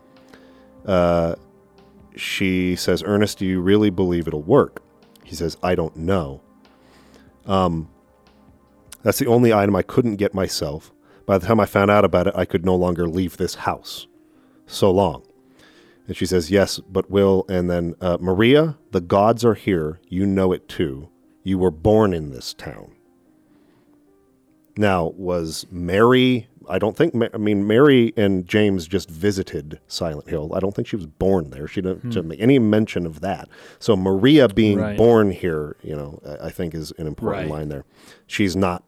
uh, 0.86 1.36
she 2.16 2.76
says, 2.76 3.02
Ernest, 3.04 3.38
do 3.38 3.46
you 3.46 3.60
really 3.60 3.90
believe 3.90 4.26
it'll 4.26 4.42
work? 4.42 4.82
He 5.24 5.34
says, 5.34 5.56
I 5.62 5.74
don't 5.74 5.96
know. 5.96 6.40
Um, 7.46 7.88
that's 9.02 9.18
the 9.18 9.26
only 9.26 9.52
item 9.52 9.74
I 9.74 9.82
couldn't 9.82 10.16
get 10.16 10.34
myself. 10.34 10.92
By 11.26 11.38
the 11.38 11.46
time 11.46 11.60
I 11.60 11.66
found 11.66 11.90
out 11.90 12.04
about 12.04 12.26
it, 12.26 12.34
I 12.36 12.44
could 12.44 12.64
no 12.64 12.76
longer 12.76 13.08
leave 13.08 13.36
this 13.36 13.54
house. 13.54 14.06
So 14.66 14.90
long. 14.90 15.22
And 16.06 16.16
she 16.16 16.26
says, 16.26 16.50
Yes, 16.50 16.78
but 16.80 17.10
will. 17.10 17.44
And 17.48 17.70
then, 17.70 17.94
uh, 18.00 18.18
Maria, 18.20 18.76
the 18.90 19.00
gods 19.00 19.44
are 19.44 19.54
here. 19.54 20.00
You 20.08 20.26
know 20.26 20.52
it 20.52 20.68
too. 20.68 21.08
You 21.42 21.58
were 21.58 21.70
born 21.70 22.12
in 22.12 22.30
this 22.30 22.54
town. 22.54 22.94
Now, 24.76 25.12
was 25.16 25.66
Mary, 25.70 26.48
I 26.68 26.78
don't 26.78 26.96
think, 26.96 27.14
Ma- 27.14 27.28
I 27.32 27.38
mean, 27.38 27.66
Mary 27.66 28.12
and 28.16 28.46
James 28.46 28.86
just 28.86 29.10
visited 29.10 29.80
Silent 29.86 30.28
Hill. 30.28 30.52
I 30.54 30.60
don't 30.60 30.74
think 30.74 30.88
she 30.88 30.96
was 30.96 31.06
born 31.06 31.50
there. 31.50 31.66
She 31.66 31.80
didn't, 31.80 32.02
didn't 32.10 32.22
hmm. 32.22 32.28
make 32.28 32.40
any 32.40 32.58
mention 32.58 33.06
of 33.06 33.20
that. 33.20 33.48
So, 33.78 33.96
Maria 33.96 34.48
being 34.48 34.78
Right. 34.78 34.96
born 34.96 35.30
here, 35.30 35.76
you 35.82 35.94
know, 35.94 36.20
I 36.26 36.46
I 36.46 36.50
think 36.50 36.74
is 36.74 36.92
an 36.98 37.06
important 37.06 37.50
Right. 37.50 37.58
line 37.58 37.68
there. 37.68 37.84
She's 38.26 38.54
not 38.54 38.84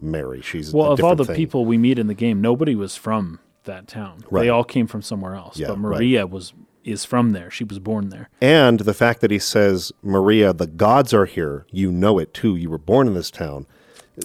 Mary. 0.00 0.40
She's 0.42 0.72
Well, 0.72 0.92
of 0.92 1.02
all 1.02 1.14
the 1.14 1.24
thing. 1.24 1.36
people 1.36 1.64
we 1.64 1.78
meet 1.78 1.98
in 1.98 2.06
the 2.06 2.14
game, 2.14 2.40
nobody 2.40 2.74
was 2.74 2.96
from 2.96 3.38
that 3.64 3.86
town. 3.86 4.24
Right. 4.30 4.42
They 4.42 4.48
all 4.48 4.64
came 4.64 4.86
from 4.86 5.02
somewhere 5.02 5.34
else. 5.34 5.58
Yeah, 5.58 5.68
but. 5.68 5.78
Maria 5.78 6.26
was 6.26 6.52
is 6.84 7.04
from 7.04 7.30
there. 7.30 7.50
She 7.50 7.64
was 7.64 7.78
born 7.78 8.10
there. 8.10 8.28
And 8.40 8.80
the 8.80 8.94
fact 8.94 9.22
that 9.22 9.30
he 9.30 9.38
says, 9.38 9.90
Maria, 10.02 10.52
the 10.52 10.66
gods 10.66 11.14
are 11.14 11.24
here. 11.24 11.66
You 11.70 11.90
know 11.90 12.18
it 12.18 12.34
too. 12.34 12.56
You 12.56 12.68
were 12.68 12.78
born 12.78 13.06
in 13.06 13.14
this 13.14 13.30
town. 13.30 13.66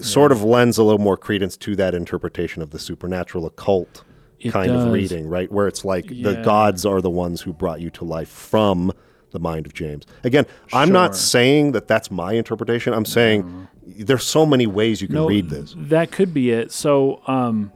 Sort 0.02 0.32
of 0.32 0.44
lends 0.44 0.78
a 0.78 0.84
little 0.84 1.00
more 1.00 1.18
credence 1.18 1.58
to 1.58 1.76
that 1.78 1.96
interpretation 1.96 2.62
of 2.62 2.70
the 2.70 2.78
supernatural 2.80 3.48
occult 3.48 4.04
It 4.40 4.52
kind 4.52 4.72
of 4.72 4.92
reading, 4.92 5.28
right? 5.28 5.52
Where 5.52 5.68
it's 5.68 5.84
like 5.84 6.08
the 6.08 6.42
gods 6.46 6.86
are 6.86 7.02
the 7.02 7.10
ones 7.10 7.42
who 7.42 7.54
brought 7.54 7.82
you 7.82 7.90
to 7.92 8.06
life 8.06 8.30
from 8.30 8.92
the 9.32 9.40
mind 9.40 9.66
of 9.66 9.74
James. 9.74 10.06
Again, 10.24 10.46
I'm 10.74 10.92
not 10.92 11.16
saying 11.16 11.72
that 11.72 11.88
that's 11.88 12.12
my 12.12 12.34
interpretation. 12.34 12.94
I'm 12.94 13.06
saying 13.06 13.68
there's 13.86 14.24
so 14.24 14.46
many 14.46 14.68
ways 14.68 15.02
you 15.02 15.08
can 15.08 15.26
read 15.26 15.50
this. 15.50 15.74
That 15.76 16.12
could 16.12 16.34
be 16.34 16.52
it. 16.52 16.72
So, 16.72 17.22
um, 17.28 17.72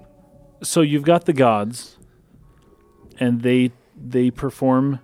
so 0.61 0.81
you've 0.81 1.03
got 1.03 1.25
the 1.25 1.33
gods, 1.33 1.97
and 3.19 3.41
they 3.41 3.71
they 3.95 4.31
perform 4.31 4.99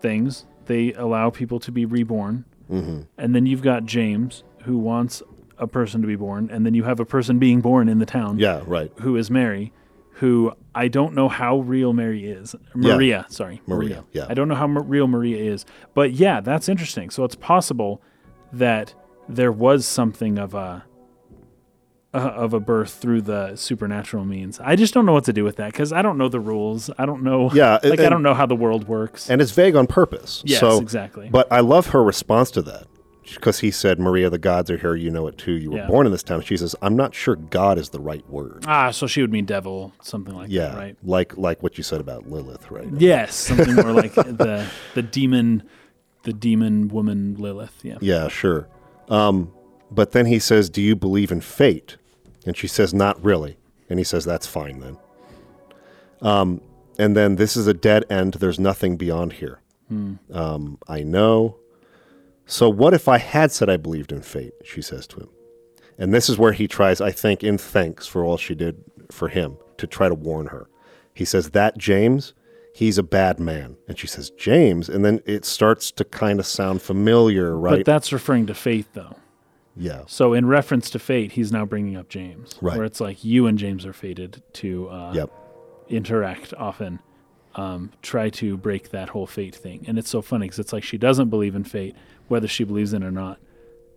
things. 0.00 0.46
They 0.66 0.92
allow 0.94 1.30
people 1.30 1.60
to 1.60 1.72
be 1.72 1.84
reborn. 1.84 2.44
Mm-hmm. 2.70 3.02
And 3.18 3.34
then 3.34 3.46
you've 3.46 3.62
got 3.62 3.84
James 3.84 4.44
who 4.62 4.78
wants 4.78 5.22
a 5.60 5.66
person 5.66 6.00
to 6.00 6.06
be 6.06 6.16
born, 6.16 6.48
and 6.50 6.64
then 6.66 6.74
you 6.74 6.84
have 6.84 6.98
a 7.00 7.04
person 7.04 7.38
being 7.38 7.60
born 7.60 7.88
in 7.88 7.98
the 7.98 8.06
town 8.06 8.38
Yeah, 8.38 8.62
right. 8.66 8.90
who 9.00 9.16
is 9.16 9.30
Mary, 9.30 9.72
who 10.14 10.52
I 10.74 10.88
don't 10.88 11.14
know 11.14 11.28
how 11.28 11.58
real 11.60 11.92
Mary 11.92 12.24
is. 12.26 12.54
Maria, 12.74 13.26
sorry. 13.28 13.60
Maria, 13.66 14.04
yeah. 14.12 14.26
I 14.28 14.34
don't 14.34 14.48
know 14.48 14.54
how 14.54 14.66
ma- 14.66 14.82
real 14.84 15.06
Maria 15.06 15.36
is. 15.52 15.64
But 15.94 16.12
yeah, 16.12 16.40
that's 16.40 16.68
interesting. 16.68 17.10
So 17.10 17.24
it's 17.24 17.36
possible 17.36 18.02
that 18.52 18.94
there 19.28 19.52
was 19.52 19.86
something 19.86 20.38
of 20.38 20.54
a 20.54 20.84
uh, 22.12 22.18
of 22.18 22.52
a 22.52 22.58
birth 22.60 22.90
through 22.94 23.22
the 23.22 23.54
supernatural 23.54 24.24
means. 24.24 24.58
I 24.58 24.74
just 24.74 24.92
don't 24.92 25.06
know 25.06 25.12
what 25.12 25.24
to 25.24 25.32
do 25.32 25.44
with 25.44 25.56
that 25.56 25.70
because 25.72 25.92
I 25.92 26.02
don't 26.02 26.18
know 26.18 26.28
the 26.28 26.40
rules. 26.40 26.90
I 26.98 27.06
don't 27.06 27.22
know. 27.22 27.50
Yeah, 27.52 27.78
like 27.84 28.00
I 28.00 28.08
don't 28.08 28.22
know 28.24 28.34
how 28.34 28.46
the 28.46 28.56
world 28.56 28.88
works. 28.88 29.30
And 29.30 29.40
it's 29.40 29.52
vague 29.52 29.76
on 29.76 29.86
purpose. 29.86 30.42
yes, 30.44 30.58
so, 30.58 30.80
exactly. 30.80 31.28
But 31.30 31.50
I 31.52 31.60
love 31.60 31.88
her 31.88 32.02
response 32.02 32.50
to 32.52 32.62
that 32.62 32.88
because 33.34 33.60
he 33.60 33.70
said, 33.70 33.98
Maria, 33.98 34.30
the 34.30 34.38
gods 34.38 34.70
are 34.70 34.76
here. 34.76 34.94
You 34.94 35.10
know 35.10 35.26
it 35.26 35.38
too. 35.38 35.52
You 35.52 35.70
were 35.70 35.78
Yeah. 35.78 35.86
born 35.86 36.06
in 36.06 36.12
this 36.12 36.22
town. 36.22 36.42
She 36.42 36.56
says, 36.56 36.74
I'm 36.82 36.96
not 36.96 37.14
sure 37.14 37.36
God 37.36 37.78
is 37.78 37.90
the 37.90 38.00
right 38.00 38.28
word. 38.28 38.64
ah, 38.66 38.90
so 38.90 39.06
she 39.06 39.20
would 39.20 39.30
mean 39.32 39.44
devil, 39.44 39.92
something 40.02 40.34
like 40.34 40.48
Yeah. 40.50 40.68
that, 40.68 40.76
right? 40.76 40.96
Like 41.02 41.36
like 41.36 41.62
what 41.62 41.76
you 41.78 41.84
said 41.84 42.00
about 42.00 42.28
Lilith, 42.30 42.70
right? 42.70 42.88
Yes, 42.98 43.34
something 43.34 43.74
more 43.74 43.92
like 43.92 44.14
the 44.14 44.66
the 44.94 45.02
demon, 45.02 45.62
the 46.24 46.32
demon 46.32 46.88
woman 46.88 47.36
Lilith. 47.38 47.80
Yeah. 47.84 47.98
Yeah, 48.00 48.28
sure. 48.28 48.68
Um, 49.08 49.52
but 49.90 50.12
then 50.12 50.26
he 50.26 50.38
says, 50.38 50.70
Do 50.70 50.80
you 50.82 50.94
believe 50.96 51.30
in 51.32 51.40
fate? 51.40 51.96
And 52.46 52.56
she 52.56 52.66
says, 52.68 52.94
Not 52.94 53.22
really. 53.24 53.56
And 53.88 53.98
he 53.98 54.04
says, 54.04 54.24
That's 54.24 54.46
fine 54.46 54.80
then. 54.80 54.96
Um, 56.22 56.60
and 56.98 57.16
then 57.16 57.36
this 57.36 57.56
is 57.56 57.66
a 57.66 57.74
dead 57.74 58.04
end. 58.10 58.34
There's 58.34 58.58
nothing 58.60 58.96
beyond 58.96 59.34
here. 59.34 59.60
Um, 60.32 60.78
I 60.86 61.02
know. 61.02 61.56
So 62.50 62.68
what 62.68 62.94
if 62.94 63.06
I 63.08 63.18
had 63.18 63.52
said 63.52 63.70
I 63.70 63.76
believed 63.76 64.12
in 64.12 64.22
fate? 64.22 64.54
She 64.64 64.82
says 64.82 65.06
to 65.08 65.20
him. 65.20 65.28
And 65.98 66.12
this 66.12 66.28
is 66.28 66.38
where 66.38 66.52
he 66.52 66.66
tries, 66.66 67.00
I 67.00 67.12
think, 67.12 67.44
in 67.44 67.58
thanks 67.58 68.06
for 68.06 68.24
all 68.24 68.36
she 68.36 68.54
did 68.54 68.82
for 69.10 69.28
him, 69.28 69.56
to 69.78 69.86
try 69.86 70.08
to 70.08 70.14
warn 70.14 70.46
her. 70.46 70.68
He 71.14 71.24
says, 71.24 71.50
That 71.50 71.76
James, 71.78 72.32
he's 72.74 72.96
a 72.98 73.02
bad 73.02 73.38
man. 73.38 73.76
And 73.86 73.98
she 73.98 74.06
says, 74.06 74.30
James. 74.30 74.88
And 74.88 75.04
then 75.04 75.20
it 75.26 75.44
starts 75.44 75.90
to 75.92 76.04
kind 76.04 76.40
of 76.40 76.46
sound 76.46 76.82
familiar, 76.82 77.56
right? 77.56 77.78
But 77.78 77.86
that's 77.86 78.12
referring 78.12 78.46
to 78.46 78.54
faith, 78.54 78.88
though. 78.94 79.16
yeah. 79.76 80.02
So 80.06 80.32
in 80.32 80.46
reference 80.46 80.90
to 80.90 80.98
fate, 80.98 81.32
he's 81.32 81.52
now 81.52 81.64
bringing 81.66 81.96
up 81.96 82.08
James, 82.08 82.54
Right. 82.60 82.76
where 82.76 82.86
it's 82.86 83.00
like 83.00 83.24
you 83.24 83.46
and 83.46 83.58
James 83.58 83.84
are 83.86 83.92
fated 83.92 84.42
to 84.54 84.88
uh, 84.88 85.12
Yep. 85.14 85.30
interact 85.88 86.54
often, 86.56 87.00
um, 87.56 87.90
try 88.00 88.30
to 88.30 88.56
break 88.56 88.90
that 88.90 89.10
whole 89.10 89.26
fate 89.26 89.54
thing. 89.54 89.84
And 89.86 89.98
it's 89.98 90.08
so 90.08 90.22
funny 90.22 90.46
because 90.46 90.58
it's 90.60 90.72
like 90.72 90.84
she 90.84 90.98
doesn't 90.98 91.28
believe 91.30 91.54
in 91.54 91.64
fate, 91.64 91.94
whether 92.30 92.48
she 92.48 92.64
believes 92.64 92.92
in 92.94 93.02
it 93.02 93.06
or 93.06 93.10
not. 93.10 93.38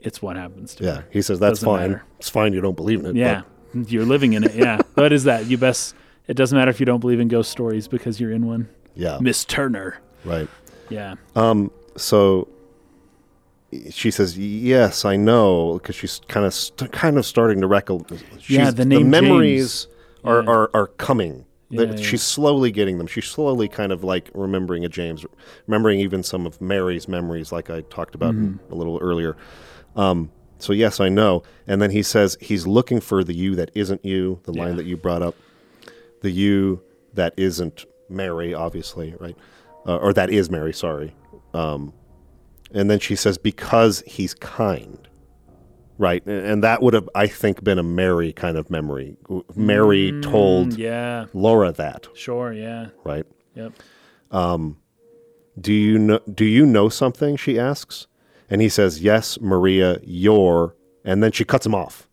It's 0.01 0.21
what 0.21 0.35
happens 0.35 0.75
to 0.75 0.83
her. 0.83 0.89
Yeah, 0.89 0.95
her. 0.97 1.07
he 1.11 1.21
says 1.21 1.39
that's 1.39 1.59
Doesn't 1.61 1.65
fine. 1.67 1.91
matter. 1.91 2.03
It's 2.19 2.29
fine 2.29 2.51
you 2.53 2.59
don't 2.61 2.75
believe 2.75 2.99
in 2.99 3.05
it. 3.05 3.15
Yeah, 3.15 3.43
you're 3.73 4.05
living 4.05 4.33
in 4.33 4.43
it. 4.43 4.53
Yeah, 4.63 4.79
what 4.95 5.13
is 5.13 5.23
that? 5.23 5.45
You 5.47 5.57
best. 5.57 5.95
It 6.27 6.35
doesn't 6.35 6.57
matter 6.57 6.69
if 6.71 6.79
you 6.79 6.85
don't 6.85 6.99
believe 6.99 7.19
in 7.21 7.27
ghost 7.29 7.49
stories 7.51 7.87
because 7.87 8.19
you're 8.19 8.31
in 8.31 8.45
one. 8.45 8.67
yeah, 8.95 9.17
Miss 9.21 9.45
Turner. 9.45 9.99
right. 10.25 10.49
Yeah. 10.89 11.15
Um 11.35 11.71
So 11.95 12.47
she 13.89 14.11
says, 14.11 14.37
"Yes, 14.37 15.03
I 15.05 15.15
know," 15.15 15.73
because 15.73 15.95
she's 15.95 16.21
kind 16.27 16.45
of 16.45 16.53
st- 16.53 16.91
kind 16.91 17.17
of 17.17 17.25
starting 17.25 17.61
to 17.61 17.67
recall. 17.67 18.05
Yeah, 18.47 18.69
the 18.71 18.85
name 18.85 19.09
memories 19.09 19.85
James. 19.85 19.95
are, 20.25 20.43
Yeah. 20.43 20.49
are 20.49 20.69
are 20.75 20.87
coming. 20.87 21.45
Yeah, 21.73 21.95
yeah. 21.95 21.95
She's 22.03 22.23
slowly 22.23 22.71
getting 22.71 22.97
them. 22.97 23.07
She's 23.07 23.25
slowly 23.25 23.67
kind 23.67 23.91
of 23.91 24.03
like 24.03 24.29
remembering 24.33 24.85
a 24.85 24.89
James, 24.89 25.25
remembering 25.67 25.99
even 25.99 26.23
some 26.23 26.45
of 26.45 26.59
Mary's 26.61 27.07
memories, 27.07 27.51
like 27.51 27.69
I 27.69 27.81
talked 27.81 28.15
about 28.15 28.33
Mm-hmm. 28.35 28.71
a 28.71 28.75
little 28.75 28.97
earlier. 28.99 29.35
Um, 29.95 30.31
so 30.59 30.71
yes, 30.73 30.99
I 30.99 31.09
know. 31.09 31.43
And 31.67 31.81
then 31.81 31.91
he 31.91 32.03
says 32.03 32.37
he's 32.39 32.65
looking 32.65 32.99
for 33.01 33.23
the 33.23 33.33
you 33.33 33.55
that 33.55 33.71
isn't 33.75 34.03
you. 34.05 34.39
The 34.43 34.53
line 34.53 34.75
that 34.77 34.85
you 34.85 34.95
brought 34.97 35.21
up, 35.21 35.35
the 36.21 36.31
you 36.31 36.81
that 37.13 37.33
isn't 37.37 37.85
Mary, 38.09 38.53
obviously, 38.53 39.13
right? 39.19 39.35
Uh, 39.85 39.97
or 39.97 40.13
that 40.13 40.29
is 40.29 40.49
Mary. 40.49 40.71
Sorry. 40.73 41.13
Um, 41.53 41.93
and 42.73 42.89
then 42.89 42.99
she 42.99 43.15
says 43.15 43.37
because 43.37 44.01
he's 44.07 44.33
kind. 44.33 45.02
Right, 46.03 46.25
and 46.25 46.61
that 46.63 46.81
would 46.81 46.93
have, 46.93 47.09
I 47.15 47.27
think, 47.27 47.63
been 47.63 47.79
a 47.79 47.83
Mary 47.83 48.33
kind 48.33 48.57
of 48.57 48.69
memory. 48.69 49.15
Mary 49.55 50.11
told 50.21 50.71
Mm, 50.73 50.77
Yeah. 50.77 51.25
Laura 51.33 51.71
that, 51.71 52.07
Sure. 52.13 52.51
Yeah. 52.51 52.87
right? 53.05 53.25
Yep. 53.55 53.71
Do 55.59 55.71
you 55.71 55.97
know 55.99 56.19
do 56.33 56.45
you 56.45 56.65
know 56.65 56.89
something? 56.89 57.37
she 57.37 57.57
asks. 57.59 58.07
And 58.49 58.61
he 58.61 58.69
says, 58.69 59.01
"Yes, 59.01 59.39
Maria, 59.39 59.99
you're." 60.03 60.75
And 61.05 61.23
then 61.23 61.31
she 61.31 61.43
cuts 61.45 61.65
him 61.65 61.73
off. 61.75 62.07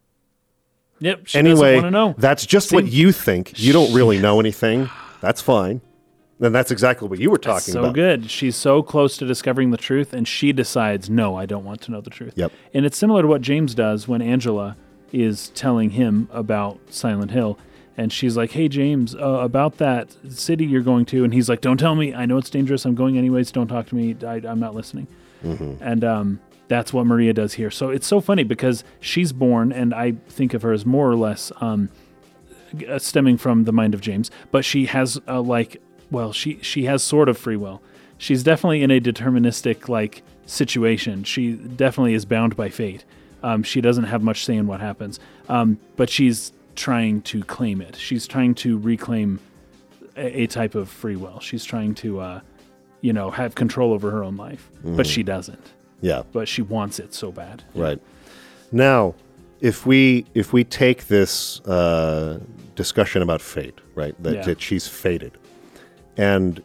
Yep. 1.00 1.26
She 1.26 1.38
anyway, 1.38 1.80
that's 2.18 2.44
just 2.46 2.72
what 2.72 2.86
you 2.86 3.10
think. 3.12 3.58
You 3.58 3.72
don't 3.72 3.92
really 3.94 4.18
know 4.18 4.38
anything. 4.40 4.88
That's 5.20 5.40
fine. 5.40 5.80
And 6.40 6.54
that's 6.54 6.70
exactly 6.70 7.06
what 7.06 7.18
you 7.18 7.30
were 7.30 7.38
talking 7.38 7.74
so 7.74 7.80
about. 7.80 7.88
So 7.90 7.92
good. 7.92 8.30
She's 8.30 8.56
so 8.56 8.82
close 8.82 9.16
to 9.18 9.26
discovering 9.26 9.72
the 9.72 9.76
truth, 9.76 10.14
and 10.14 10.26
she 10.26 10.52
decides, 10.52 11.10
no, 11.10 11.36
I 11.36 11.44
don't 11.44 11.64
want 11.64 11.82
to 11.82 11.90
know 11.90 12.00
the 12.00 12.10
truth. 12.10 12.32
Yep. 12.36 12.52
And 12.72 12.86
it's 12.86 12.96
similar 12.96 13.22
to 13.22 13.28
what 13.28 13.42
James 13.42 13.74
does 13.74 14.08
when 14.08 14.22
Angela 14.22 14.76
is 15.12 15.50
telling 15.50 15.90
him 15.90 16.28
about 16.32 16.78
Silent 16.88 17.32
Hill. 17.32 17.58
And 17.96 18.10
she's 18.10 18.36
like, 18.36 18.52
hey, 18.52 18.68
James, 18.68 19.14
uh, 19.14 19.18
about 19.20 19.76
that 19.78 20.16
city 20.30 20.64
you're 20.64 20.80
going 20.80 21.04
to. 21.06 21.24
And 21.24 21.34
he's 21.34 21.50
like, 21.50 21.60
don't 21.60 21.76
tell 21.76 21.94
me. 21.94 22.14
I 22.14 22.24
know 22.24 22.38
it's 22.38 22.48
dangerous. 22.48 22.86
I'm 22.86 22.94
going 22.94 23.18
anyways. 23.18 23.52
Don't 23.52 23.68
talk 23.68 23.86
to 23.88 23.94
me. 23.94 24.16
I, 24.24 24.36
I'm 24.36 24.60
not 24.60 24.74
listening. 24.74 25.08
And 25.42 26.04
um, 26.04 26.40
that's 26.68 26.92
what 26.92 27.04
Maria 27.04 27.34
does 27.34 27.54
here. 27.54 27.70
So 27.70 27.90
it's 27.90 28.06
so 28.06 28.20
funny 28.20 28.44
because 28.44 28.84
she's 29.00 29.32
born, 29.32 29.72
and 29.72 29.92
I 29.92 30.12
think 30.28 30.54
of 30.54 30.62
her 30.62 30.72
as 30.72 30.86
more 30.86 31.10
or 31.10 31.16
less 31.16 31.52
um, 31.60 31.90
uh, 32.88 32.98
stemming 32.98 33.36
from 33.36 33.64
the 33.64 33.72
mind 33.72 33.92
of 33.92 34.00
James, 34.00 34.30
but 34.50 34.64
she 34.64 34.86
has 34.86 35.20
uh, 35.28 35.42
like, 35.42 35.82
well, 36.10 36.32
she 36.32 36.58
she 36.62 36.84
has 36.84 37.02
sort 37.02 37.28
of 37.28 37.38
free 37.38 37.56
will. 37.56 37.80
She's 38.18 38.42
definitely 38.42 38.82
in 38.82 38.90
a 38.90 39.00
deterministic 39.00 39.88
like 39.88 40.22
situation. 40.46 41.24
She 41.24 41.52
definitely 41.52 42.14
is 42.14 42.24
bound 42.24 42.56
by 42.56 42.68
fate. 42.68 43.04
Um, 43.42 43.62
she 43.62 43.80
doesn't 43.80 44.04
have 44.04 44.22
much 44.22 44.44
say 44.44 44.56
in 44.56 44.66
what 44.66 44.80
happens, 44.80 45.18
um, 45.48 45.78
but 45.96 46.10
she's 46.10 46.52
trying 46.76 47.22
to 47.22 47.42
claim 47.44 47.80
it. 47.80 47.96
She's 47.96 48.26
trying 48.26 48.54
to 48.56 48.76
reclaim 48.78 49.40
a, 50.16 50.42
a 50.42 50.46
type 50.46 50.74
of 50.74 50.88
free 50.90 51.16
will. 51.16 51.40
She's 51.40 51.64
trying 51.64 51.94
to, 51.96 52.20
uh, 52.20 52.40
you 53.00 53.12
know, 53.14 53.30
have 53.30 53.54
control 53.54 53.92
over 53.94 54.10
her 54.10 54.22
own 54.22 54.36
life, 54.36 54.68
but 54.84 55.06
she 55.06 55.22
doesn't. 55.22 55.70
Yeah. 56.02 56.22
But 56.32 56.48
she 56.48 56.60
wants 56.62 56.98
it 56.98 57.14
so 57.14 57.32
bad. 57.32 57.62
Right. 57.74 58.00
Now, 58.72 59.14
if 59.60 59.86
we 59.86 60.26
if 60.34 60.52
we 60.52 60.64
take 60.64 61.06
this 61.08 61.60
uh, 61.60 62.40
discussion 62.74 63.22
about 63.22 63.40
fate, 63.40 63.78
right, 63.94 64.14
that, 64.22 64.34
Yeah. 64.34 64.42
that 64.42 64.60
she's 64.60 64.86
fated, 64.86 65.36
and 66.20 66.62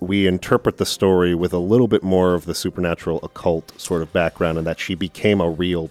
we 0.00 0.26
interpret 0.26 0.76
the 0.76 0.84
story 0.84 1.34
with 1.34 1.54
a 1.54 1.58
little 1.58 1.88
bit 1.88 2.02
more 2.02 2.34
of 2.34 2.44
the 2.44 2.54
supernatural 2.54 3.18
occult 3.22 3.72
sort 3.80 4.02
of 4.02 4.12
background, 4.12 4.58
and 4.58 4.66
that 4.66 4.78
she 4.78 4.94
became 4.94 5.40
a 5.40 5.48
real 5.48 5.88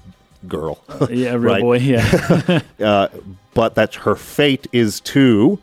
girl, 0.47 0.79
Yeah, 1.09 1.31
real 1.31 1.39
Right. 1.39 1.61
boy. 1.61 1.77
Yeah. 1.79 2.61
uh, 2.79 3.07
but 3.55 3.73
that 3.75 3.95
her 3.95 4.15
fate 4.15 4.67
is 4.71 4.99
to 5.01 5.57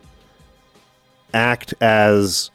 act 1.32 1.72
as 1.80 2.50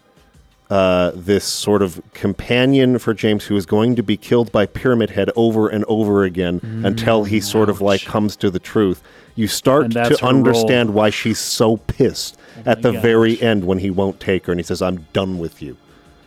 uh, 0.69 1.11
this 1.15 1.43
sort 1.45 1.81
of 1.81 2.01
companion 2.13 2.99
for 2.99 3.13
James, 3.13 3.45
who 3.45 3.55
is 3.55 3.65
going 3.65 3.95
to 3.95 4.03
be 4.03 4.17
killed 4.17 4.51
by 4.51 4.65
Pyramid 4.65 5.11
Head 5.11 5.29
over 5.35 5.69
and 5.69 5.85
over 5.85 6.23
again 6.23 6.59
until 6.85 7.23
he 7.23 7.39
sort 7.39 7.69
of 7.69 7.79
like 7.81 8.03
comes 8.03 8.35
to 8.37 8.49
the 8.49 8.59
truth. 8.59 9.01
You 9.35 9.47
start 9.47 9.91
to 9.91 9.99
her 10.03 10.09
role. 10.21 10.29
understand 10.29 10.93
why 10.93 11.09
she's 11.09 11.39
so 11.39 11.77
pissed 11.77 12.37
at 12.65 12.81
the 12.81 12.91
gosh. 12.91 13.01
very 13.01 13.41
end 13.41 13.65
when 13.65 13.77
he 13.79 13.89
won't 13.89 14.19
take 14.19 14.45
her 14.47 14.51
and 14.51 14.59
he 14.59 14.63
says, 14.63 14.81
"I'm 14.81 15.05
done 15.13 15.37
with 15.37 15.61
you." 15.61 15.77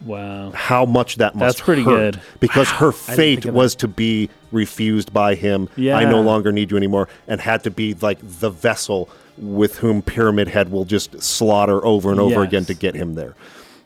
wow. 0.06 0.50
How 0.52 0.86
much 0.86 1.16
that 1.16 1.34
must 1.34 1.58
That's 1.58 1.60
pretty 1.64 1.82
good. 1.84 2.18
because 2.40 2.70
her 2.70 2.90
fate 3.16 3.44
was 3.44 3.74
to 3.76 3.88
be 3.88 4.30
refused 4.50 5.12
by 5.12 5.34
him. 5.34 5.68
Yeah. 5.76 5.96
I 5.98 6.04
no 6.04 6.22
longer 6.22 6.52
need 6.52 6.70
you 6.70 6.76
anymore, 6.78 7.08
and 7.28 7.40
had 7.40 7.62
to 7.64 7.70
be 7.70 7.92
like 8.00 8.18
the 8.22 8.48
vessel 8.50 9.10
with 9.36 9.78
whom 9.78 10.00
Pyramid 10.02 10.48
Head 10.48 10.70
will 10.70 10.84
just 10.86 11.20
slaughter 11.22 11.84
over 11.84 12.10
and 12.10 12.18
over 12.20 12.36
Yes. 12.40 12.48
again 12.48 12.64
to 12.66 12.74
get 12.74 12.94
him 12.94 13.14
there. 13.14 13.34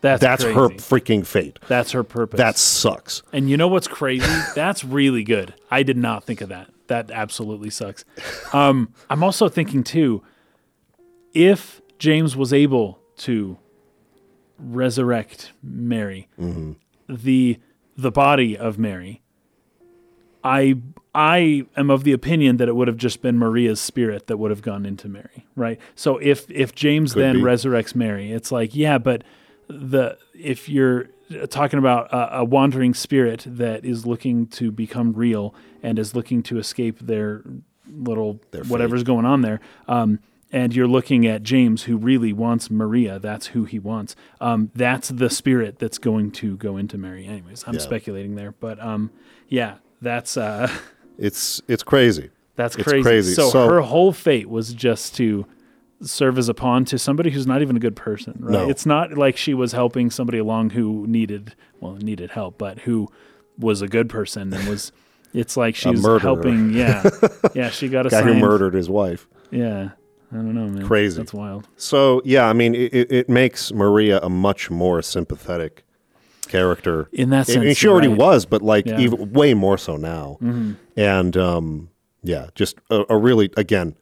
That's 0.05 0.21
That's 0.21 0.45
her 0.45 0.69
freaking 0.69 1.25
fate. 1.25 1.59
That's 1.67 1.93
her 1.93 2.05
purpose. 2.05 2.37
That 2.37 2.59
sucks. 2.59 3.23
and 3.33 3.49
you 3.49 3.57
know 3.57 3.69
what's 3.69 3.89
crazy? 3.89 4.27
That's 4.55 4.85
really 4.85 5.25
good. 5.25 5.55
I 5.71 5.83
did 5.83 5.97
not 5.97 6.25
think 6.25 6.43
of 6.43 6.51
that. 6.51 6.69
That 6.89 7.11
absolutely 7.11 7.71
sucks. 7.71 8.05
Um, 8.53 8.93
I'm 9.09 9.23
also 9.23 9.49
thinking 9.49 9.83
too, 9.83 10.23
if 11.33 11.81
James 11.99 12.37
was 12.37 12.53
able 12.53 12.99
to 13.21 13.57
resurrect 14.59 15.53
Mary, 15.63 16.29
the 17.09 17.59
the 17.97 18.11
body 18.11 18.59
of 18.59 18.79
Mary, 18.79 19.23
I 20.43 20.77
I 21.15 21.65
am 21.79 21.89
of 21.91 22.05
the 22.05 22.13
opinion 22.13 22.59
that 22.59 22.69
it 22.69 22.77
would 22.77 22.89
have 22.89 22.99
just 22.99 23.23
been 23.23 23.39
Maria's 23.39 23.81
spirit 23.81 24.27
that 24.27 24.37
would 24.37 24.51
have 24.51 24.61
gone 24.61 24.85
into 24.85 25.09
Mary, 25.09 25.47
right? 25.57 25.81
So 25.95 26.19
if 26.19 26.51
if 26.51 26.75
James 26.75 27.15
Could 27.15 27.23
then 27.23 27.35
be. 27.37 27.41
resurrects 27.41 27.95
Mary, 27.95 28.33
it's 28.33 28.53
like, 28.53 28.75
yeah, 28.75 28.99
but 28.99 29.25
the 29.69 30.19
if 30.35 30.69
you're 30.69 31.09
talking 31.49 31.79
about 31.79 32.13
a, 32.13 32.39
a 32.39 32.45
wandering 32.45 32.95
spirit 32.95 33.45
that 33.47 33.85
is 33.85 34.05
looking 34.07 34.47
to 34.49 34.71
become 34.71 35.13
real 35.13 35.55
and 35.83 35.99
is 35.99 36.15
looking 36.15 36.43
to 36.45 36.59
escape 36.59 36.99
their 37.01 37.43
little 37.91 38.41
Their 38.51 38.65
whatever's 38.65 39.03
going 39.03 39.25
on 39.25 39.41
there. 39.43 39.61
Um, 39.89 40.21
and 40.53 40.75
you're 40.75 40.87
looking 40.87 41.27
at 41.27 41.43
James, 41.43 41.85
who 41.85 41.97
really 41.97 42.33
wants 42.33 42.71
Maria. 42.71 43.19
That's 43.19 43.49
who 43.49 43.65
he 43.65 43.79
wants. 43.81 44.15
Um, 44.41 44.71
that's 44.75 45.09
the 45.09 45.29
spirit 45.29 45.79
that's 45.81 45.99
going 45.99 46.31
to 46.33 46.57
go 46.57 46.77
into 46.77 46.97
Mary. 46.97 47.27
Anyways, 47.27 47.65
I'm 47.67 47.75
Yeah. 47.75 47.81
speculating 47.81 48.37
there, 48.37 48.53
but 48.53 48.79
um, 48.81 49.11
yeah, 49.49 49.77
that's 50.01 50.37
uh, 50.37 50.71
It's 51.19 51.61
it's 51.69 51.83
crazy. 51.83 52.31
that's 52.57 52.75
It's 52.77 52.85
crazy. 52.89 53.03
crazy. 53.03 53.35
So, 53.35 53.49
So- 53.51 53.69
her 53.69 53.81
whole 53.81 54.13
fate 54.13 54.49
was 54.49 54.73
just 54.75 55.15
to 55.17 55.47
serve 56.05 56.39
as 56.39 56.49
a 56.49 56.55
pawn 56.55 56.85
to 56.87 56.99
somebody 56.99 57.31
who's 57.31 57.47
not 57.47 57.63
even 57.63 57.77
a 57.77 57.81
good 57.81 57.97
person. 57.97 58.37
Right? 58.39 58.53
No. 58.53 58.69
It's 58.71 58.87
not 58.87 59.15
like 59.17 59.37
she 59.37 59.55
was 59.55 59.73
helping 59.73 60.11
somebody 60.11 60.39
along 60.39 60.71
who 60.71 61.07
needed 61.07 61.55
well 61.81 61.95
needed 61.97 62.31
help, 62.31 62.59
but 62.59 62.81
who 62.81 63.09
was 63.59 63.83
a 63.83 63.89
good 63.89 64.09
person 64.09 64.53
and 64.53 64.69
was. 64.69 64.93
It's 65.37 65.57
like 65.57 65.75
she's 65.75 66.01
helping. 66.05 66.73
Yeah, 66.75 67.03
yeah. 67.55 67.69
She 67.71 67.89
got 67.89 68.07
a 68.07 68.09
Guy 68.11 68.23
who 68.23 68.35
murdered 68.35 68.73
his 68.73 68.89
wife. 68.89 69.27
Yeah, 69.51 69.91
I 70.31 70.37
don't 70.37 70.55
know, 70.55 70.69
man. 70.69 70.87
Crazy. 70.87 71.17
That's 71.17 71.35
wild. 71.35 71.67
So 71.77 72.23
yeah, 72.25 72.47
I 72.49 72.53
mean, 72.53 72.77
it, 72.77 73.11
it- 73.11 73.29
makes 73.29 73.73
Maria 73.73 74.21
a 74.21 74.29
much 74.31 74.71
more 74.71 75.03
sympathetic 75.03 75.83
character. 76.47 77.09
In 77.13 77.31
that 77.31 77.49
sense, 77.49 77.77
she 77.77 77.89
already 77.89 78.07
right. 78.07 78.17
was, 78.17 78.47
but 78.47 78.63
like 78.63 78.87
Yeah. 78.87 79.01
even 79.01 79.33
way 79.33 79.55
more 79.55 79.77
so 79.77 79.97
now. 79.97 80.39
And 80.97 81.37
um, 81.37 81.91
yeah, 82.23 82.47
just 82.55 82.77
a, 82.89 83.05
a 83.09 83.17
really 83.17 83.51
again 83.57 83.97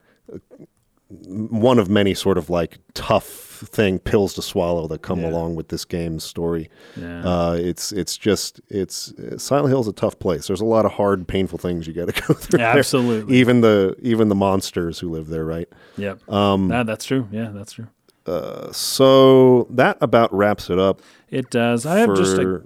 one 1.24 1.78
of 1.78 1.88
many 1.88 2.14
sort 2.14 2.38
of 2.38 2.48
like 2.50 2.78
tough 2.94 3.24
thing 3.62 3.98
pills 3.98 4.34
to 4.34 4.42
swallow 4.42 4.88
that 4.88 5.02
come 5.02 5.20
Yeah. 5.20 5.28
along 5.30 5.54
with 5.54 5.68
this 5.68 5.84
game's 5.84 6.24
story. 6.24 6.68
Yeah. 6.96 7.22
Uh, 7.24 7.52
it's 7.54 7.92
it's 7.92 8.16
just 8.16 8.60
it's 8.68 9.12
Silent 9.36 9.68
Hill's 9.68 9.86
a 9.88 9.92
tough 9.92 10.18
place. 10.18 10.46
There's 10.48 10.60
a 10.60 10.64
lot 10.64 10.84
of 10.84 10.92
hard, 10.92 11.28
painful 11.28 11.58
things 11.58 11.86
you 11.86 11.92
got 11.92 12.08
to 12.14 12.22
go 12.26 12.34
through. 12.34 12.58
there. 12.58 12.76
Absolutely. 12.78 13.36
even 13.36 13.60
the 13.60 13.94
even 14.00 14.28
the 14.28 14.34
monsters 14.34 14.98
who 14.98 15.10
live 15.10 15.28
there, 15.28 15.44
right? 15.44 15.68
Yep. 15.96 16.28
Um, 16.28 16.68
Nah, 16.68 16.82
that's 16.82 17.04
true. 17.04 17.28
Yeah, 17.30 17.50
that's 17.54 17.72
true. 17.72 17.86
Uh, 18.26 18.72
So 18.72 19.66
that 19.70 19.98
about 20.00 20.32
wraps 20.34 20.70
it 20.70 20.78
up. 20.78 21.00
It 21.30 21.50
does. 21.50 21.86
I 21.86 21.98
have 22.00 22.14
just 22.16 22.36
a, 22.38 22.62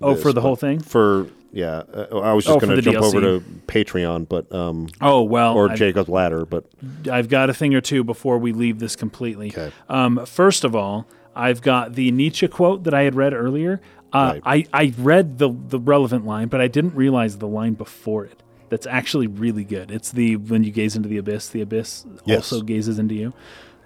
oh 0.00 0.14
for 0.16 0.32
the 0.32 0.40
whole 0.40 0.56
thing. 0.56 0.78
For 0.80 1.26
yeah, 1.52 1.82
uh, 1.92 2.18
I 2.18 2.32
was 2.32 2.46
Oh, 2.48 2.54
just 2.54 2.60
for 2.60 2.66
going 2.66 2.76
to 2.76 2.82
jump 2.82 3.04
over 3.04 3.20
to 3.20 3.44
Patreon, 3.66 4.28
but 4.28 4.52
um, 4.54 4.88
Oh 5.00 5.22
well, 5.22 5.54
or 5.54 5.70
I- 5.70 5.74
Jacob's 5.76 6.08
Ladder, 6.08 6.44
but 6.46 6.64
I've 7.10 7.28
got 7.28 7.50
a 7.50 7.54
thing 7.54 7.74
or 7.74 7.80
two 7.80 8.02
before 8.04 8.38
we 8.38 8.52
leave 8.52 8.78
this 8.78 8.96
completely. 8.96 9.48
Okay. 9.50 9.70
Um, 9.88 10.24
first 10.26 10.64
of 10.64 10.74
all, 10.74 11.06
I've 11.36 11.62
got 11.62 11.94
the 11.94 12.10
Nietzsche 12.10 12.48
quote 12.48 12.84
that 12.84 12.94
I 12.94 13.02
had 13.02 13.14
read 13.14 13.32
earlier. 13.34 13.80
Uh, 14.12 14.40
I, 14.44 14.66
I 14.74 14.92
read 14.98 15.38
the 15.38 15.48
the 15.50 15.78
relevant 15.78 16.26
line, 16.26 16.48
but 16.48 16.60
I 16.60 16.68
didn't 16.68 16.94
realize 16.94 17.38
the 17.38 17.48
line 17.48 17.74
before 17.74 18.24
it. 18.26 18.42
That's 18.68 18.86
actually 18.86 19.26
really 19.26 19.64
good. 19.64 19.90
It's 19.90 20.10
the 20.10 20.36
when 20.36 20.64
you 20.64 20.70
gaze 20.70 20.96
into 20.96 21.08
the 21.08 21.16
abyss, 21.18 21.48
the 21.48 21.60
abyss 21.62 22.04
Yes. 22.26 22.52
also 22.52 22.62
gazes 22.64 22.98
into 22.98 23.14
you. 23.14 23.32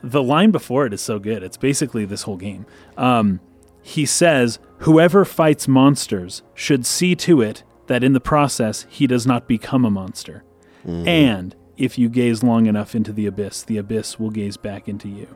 The 0.02 0.22
line 0.22 0.51
before 0.51 0.84
it 0.86 0.93
is 0.93 1.01
so 1.01 1.18
good. 1.18 1.43
It's 1.43 1.56
basically 1.56 2.05
this 2.05 2.22
whole 2.22 2.36
game. 2.36 2.66
Um, 2.97 3.40
he 3.87 4.05
says, 4.05 4.59
"Whoever 4.79 5.25
fights 5.25 5.69
monsters 5.69 6.43
should 6.55 6.85
see 6.85 7.15
to 7.17 7.41
it 7.41 7.63
that 7.87 8.03
in 8.03 8.13
the 8.15 8.21
process 8.21 8.85
he 8.91 9.07
does 9.07 9.27
not 9.27 9.47
become 9.47 9.85
a 9.85 9.91
monster." 9.91 10.43
And 10.85 11.55
if 11.77 11.99
you 11.99 12.09
gaze 12.09 12.43
long 12.45 12.67
enough 12.67 12.95
into 12.95 13.13
the 13.13 13.27
abyss, 13.27 13.63
the 13.65 13.77
abyss 13.77 14.19
will 14.21 14.31
gaze 14.31 14.57
back 14.57 14.89
into 14.89 15.09
you. 15.09 15.27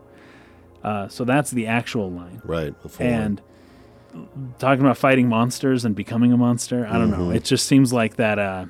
Uh, 0.85 1.09
so 1.09 1.25
that's 1.25 1.51
the 1.51 1.67
actual 1.67 2.09
line. 2.11 2.41
right. 2.45 2.73
full 2.89 3.05
line. 3.07 3.15
And 3.21 3.43
talking 4.59 4.81
about 4.85 4.97
fighting 4.97 5.29
monsters 5.29 5.85
and 5.85 5.95
becoming 5.95 6.33
a 6.33 6.37
monster, 6.37 6.87
I 6.89 6.99
don't 6.99 7.11
Mm-hmm. 7.11 7.21
know. 7.29 7.31
It 7.31 7.45
just 7.45 7.67
seems 7.67 7.93
like 7.93 8.17
that. 8.17 8.39
Uh, 8.39 8.67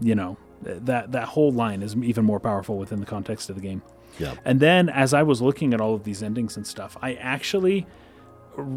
you 0.00 0.14
know, 0.14 0.36
that 0.62 1.12
that 1.12 1.28
whole 1.28 1.52
line 1.52 1.82
is 1.82 1.94
even 1.96 2.24
more 2.24 2.40
powerful 2.40 2.78
within 2.78 3.00
the 3.00 3.06
context 3.06 3.48
of 3.50 3.56
the 3.56 3.62
game. 3.62 3.82
yeah, 4.18 4.34
And 4.44 4.58
then 4.60 4.88
as 4.88 5.12
I 5.14 5.22
was 5.22 5.40
looking 5.42 5.74
at 5.74 5.80
all 5.80 5.94
of 5.94 6.04
these 6.04 6.22
endings 6.22 6.56
and 6.56 6.66
stuff, 6.66 6.96
I 7.02 7.14
actually 7.14 7.86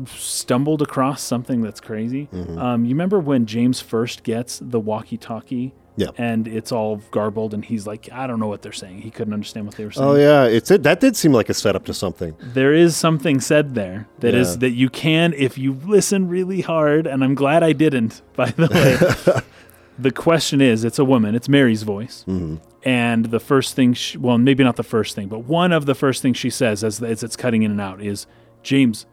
stumbled 0.08 0.82
across 0.82 1.22
something 1.22 1.62
that's 1.62 1.80
crazy. 1.82 2.28
Mm-hmm. 2.34 2.58
Um, 2.58 2.86
you 2.86 2.90
remember 2.92 3.20
when 3.20 3.46
James 3.46 3.80
first 3.82 4.24
gets 4.24 4.60
the 4.62 4.80
walkie-talkie? 4.80 5.74
Yeah. 6.00 6.10
And 6.20 6.48
it's 6.48 6.72
all 6.72 6.98
garbled, 7.10 7.56
and 7.56 7.66
he's 7.66 7.88
like, 7.88 8.08
I 8.12 8.28
don't 8.28 8.40
know 8.40 8.46
what 8.48 8.62
they're 8.62 8.72
saying. 8.72 9.02
He 9.02 9.10
couldn't 9.10 9.34
understand 9.34 9.66
what 9.66 9.74
they 9.76 9.84
were 9.84 9.92
saying. 9.92 10.08
oh 10.08 10.14
yeah, 10.14 10.44
it's 10.44 10.70
it. 10.70 10.84
That 10.84 11.00
did 11.00 11.16
seem 11.16 11.34
like 11.34 11.50
a 11.50 11.56
setup 11.56 11.86
to 11.86 11.94
something. 11.96 12.36
There 12.40 12.72
is 12.72 12.96
something 12.96 13.40
said 13.42 13.74
there 13.74 14.08
that 14.20 14.36
is 14.36 14.52
Yeah. 14.52 14.58
that 14.60 14.70
you 14.74 14.90
can 14.92 15.34
if 15.34 15.58
you 15.58 15.74
listen 15.74 16.28
really 16.30 16.62
hard, 16.62 17.08
and 17.08 17.24
I'm 17.24 17.34
glad 17.34 17.64
I 17.64 17.74
didn't. 17.74 18.22
By 18.36 18.52
the 18.52 18.68
way, 18.68 19.42
the 19.98 20.12
question 20.12 20.62
is, 20.62 20.84
it's 20.84 21.00
a 21.00 21.06
woman. 21.06 21.34
It's 21.34 21.50
Mary's 21.50 21.82
voice, 21.82 22.24
Mm-hmm. 22.28 22.58
and 22.88 23.26
the 23.26 23.40
first 23.40 23.74
thing, 23.76 23.94
she, 23.96 24.20
well, 24.20 24.38
maybe 24.38 24.64
not 24.64 24.76
the 24.76 24.84
first 24.84 25.16
thing, 25.16 25.28
but 25.30 25.46
one 25.46 25.72
of 25.72 25.88
the 25.88 25.96
first 25.96 26.22
things 26.22 26.38
she 26.38 26.52
says 26.52 26.84
as, 26.84 27.02
as 27.02 27.24
it's 27.24 27.36
cutting 27.36 27.64
in 27.64 27.72
and 27.72 27.82
out 27.82 28.04
is, 28.04 28.28
James, 28.62 29.08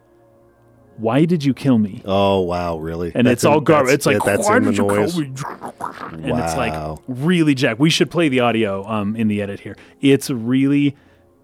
why 0.97 1.25
did 1.25 1.45
you 1.45 1.55
kill 1.55 1.79
me? 1.79 2.03
Oh 2.05 2.41
wow, 2.43 2.79
really? 2.79 3.13
And 3.15 3.27
That's 3.27 3.39
it's 3.39 3.45
in- 3.45 3.51
all 3.53 3.61
garbage. 3.61 3.95
It's 3.95 4.07
like, 4.07 4.19
yeah, 4.25 4.37
that's 4.37 4.49
why 4.49 4.57
in 4.59 4.65
the 4.65 4.71
did 4.71 4.79
you 4.79 4.87
noise. 4.87 5.13
kill 5.15 5.23
me? 5.23 5.33
And 6.31 6.39
it's 6.41 6.57
like 6.57 6.73
Wow. 6.73 7.01
really 7.09 7.55
jack. 7.55 7.79
We 7.79 7.91
should 7.91 8.11
play 8.11 8.29
the 8.29 8.41
audio 8.41 8.87
um, 8.87 9.17
in 9.17 9.29
the 9.29 9.43
edit 9.43 9.61
here. 9.61 9.77
It's 10.01 10.31
really 10.31 10.97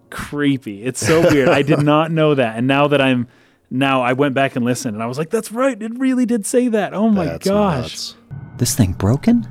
creepy. 0.09 0.83
It's 0.83 1.05
so 1.05 1.21
weird. 1.31 1.49
I 1.49 1.61
did 1.61 1.79
not 1.81 2.11
know 2.11 2.35
that, 2.35 2.57
and 2.57 2.67
now 2.67 2.87
that 2.87 3.01
I'm 3.01 3.27
now 3.69 4.01
I 4.01 4.13
went 4.13 4.33
back 4.35 4.55
and 4.55 4.63
listened, 4.65 4.95
and 4.95 5.03
I 5.03 5.05
was 5.05 5.17
like, 5.17 5.29
that's 5.29 5.51
right. 5.51 5.81
It 5.81 5.97
really 5.97 6.25
did 6.25 6.45
say 6.45 6.67
that. 6.69 6.93
Oh 6.93 7.09
my 7.09 7.25
That's 7.25 7.47
gosh. 7.47 7.81
nuts. 7.81 8.15
This 8.57 8.75
thing 8.75 8.93
broken? 8.93 9.47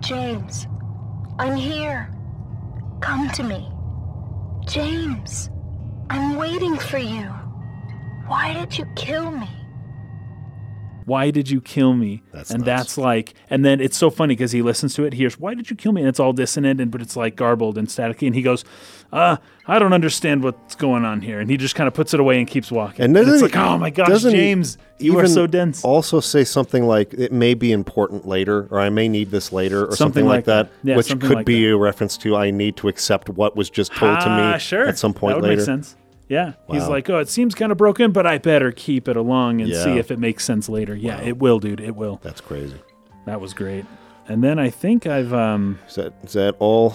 James, 0.00 0.66
I'm 1.38 1.56
here. 1.56 2.10
Come 3.00 3.28
to 3.30 3.42
me. 3.42 3.68
James, 4.66 5.50
I'm 6.10 6.36
waiting 6.36 6.76
for 6.78 6.98
you. 6.98 7.28
Why 8.28 8.52
did 8.54 8.76
you 8.78 8.86
kill 8.94 9.30
me? 9.30 9.48
Why 11.06 11.30
did 11.30 11.48
you 11.48 11.62
kill 11.62 11.94
me? 11.94 12.22
That's 12.34 12.50
and 12.50 12.58
nuts. 12.66 12.66
that's 12.66 12.98
like, 12.98 13.32
and 13.48 13.64
then 13.64 13.80
it's 13.80 13.96
so 13.96 14.10
funny 14.10 14.34
because 14.34 14.52
he 14.52 14.60
listens 14.60 14.92
to 14.96 15.04
it. 15.04 15.14
He 15.14 15.20
hears, 15.20 15.40
"Why 15.40 15.54
did 15.54 15.70
you 15.70 15.76
kill 15.76 15.92
me?" 15.92 16.02
And 16.02 16.08
it's 16.10 16.20
all 16.20 16.34
dissonant, 16.34 16.82
and 16.82 16.90
but 16.90 17.00
it's 17.00 17.16
like 17.16 17.34
garbled 17.34 17.78
and 17.78 17.88
staticky. 17.88 18.26
And 18.26 18.36
he 18.36 18.42
goes, 18.42 18.62
"Uh, 19.10 19.38
I 19.66 19.78
don't 19.78 19.94
understand 19.94 20.42
what's 20.44 20.74
going 20.74 21.06
on 21.06 21.22
here." 21.22 21.40
And 21.40 21.48
he 21.48 21.56
just 21.56 21.74
kind 21.74 21.88
of 21.88 21.94
puts 21.94 22.12
it 22.12 22.20
away 22.20 22.38
and 22.38 22.46
keeps 22.46 22.70
walking. 22.70 23.06
And 23.06 23.16
And, 23.16 23.26
it's 23.26 23.38
he- 23.38 23.42
like, 23.42 23.56
"Oh 23.56 23.78
my 23.78 23.88
gosh, 23.88 24.20
James, 24.20 24.76
you 24.98 25.18
are 25.18 25.26
so 25.26 25.46
dense." 25.46 25.82
Also, 25.82 26.20
say 26.20 26.44
something 26.44 26.84
like 26.86 27.14
it 27.14 27.32
may 27.32 27.54
be 27.54 27.72
important 27.72 28.28
later, 28.28 28.68
or 28.70 28.78
I 28.78 28.90
may 28.90 29.08
need 29.08 29.30
this 29.30 29.50
later, 29.50 29.84
or 29.86 29.96
something, 29.96 29.96
Something 29.96 30.24
like 30.26 30.36
like 30.40 30.44
that, 30.44 30.70
that. 30.84 30.90
Yeah, 30.90 30.96
which 30.98 31.08
could 31.08 31.22
like 31.30 31.46
be 31.46 31.64
that. 31.64 31.72
a 31.72 31.78
reference 31.78 32.18
to 32.18 32.36
I 32.36 32.50
need 32.50 32.76
to 32.76 32.88
accept 32.88 33.30
what 33.30 33.56
was 33.56 33.70
just 33.70 33.94
told 33.94 34.20
to 34.20 34.26
Ah, 34.28 34.52
me 34.52 34.58
sure. 34.58 34.86
at 34.86 34.98
some 34.98 35.14
point 35.14 35.36
that 35.36 35.40
would 35.40 35.48
later. 35.48 35.60
Make 35.60 35.64
sense. 35.64 35.96
Yeah, 36.28 36.52
he's 36.70 36.86
like, 36.88 37.08
"Oh, 37.08 37.18
it 37.18 37.28
seems 37.28 37.54
kind 37.54 37.72
of 37.72 37.78
broken, 37.78 38.12
but 38.12 38.26
I 38.26 38.38
better 38.38 38.70
keep 38.70 39.08
it 39.08 39.16
along 39.16 39.60
and 39.62 39.72
see 39.72 39.98
if 39.98 40.10
it 40.10 40.18
makes 40.18 40.44
sense 40.44 40.68
later." 40.68 40.94
Yeah, 40.94 41.20
it 41.20 41.38
will, 41.38 41.58
dude. 41.58 41.80
It 41.80 41.96
will. 41.96 42.20
That's 42.22 42.40
crazy. 42.40 42.80
That 43.26 43.40
was 43.40 43.54
great. 43.54 43.84
And 44.28 44.44
then 44.44 44.58
I 44.58 44.68
think 44.70 45.06
I've 45.06 45.32
um 45.32 45.78
Is 45.88 45.94
that 45.94 46.12
is 46.22 46.32
that 46.34 46.54
all 46.58 46.94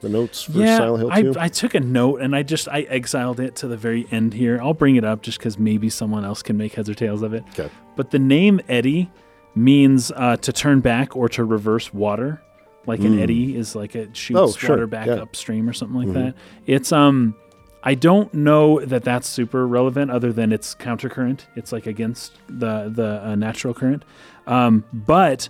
the 0.00 0.08
notes 0.08 0.42
for 0.42 0.52
yeah, 0.52 0.78
Silent 0.78 1.00
Hill 1.02 1.10
I, 1.12 1.22
2? 1.22 1.34
I 1.38 1.48
took 1.48 1.74
a 1.74 1.80
note 1.80 2.20
and 2.20 2.36
I 2.36 2.42
just 2.44 2.68
I 2.68 2.82
exiled 2.82 3.40
it 3.40 3.56
to 3.56 3.66
the 3.66 3.76
very 3.76 4.06
end 4.12 4.32
here. 4.34 4.60
I'll 4.62 4.74
bring 4.74 4.94
it 4.96 5.04
up 5.04 5.22
just 5.22 5.38
because 5.38 5.58
maybe 5.58 5.88
someone 5.90 6.24
else 6.24 6.42
can 6.42 6.56
make 6.56 6.74
heads 6.74 6.88
or 6.88 6.94
tails 6.94 7.22
of 7.22 7.34
it. 7.34 7.42
okay. 7.50 7.70
But 7.96 8.10
the 8.12 8.18
name 8.20 8.60
Eddy 8.68 9.10
means 9.56 10.12
uh, 10.14 10.36
to 10.36 10.52
turn 10.52 10.80
back 10.80 11.16
or 11.16 11.28
to 11.30 11.42
reverse 11.44 11.92
water. 11.92 12.40
Like 12.86 13.00
an 13.00 13.18
eddy 13.18 13.56
is 13.56 13.74
like 13.74 13.96
it 13.96 14.16
shoots 14.16 14.38
Hmm. 14.38 14.44
Oh, 14.44 14.52
sure, 14.52 14.70
water 14.76 14.86
back 14.86 15.06
yeah. 15.08 15.14
Mm-hmm. 15.14 15.22
upstream 15.22 15.68
or 15.68 15.72
something 15.72 16.04
like 16.04 16.12
that. 16.14 16.34
It's 16.66 16.92
um, 16.92 17.34
I 17.82 17.94
don't 17.94 18.32
know 18.34 18.80
that 18.84 19.04
that's 19.04 19.28
super 19.28 19.66
relevant 19.66 20.10
other 20.10 20.32
than 20.32 20.52
it's 20.52 20.74
countercurrent. 20.74 21.42
It's 21.54 21.72
like 21.72 21.86
against 21.86 22.38
the 22.48 22.90
the 22.92 23.24
uh, 23.24 23.34
natural 23.36 23.74
current. 23.74 24.04
Um, 24.46 24.84
but 24.92 25.48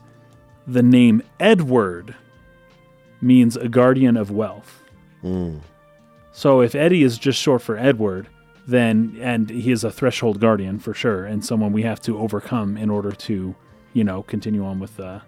the 0.66 0.82
name 0.82 1.23
Edward 1.40 2.15
means 3.20 3.57
a 3.57 3.69
guardian 3.69 4.16
of 4.16 4.31
wealth. 4.31 4.82
Hmm. 5.23 5.59
So 6.32 6.61
if 6.61 6.74
Eddie 6.74 7.03
is 7.03 7.16
just 7.16 7.40
short 7.40 7.62
for 7.62 7.78
Edward, 7.78 8.28
then 8.66 9.16
and 9.20 9.48
he 9.48 9.70
is 9.70 9.85
a 9.85 9.90
threshold 9.90 10.40
guardian 10.40 10.78
for 10.78 10.93
sure, 10.93 11.24
and 11.24 11.44
someone 11.44 11.73
we 11.73 11.82
have 11.82 12.01
to 12.03 12.19
overcome 12.19 12.77
in 12.77 12.90
order 12.90 13.12
to, 13.12 13.55
you 13.93 14.05
know, 14.05 14.23
continue 14.24 14.65
on 14.65 14.78
with 14.78 14.97
the 14.97 15.23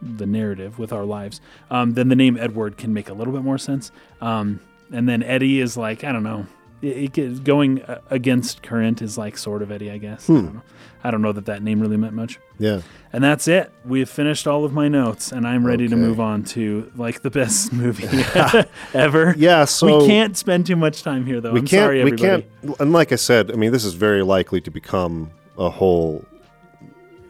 the 0.00 0.26
narrative 0.26 0.78
with 0.78 0.92
our 0.92 1.04
lives. 1.04 1.40
Um, 1.70 1.94
then 1.94 2.08
the 2.08 2.16
name 2.16 2.36
Edward 2.38 2.76
can 2.76 2.92
make 2.92 3.08
a 3.08 3.14
little 3.14 3.32
bit 3.32 3.42
more 3.42 3.58
sense. 3.58 3.90
Um, 4.20 4.60
and 4.92 5.08
then 5.08 5.22
Eddie 5.22 5.60
is 5.60 5.76
like 5.76 6.04
I 6.04 6.12
don't 6.12 6.22
know, 6.22 6.46
it, 6.82 7.16
it 7.18 7.44
going 7.44 7.82
against 8.10 8.62
current 8.62 9.02
is 9.02 9.16
like 9.18 9.36
sort 9.38 9.62
of 9.62 9.70
Eddie, 9.70 9.90
I 9.90 9.98
guess. 9.98 10.28
I, 10.28 10.32
Hmm. 10.32 10.44
don't 10.46 10.54
know. 10.54 10.62
I 11.04 11.10
don't 11.12 11.22
know 11.22 11.30
that 11.32 11.44
that 11.46 11.62
name 11.62 11.78
really 11.80 11.96
meant 11.96 12.14
much. 12.14 12.40
Yeah. 12.58 12.80
And 13.12 13.22
that's 13.22 13.46
it. 13.46 13.70
We've 13.84 14.08
finished 14.08 14.48
all 14.48 14.64
of 14.64 14.72
my 14.72 14.88
notes, 14.88 15.30
and 15.30 15.46
I'm 15.46 15.64
ready 15.64 15.86
to 15.86 15.94
move 15.94 16.18
on 16.18 16.42
to 16.44 16.90
like 16.96 17.22
the 17.22 17.30
best 17.30 17.72
movie 17.82 18.08
ever. 18.94 19.34
Yeah. 19.38 19.66
So 19.66 20.00
we 20.00 20.06
can't 20.08 20.36
spend 20.36 20.66
too 20.66 20.74
much 20.74 21.02
time 21.04 21.24
here, 21.24 21.40
though. 21.40 21.52
we 21.52 21.60
I'm 21.60 21.66
can't 21.66 21.84
sorry, 21.84 22.02
we 22.04 22.12
can't 22.12 22.44
and 22.80 22.92
like 22.92 23.12
i 23.12 23.16
said 23.16 23.52
i 23.52 23.54
mean 23.54 23.70
this 23.70 23.84
is 23.84 23.94
very 23.94 24.22
likely 24.24 24.60
to 24.60 24.70
become 24.72 25.30
a 25.56 25.70
whole 25.70 26.24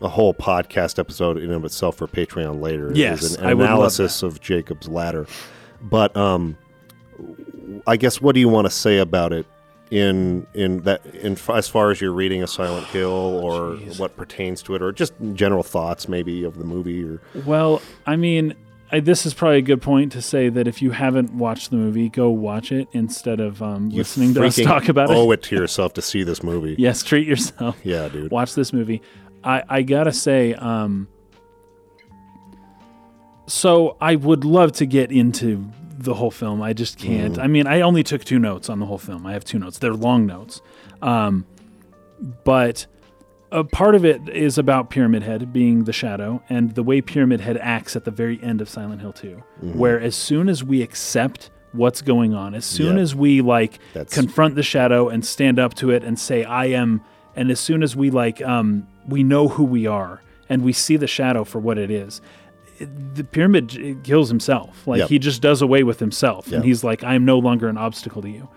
a 0.01 0.09
whole 0.09 0.33
podcast 0.33 0.99
episode 0.99 1.37
in 1.37 1.45
and 1.45 1.53
of 1.53 1.65
itself 1.66 1.97
for 1.97 2.07
patreon 2.07 2.61
later 2.62 2.91
Yes, 2.95 3.23
is 3.23 3.37
an 3.37 3.45
I 3.45 3.53
would 3.55 3.65
love 3.65 3.70
analysis 3.74 4.23
of 4.23 4.41
jacob's 4.41 4.89
ladder 4.89 5.27
but 5.83 6.16
um 6.16 6.57
i 7.86 7.97
guess 7.97 8.20
what 8.20 8.34
do 8.34 8.40
you 8.40 8.48
want 8.48 8.66
to 8.66 8.70
say 8.70 8.98
about 8.98 9.32
it 9.32 9.47
in 9.90 10.47
in 10.55 10.78
that 10.82 11.05
in 11.14 11.36
as 11.55 11.68
far 11.68 11.90
as 11.93 12.01
you're 12.01 12.12
reading 12.12 12.43
a 12.43 12.47
silent 12.47 12.86
hill 12.88 13.10
or 13.10 13.55
Oh, 13.74 13.76
what 13.98 14.16
pertains 14.16 14.60
to 14.64 14.74
it 14.74 14.82
or 14.82 14.90
just 14.93 15.12
general 15.34 15.62
thoughts 15.62 16.09
maybe 16.09 16.43
of 16.44 16.59
the 16.59 16.64
movie 16.64 17.05
or 17.05 17.20
Well, 17.44 17.80
I 18.05 18.16
mean, 18.16 18.55
I, 18.90 18.98
this 19.01 19.26
is 19.26 19.32
probably 19.34 19.59
a 19.59 19.62
good 19.62 19.80
point 19.82 20.10
to 20.12 20.22
say 20.22 20.48
that 20.48 20.66
if 20.66 20.82
you 20.82 20.90
haven't 20.90 21.32
watched 21.34 21.70
the 21.70 21.76
movie, 21.76 22.09
go 22.09 22.30
watch 22.30 22.72
it 22.72 22.88
instead 22.93 23.38
of 23.40 23.62
um, 23.62 23.90
listening 23.90 24.34
to 24.34 24.44
us 24.44 24.56
talk 24.56 24.88
about 24.88 25.09
it. 25.10 25.16
owe 25.16 25.30
it. 25.30 25.34
it 25.34 25.43
to 25.44 25.56
yourself 25.60 25.94
to 25.94 26.02
see 26.02 26.24
this 26.24 26.43
movie 26.43 26.74
Yes, 26.78 27.02
treat 27.05 27.26
yourself. 27.28 27.76
yeah 27.84 28.09
dude 28.09 28.30
Watch 28.32 28.55
this 28.56 28.72
movie. 28.72 29.02
I, 29.44 29.62
I 29.68 29.82
gotta 29.82 30.12
say, 30.12 30.55
um, 30.55 31.06
so 33.47 33.97
I 34.01 34.16
would 34.16 34.44
love 34.44 34.72
to 34.72 34.86
get 34.86 35.12
into 35.12 35.64
the 35.98 36.14
whole 36.14 36.31
film. 36.31 36.60
I 36.62 36.73
just 36.73 36.98
can't. 36.98 37.39
I 37.39 37.47
mean, 37.47 37.66
I 37.66 37.81
only 37.81 38.02
took 38.02 38.24
two 38.24 38.39
notes 38.39 38.68
on 38.68 38.81
the 38.81 38.86
whole 38.86 38.98
film. 38.98 39.27
I 39.27 39.32
have 39.32 39.44
two 39.44 39.59
notes. 39.59 39.78
They're 39.78 39.94
long 39.94 40.27
notes. 40.27 40.60
Um, 41.02 41.47
but 42.44 42.86
a 43.52 43.64
part 43.64 43.94
of 43.94 44.05
it 44.05 44.28
is 44.28 44.59
about 44.59 44.90
Pyramid 44.90 45.23
Head 45.23 45.52
being 45.52 45.85
the 45.85 45.93
shadow 45.93 46.43
and 46.48 46.74
the 46.74 46.82
way 46.82 47.01
Pyramid 47.01 47.40
Head 47.40 47.56
acts 47.59 47.97
at 47.97 48.05
the 48.05 48.10
very 48.10 48.43
end 48.43 48.60
of 48.60 48.68
Silent 48.68 49.01
Hill 49.01 49.12
2, 49.12 49.43
where 49.74 50.01
as 50.01 50.14
soon 50.16 50.48
as 50.48 50.64
we 50.64 50.82
accept 50.82 51.51
what's 51.73 52.01
going 52.02 52.35
on, 52.35 52.55
as 52.55 52.64
soon 52.64 52.97
Yep. 52.97 53.02
as 53.02 53.14
we 53.14 53.40
like 53.43 53.78
That's- 53.93 54.14
confront 54.14 54.55
the 54.55 54.62
shadow 54.62 55.09
and 55.09 55.24
stand 55.24 55.59
up 55.59 55.74
to 55.74 55.90
it 55.90 56.02
and 56.02 56.18
say, 56.18 56.43
I 56.44 56.66
am, 56.66 57.02
and 57.35 57.51
as 57.51 57.60
soon 57.60 57.82
as 57.82 57.94
we 57.94 58.10
like, 58.10 58.40
um, 58.43 58.86
we 59.06 59.23
know 59.23 59.48
who 59.48 59.64
we 59.64 59.86
are 59.86 60.23
and 60.48 60.62
we 60.62 60.73
see 60.73 60.97
the 60.97 61.06
shadow 61.06 61.44
for 61.44 61.59
what 61.59 61.77
it 61.77 61.90
is. 61.90 62.20
It- 62.78 63.15
The 63.15 63.24
pyramid 63.24 63.98
kills 64.05 64.28
himself. 64.28 64.86
Like 64.86 64.98
Yep. 65.01 65.09
he 65.09 65.19
just 65.19 65.40
does 65.43 65.62
away 65.62 65.82
with 65.82 65.98
himself, 66.01 66.47
Yep. 66.48 66.55
and 66.57 66.65
he's 66.65 66.85
like, 66.85 67.03
"I 67.05 67.15
am 67.15 67.24
no 67.24 67.39
longer 67.39 67.69
an 67.69 67.78
obstacle 67.78 68.20
to 68.23 68.28
you." 68.28 68.48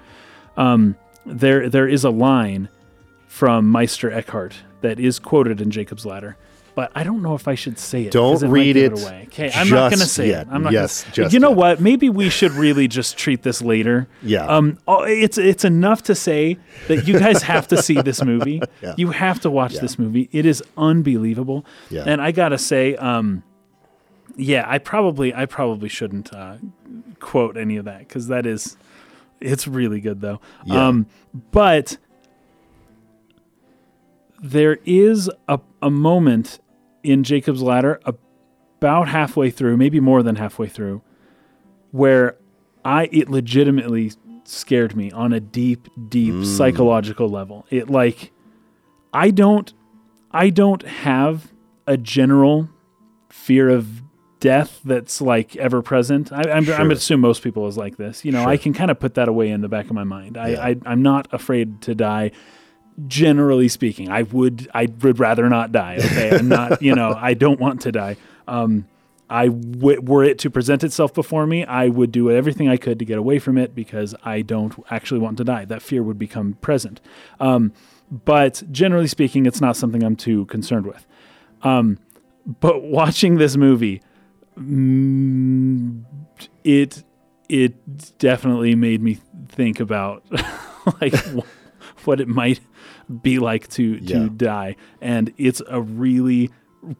Um, 0.57 0.95
there, 1.25 1.69
there 1.69 1.87
is 1.87 2.03
a 2.03 2.09
line 2.09 2.67
from 3.27 3.69
Meister 3.69 4.11
Eckhart 4.11 4.55
that 4.81 4.99
is 4.99 5.19
quoted 5.19 5.61
in 5.61 5.71
Jacob's 5.71 6.05
Ladder, 6.05 6.35
but 6.75 6.91
I 6.95 7.03
don't 7.03 7.21
know 7.21 7.35
if 7.35 7.47
I 7.47 7.55
should 7.55 7.77
say 7.79 8.03
it. 8.05 8.11
Don't 8.11 8.41
might 8.41 8.49
read 8.49 8.73
give 8.73 8.93
it 8.93 9.01
away. 9.01 9.23
Okay, 9.27 9.51
I'm 9.53 9.69
not 9.69 9.89
going 9.91 9.99
to 9.99 10.05
say 10.05 10.29
yet. 10.29 10.47
it. 10.47 10.49
I'm 10.51 10.63
not. 10.63 10.71
Yes, 10.73 11.03
gonna, 11.03 11.13
just 11.15 11.33
You 11.33 11.39
know 11.39 11.49
yet. 11.49 11.57
what? 11.57 11.81
Maybe 11.81 12.09
we 12.09 12.29
should 12.29 12.51
really 12.53 12.87
just 12.87 13.17
treat 13.17 13.43
this 13.43 13.61
later. 13.61 14.07
Yeah. 14.23 14.45
Um. 14.45 14.77
It's 14.87 15.37
it's 15.37 15.63
enough 15.63 16.03
to 16.03 16.15
say 16.15 16.57
that 16.87 17.07
you 17.07 17.19
guys 17.19 17.43
have 17.43 17.67
to 17.69 17.81
see 17.81 18.01
this 18.01 18.23
movie. 18.23 18.61
Yeah. 18.81 18.93
You 18.97 19.11
have 19.11 19.39
to 19.41 19.49
watch 19.49 19.73
Yeah. 19.75 19.81
this 19.81 19.99
movie. 19.99 20.27
It 20.31 20.45
is 20.45 20.63
unbelievable. 20.77 21.65
Yeah. 21.89 22.03
And 22.05 22.21
I 22.21 22.31
gotta 22.31 22.57
say, 22.57 22.95
um, 22.95 23.43
yeah, 24.39 24.65
I 24.67 24.77
probably 24.77 25.33
I 25.33 25.45
probably 25.45 25.89
shouldn't 25.89 26.33
uh, 26.33 26.57
quote 27.19 27.57
any 27.57 27.77
of 27.77 27.85
that 27.85 27.99
because 27.99 28.27
that 28.27 28.45
is 28.45 28.77
it's 29.39 29.67
really 29.67 29.99
good 29.99 30.21
though. 30.21 30.39
Yeah. 30.65 30.87
Um, 30.87 31.07
but 31.51 31.97
there 34.41 34.77
is 34.85 35.29
a, 35.47 35.59
a 35.81 35.89
moment 35.89 36.59
in 37.03 37.23
Jacob's 37.23 37.61
Ladder 37.61 37.99
about 38.05 39.09
halfway 39.09 39.49
through, 39.49 39.75
maybe 39.77 39.99
more 39.99 40.23
than 40.23 40.37
halfway 40.37 40.67
through, 40.67 41.01
where 41.91 42.37
I 42.85 43.09
it 43.11 43.29
legitimately 43.29 44.13
scared 44.45 44.95
me 44.95 45.11
on 45.11 45.33
a 45.33 45.39
deep, 45.39 45.87
deep 46.07 46.45
psychological 46.45 47.29
level. 47.29 47.65
It 47.69 47.89
like 47.89 48.31
I 49.13 49.31
don't 49.31 49.73
I 50.31 50.49
don't 50.49 50.83
have 50.83 51.51
a 51.85 51.97
general 51.97 52.69
fear 53.29 53.69
of 53.69 54.01
death 54.39 54.79
that's 54.85 55.19
like 55.21 55.55
ever 55.57 55.81
present. 55.81 56.31
I, 56.31 56.41
I'm, 56.49 56.57
I'm 56.57 56.63
Sure. 56.65 56.91
assume 56.91 57.19
most 57.21 57.41
people 57.43 57.67
is 57.67 57.77
like 57.77 57.97
this. 57.97 58.23
You 58.23 58.31
know, 58.31 58.45
I 58.45 58.57
can 58.57 58.73
kind 58.73 58.89
of 58.91 58.99
put 58.99 59.15
that 59.15 59.27
away 59.27 59.49
in 59.49 59.61
the 59.61 59.67
back 59.69 59.85
of 59.85 59.93
my 59.93 60.03
mind. 60.03 60.37
I, 60.37 60.47
Yeah. 60.49 60.65
I 60.65 60.75
I'm 60.85 61.01
not 61.01 61.27
afraid 61.33 61.81
to 61.83 61.95
die. 61.95 62.31
Generally 63.07 63.69
speaking, 63.69 64.09
I 64.09 64.23
would 64.23 64.67
I 64.73 64.87
would 65.01 65.19
rather 65.19 65.47
not 65.47 65.71
die. 65.71 65.95
Okay, 65.99 66.37
I'm 66.37 66.49
not. 66.49 66.81
You 66.81 66.95
know, 66.95 67.13
I 67.17 67.33
don't 67.33 67.59
want 67.59 67.81
to 67.81 67.91
die. 67.93 68.17
Um, 68.47 68.87
I 69.29 69.47
w- 69.47 70.01
were 70.01 70.23
it 70.23 70.39
to 70.39 70.49
present 70.49 70.83
itself 70.83 71.13
before 71.13 71.45
me, 71.45 71.63
I 71.63 71.87
would 71.87 72.11
do 72.11 72.31
everything 72.31 72.67
I 72.67 72.77
could 72.77 72.97
to 72.99 73.05
get 73.05 73.17
away 73.19 73.37
from 73.39 73.57
it 73.59 73.75
because 73.75 74.15
I 74.25 74.41
don't 74.41 74.73
actually 74.89 75.19
want 75.19 75.37
to 75.37 75.43
die. 75.43 75.65
That 75.65 75.81
fear 75.83 76.01
would 76.03 76.17
become 76.17 76.53
present. 76.61 76.99
Um, 77.39 77.71
but 78.11 78.63
generally 78.71 79.07
speaking, 79.07 79.45
it's 79.45 79.61
not 79.61 79.77
something 79.77 80.03
I'm 80.03 80.15
too 80.15 80.45
concerned 80.45 80.87
with. 80.87 81.05
Um, 81.61 81.99
but 82.59 82.81
watching 82.99 83.35
this 83.37 83.55
movie, 83.55 84.01
mm, 84.59 86.03
it 86.63 87.03
it 87.47 88.17
definitely 88.19 88.75
made 88.75 89.01
me 89.01 89.17
think 89.49 89.79
about 89.79 90.23
like 91.01 91.13
wh- 91.35 92.07
what 92.07 92.21
it 92.21 92.27
might 92.27 92.59
be 93.21 93.39
like 93.39 93.67
to 93.69 93.99
to 93.99 94.03
Yeah. 94.23 94.29
die, 94.35 94.75
and 95.01 95.33
it's 95.37 95.61
a 95.67 95.81
really 95.81 96.51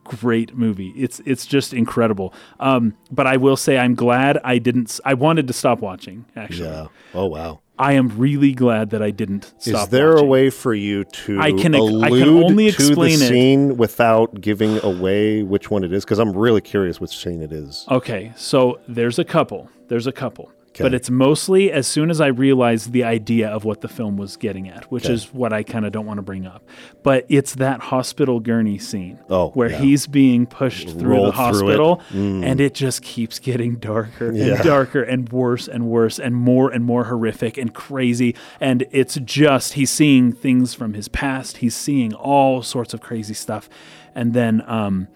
great 0.04 0.56
movie. 0.56 0.92
It's 0.96 1.20
it's 1.24 1.46
just 1.46 1.72
incredible. 1.72 2.34
Um, 2.58 2.96
but 3.10 3.26
I 3.26 3.36
will 3.36 3.56
say 3.56 3.78
I'm 3.78 3.94
glad 3.94 4.38
I 4.44 4.58
didn't. 4.58 4.98
i 5.04 5.14
wanted 5.14 5.46
to 5.46 5.52
stop 5.52 5.80
watching. 5.80 6.26
Actually, 6.36 6.68
yeah 6.68 6.86
oh 7.14 7.26
wow 7.26 7.60
I 7.80 7.92
am 7.94 8.08
really 8.18 8.52
glad 8.52 8.90
that 8.90 9.02
I 9.02 9.10
didn't 9.10 9.52
stop. 9.58 9.84
Is 9.84 9.88
there 9.88 10.10
watching. 10.12 10.26
a 10.26 10.28
way 10.28 10.50
for 10.50 10.74
you 10.74 11.04
to 11.04 11.40
I 11.40 11.52
can- 11.52 11.74
I 11.74 12.08
can 12.10 12.28
allude 12.28 12.44
only 12.44 12.70
to 12.70 12.76
explain 12.76 13.18
the 13.18 13.24
it. 13.24 13.28
scene 13.28 13.76
without 13.78 14.40
giving 14.40 14.78
away 14.84 15.42
which 15.42 15.70
one 15.70 15.82
it 15.82 15.92
is? 15.92 16.04
Because 16.04 16.18
I'm 16.18 16.32
really 16.36 16.60
curious 16.60 17.00
which 17.00 17.16
scene 17.16 17.40
it 17.42 17.52
is. 17.52 17.86
Okay, 17.90 18.32
so 18.36 18.78
there's 18.86 19.18
a 19.18 19.24
couple. 19.24 19.70
There's 19.88 20.06
a 20.06 20.12
couple. 20.12 20.52
But 20.78 20.94
it's 20.94 21.10
mostly 21.10 21.72
as 21.72 21.86
soon 21.88 22.10
as 22.10 22.20
I 22.20 22.28
realized 22.28 22.92
the 22.92 23.02
idea 23.04 23.48
of 23.48 23.64
what 23.64 23.80
the 23.80 23.88
film 23.88 24.16
was 24.16 24.36
getting 24.36 24.68
at, 24.68 24.84
which 24.90 25.04
Okay. 25.06 25.14
is 25.14 25.24
what 25.34 25.52
I 25.52 25.62
kind 25.64 25.84
of 25.84 25.90
don't 25.92 26.06
want 26.06 26.18
to 26.18 26.22
bring 26.22 26.46
up. 26.46 26.64
But 27.02 27.26
it's 27.28 27.56
that 27.56 27.80
hospital 27.80 28.38
gurney 28.40 28.78
scene 28.78 29.18
Oh, 29.28 29.50
where 29.50 29.68
yeah. 29.70 29.78
he's 29.80 30.06
being 30.06 30.46
pushed 30.46 30.88
through 30.90 30.92
the 30.92 31.00
through 31.00 31.26
it. 31.26 31.34
hospital 31.34 32.00
and 32.12 32.60
it 32.60 32.72
just 32.74 33.02
keeps 33.02 33.38
getting 33.40 33.76
darker 33.76 34.32
Yeah. 34.32 34.54
and 34.54 34.64
darker 34.64 35.02
and 35.02 35.28
worse 35.30 35.66
and 35.66 35.86
worse 35.86 36.18
and 36.20 36.34
more 36.36 36.70
and 36.70 36.84
more 36.84 37.04
horrific 37.04 37.58
and 37.58 37.74
crazy. 37.74 38.36
And 38.60 38.86
it's 38.92 39.16
just, 39.16 39.72
he's 39.72 39.90
seeing 39.90 40.32
things 40.32 40.72
from 40.72 40.94
his 40.94 41.08
past, 41.08 41.58
he's 41.58 41.74
seeing 41.74 42.14
all 42.14 42.62
sorts 42.62 42.94
of 42.94 43.00
crazy 43.00 43.34
stuff. 43.34 43.68
And 44.14 44.34
then, 44.34 44.62
um, 44.66 45.08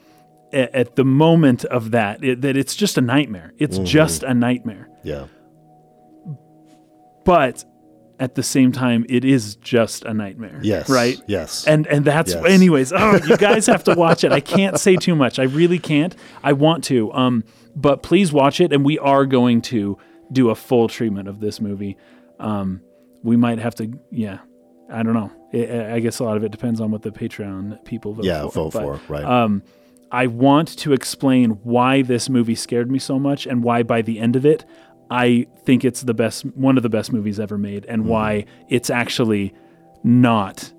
a- 0.53 0.77
at 0.77 0.97
the 0.97 1.05
moment 1.05 1.65
of 1.67 1.93
that, 1.93 2.23
it, 2.25 2.41
that 2.43 2.57
it's 2.57 2.75
just 2.75 2.99
a 2.99 3.01
nightmare. 3.01 3.53
It's 3.59 3.77
Mm-hmm. 3.77 3.87
just 3.87 4.23
a 4.25 4.35
nightmare. 4.35 4.89
Yeah. 5.05 5.25
But 7.25 7.65
at 8.21 8.35
the 8.35 8.43
same 8.43 8.71
time, 8.73 9.05
it 9.09 9.25
is 9.25 9.57
just 9.57 10.05
a 10.05 10.15
nightmare. 10.15 10.61
Yes. 10.63 10.89
Right. 10.89 11.21
Yes. 11.27 11.67
And 11.67 11.87
and 11.87 12.05
that's 12.05 12.33
Yes. 12.33 12.45
anyways. 12.45 12.93
Oh, 12.93 13.19
you 13.27 13.37
guys 13.39 13.67
have 13.67 13.85
to 13.85 13.95
watch 13.95 14.25
it. 14.25 14.33
I 14.33 14.41
can't 14.41 14.79
say 14.79 14.97
too 14.97 15.15
much. 15.15 15.39
I 15.39 15.45
really 15.45 15.79
can't. 15.79 16.15
I 16.43 16.53
want 16.53 16.85
to. 16.85 17.13
Um, 17.13 17.45
but 17.75 18.03
please 18.03 18.33
watch 18.33 18.61
it, 18.61 18.73
and 18.73 18.85
we 18.85 18.99
are 18.99 19.27
going 19.27 19.63
to 19.63 19.99
do 20.33 20.51
a 20.51 20.55
full 20.55 20.89
treatment 20.89 21.29
of 21.29 21.41
this 21.41 21.61
movie. 21.61 21.97
Um, 22.39 22.81
we 23.23 23.37
might 23.37 23.59
have 23.59 23.75
to. 23.77 23.99
Yeah. 24.11 24.39
I 24.91 25.03
don't 25.03 25.15
know. 25.15 25.33
I 25.53 25.95
I 25.95 26.01
guess 26.01 26.19
a 26.19 26.25
lot 26.25 26.37
of 26.37 26.45
it 26.45 26.53
depends 26.53 26.81
on 26.81 26.91
what 26.91 27.03
the 27.03 27.11
Patreon 27.11 27.85
people 27.85 28.15
vote 28.15 28.25
yeah. 28.25 28.43
for. 28.43 28.71
Vote 28.71 28.73
but- 28.75 29.01
for 29.01 29.13
right. 29.13 29.25
um, 29.25 29.63
I 30.13 30.29
want 30.29 30.79
to 30.79 30.93
explain 30.93 31.51
why 31.65 32.03
this 32.03 32.29
movie 32.29 32.55
scared 32.55 32.89
me 32.89 33.01
so 33.01 33.19
much 33.19 33.47
and 33.47 33.65
why 33.65 33.83
by 33.83 34.01
the 34.03 34.21
end 34.21 34.37
of 34.37 34.47
it, 34.47 34.65
I 35.15 35.47
think 35.65 35.85
it's 35.85 36.03
the 36.03 36.15
best, 36.15 36.45
one 36.57 36.77
of 36.77 36.83
the 36.83 36.89
best 36.89 37.13
movies 37.13 37.39
ever 37.39 37.57
made, 37.59 37.85
and 37.87 38.07
why 38.07 38.47
it's 38.69 38.91
actually 38.91 39.55
not 40.03 40.73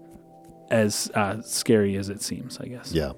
as 0.71 1.09
uh, 1.15 1.41
scary 1.41 1.95
as 1.95 2.09
it 2.09 2.21
seems. 2.21 2.59
I 2.59 2.65
guess. 2.67 2.91
yeah. 2.91 3.13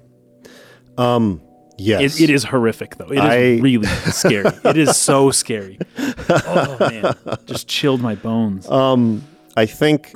Um. 0.96 1.42
Yes. 1.80 2.18
It, 2.20 2.24
it 2.24 2.30
is 2.34 2.42
horrific 2.44 2.96
though. 2.96 3.06
It 3.12 3.18
is 3.18 3.20
I- 3.20 3.58
really 3.62 3.86
scary. 3.86 4.50
It 4.64 4.76
is 4.76 4.96
so 4.96 5.30
scary. 5.30 5.78
Oh 6.30 6.76
man, 6.80 7.14
just 7.46 7.68
chilled 7.68 8.02
my 8.02 8.14
bones. 8.14 8.68
Um, 8.68 9.24
I 9.56 9.64
think 9.64 10.12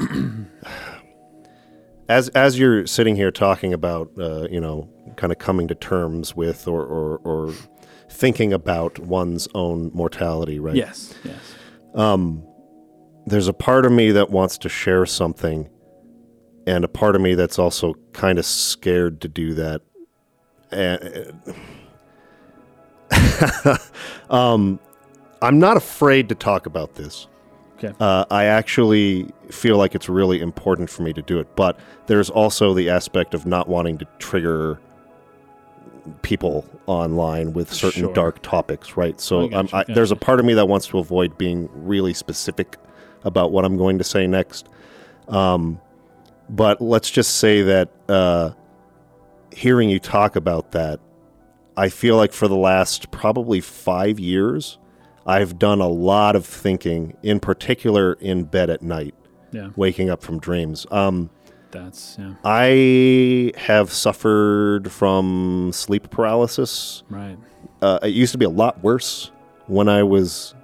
as 2.08 2.28
as 2.30 2.58
you're 2.58 2.86
sitting 2.86 3.16
here 3.16 3.30
talking 3.30 3.72
about, 3.72 4.10
uh, 4.18 4.46
you 4.50 4.60
know, 4.60 4.88
kind 5.16 5.32
of 5.32 5.38
coming 5.38 5.68
to 5.68 5.74
terms 5.74 6.36
with 6.36 6.68
or, 6.68 6.84
or 6.84 7.16
or 7.24 7.52
thinking 8.22 8.52
about 8.52 9.00
one's 9.00 9.48
own 9.52 9.90
mortality, 9.92 10.60
right? 10.60 10.76
yes, 10.76 11.12
yes. 11.24 11.56
there's 13.26 13.48
a 13.48 13.52
part 13.52 13.84
of 13.84 13.90
me 13.90 14.12
that 14.12 14.30
wants 14.30 14.58
to 14.58 14.68
share 14.68 15.04
something, 15.06 15.68
and 16.64 16.84
a 16.84 16.88
part 16.88 17.16
of 17.16 17.20
me 17.20 17.34
that's 17.34 17.58
also 17.58 17.94
kind 18.12 18.38
of 18.38 18.46
scared 18.46 19.20
to 19.22 19.28
do 19.28 19.54
that. 19.54 19.80
And 20.70 21.42
um, 24.30 24.78
I'm 25.42 25.58
not 25.58 25.76
afraid 25.76 26.28
to 26.28 26.36
talk 26.36 26.66
about 26.66 26.94
this. 26.94 27.26
Okay. 27.78 27.92
Uh, 27.98 28.24
I 28.30 28.44
actually 28.44 29.28
feel 29.50 29.78
like 29.78 29.96
it's 29.96 30.08
really 30.08 30.40
important 30.40 30.90
for 30.90 31.02
me 31.02 31.12
to 31.12 31.22
do 31.22 31.40
it, 31.40 31.56
but 31.56 31.76
there's 32.06 32.30
also 32.30 32.72
the 32.72 32.88
aspect 32.88 33.34
of 33.34 33.46
not 33.46 33.66
wanting 33.66 33.98
to 33.98 34.06
trigger 34.20 34.78
people 36.22 36.64
online 36.86 37.52
with 37.52 37.72
certain 37.72 38.02
Sure. 38.02 38.12
dark 38.12 38.42
topics, 38.42 38.96
right? 38.96 39.20
So 39.20 39.48
I 39.50 39.54
um, 39.54 39.68
I, 39.72 39.84
there's 39.88 40.10
a 40.10 40.16
part 40.16 40.40
of 40.40 40.46
me 40.46 40.54
that 40.54 40.66
wants 40.66 40.86
to 40.88 40.98
avoid 40.98 41.38
being 41.38 41.68
really 41.72 42.12
specific 42.14 42.76
about 43.24 43.52
what 43.52 43.64
I'm 43.64 43.76
going 43.76 43.98
to 43.98 44.04
say 44.04 44.26
next. 44.26 44.68
Um, 45.28 45.80
but 46.48 46.80
let's 46.80 47.10
just 47.10 47.36
say 47.36 47.62
that 47.62 47.88
uh, 48.08 48.50
hearing 49.52 49.88
you 49.90 49.98
talk 50.00 50.36
about 50.36 50.72
that, 50.72 51.00
I 51.76 51.88
feel 51.88 52.16
like 52.16 52.32
for 52.32 52.48
the 52.48 52.56
last 52.56 53.10
probably 53.10 53.60
five 53.60 54.18
years, 54.18 54.78
I've 55.24 55.58
done 55.58 55.80
a 55.80 55.88
lot 55.88 56.34
of 56.36 56.44
thinking, 56.44 57.16
in 57.22 57.38
particular 57.40 58.14
in 58.14 58.44
bed 58.44 58.68
at 58.70 58.82
night, 58.82 59.14
Yeah. 59.52 59.68
waking 59.76 60.10
up 60.10 60.22
from 60.22 60.40
dreams. 60.40 60.84
Um, 60.90 61.30
That's 61.72 62.16
yeah. 62.18 62.34
I 62.44 63.52
have 63.56 63.92
suffered 63.92 64.90
from 64.92 65.70
sleep 65.72 66.10
paralysis. 66.10 67.02
Right. 67.10 67.36
Uh, 67.80 67.98
it 68.02 68.08
used 68.14 68.32
to 68.32 68.38
be 68.38 68.44
a 68.44 68.50
lot 68.50 68.82
worse 68.82 69.30
when 69.66 69.88
I 69.88 70.02
was 70.02 70.54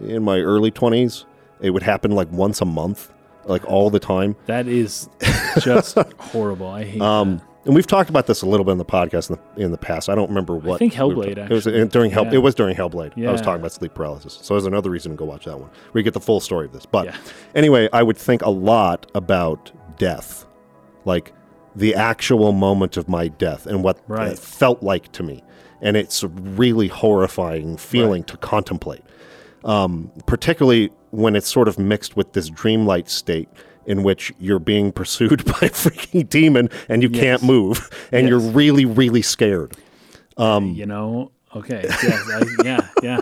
in 0.00 0.22
my 0.22 0.38
early 0.38 0.70
20s. 0.70 1.24
It 1.60 1.70
would 1.70 1.82
happen 1.82 2.12
like 2.12 2.30
once 2.30 2.60
a 2.60 2.64
month, 2.64 3.12
like 3.46 3.64
all 3.64 3.90
the 3.90 3.98
time. 3.98 4.36
That 4.46 4.68
is 4.68 5.08
just 5.60 5.96
horrible. 6.18 6.68
I 6.68 6.84
hate 6.84 7.00
Um, 7.00 7.38
that. 7.38 7.44
and 7.66 7.74
we've 7.74 7.86
talked 7.86 8.08
about 8.10 8.28
this 8.28 8.42
a 8.42 8.46
little 8.46 8.64
bit 8.64 8.70
in 8.72 8.78
the 8.78 8.84
podcast 8.84 9.30
in 9.30 9.38
the, 9.56 9.62
in 9.64 9.70
the 9.72 9.76
past. 9.78 10.08
I 10.08 10.14
don't 10.14 10.28
remember 10.28 10.54
what. 10.56 10.78
think 10.78 10.96
we 10.96 11.00
were 11.02 11.14
Hellblade, 11.24 11.34
ta- 11.34 11.46
It 11.46 11.50
was 11.50 11.64
during 11.90 12.12
Hell. 12.12 12.26
Yeah. 12.26 12.34
It 12.34 12.38
was 12.42 12.54
during 12.54 12.76
Hellblade. 12.76 13.26
I 13.26 13.32
was 13.32 13.40
talking 13.40 13.60
about 13.60 13.72
sleep 13.72 13.94
paralysis, 13.94 14.38
so 14.40 14.54
there's 14.54 14.66
another 14.66 14.90
reason 14.90 15.10
to 15.10 15.16
go 15.16 15.24
watch 15.24 15.46
that 15.46 15.58
one. 15.58 15.70
where 15.90 16.00
you 16.00 16.04
get 16.04 16.14
the 16.14 16.20
full 16.20 16.38
story 16.38 16.66
of 16.66 16.72
this. 16.72 16.86
But 16.86 17.06
Yeah. 17.06 17.16
anyway, 17.56 17.88
I 17.92 18.04
would 18.04 18.16
think 18.16 18.42
a 18.42 18.50
lot 18.50 19.10
about 19.16 19.72
death, 19.98 20.46
like 21.08 21.32
the 21.74 21.94
actual 21.96 22.52
moment 22.52 22.96
of 22.96 23.08
my 23.08 23.26
death 23.28 23.66
and 23.66 23.82
what 23.82 23.98
Right. 24.06 24.32
it 24.32 24.38
felt 24.38 24.82
like 24.82 25.10
to 25.12 25.22
me, 25.24 25.42
and 25.82 25.96
it's 25.96 26.22
a 26.22 26.28
really 26.28 26.86
horrifying 26.88 27.76
feeling 27.76 28.22
to 28.24 28.36
contemplate 28.36 29.02
um, 29.64 30.10
particularly 30.26 30.90
when 31.10 31.34
it's 31.34 31.48
sort 31.48 31.66
of 31.68 31.78
mixed 31.78 32.16
with 32.16 32.32
this 32.32 32.48
dreamlight 32.48 33.08
state 33.08 33.48
in 33.86 34.02
which 34.04 34.32
you're 34.38 34.58
being 34.60 34.92
pursued 34.92 35.44
by 35.52 35.58
a 35.62 35.70
freaking 35.70 36.28
demon 36.28 36.68
and 36.88 37.02
you 37.02 37.10
can't 37.10 37.42
move 37.42 37.90
and 38.12 38.28
you're 38.28 38.38
really, 38.38 38.84
really 38.84 39.20
scared. 39.22 39.72
Um, 40.36 40.74
you 40.74 40.86
know. 40.86 41.32
Okay. 41.56 41.80
Yes. 41.84 42.30
I, 42.30 42.44
yeah. 42.64 42.88
Yeah. 43.02 43.20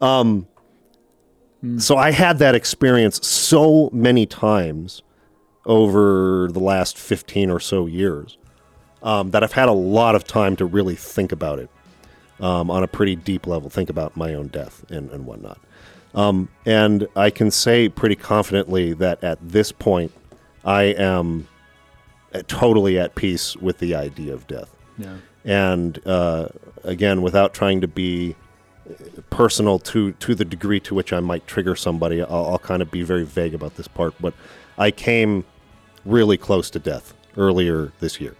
So 1.78 1.96
I 1.96 2.10
had 2.10 2.38
that 2.40 2.54
experience 2.54 3.26
so 3.26 3.88
many 3.92 4.26
times 4.26 5.02
over 5.66 6.48
the 6.52 6.60
last 6.60 6.98
15 6.98 7.50
or 7.50 7.60
so 7.60 7.86
years 7.86 8.36
um, 9.02 9.30
that 9.30 9.42
I've 9.42 9.52
had 9.52 9.68
a 9.68 9.72
lot 9.72 10.14
of 10.14 10.24
time 10.24 10.56
to 10.56 10.64
really 10.64 10.94
think 10.94 11.32
about 11.32 11.58
it 11.58 11.70
um, 12.40 12.70
on 12.70 12.82
a 12.82 12.88
pretty 12.88 13.16
deep 13.16 13.46
level, 13.46 13.70
think 13.70 13.90
about 13.90 14.16
my 14.16 14.34
own 14.34 14.48
death 14.48 14.84
and, 14.90 15.10
and 15.10 15.26
whatnot. 15.26 15.58
Um, 16.14 16.48
and 16.64 17.08
I 17.16 17.30
can 17.30 17.50
say 17.50 17.88
pretty 17.88 18.16
confidently 18.16 18.92
that 18.94 19.22
at 19.22 19.38
this 19.46 19.72
point, 19.72 20.12
I 20.64 20.84
am 20.84 21.48
uh, 22.32 22.42
totally 22.46 22.98
at 22.98 23.14
peace 23.14 23.56
with 23.56 23.78
the 23.78 23.94
idea 23.94 24.32
of 24.32 24.46
death. 24.46 24.74
Yeah. 24.96 25.16
And 25.44 26.00
uh, 26.06 26.48
again, 26.82 27.22
without 27.22 27.52
trying 27.52 27.80
to 27.80 27.88
be 27.88 28.36
personal 29.30 29.78
to 29.78 30.12
to 30.12 30.34
the 30.34 30.44
degree 30.44 30.78
to 30.78 30.94
which 30.94 31.12
I 31.12 31.20
might 31.20 31.46
trigger 31.46 31.74
somebody, 31.74 32.22
I'll, 32.22 32.46
I'll 32.46 32.58
kind 32.58 32.80
of 32.80 32.90
be 32.90 33.02
very 33.02 33.24
vague 33.24 33.54
about 33.54 33.76
this 33.76 33.88
part. 33.88 34.14
But 34.20 34.34
I 34.78 34.90
came 34.90 35.44
really 36.04 36.36
close 36.36 36.70
to 36.70 36.78
death 36.78 37.14
earlier 37.36 37.92
this 38.00 38.20
year. 38.20 38.36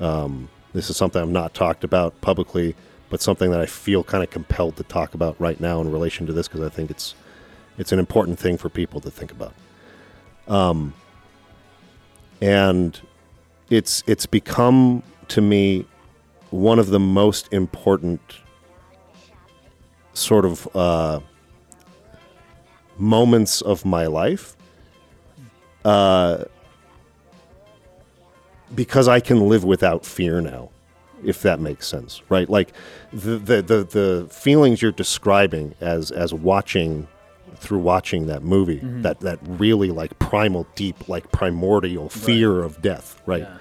Um, 0.00 0.48
this 0.72 0.90
is 0.90 0.96
something 0.96 1.20
I've 1.20 1.28
not 1.28 1.54
talked 1.54 1.84
about 1.84 2.20
publicly, 2.20 2.74
but 3.08 3.20
something 3.20 3.50
that 3.50 3.60
I 3.60 3.66
feel 3.66 4.04
kind 4.04 4.22
of 4.22 4.30
compelled 4.30 4.76
to 4.76 4.82
talk 4.82 5.14
about 5.14 5.40
right 5.40 5.60
now 5.60 5.80
in 5.80 5.90
relation 5.90 6.26
to 6.26 6.32
this 6.32 6.48
because 6.48 6.62
I 6.62 6.68
think 6.68 6.90
it's 6.90 7.14
it's 7.78 7.92
an 7.92 7.98
important 7.98 8.38
thing 8.38 8.56
for 8.56 8.68
people 8.68 9.00
to 9.00 9.10
think 9.10 9.30
about. 9.32 9.52
Um, 10.48 10.94
and 12.40 13.00
it's 13.70 14.02
it's 14.06 14.26
become 14.26 15.02
to 15.28 15.40
me 15.40 15.86
one 16.50 16.78
of 16.78 16.88
the 16.88 17.00
most 17.00 17.52
important 17.52 18.20
sort 20.14 20.44
of 20.44 20.76
uh, 20.76 21.20
moments 22.98 23.60
of 23.60 23.84
my 23.84 24.06
life 24.06 24.56
uh, 25.84 26.44
because 28.74 29.08
I 29.08 29.20
can 29.20 29.48
live 29.48 29.64
without 29.64 30.04
fear 30.04 30.40
now, 30.40 30.70
if 31.24 31.42
that 31.42 31.60
makes 31.60 31.86
sense, 31.86 32.22
right? 32.28 32.48
Like 32.48 32.72
the 33.12 33.38
the 33.38 33.62
the, 33.62 33.84
the 33.84 34.28
feelings 34.30 34.82
you're 34.82 34.92
describing 34.92 35.74
as 35.80 36.10
as 36.10 36.34
watching 36.34 37.08
through 37.56 37.78
watching 37.78 38.26
that 38.26 38.42
movie, 38.42 38.78
mm-hmm. 38.78 39.02
that 39.02 39.20
that 39.20 39.38
really 39.42 39.90
like 39.90 40.18
primal, 40.18 40.66
deep, 40.74 41.08
like 41.08 41.30
primordial 41.32 42.08
fear 42.08 42.62
of 42.62 42.82
death, 42.82 43.20
right? 43.26 43.42
Yeah. 43.42 43.58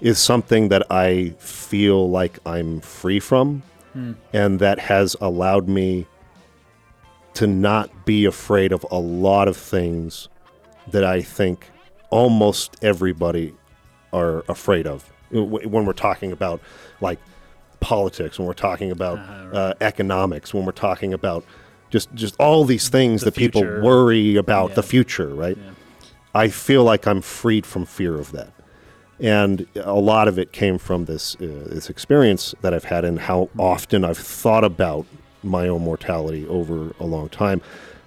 is 0.00 0.18
something 0.18 0.68
that 0.68 0.84
I 0.90 1.34
feel 1.38 2.10
like 2.10 2.38
I'm 2.44 2.80
free 2.80 3.20
from, 3.20 3.62
hmm. 3.92 4.12
and 4.32 4.58
that 4.60 4.78
has 4.78 5.16
allowed 5.20 5.68
me 5.68 6.06
to 7.34 7.46
not 7.46 8.04
be 8.04 8.24
afraid 8.24 8.72
of 8.72 8.84
a 8.90 8.98
lot 8.98 9.48
of 9.48 9.56
things 9.56 10.28
that 10.88 11.04
I 11.04 11.22
think 11.22 11.70
almost 12.10 12.76
everybody 12.82 13.54
are 14.12 14.44
afraid 14.48 14.86
of. 14.86 15.10
When 15.30 15.86
we're 15.86 15.92
talking 15.92 16.32
about 16.32 16.60
like 17.00 17.18
politics, 17.80 18.38
when 18.38 18.46
we're 18.46 18.54
talking 18.54 18.90
about 18.90 19.18
uh, 19.54 19.74
economics, 19.80 20.52
when 20.52 20.64
we're 20.66 20.72
talking 20.72 21.14
about 21.14 21.44
just 21.90 22.12
just 22.14 22.34
all 22.38 22.64
these 22.64 22.88
things 22.88 23.22
The 23.22 23.26
that 23.26 23.36
people 23.36 23.62
worry 23.62 24.36
about 24.36 24.74
the 24.74 24.82
future, 24.82 25.28
right? 25.28 25.58
I 26.34 26.48
feel 26.48 26.84
like 26.84 27.06
I'm 27.06 27.20
freed 27.20 27.66
from 27.66 27.84
fear 27.84 28.18
of 28.18 28.32
that 28.32 28.52
and 29.22 29.66
a 29.76 29.94
lot 29.94 30.26
of 30.26 30.38
it 30.38 30.52
came 30.52 30.78
from 30.78 31.04
this 31.04 31.36
uh, 31.36 31.66
this 31.68 31.88
experience 31.88 32.54
that 32.60 32.74
I've 32.74 32.84
had 32.84 33.04
and 33.04 33.20
how 33.20 33.48
often 33.58 34.04
I've 34.04 34.18
thought 34.18 34.64
about 34.64 35.06
my 35.42 35.68
own 35.68 35.82
mortality 35.82 36.46
over 36.48 36.94
a 36.98 37.06
long 37.06 37.28
time. 37.28 37.62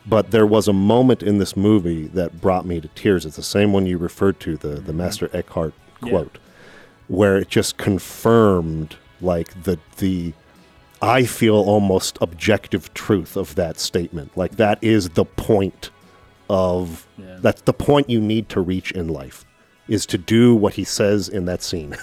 But 0.08 0.32
there 0.32 0.46
was 0.46 0.68
a 0.68 0.74
moment 0.74 1.24
in 1.24 1.40
this 1.40 1.58
movie 1.58 2.08
that 2.08 2.40
brought 2.40 2.66
me 2.66 2.80
to 2.80 2.88
tears. 2.90 3.26
It's 3.26 3.38
the 3.38 3.44
same 3.44 3.74
one 3.74 3.88
you 3.88 3.98
referred 3.98 4.40
to, 4.42 4.58
the 4.58 4.76
the 4.76 4.94
Master 4.94 5.30
Eckhart 5.34 5.74
Yeah. 6.06 6.12
quote, 6.12 6.38
where 7.08 7.38
it 7.38 7.50
just 7.50 7.78
confirmed 7.78 8.96
like 9.22 9.64
the 9.64 9.80
the 9.98 10.34
I 11.02 11.26
feel 11.26 11.56
almost 11.56 12.18
objective 12.22 12.94
truth 12.94 13.36
of 13.38 13.56
that 13.56 13.80
statement. 13.80 14.36
Like 14.38 14.56
that 14.58 14.80
is 14.82 15.10
the 15.10 15.26
point 15.26 15.90
of 16.50 17.06
Yeah. 17.18 17.38
that's 17.42 17.62
the 17.62 17.74
point 17.74 18.10
you 18.10 18.22
need 18.22 18.50
to 18.50 18.62
reach 18.62 18.92
in 18.92 19.08
life 19.08 19.46
is 19.88 20.06
to 20.08 20.18
do 20.18 20.56
what 20.56 20.74
he 20.76 20.84
says 20.84 21.30
in 21.30 21.46
that 21.46 21.62
scene. 21.62 21.96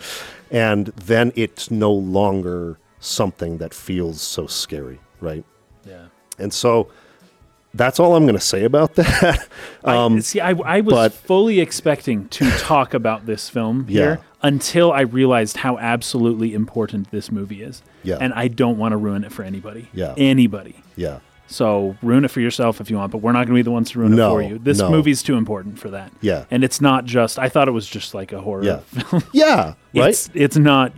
and 0.50 0.86
then 0.88 1.32
it's 1.36 1.70
no 1.70 1.92
longer 1.92 2.78
something 2.98 3.58
that 3.58 3.72
feels 3.72 4.20
so 4.20 4.46
scary, 4.46 5.00
right? 5.20 5.44
Yeah. 5.86 6.06
And 6.38 6.52
so 6.52 6.88
that's 7.74 8.00
all 8.00 8.16
I'm 8.16 8.24
going 8.24 8.34
to 8.34 8.40
say 8.40 8.64
about 8.64 8.94
that. 8.96 9.46
I, 9.84 9.96
um, 9.96 10.20
see, 10.20 10.40
I, 10.40 10.50
I 10.52 10.80
was 10.80 10.92
but- 10.94 11.12
fully 11.12 11.60
expecting 11.60 12.28
to 12.30 12.50
talk 12.58 12.94
about 12.94 13.26
this 13.26 13.48
film 13.48 13.86
here 13.88 14.20
until 14.42 14.90
I 14.92 15.02
realized 15.02 15.58
how 15.58 15.78
absolutely 15.78 16.54
important 16.54 17.10
this 17.10 17.30
movie 17.30 17.62
is. 17.62 17.82
Yeah. 18.02 18.16
And 18.20 18.32
I 18.34 18.48
don't 18.48 18.78
want 18.78 18.92
to 18.92 18.96
ruin 18.96 19.22
it 19.24 19.32
for 19.32 19.42
anybody. 19.42 19.88
Yeah. 19.92 20.14
Anybody. 20.16 20.76
yeah. 20.96 21.20
So 21.46 21.96
ruin 22.00 22.24
it 22.24 22.30
for 22.30 22.40
yourself 22.40 22.80
if 22.80 22.90
you 22.92 22.96
want, 22.96 23.10
but 23.10 23.18
we're 23.18 23.32
not 23.32 23.38
going 23.46 23.48
to 23.48 23.54
be 23.54 23.62
the 23.62 23.72
ones 23.72 23.90
to 23.90 23.98
ruin 23.98 24.14
No, 24.14 24.38
it 24.38 24.42
for 24.44 24.48
you. 24.52 24.58
This 24.60 24.78
no. 24.78 24.88
movie's 24.88 25.20
too 25.20 25.34
important 25.36 25.80
for 25.80 25.90
that. 25.90 26.12
Yeah. 26.20 26.44
And 26.48 26.62
it's 26.62 26.80
not 26.80 27.06
just. 27.06 27.40
I 27.40 27.48
thought 27.48 27.66
it 27.66 27.72
was 27.72 27.88
just 27.88 28.14
like 28.14 28.32
a 28.32 28.40
horror 28.40 28.62
Yeah. 28.64 28.78
film. 28.78 29.24
Yeah, 29.32 29.74
right? 29.94 30.10
It's 30.10 30.30
it's 30.32 30.56
not 30.56 30.92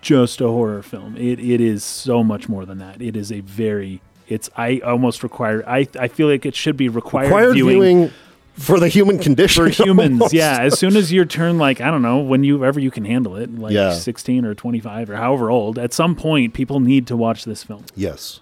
just 0.00 0.40
a 0.40 0.46
horror 0.46 0.82
film. 0.82 1.16
It 1.16 1.40
it 1.40 1.60
is 1.60 1.82
so 1.82 2.22
much 2.22 2.48
more 2.48 2.64
than 2.64 2.78
that. 2.78 3.02
It 3.02 3.16
is 3.16 3.32
a 3.32 3.40
very. 3.40 4.00
It's 4.28 4.48
I 4.56 4.78
almost 4.84 5.22
require. 5.22 5.64
I 5.68 5.88
I 5.98 6.08
feel 6.08 6.28
like 6.28 6.46
it 6.46 6.54
should 6.54 6.76
be 6.76 6.88
required, 6.88 7.26
Required 7.26 7.52
viewing, 7.54 7.80
viewing, 7.80 8.10
for 8.54 8.78
the 8.80 8.88
human 8.88 9.18
condition. 9.18 9.64
for 9.64 9.70
humans. 9.84 10.12
almost. 10.20 10.34
Yeah, 10.34 10.58
as 10.60 10.78
soon 10.78 10.96
as 10.96 11.10
you 11.12 11.24
turn 11.24 11.58
like 11.58 11.80
I 11.80 11.90
don't 11.90 12.02
know 12.02 12.18
when 12.18 12.44
you 12.44 12.64
ever 12.64 12.78
you 12.80 12.90
can 12.90 13.04
handle 13.04 13.36
it, 13.36 13.54
like 13.58 13.72
Yeah. 13.72 13.92
sixteen 13.94 14.44
or 14.44 14.54
twenty 14.54 14.80
five 14.80 15.08
or 15.10 15.16
however 15.16 15.50
old. 15.50 15.78
At 15.78 15.92
some 15.92 16.14
point, 16.14 16.54
people 16.54 16.80
need 16.80 17.06
to 17.08 17.16
watch 17.16 17.44
this 17.44 17.62
film. 17.62 17.84
Yes. 17.96 18.40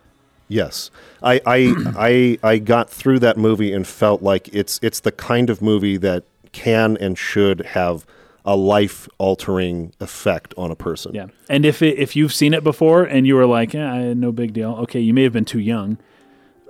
Yes, 0.52 0.90
I, 1.22 1.40
I, 1.46 1.74
I, 1.96 2.38
I 2.42 2.58
got 2.58 2.90
through 2.90 3.20
that 3.20 3.36
movie 3.38 3.72
and 3.72 3.86
felt 3.86 4.20
like 4.20 4.48
it's 4.52 4.80
it's 4.82 4.98
the 4.98 5.12
kind 5.12 5.48
of 5.48 5.62
movie 5.62 5.96
that 5.98 6.24
can 6.50 6.96
and 6.96 7.16
should 7.16 7.60
have 7.66 8.04
a 8.44 8.56
life 8.56 9.08
altering 9.18 9.92
effect 10.00 10.54
on 10.56 10.70
a 10.70 10.76
person. 10.76 11.14
Yeah. 11.14 11.26
And 11.48 11.64
if 11.64 11.82
it, 11.82 11.98
if 11.98 12.16
you've 12.16 12.32
seen 12.32 12.54
it 12.54 12.64
before 12.64 13.04
and 13.04 13.26
you 13.26 13.34
were 13.34 13.46
like, 13.46 13.74
eh, 13.74 14.14
no 14.14 14.32
big 14.32 14.52
deal. 14.54 14.72
Okay, 14.82 15.00
you 15.00 15.12
may 15.12 15.22
have 15.24 15.32
been 15.32 15.44
too 15.44 15.58
young. 15.60 15.98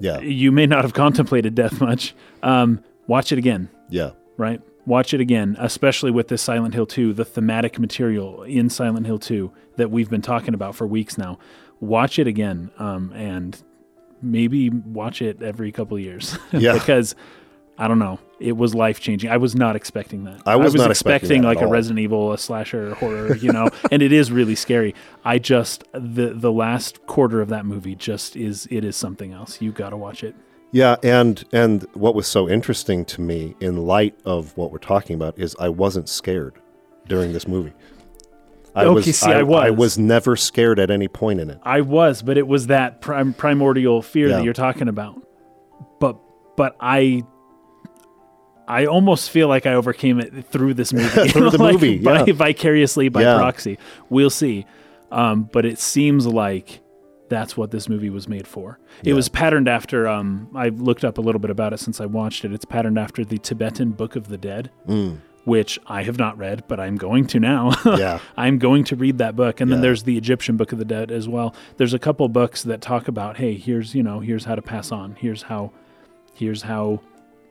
yeah, 0.01 0.19
You 0.21 0.51
may 0.53 0.67
not 0.67 0.83
have 0.85 0.95
contemplated 1.05 1.55
death 1.55 1.81
much. 1.81 2.15
Um, 2.43 2.83
watch 3.07 3.31
it 3.33 3.39
again. 3.39 3.69
yeah, 3.89 4.11
right? 4.37 4.61
Watch 4.87 5.13
it 5.15 5.21
again, 5.21 5.57
especially 5.61 6.11
with 6.11 6.29
this 6.29 6.43
Silent 6.43 6.75
Hill 6.75 6.87
2, 6.87 7.13
the 7.13 7.25
thematic 7.25 7.79
material 7.79 8.43
in 8.45 8.69
Silent 8.71 9.07
Hill 9.07 9.19
2 9.19 9.53
that 9.77 9.91
we've 9.91 10.09
been 10.11 10.23
talking 10.23 10.55
about 10.55 10.75
for 10.75 10.87
weeks 10.87 11.19
now. 11.19 11.39
Watch 11.81 12.19
it 12.19 12.27
again, 12.27 12.71
um, 12.79 13.13
and 13.15 13.63
maybe 14.23 14.71
watch 14.71 15.23
it 15.23 15.43
every 15.43 15.71
couple 15.71 15.97
of 15.97 16.03
years. 16.03 16.37
Yeah. 16.53 16.73
because 16.73 17.15
I 17.79 17.89
don't 17.89 17.99
know, 17.99 18.19
it 18.41 18.57
was 18.57 18.75
life 18.75 19.01
changing. 19.01 19.31
I 19.31 19.37
was 19.37 19.55
not 19.55 19.77
expecting 19.77 20.25
that. 20.25 20.41
I 20.47 20.57
was 20.57 20.75
not 20.75 20.91
expecting 20.91 21.43
that 21.43 21.49
like 21.49 21.61
a 21.61 21.65
all. 21.67 21.71
Resident 21.71 21.99
Evil, 22.01 22.33
a 22.33 22.39
slasher 22.39 22.95
horror, 22.95 23.37
you 23.37 23.53
know, 23.53 23.69
and 23.93 24.03
it 24.03 24.13
is 24.13 24.33
really 24.33 24.55
scary. 24.55 24.95
I 25.25 25.39
just 25.39 25.85
the 25.93 26.33
the 26.35 26.51
last 26.53 27.07
quarter 27.07 27.41
of 27.41 27.49
that 27.51 27.67
movie 27.67 27.95
just 27.95 28.37
is 28.37 28.67
it 28.71 28.85
is 28.85 28.97
something 28.97 29.33
else. 29.33 29.61
You 29.61 29.73
got 29.73 29.91
to 29.91 29.97
watch 29.97 30.25
it. 30.25 30.35
yeah. 30.73 30.97
And 31.03 31.45
and 31.53 31.87
what 31.95 32.15
was 32.15 32.27
so 32.27 32.49
interesting 32.49 33.05
to 33.07 33.21
me 33.21 33.55
in 33.61 33.77
light 33.77 34.15
of 34.25 34.57
what 34.57 34.73
we're 34.73 34.79
talking 34.79 35.15
about 35.15 35.39
is 35.39 35.55
I 35.61 35.69
wasn't 35.69 36.09
scared 36.09 36.55
during 37.09 37.33
this 37.33 37.47
movie. 37.47 37.73
I 38.75 38.85
Okay, 38.85 39.11
see, 39.11 39.31
I 39.31 39.41
I 39.41 39.43
was. 39.43 39.73
was 39.77 39.99
never 39.99 40.37
scared 40.37 40.79
at 40.79 40.91
any 40.93 41.09
point 41.09 41.41
in 41.41 41.51
it. 41.51 41.59
I 41.65 41.81
was, 41.81 42.23
but 42.23 42.39
it 42.39 42.47
was 42.47 42.69
that 42.69 43.01
prim- 43.01 43.35
primordial 43.35 44.01
fear 44.01 44.29
Yeah. 44.29 44.37
that 44.37 44.45
you're 44.45 44.53
talking 44.55 44.87
about. 44.89 45.21
But 45.99 46.17
but 46.57 46.77
I 46.81 47.25
I 48.71 48.87
almost 48.87 49.31
feel 49.31 49.49
like 49.49 49.67
I 49.67 49.75
overcame 49.75 50.21
it 50.21 50.47
through 50.47 50.75
this 50.75 50.93
movie. 50.93 51.29
Through 51.31 51.51
the 51.51 51.59
Like, 51.59 51.75
movie, 51.75 51.99
by- 52.03 52.25
vicariously 52.25 53.09
by 53.09 53.23
Yeah. 53.23 53.37
proxy. 53.39 53.79
We'll 54.09 54.31
see. 54.31 54.65
Um, 55.11 55.49
but 55.53 55.65
it 55.67 55.79
seems 55.79 56.27
like 56.27 56.81
that's 57.29 57.57
what 57.57 57.71
this 57.71 57.89
movie 57.89 58.11
was 58.11 58.29
made 58.29 58.47
for. 58.47 58.79
It 59.03 59.09
Yeah. 59.09 59.15
was 59.15 59.29
patterned 59.29 59.69
after. 59.69 60.07
Um, 60.09 60.49
I 60.55 60.69
looked 60.69 61.05
up 61.05 61.19
a 61.19 61.21
little 61.21 61.39
bit 61.41 61.51
about 61.51 61.73
it 61.73 61.79
since 61.81 62.01
I 62.01 62.07
watched 62.07 62.45
it. 62.45 62.53
It's 62.53 62.65
patterned 62.65 62.99
after 62.99 63.25
the 63.25 63.39
Tibetan 63.39 63.91
Book 63.91 64.17
of 64.17 64.29
the 64.29 64.37
Dead, 64.39 64.71
which 65.45 65.79
I 65.87 66.03
have 66.03 66.19
not 66.19 66.37
read, 66.39 66.65
but 66.69 66.79
I'm 66.81 66.97
going 66.97 67.27
to 67.29 67.41
now. 67.41 67.71
Mm. 67.71 67.99
Yeah. 67.99 68.19
I'm 68.37 68.59
going 68.59 68.85
to 68.85 68.97
read 68.97 69.19
that 69.19 69.37
book. 69.37 69.61
And 69.61 69.71
then 69.71 69.79
Yeah. 69.79 69.83
there's 69.83 70.03
the 70.05 70.17
Egyptian 70.17 70.57
Book 70.57 70.73
of 70.73 70.79
the 70.79 70.85
Dead 70.85 71.11
as 71.11 71.29
well. 71.29 71.55
There's 71.77 71.95
a 71.95 71.99
couple 71.99 72.29
books 72.29 72.63
that 72.65 72.81
talk 72.81 73.09
about, 73.09 73.37
hey, 73.39 73.55
here's 73.55 73.95
you 73.95 74.03
know, 74.03 74.21
here's 74.21 74.45
how 74.45 74.55
to 74.55 74.63
pass 74.63 74.91
on. 74.93 75.17
Here's 75.19 75.43
how, 75.43 75.73
here's 76.35 76.63
how, 76.63 77.01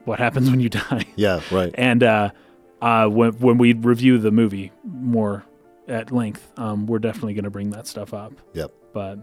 what 0.04 0.18
happens 0.18 0.50
when 0.50 0.60
you 0.60 0.68
die. 0.70 1.06
Yeah, 1.16 1.40
right. 1.50 1.70
And 1.74 2.02
uh, 2.02 2.30
uh, 2.80 3.06
when 3.08 3.32
when 3.34 3.58
we 3.58 3.72
review 3.74 4.18
the 4.18 4.30
movie 4.30 4.72
more 4.84 5.44
at 5.88 6.10
length, 6.12 6.46
um, 6.56 6.86
we're 6.86 6.98
definitely 6.98 7.34
going 7.34 7.44
to 7.44 7.50
bring 7.50 7.70
that 7.70 7.86
stuff 7.86 8.14
up. 8.14 8.32
Yep. 8.54 8.72
But, 8.92 9.18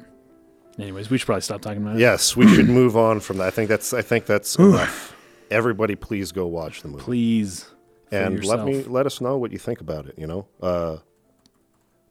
anyways, 0.77 1.09
we 1.09 1.17
should 1.17 1.25
probably 1.25 1.41
stop 1.41 1.61
talking 1.61 1.81
about 1.81 1.95
it. 1.95 1.99
Yes, 1.99 2.35
we 2.35 2.47
should 2.53 2.67
move 2.69 2.95
on 2.97 3.19
from 3.19 3.37
that. 3.37 3.47
I 3.47 3.51
think 3.51 3.69
that's 3.69 3.93
I 3.93 4.01
think 4.01 4.25
that's 4.25 4.55
enough. 4.59 5.15
Everybody, 5.49 5.95
please 5.95 6.31
go 6.33 6.45
watch 6.45 6.81
the 6.81 6.89
movie 6.89 7.03
Please. 7.03 7.69
and 8.11 8.43
let 8.43 8.65
me 8.65 8.83
let 8.83 9.05
us 9.05 9.21
know 9.21 9.37
what 9.37 9.51
you 9.53 9.57
think 9.57 9.79
about 9.79 10.05
it. 10.07 10.15
You 10.17 10.27
know, 10.27 10.47
uh, 10.61 10.97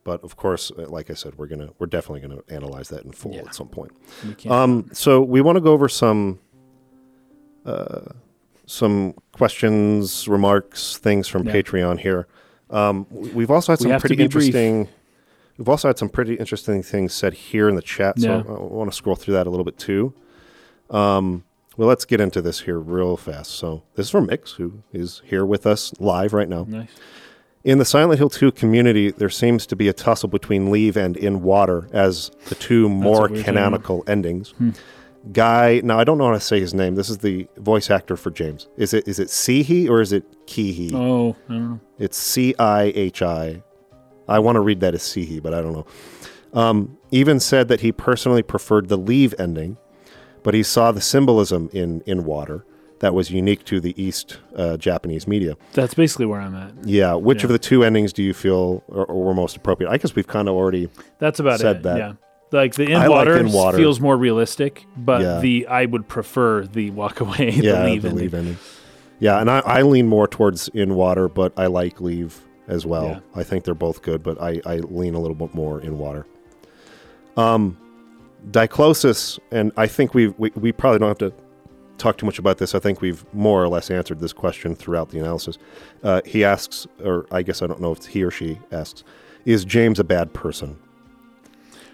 but 0.05 0.25
of 0.25 0.37
course, 0.37 0.71
uh, 0.71 0.89
like 0.89 1.11
I 1.11 1.15
said, 1.15 1.35
we're 1.37 1.47
gonna 1.49 1.69
we're 1.79 1.87
definitely 1.87 2.21
gonna 2.27 2.41
analyze 2.49 2.89
that 2.89 3.05
in 3.05 3.13
full 3.13 3.33
Yeah. 3.35 3.41
at 3.43 3.55
some 3.55 3.69
point. 3.69 3.93
We. 4.43 4.51
Um, 4.51 4.89
so 4.93 5.21
we 5.21 5.43
want 5.43 5.57
to 5.57 5.61
go 5.61 5.73
over 5.73 5.87
some 5.89 6.39
uh, 7.67 8.13
some 8.67 9.15
questions, 9.33 10.27
remarks, 10.29 10.99
things 10.99 11.29
from 11.29 11.45
Yeah. 11.47 11.53
Patreon 11.55 12.01
here. 12.01 12.27
Um, 12.71 13.07
we've 13.11 13.51
also 13.51 13.73
had 13.73 13.79
some 13.79 13.99
pretty 14.01 14.17
be 14.17 14.27
brief. 14.27 14.47
interesting. 14.55 14.89
We've 15.57 15.69
also 15.69 15.89
had 15.89 15.99
some 15.99 16.09
pretty 16.09 16.35
interesting 16.35 16.83
things 16.83 17.15
said 17.15 17.33
here 17.33 17.69
in 17.69 17.77
the 17.77 17.83
chat, 17.83 18.19
so 18.21 18.29
Yeah. 18.29 18.43
I, 18.55 18.59
want 18.61 18.91
to 18.91 18.97
scroll 18.97 19.17
through 19.17 19.35
that 19.35 19.47
a 19.47 19.51
little 19.51 19.65
bit 19.65 19.79
too. 19.79 20.13
Um, 20.91 21.45
well, 21.77 21.89
let's 21.89 22.05
get 22.05 22.21
into 22.21 22.43
this 22.43 22.61
here 22.61 22.79
real 22.79 23.17
fast. 23.17 23.53
So 23.53 23.83
this 23.95 24.07
is 24.07 24.11
from 24.11 24.27
Mix, 24.27 24.53
who 24.53 24.83
is 24.93 25.23
here 25.25 25.45
with 25.47 25.67
us 25.67 25.93
live 26.01 26.33
right 26.33 26.49
now. 26.49 26.67
nice. 26.69 26.89
In 27.65 27.79
the 27.79 27.85
Silent 27.85 28.19
Hill 28.19 28.31
2 28.31 28.53
community, 28.53 29.11
there 29.11 29.29
seems 29.29 29.67
to 29.67 29.75
be 29.75 29.89
a 29.89 29.93
tussle 29.93 30.29
between 30.29 30.71
Leave 30.71 30.97
and 30.97 31.17
In 31.17 31.43
Water 31.43 31.89
as 31.93 32.31
the 32.49 32.55
two 32.55 32.89
more 32.89 33.23
what 33.23 33.31
we 33.33 33.39
were 33.39 33.43
talking 33.43 33.55
canonical 33.55 34.05
endings. 34.07 34.55
Guy, 35.33 35.81
now 35.83 35.99
I 35.99 36.05
don't 36.05 36.19
know 36.19 36.27
how 36.27 36.33
to 36.35 36.41
say 36.41 36.61
his 36.61 36.73
name. 36.73 36.95
This 36.95 37.11
is 37.11 37.19
the 37.19 37.49
voice 37.57 37.91
actor 37.91 38.17
for 38.17 38.31
James. 38.31 38.69
Is 38.77 38.95
it 38.95 39.09
is 39.09 39.19
it 39.19 39.29
Sihi 39.29 39.89
or 39.89 40.01
is 40.01 40.13
it 40.13 40.25
Kihi? 40.47 40.93
Oh, 40.95 41.35
I 41.49 41.53
don't 41.53 41.71
know. 41.71 41.81
It's 41.99 42.17
C 42.17 42.55
I 42.59 42.93
H 42.95 43.23
I. 43.23 43.63
I 44.29 44.39
want 44.39 44.57
to 44.57 44.61
read 44.61 44.81
that 44.81 44.95
as 44.95 45.03
Sihi, 45.03 45.43
but 45.43 45.53
I 45.55 45.61
don't 45.63 45.73
know. 45.73 45.87
Um, 46.53 46.97
even 47.11 47.41
said 47.41 47.69
that 47.69 47.81
he 47.81 47.91
personally 47.93 48.43
preferred 48.43 48.89
the 48.89 48.97
Leave 48.97 49.35
ending, 49.39 49.77
but 50.43 50.55
he 50.55 50.63
saw 50.63 50.93
the 50.93 51.01
symbolism 51.01 51.71
in 51.73 52.03
In 52.07 52.25
Water 52.25 52.65
that 53.01 53.13
was 53.13 53.31
unique 53.31 53.65
to 53.67 53.79
the 53.79 54.01
East 54.03 54.39
uh, 54.57 54.77
Japanese 54.79 55.27
media. 55.27 55.57
That's 55.75 55.93
basically 55.95 56.27
where 56.27 56.41
I'm 56.41 56.55
at. 56.55 56.73
Yeah. 56.87 57.15
Which 57.15 57.41
Yeah. 57.41 57.47
of 57.47 57.53
the 57.53 57.59
two 57.59 57.85
endings 57.85 58.13
do 58.13 58.23
you 58.23 58.33
feel 58.33 58.83
or, 58.89 59.05
were 59.07 59.35
most 59.35 59.55
appropriate? 59.57 59.91
I 59.91 59.99
guess 59.99 60.15
we've 60.15 60.27
kind 60.27 60.49
of 60.49 60.55
already. 60.55 60.89
That's 61.19 61.39
about 61.41 61.61
said 61.61 61.77
it. 61.77 61.83
that. 61.83 61.99
Yeah. 61.99 62.13
Like 62.53 62.75
the 62.75 62.85
in 62.85 62.95
I 62.97 63.07
like 63.07 63.11
water, 63.11 63.37
In 63.37 63.51
Water. 63.53 63.77
feels 63.77 64.01
more 64.01 64.17
realistic, 64.17 64.87
but 64.97 65.21
Yeah. 65.23 65.41
the 65.41 65.67
I 65.67 65.85
would 65.87 66.07
prefer 66.09 66.65
the 66.65 66.91
walk 66.91 67.21
away, 67.21 67.51
yeah, 67.51 67.81
the 67.83 67.85
leave 67.91 68.03
the 68.03 68.09
ending. 68.09 68.23
leave 68.23 68.35
ending. 68.35 68.57
Yeah, 69.19 69.41
and 69.41 69.51
I, 69.51 69.61
I 69.61 69.83
lean 69.83 70.07
more 70.07 70.29
towards 70.29 70.69
in 70.69 70.95
water, 70.95 71.29
but 71.29 71.53
I 71.57 71.67
like 71.67 72.01
leave 72.01 72.39
as 72.69 72.85
well. 72.87 73.05
Yeah. 73.07 73.19
I 73.35 73.43
think 73.45 73.65
they're 73.65 73.75
both 73.75 74.03
good, 74.03 74.23
but 74.23 74.41
I, 74.41 74.61
I 74.67 74.77
lean 74.77 75.15
a 75.15 75.19
little 75.21 75.35
bit 75.35 75.55
more 75.55 75.81
in 75.81 75.99
water. 75.99 76.27
Um, 77.37 77.77
diclosis, 78.51 79.39
and 79.51 79.73
I 79.77 79.87
think 79.87 80.15
we've, 80.15 80.35
we 80.39 80.51
we 80.55 80.73
probably 80.73 80.99
don't 81.01 81.09
have 81.09 81.19
to 81.19 81.33
talk 81.99 82.19
too 82.19 82.27
much 82.27 82.39
about 82.39 82.59
this. 82.59 82.75
I 82.75 82.79
think 82.79 83.01
we've 83.01 83.25
more 83.35 83.63
or 83.63 83.69
less 83.69 83.91
answered 83.91 84.21
this 84.21 84.33
question 84.33 84.75
throughout 84.75 85.09
the 85.11 85.19
analysis. 85.19 85.59
Uh, 86.03 86.21
he 86.25 86.45
asks, 86.45 86.87
or 87.03 87.27
I 87.31 87.43
guess 87.43 87.63
I 87.63 87.67
don't 87.67 87.81
know 87.81 87.93
if 87.93 87.99
it's 87.99 88.07
he 88.07 88.23
or 88.23 88.31
she 88.31 88.59
asks, 88.71 89.03
is 89.45 89.65
James 89.65 89.99
a 89.99 90.05
bad 90.05 90.33
person? 90.33 90.79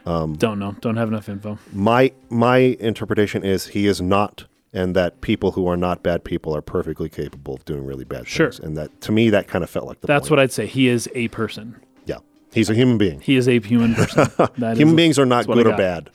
Don't 0.05 0.59
know. 0.59 0.75
Don't 0.81 0.97
have 0.97 1.09
enough 1.09 1.29
info. 1.29 1.59
my 1.73 2.13
my 2.31 2.59
interpretation 2.81 3.45
is 3.45 3.69
he 3.69 3.87
is 3.87 4.01
not 4.01 4.47
and 4.75 4.97
that 4.97 5.21
people 5.21 5.53
who 5.53 5.67
are 5.69 5.77
not 5.77 6.03
bad 6.03 6.25
people 6.25 6.57
are 6.57 6.63
perfectly 6.63 7.09
capable 7.09 7.55
of 7.55 7.65
doing 7.67 7.85
really 7.85 8.05
bad 8.05 8.27
Sure. 8.27 8.51
things 8.51 8.59
and 8.65 8.77
that 8.77 9.01
to 9.03 9.13
me 9.13 9.31
that 9.31 9.47
kind 9.49 9.63
of 9.63 9.69
felt 9.71 9.87
like 9.87 10.01
the 10.01 10.07
That's 10.07 10.23
point. 10.25 10.31
what 10.31 10.39
I'd 10.41 10.53
say. 10.53 10.67
He 10.67 10.89
is 10.89 11.09
a 11.15 11.29
person. 11.29 11.77
yeah 12.07 12.19
he's 12.53 12.71
a 12.71 12.75
human 12.75 12.97
being 12.99 13.21
He 13.21 13.37
is 13.37 13.47
a 13.49 13.61
human 13.61 13.95
person. 13.95 14.27
That 14.59 14.77
human 14.79 14.97
beings 14.97 15.19
are 15.19 15.27
not 15.27 15.37
that's 15.39 15.49
what 15.49 15.59
I 15.59 15.63
good 15.63 15.67
or 15.69 15.71
got. 15.71 15.79
bad 15.79 16.11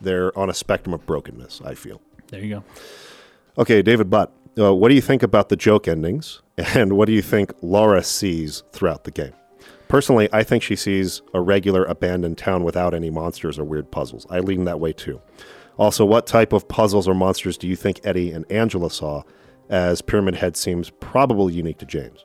they're 0.00 0.36
on 0.38 0.48
a 0.50 0.54
spectrum 0.54 0.92
of 0.94 1.04
brokenness 1.06 1.60
i 1.64 1.74
feel 1.74 2.00
There 2.28 2.40
you 2.44 2.56
go. 2.56 2.64
okay 3.58 3.80
david 3.82 4.08
butt 4.10 4.30
uh, 4.58 4.74
what 4.74 4.88
do 4.90 4.94
you 4.94 5.00
think 5.00 5.22
about 5.22 5.48
the 5.48 5.56
joke 5.56 5.88
endings 5.88 6.42
and 6.58 6.92
what 6.96 7.06
do 7.06 7.12
you 7.12 7.22
think 7.22 7.52
laura 7.62 8.02
sees 8.02 8.62
throughout 8.72 9.04
the 9.04 9.10
game 9.10 9.32
personally 9.88 10.28
i 10.32 10.42
think 10.42 10.62
she 10.62 10.76
sees 10.76 11.22
a 11.34 11.40
regular 11.40 11.84
abandoned 11.84 12.36
town 12.38 12.64
without 12.64 12.92
any 12.94 13.10
monsters 13.10 13.58
or 13.58 13.64
weird 13.64 13.90
puzzles 13.90 14.26
i 14.30 14.38
lean 14.38 14.64
that 14.64 14.80
way 14.80 14.92
too 14.92 15.20
Also, 15.78 16.06
what 16.06 16.26
type 16.26 16.52
of 16.54 16.66
puzzles 16.68 17.06
or 17.06 17.14
monsters 17.14 17.58
do 17.58 17.68
you 17.68 17.76
think 17.76 18.00
Eddie 18.02 18.30
and 18.32 18.50
Angela 18.50 18.90
saw, 18.90 19.22
as 19.68 20.00
Pyramid 20.00 20.36
Head 20.36 20.56
seems 20.56 20.88
probably 20.88 21.52
unique 21.52 21.76
to 21.76 21.84
James? 21.84 22.24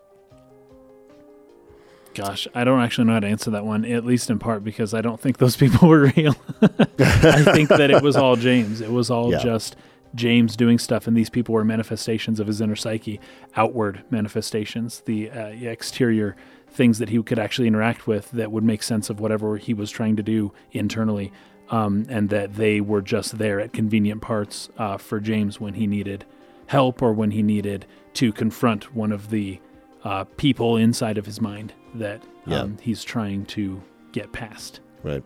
Gosh, 2.14 2.48
I 2.56 2.64
don't 2.64 2.82
actually 2.82 3.08
know 3.08 3.14
how 3.14 3.20
to 3.22 3.28
answer 3.28 3.52
that 3.52 3.66
one, 3.66 3.86
at 3.86 4.06
least 4.06 4.30
in 4.30 4.38
part 4.40 4.64
because 4.64 4.94
I 4.94 5.02
don't 5.02 5.20
think 5.20 5.38
those 5.38 5.58
people 5.64 5.88
were 5.90 6.12
real. 6.16 6.36
I 6.62 7.44
think 7.54 7.68
that 7.70 7.90
it 7.92 8.02
was 8.02 8.16
all 8.18 8.38
James. 8.38 8.80
It 8.82 8.92
was 8.92 9.10
all 9.10 9.32
Yeah. 9.32 9.40
just 9.40 9.76
James 10.16 10.58
doing 10.58 10.78
stuff, 10.78 11.08
and 11.08 11.16
these 11.16 11.30
people 11.30 11.54
were 11.54 11.64
manifestations 11.64 12.40
of 12.42 12.48
his 12.48 12.60
inner 12.62 12.76
psyche, 12.76 13.20
outward 13.56 14.04
manifestations, 14.10 15.02
the 15.06 15.30
uh, 15.32 15.48
exterior 15.48 16.36
things 16.72 17.00
that 17.00 17.10
he 17.10 17.22
could 17.22 17.38
actually 17.40 17.68
interact 17.68 18.08
with 18.08 18.32
that 18.32 18.52
would 18.52 18.64
make 18.64 18.82
sense 18.82 19.10
of 19.10 19.20
whatever 19.20 19.58
he 19.58 19.74
was 19.74 19.92
trying 19.92 20.16
to 20.16 20.24
do 20.24 20.52
internally, 20.72 21.32
um, 21.70 22.06
and 22.10 22.30
that 22.30 22.56
they 22.56 22.80
were 22.82 23.02
just 23.02 23.38
there 23.38 23.60
at 23.60 23.74
convenient 23.74 24.22
parts 24.22 24.70
uh, 24.78 24.98
for 24.98 25.20
James 25.20 25.60
when 25.60 25.74
he 25.76 25.86
needed 25.88 26.26
help 26.68 27.02
or 27.02 27.12
when 27.14 27.32
he 27.32 27.44
needed 27.44 27.86
to 28.14 28.32
confront 28.32 28.96
one 28.96 29.12
of 29.12 29.30
the 29.30 29.60
uh, 30.04 30.24
people 30.38 30.78
inside 30.78 31.18
of 31.18 31.26
his 31.26 31.40
mind 31.42 31.74
that 31.94 32.24
Yeah. 32.48 32.62
um, 32.62 32.78
he's 32.82 33.04
trying 33.04 33.46
to 33.48 33.82
get 34.14 34.32
past. 34.32 34.80
Right. 35.04 35.24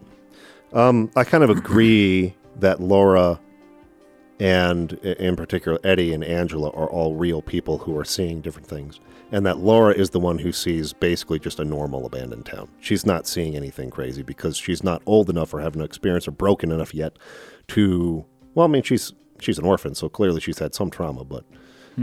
Um, 0.73 1.09
I 1.15 1.23
kind 1.23 1.43
of 1.43 1.49
agree 1.49 2.35
that 2.59 2.80
Laura 2.81 3.39
and, 4.39 4.93
in 4.93 5.35
particular, 5.35 5.80
Eddie 5.84 6.11
and 6.13 6.23
Angela 6.23 6.69
are 6.72 6.89
all 6.89 7.15
real 7.15 7.41
people 7.41 7.77
who 7.80 7.97
are 7.97 8.03
seeing 8.03 8.41
different 8.41 8.67
things. 8.67 8.99
And 9.31 9.45
that 9.45 9.57
Laura 9.57 9.93
is 9.93 10.11
the 10.11 10.19
one 10.19 10.38
who 10.38 10.52
sees 10.52 10.93
basically 10.93 11.39
just 11.39 11.60
a 11.60 11.65
normal 11.65 12.06
abandoned 12.06 12.45
town. 12.45 12.69
She's 12.80 13.06
not 13.06 13.26
seeing 13.27 13.56
anything 13.56 13.89
crazy 13.89 14.22
because 14.22 14.56
she's 14.56 14.84
not 14.84 15.02
old 15.06 15.30
enough 15.30 15.53
or 15.53 15.60
have 15.61 15.76
no 15.76 15.84
experience 15.84 16.27
or 16.27 16.31
broken 16.31 16.72
enough 16.72 16.93
yet 16.93 17.18
to 17.69 18.23
well, 18.53 18.65
I 18.65 18.69
mean, 18.69 18.84
she's 18.84 19.14
she's 19.41 19.57
an 19.60 19.65
orphan, 19.65 19.95
so 19.95 20.07
clearly 20.10 20.39
she's 20.39 20.60
had 20.60 20.73
some 20.73 20.89
trauma, 20.89 21.23
but 21.26 21.43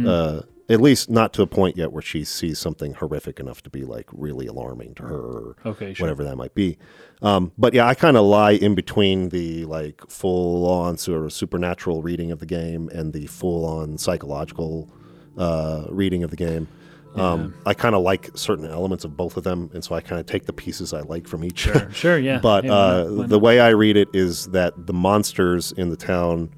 uh, 0.06 0.42
at 0.68 0.80
least 0.80 1.10
not 1.10 1.32
to 1.34 1.42
a 1.42 1.46
point 1.46 1.76
yet 1.76 1.92
where 1.92 2.02
she 2.02 2.24
sees 2.24 2.58
something 2.58 2.94
horrific 2.94 3.38
enough 3.40 3.62
to 3.62 3.70
be 3.70 3.84
like 3.84 4.06
really 4.12 4.46
alarming 4.46 4.94
to 4.96 5.02
her, 5.04 5.16
or 5.16 5.56
Okay, 5.66 5.94
sure. 5.94 6.04
whatever 6.04 6.24
that 6.24 6.36
might 6.36 6.54
be. 6.54 6.76
Um, 7.22 7.52
but 7.56 7.72
yeah, 7.74 7.86
I 7.86 7.94
kind 7.94 8.16
of 8.16 8.24
lie 8.24 8.52
in 8.52 8.74
between 8.74 9.28
the 9.30 9.64
like 9.66 10.02
full 10.08 10.66
on 10.68 10.96
sort 10.98 11.24
of 11.24 11.32
supernatural 11.32 12.02
reading 12.02 12.32
of 12.32 12.38
the 12.40 12.46
game 12.46 12.88
and 12.90 13.12
the 13.12 13.26
full 13.26 13.64
on 13.64 13.96
psychological 13.98 14.90
uh, 15.38 15.84
reading 15.88 16.22
of 16.24 16.30
the 16.30 16.36
game. 16.36 16.68
Um, 17.14 17.54
I 17.66 17.74
kind 17.74 17.94
of 17.94 18.02
like 18.02 18.30
certain 18.34 18.64
elements 18.64 19.04
of 19.04 19.16
both 19.16 19.36
of 19.36 19.44
them, 19.44 19.70
and 19.74 19.84
so 19.84 19.94
I 19.94 20.00
kind 20.00 20.18
of 20.18 20.26
take 20.26 20.46
the 20.46 20.52
pieces 20.52 20.94
I 20.94 21.00
like 21.00 21.28
from 21.28 21.44
each. 21.44 21.58
Sure, 21.60 21.90
sure, 21.92 22.18
yeah. 22.18 22.38
But 22.40 22.64
Hey, 22.64 22.70
uh, 22.70 23.04
not? 23.04 23.28
The 23.28 23.38
way 23.38 23.60
I 23.60 23.68
read 23.70 23.96
it 23.98 24.08
is 24.14 24.46
that 24.48 24.86
the 24.86 24.94
monsters 24.94 25.72
in 25.72 25.90
the 25.90 25.96
town 25.96 26.50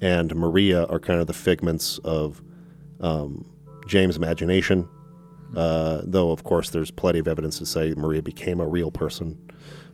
and 0.00 0.34
Maria 0.34 0.84
are 0.86 0.98
kind 0.98 1.20
of 1.20 1.28
the 1.28 1.32
figments 1.32 1.98
of 2.04 2.42
um, 3.00 3.48
James' 3.86 4.16
imagination. 4.16 4.88
Uh, 5.56 6.00
though, 6.04 6.30
of 6.32 6.42
course, 6.44 6.70
there's 6.70 6.90
plenty 6.90 7.18
of 7.18 7.28
evidence 7.28 7.58
to 7.58 7.66
say 7.66 7.94
Maria 7.96 8.22
became 8.22 8.58
a 8.58 8.66
real 8.66 8.90
person. 8.90 9.38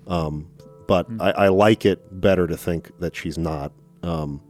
Um, 0.07 0.49
but 0.87 1.07
Hmm. 1.07 1.21
I, 1.21 1.31
I 1.33 1.49
like 1.49 1.85
it 1.85 2.01
better 2.21 2.47
to 2.47 2.57
think 2.57 2.99
that 3.01 3.15
she's 3.15 3.37
not, 3.37 3.73
um, 4.03 4.41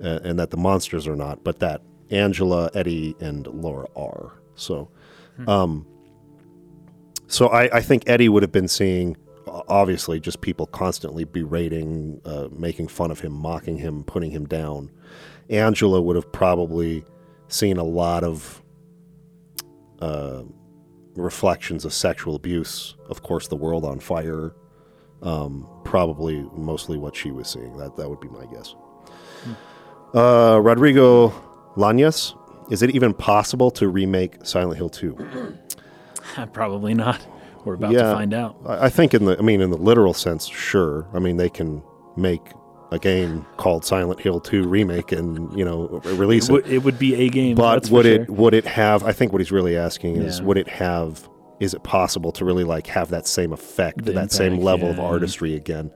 a- 0.00 0.20
and 0.24 0.38
that 0.38 0.50
the 0.50 0.56
monsters 0.56 1.06
are 1.06 1.16
not, 1.16 1.44
but 1.44 1.58
that 1.58 1.82
Angela, 2.10 2.70
Eddie, 2.74 3.14
and 3.20 3.46
Laura 3.48 3.86
are. 3.96 4.32
So, 4.54 4.88
Hmm. 5.36 5.48
um, 5.48 5.86
so 7.26 7.48
I, 7.48 7.78
I 7.78 7.80
think 7.80 8.04
Eddie 8.06 8.28
would 8.28 8.42
have 8.42 8.52
been 8.52 8.68
seeing, 8.68 9.16
obviously, 9.46 10.20
just 10.20 10.40
people 10.40 10.66
constantly 10.66 11.24
berating, 11.24 12.20
uh, 12.24 12.48
making 12.52 12.88
fun 12.88 13.10
of 13.10 13.18
him, 13.20 13.32
mocking 13.32 13.78
him, 13.78 14.04
putting 14.04 14.30
him 14.30 14.46
down. 14.46 14.90
Angela 15.50 16.00
would 16.00 16.16
have 16.16 16.30
probably 16.32 17.04
seen 17.48 17.76
a 17.78 17.84
lot 17.84 18.22
of 18.24 18.62
uh, 20.00 20.42
reflections 21.16 21.84
of 21.84 21.92
sexual 21.92 22.34
abuse. 22.36 22.94
Of 23.08 23.22
course, 23.22 23.48
the 23.48 23.56
world 23.56 23.84
on 23.84 23.98
fire. 24.00 24.54
Um, 25.22 25.66
probably 25.84 26.42
mostly 26.54 26.98
what 26.98 27.16
she 27.16 27.30
was 27.30 27.48
seeing. 27.48 27.76
That 27.78 27.96
that 27.96 28.08
would 28.08 28.20
be 28.20 28.28
my 28.28 28.44
guess. 28.46 28.74
Uh, 30.14 30.60
Rodrigo 30.62 31.30
Lañas, 31.76 32.34
is 32.70 32.82
it 32.82 32.90
even 32.94 33.12
possible 33.14 33.70
to 33.72 33.88
remake 33.88 34.36
Silent 34.44 34.76
Hill 34.78 34.88
2? 34.90 35.56
Probably 36.52 36.94
not. 36.94 37.24
We're 37.64 37.74
about 37.74 37.92
Yeah. 37.92 38.02
to 38.02 38.12
find 38.14 38.34
out. 38.34 38.56
I 38.66 38.88
think 38.90 39.14
in 39.14 39.24
the 39.24 39.38
I 39.38 39.42
mean 39.42 39.60
in 39.60 39.70
the 39.70 39.76
literal 39.78 40.14
sense, 40.14 40.46
sure. 40.46 41.06
I 41.14 41.18
mean 41.18 41.36
they 41.36 41.48
can 41.50 41.82
make 42.16 42.40
a 42.92 42.98
game 42.98 43.44
called 43.56 43.84
Silent 43.84 44.20
Hill 44.20 44.40
2 44.40 44.68
remake 44.68 45.10
and 45.12 45.56
you 45.58 45.64
know 45.64 45.88
release 46.04 46.48
It 46.48 46.50
it. 46.50 46.52
would, 46.52 46.66
it 46.72 46.78
would 46.84 46.98
be 46.98 47.14
a 47.14 47.28
game. 47.28 47.56
but 47.56 47.88
would 47.90 48.04
sure. 48.06 48.14
it 48.22 48.30
would 48.30 48.54
it 48.54 48.66
have? 48.66 49.02
I 49.02 49.12
think 49.12 49.32
what 49.32 49.40
he's 49.40 49.52
really 49.52 49.76
asking 49.76 50.16
is 50.16 50.38
Yeah. 50.40 50.44
would 50.46 50.58
it 50.58 50.68
have? 50.68 51.28
Is 51.60 51.72
it 51.72 51.82
possible 51.84 52.32
to 52.32 52.44
really 52.44 52.64
like 52.64 52.86
have 52.88 53.10
that 53.10 53.26
same 53.26 53.52
effect, 53.52 54.04
The 54.04 54.12
that 54.12 54.32
same 54.32 54.54
impact, 54.54 54.64
level 54.64 54.90
of 54.90 55.00
artistry 55.00 55.54
again? 55.54 55.90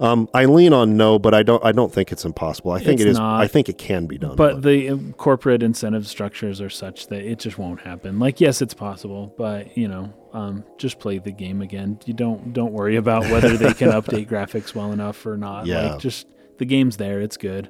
Um, 0.00 0.28
I 0.32 0.44
lean 0.44 0.72
on 0.72 0.96
no, 0.96 1.18
but 1.18 1.34
I 1.34 1.42
don't. 1.42 1.64
I 1.64 1.72
don't 1.72 1.92
think 1.92 2.12
it's 2.12 2.24
impossible. 2.24 2.70
I 2.70 2.78
think 2.78 3.00
It's 3.00 3.06
it 3.06 3.08
is. 3.10 3.18
not. 3.18 3.40
I 3.40 3.48
think 3.48 3.68
it 3.68 3.78
can 3.78 4.06
be 4.06 4.16
done. 4.18 4.36
But 4.36 4.62
the 4.62 4.90
uh, 4.90 4.96
corporate 5.16 5.62
incentive 5.62 6.06
structures 6.06 6.60
are 6.60 6.70
such 6.70 7.08
that 7.08 7.22
it 7.22 7.40
just 7.40 7.58
won't 7.58 7.80
happen. 7.80 8.18
Like, 8.18 8.40
yes, 8.40 8.62
it's 8.62 8.74
possible, 8.74 9.34
but 9.36 9.76
you 9.76 9.88
know, 9.88 10.12
um, 10.32 10.64
just 10.78 11.00
play 11.00 11.18
the 11.18 11.32
game 11.32 11.60
again. 11.62 11.98
You 12.06 12.14
don't 12.14 12.52
don't 12.52 12.72
worry 12.72 12.94
about 12.96 13.22
whether 13.24 13.56
they 13.56 13.74
can 13.74 13.90
update 14.00 14.28
graphics 14.28 14.74
well 14.74 14.92
enough 14.92 15.24
or 15.26 15.36
not. 15.36 15.66
Yeah. 15.66 15.92
Like, 15.92 16.00
just 16.00 16.26
the 16.58 16.64
game's 16.64 16.96
there. 16.98 17.20
It's 17.20 17.36
good. 17.36 17.68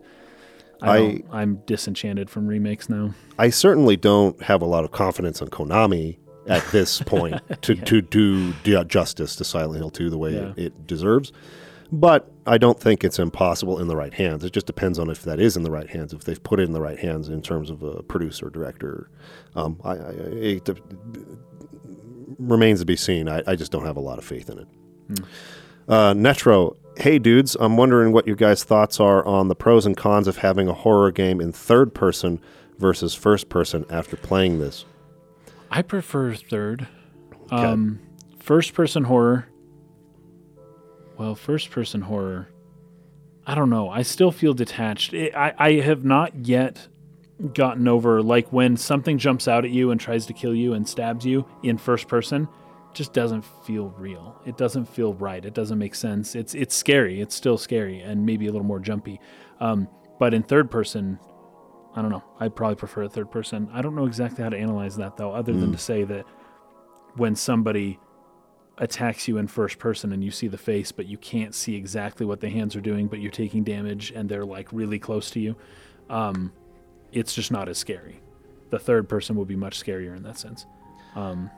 I, 0.83 0.99
I 0.99 1.23
I'm 1.33 1.57
disenchanted 1.67 2.29
from 2.31 2.47
remakes 2.47 2.89
now. 2.89 3.15
I 3.39 3.51
certainly 3.51 3.97
don't 3.97 4.41
have 4.43 4.63
a 4.63 4.67
lot 4.67 4.85
of 4.85 4.93
confidence 4.93 5.41
in 5.41 5.49
Konami 5.49 6.19
at 6.47 6.65
this 6.73 7.01
point 7.07 7.41
to, 7.63 7.75
to 7.75 8.01
do 8.03 8.53
justice 8.85 9.35
to 9.37 9.45
Silent 9.45 9.79
Hill 9.79 9.91
2 9.91 10.09
the 10.11 10.19
way 10.19 10.35
Yeah. 10.35 10.51
it, 10.51 10.59
it 10.59 10.87
deserves. 10.87 11.33
But 11.91 12.31
I 12.47 12.59
don't 12.59 12.79
think 12.79 13.03
it's 13.03 13.19
impossible 13.19 13.81
in 13.81 13.89
the 13.89 13.97
right 13.97 14.13
hands. 14.13 14.45
It 14.45 14.53
just 14.53 14.67
depends 14.67 14.99
on 14.99 15.09
if 15.09 15.23
that 15.23 15.41
is 15.41 15.57
in 15.57 15.63
the 15.63 15.71
right 15.71 15.89
hands, 15.89 16.13
if 16.13 16.25
they've 16.25 16.43
put 16.43 16.61
it 16.61 16.65
in 16.65 16.73
the 16.73 16.81
right 16.81 16.99
hands 16.99 17.29
in 17.29 17.41
terms 17.41 17.71
of 17.71 17.83
a 17.83 18.03
producer, 18.03 18.51
director. 18.51 19.11
Um, 19.57 19.81
I, 19.85 19.93
I, 19.93 20.11
it 20.11 20.65
de- 20.65 20.77
remains 22.39 22.81
to 22.81 22.87
be 22.87 22.97
seen. 22.97 23.29
I, 23.29 23.43
I 23.47 23.57
just 23.57 23.73
don't 23.73 23.87
have 23.87 23.97
a 23.97 24.01
lot 24.01 24.19
of 24.19 24.25
faith 24.25 24.51
in 24.51 24.59
it. 24.59 24.69
Uh, 25.89 26.13
Netro, 26.13 26.77
hey 26.99 27.19
dudes, 27.19 27.57
I'm 27.59 27.79
wondering 27.79 28.13
what 28.13 28.27
your 28.27 28.37
guys' 28.37 28.63
thoughts 28.65 29.01
are 29.01 29.25
on 29.25 29.49
the 29.49 29.55
pros 29.55 29.87
and 29.87 29.97
cons 29.97 30.29
of 30.29 30.37
having 30.39 30.69
a 30.69 30.75
horror 30.75 31.11
game 31.11 31.41
in 31.41 31.53
third 31.53 31.95
person 31.95 32.41
versus 32.79 33.15
first 33.15 33.49
person 33.49 33.87
after 33.89 34.17
playing 34.17 34.59
this. 34.59 34.85
I 35.71 35.81
prefer 35.83 36.35
third. 36.35 36.87
Um, 37.51 38.01
first 38.39 38.75
person 38.75 39.05
horror. 39.05 39.49
Well, 41.19 41.35
first 41.35 41.71
person 41.71 42.03
horror. 42.03 42.49
I 43.45 43.55
don't 43.55 43.71
know. 43.71 43.91
I 43.91 44.03
still 44.03 44.31
feel 44.31 44.55
detached. 44.55 45.13
It, 45.13 45.35
I, 45.35 45.53
I 45.59 45.73
have 45.81 46.05
not 46.05 46.47
yet 46.47 46.87
gotten 47.55 47.89
over 47.89 48.23
like 48.23 48.53
when 48.53 48.77
something 48.77 49.19
jumps 49.19 49.49
out 49.49 49.65
at 49.65 49.71
you 49.71 49.91
and 49.91 50.01
tries 50.01 50.27
to 50.27 50.33
kill 50.33 50.55
you 50.55 50.75
and 50.75 50.89
stabs 50.89 51.25
you 51.25 51.47
in 51.63 51.79
first 51.79 52.09
person 52.09 52.49
just 52.95 53.13
doesn't 53.13 53.45
feel 53.65 53.91
real. 53.99 54.41
It 54.45 54.57
doesn't 54.57 54.87
feel 54.87 55.15
right. 55.15 55.45
It 55.45 55.55
doesn't 55.55 55.79
make 55.79 55.95
sense. 55.95 56.35
It's 56.35 56.55
it's 56.55 56.75
scary. 56.75 57.21
It's 57.21 57.35
still 57.35 57.59
scary 57.59 58.01
and 58.01 58.25
maybe 58.25 58.47
a 58.47 58.53
little 58.53 58.67
more 58.67 58.81
jumpy. 58.81 59.21
Um, 59.61 59.89
but 60.19 60.35
in 60.35 60.43
third 60.43 60.71
person, 60.71 61.19
I 61.95 62.03
don't 62.03 62.11
know. 62.11 62.25
I'd 62.41 62.57
probably 62.57 62.77
prefer 62.77 63.03
a 63.03 63.09
third 63.09 63.31
person. 63.31 63.69
I 63.73 63.83
don't 63.83 63.95
know 63.95 64.07
exactly 64.07 64.43
how 64.43 64.51
to 64.51 64.59
analyze 64.59 64.97
that 64.97 65.17
though, 65.17 65.33
other 65.33 65.53
than 65.53 65.73
to 65.73 65.79
say 65.79 66.05
that 66.05 66.25
when 67.17 67.35
somebody 67.35 67.99
attacks 68.79 69.29
you 69.29 69.39
in 69.39 69.47
first 69.49 69.79
person 69.79 70.13
and 70.13 70.23
you 70.23 70.31
see 70.31 70.49
the 70.49 70.59
face, 70.59 70.93
but 70.93 71.07
you 71.07 71.19
can't 71.19 71.55
see 71.55 71.75
exactly 71.75 72.25
what 72.25 72.41
the 72.41 72.49
hands 72.49 72.75
are 72.77 72.81
doing, 72.81 73.09
but 73.09 73.21
you're 73.21 73.31
taking 73.31 73.65
damage 73.65 74.13
and 74.13 74.29
they're 74.29 74.45
like 74.45 74.69
really 74.73 74.99
close 74.99 75.31
to 75.31 75.41
you, 75.41 75.57
um, 76.09 76.53
it's 77.13 77.35
just 77.35 77.51
not 77.51 77.69
as 77.69 77.79
scary. 77.79 78.21
The 78.71 78.79
third 78.79 79.09
person 79.09 79.37
would 79.37 79.49
be 79.49 79.57
much 79.57 79.83
scarier 79.83 80.17
in 80.17 80.23
that 80.23 80.39
sense. 80.39 80.67
Um, 81.17 81.51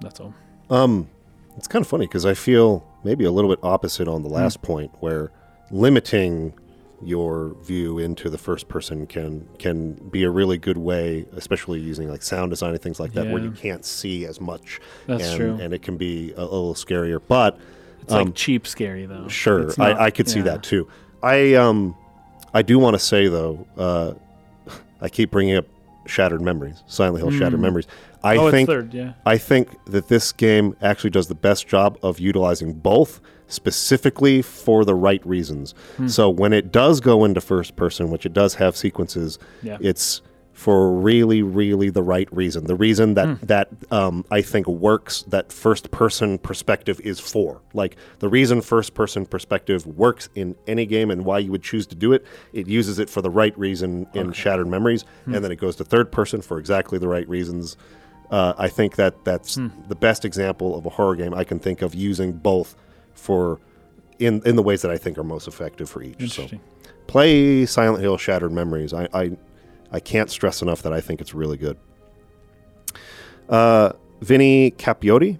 that's 0.00 0.20
all. 0.20 0.34
Um, 0.70 1.08
it's 1.56 1.68
kind 1.68 1.84
of 1.84 1.88
funny 1.88 2.06
because 2.06 2.26
I 2.26 2.34
feel 2.34 2.86
maybe 3.04 3.24
a 3.24 3.30
little 3.30 3.50
bit 3.50 3.60
opposite 3.62 4.08
on 4.08 4.22
the 4.22 4.28
last 4.28 4.62
point, 4.62 4.90
where 5.00 5.30
limiting 5.70 6.54
your 7.02 7.54
view 7.62 7.98
into 7.98 8.30
the 8.30 8.38
first 8.38 8.68
person 8.68 9.06
can 9.06 9.48
can 9.58 9.94
be 9.94 10.24
a 10.24 10.30
really 10.30 10.58
good 10.58 10.78
way, 10.78 11.26
especially 11.34 11.80
using 11.80 12.08
like 12.08 12.22
sound 12.22 12.50
design 12.50 12.70
and 12.70 12.80
things 12.80 13.00
like 13.00 13.12
that, 13.12 13.26
where 13.28 13.42
you 13.42 13.50
can't 13.50 13.84
see 13.84 14.24
as 14.26 14.40
much. 14.40 14.80
That's 15.06 15.28
and, 15.28 15.36
true. 15.36 15.58
and 15.60 15.74
it 15.74 15.82
can 15.82 15.96
be 15.96 16.32
a, 16.32 16.42
little 16.42 16.74
scarier. 16.74 17.20
But 17.26 17.58
It's 18.02 18.12
like 18.12 18.34
cheap 18.34 18.66
scary 18.66 19.06
though. 19.06 19.28
Sure, 19.28 19.72
not- 19.76 20.00
I, 20.00 20.06
I 20.06 20.10
could 20.10 20.28
see 20.28 20.42
that 20.42 20.62
too. 20.62 20.88
I 21.22 21.54
um, 21.54 21.96
I 22.52 22.62
do 22.62 22.78
want 22.78 22.94
to 22.94 23.00
say 23.00 23.28
though, 23.28 23.66
uh, 23.76 24.14
I 25.00 25.08
keep 25.08 25.30
bringing 25.30 25.56
up 25.56 25.66
Shattered 26.06 26.40
Memories, 26.40 26.82
Silent 26.86 27.18
Hill 27.18 27.30
Shattered 27.30 27.60
Memories. 27.60 27.86
I 28.22 28.36
oh, 28.36 28.50
think 28.50 28.68
third, 28.68 28.94
yeah. 28.94 29.12
I 29.26 29.36
think 29.36 29.68
that 29.86 30.08
this 30.08 30.32
game 30.32 30.76
actually 30.80 31.10
does 31.10 31.28
the 31.28 31.34
best 31.34 31.66
job 31.66 31.98
of 32.02 32.18
utilizing 32.18 32.72
both 32.72 33.20
specifically 33.48 34.42
for 34.42 34.84
the 34.84 34.94
right 34.94 35.24
reasons. 35.26 35.74
Hmm. 35.96 36.08
So 36.08 36.28
when 36.30 36.52
it 36.52 36.70
does 36.72 37.00
go 37.00 37.24
into 37.24 37.40
first 37.40 37.76
person, 37.76 38.10
which 38.10 38.26
it 38.26 38.32
does 38.32 38.54
have 38.54 38.76
sequences, 38.76 39.38
Yeah. 39.62 39.78
it's 39.80 40.22
for 40.52 40.92
really, 40.92 41.42
really 41.42 41.90
the 41.90 42.02
right 42.02 42.28
reason. 42.30 42.66
The 42.66 42.76
reason 42.76 43.14
that 43.14 43.26
Hmm. 43.26 43.46
that 43.46 43.68
um, 43.90 44.24
I 44.30 44.40
think 44.40 44.68
works 44.68 45.24
that 45.28 45.50
first 45.52 45.90
person 45.90 46.38
perspective 46.38 47.00
is 47.02 47.18
for. 47.18 47.60
Like 47.72 47.96
the 48.20 48.28
reason 48.28 48.60
first 48.60 48.94
person 48.94 49.26
perspective 49.26 49.84
works 49.84 50.28
in 50.36 50.54
any 50.68 50.86
game 50.86 51.10
and 51.10 51.24
why 51.24 51.40
you 51.40 51.50
would 51.50 51.64
choose 51.64 51.86
to 51.88 51.96
do 51.96 52.12
it, 52.12 52.24
it 52.52 52.68
uses 52.68 53.00
it 53.00 53.10
for 53.10 53.20
the 53.20 53.30
right 53.30 53.56
reason 53.58 54.06
in 54.14 54.30
Shattered 54.32 54.68
Memories, 54.68 55.04
Hmm. 55.24 55.34
and 55.34 55.44
then 55.44 55.50
it 55.50 55.56
goes 55.56 55.74
to 55.76 55.84
third 55.84 56.12
person 56.12 56.40
for 56.40 56.58
exactly 56.58 56.98
the 56.98 57.08
right 57.08 57.28
reasons. 57.28 57.76
Uh, 58.30 58.52
I 58.56 58.68
think 58.68 58.94
that 58.96 59.24
that's 59.24 59.56
Hmm. 59.56 59.68
the 59.88 59.96
best 59.96 60.24
example 60.24 60.78
of 60.78 60.86
a 60.86 60.90
horror 60.90 61.16
game 61.16 61.34
I 61.34 61.42
can 61.44 61.58
think 61.58 61.82
of 61.82 61.94
using 61.96 62.32
both 62.32 62.76
for 63.14 63.60
in 64.18 64.42
in 64.44 64.56
the 64.56 64.62
ways 64.62 64.82
that 64.82 64.90
I 64.90 64.98
think 64.98 65.18
are 65.18 65.24
most 65.24 65.48
effective 65.48 65.88
for 65.88 66.02
each. 66.02 66.32
So 66.32 66.48
play 67.06 67.66
Silent 67.66 68.02
Hill 68.02 68.16
Shattered 68.16 68.52
Memories. 68.52 68.92
I, 68.92 69.08
I 69.12 69.36
I 69.90 70.00
can't 70.00 70.30
stress 70.30 70.62
enough 70.62 70.82
that 70.82 70.92
I 70.92 71.00
think 71.00 71.20
it's 71.20 71.34
really 71.34 71.56
good. 71.56 71.76
Uh, 73.48 73.92
Vinny 74.20 74.70
Capiotti, 74.72 75.38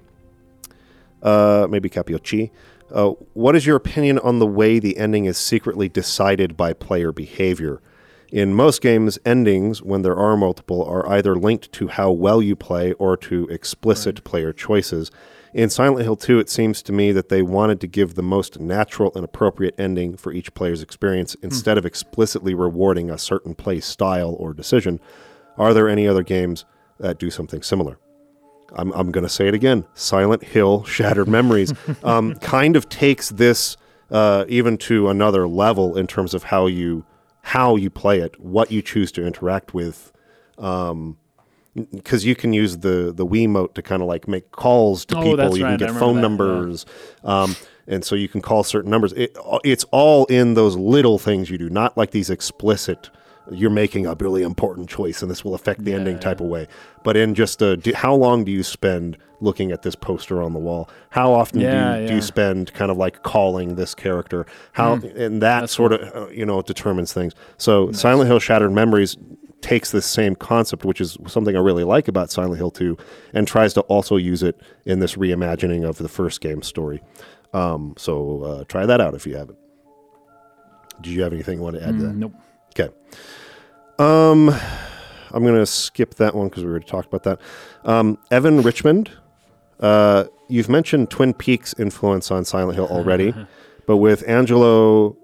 uh, 1.23 1.67
maybe 1.71 1.89
Capiochi. 1.89 2.51
Uh, 2.93 3.11
what 3.33 3.57
is 3.57 3.67
your 3.67 3.77
opinion 3.77 4.19
on 4.19 4.39
the 4.39 4.47
way 4.47 4.79
the 4.79 4.99
ending 4.99 5.25
is 5.25 5.39
secretly 5.39 5.89
decided 5.89 6.57
by 6.57 6.73
player 6.73 7.13
behavior? 7.13 7.81
In 8.31 8.55
most 8.55 8.83
games, 8.83 9.19
endings, 9.25 9.81
when 9.81 10.03
there 10.03 10.17
are 10.17 10.37
multiple, 10.37 10.85
are 10.85 11.09
either 11.09 11.35
linked 11.35 11.73
to 11.73 11.89
how 11.89 12.11
well 12.11 12.43
you 12.43 12.57
play 12.57 12.93
or 12.95 13.17
to 13.19 13.47
explicit 13.49 14.23
player 14.25 14.53
choices. 14.53 15.11
In 15.55 15.71
Silent 15.71 16.03
Hill 16.03 16.17
2, 16.17 16.41
it 16.41 16.51
seems 16.51 16.83
to 16.83 16.93
me 16.93 17.13
that 17.13 17.29
they 17.29 17.41
wanted 17.41 17.81
to 17.81 17.87
give 17.87 18.17
the 18.17 18.25
most 18.25 18.59
natural 18.59 19.13
and 19.15 19.25
appropriate 19.25 19.77
ending 19.79 20.17
for 20.17 20.33
each 20.33 20.53
player's 20.53 20.83
experience 20.83 21.37
instead 21.43 21.79
of 21.79 21.87
explicitly 21.87 22.55
rewarding 22.55 23.09
a 23.09 23.17
certain 23.17 23.55
play 23.55 23.79
style 23.79 24.35
or 24.41 24.53
decision. 24.53 24.99
Are 25.57 25.73
there 25.73 25.89
any 25.89 26.09
other 26.09 26.25
games 26.25 26.65
that 26.99 27.21
do 27.21 27.31
something 27.31 27.63
similar? 27.63 28.01
I'm, 28.75 28.91
I'm 28.95 29.13
going 29.13 29.23
to 29.23 29.31
say 29.31 29.47
it 29.47 29.55
again. 29.55 29.87
Silent 29.95 30.43
Hill 30.43 30.83
Shattered 30.87 31.29
Memories 31.29 31.73
um, 32.03 32.35
kind 32.37 32.75
of 32.75 32.89
takes 32.89 33.29
this 33.29 33.77
uh, 34.11 34.47
even 34.49 34.77
to 34.79 35.09
another 35.09 35.47
level 35.47 35.97
in 35.97 36.09
terms 36.09 36.35
of 36.35 36.43
how 36.45 36.67
you 36.67 37.07
how 37.43 37.77
you 37.77 37.91
play 37.91 38.21
it, 38.21 38.41
what 38.41 38.73
you 38.73 38.83
choose 38.83 39.13
to 39.13 39.25
interact 39.25 39.73
with. 39.73 40.11
Because 41.93 42.25
you 42.25 42.37
can 42.37 42.53
use 42.53 42.79
the 42.79 43.13
the 43.15 43.27
Wiimote 43.27 43.75
to 43.75 43.83
kind 43.83 44.01
of 44.01 44.07
like 44.07 44.29
make 44.29 44.53
calls 44.53 45.05
to 45.07 45.17
Oh, 45.17 45.23
people. 45.23 45.37
that's 45.37 45.57
you 45.57 45.65
right. 45.65 45.79
Can 45.79 45.89
get 45.89 45.97
phone 45.99 46.15
that, 46.17 46.21
yeah. 46.21 46.29
numbers, 46.29 46.87
um, 47.25 47.57
and 47.89 48.05
so 48.05 48.15
you 48.15 48.29
can 48.29 48.41
call 48.41 48.63
certain 48.63 48.91
numbers. 48.91 49.13
It, 49.15 49.37
it's 49.65 49.85
all 49.91 50.25
in 50.27 50.55
those 50.55 50.77
little 50.77 51.19
things 51.19 51.51
you 51.51 51.59
do, 51.59 51.69
not 51.69 51.97
like 51.97 52.13
these 52.13 52.31
explicit. 52.31 53.11
You're 53.51 53.69
making 53.71 54.07
a 54.07 54.15
really 54.15 54.43
important 54.43 54.89
choice, 54.89 55.21
and 55.21 55.31
this 55.31 55.45
will 55.45 55.55
affect 55.55 55.85
the 55.85 55.93
ending 55.93 56.19
type 56.19 56.41
of 56.41 56.47
way. 56.47 56.67
But 57.03 57.15
in 57.17 57.35
just 57.35 57.61
a, 57.61 57.77
do, 57.77 57.93
how 57.93 58.15
long 58.15 58.45
do 58.45 58.51
you 58.51 58.63
spend 58.63 59.19
looking 59.43 59.71
at 59.71 59.83
this 59.83 59.95
poster 59.95 60.41
on 60.43 60.55
the 60.55 60.59
wall? 60.59 60.89
How 61.11 61.35
often 61.35 61.61
Yeah, 61.61 61.97
do, 61.97 62.03
you, 62.03 62.09
do 62.09 62.15
you 62.15 62.23
spend 62.23 62.73
kind 62.73 62.91
of 62.91 62.97
like 62.97 63.23
calling 63.23 63.75
this 63.75 63.95
character? 63.95 64.47
How 64.73 64.95
and 64.95 65.43
that 65.43 65.69
sort 65.69 65.93
of 65.93 66.01
uh, 66.17 66.29
you 66.31 66.47
know 66.47 66.63
determines 66.63 67.13
things. 67.13 67.35
So 67.59 67.93
Silent 67.93 68.29
Hill 68.29 68.39
Shattered 68.39 68.73
Memories 68.73 69.19
takes 69.65 69.91
this 69.91 70.05
same 70.05 70.35
concept, 70.35 70.85
which 70.85 71.01
is 71.01 71.17
something 71.27 71.57
I 71.57 71.59
really 71.59 71.85
like 71.85 72.07
about 72.07 72.31
Silent 72.31 72.59
Hill 72.59 72.71
2, 72.71 72.99
and 73.33 73.49
tries 73.49 73.73
to 73.73 73.81
also 73.83 74.17
use 74.17 74.43
it 74.43 74.61
in 74.85 74.99
this 74.99 75.15
reimagining 75.15 75.89
of 75.89 75.97
the 75.97 76.09
first 76.09 76.43
game 76.43 76.61
story. 76.61 77.03
Um, 77.55 77.95
so 77.97 78.43
uh, 78.43 78.65
try 78.65 78.85
that 78.85 79.01
out 79.01 79.15
if 79.15 79.27
you 79.27 79.37
haven't. 79.37 79.57
Do 81.01 81.09
you 81.09 81.23
have 81.23 81.33
anything 81.33 81.57
you 81.59 81.65
want 81.65 81.77
to 81.77 81.83
add 81.83 81.97
to 81.97 82.03
that? 82.03 82.15
Nope. 82.15 82.35
Okay. 82.79 82.93
Um, 83.99 84.51
I'm 85.31 85.43
going 85.43 85.55
to 85.55 85.65
skip 85.65 86.17
that 86.17 86.35
one 86.35 86.49
because 86.49 86.63
we 86.63 86.69
already 86.69 86.85
talked 86.85 87.09
about 87.09 87.23
that. 87.23 87.41
Um, 87.89 88.19
Evan 88.31 88.61
Richmond, 88.61 89.13
uh, 89.81 90.25
you've 90.49 90.69
mentioned 90.69 91.11
Twin 91.11 91.33
Peaks 91.33 91.75
influence 91.79 92.31
on 92.31 92.45
Silent 92.45 92.75
Hill 92.77 92.89
already, 92.89 93.33
but 93.87 93.97
with 93.97 94.29
Angelo, 94.29 95.17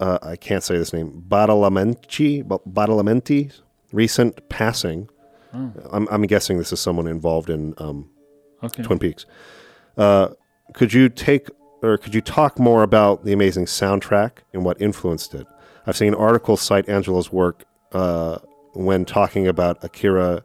uh, 0.00 0.18
I 0.20 0.36
can't 0.36 0.62
say 0.62 0.76
this 0.76 0.92
name, 0.92 1.24
Badalamenti, 1.26 2.44
Badalamenti, 2.44 3.62
recent 3.92 4.48
passing. 4.48 5.08
I'm, 5.90 6.06
I'm 6.10 6.22
guessing 6.22 6.58
this 6.58 6.70
is 6.72 6.80
someone 6.80 7.06
involved 7.06 7.48
in 7.48 7.72
um, 7.78 8.10
Okay. 8.62 8.82
Twin 8.82 8.98
Peaks. 8.98 9.24
Uh, 9.96 10.28
could 10.74 10.92
you 10.92 11.08
take 11.08 11.48
or 11.82 11.96
could 11.98 12.14
you 12.14 12.20
talk 12.20 12.58
more 12.58 12.82
about 12.82 13.24
the 13.24 13.32
amazing 13.32 13.64
soundtrack 13.66 14.38
and 14.52 14.64
what 14.64 14.80
influenced 14.82 15.34
it? 15.34 15.46
I've 15.86 15.96
seen 15.96 16.14
articles 16.14 16.60
cite 16.60 16.88
Angelo's 16.88 17.32
work 17.32 17.64
uh, 17.92 18.38
when 18.74 19.04
talking 19.04 19.46
about 19.46 19.82
Akira 19.84 20.42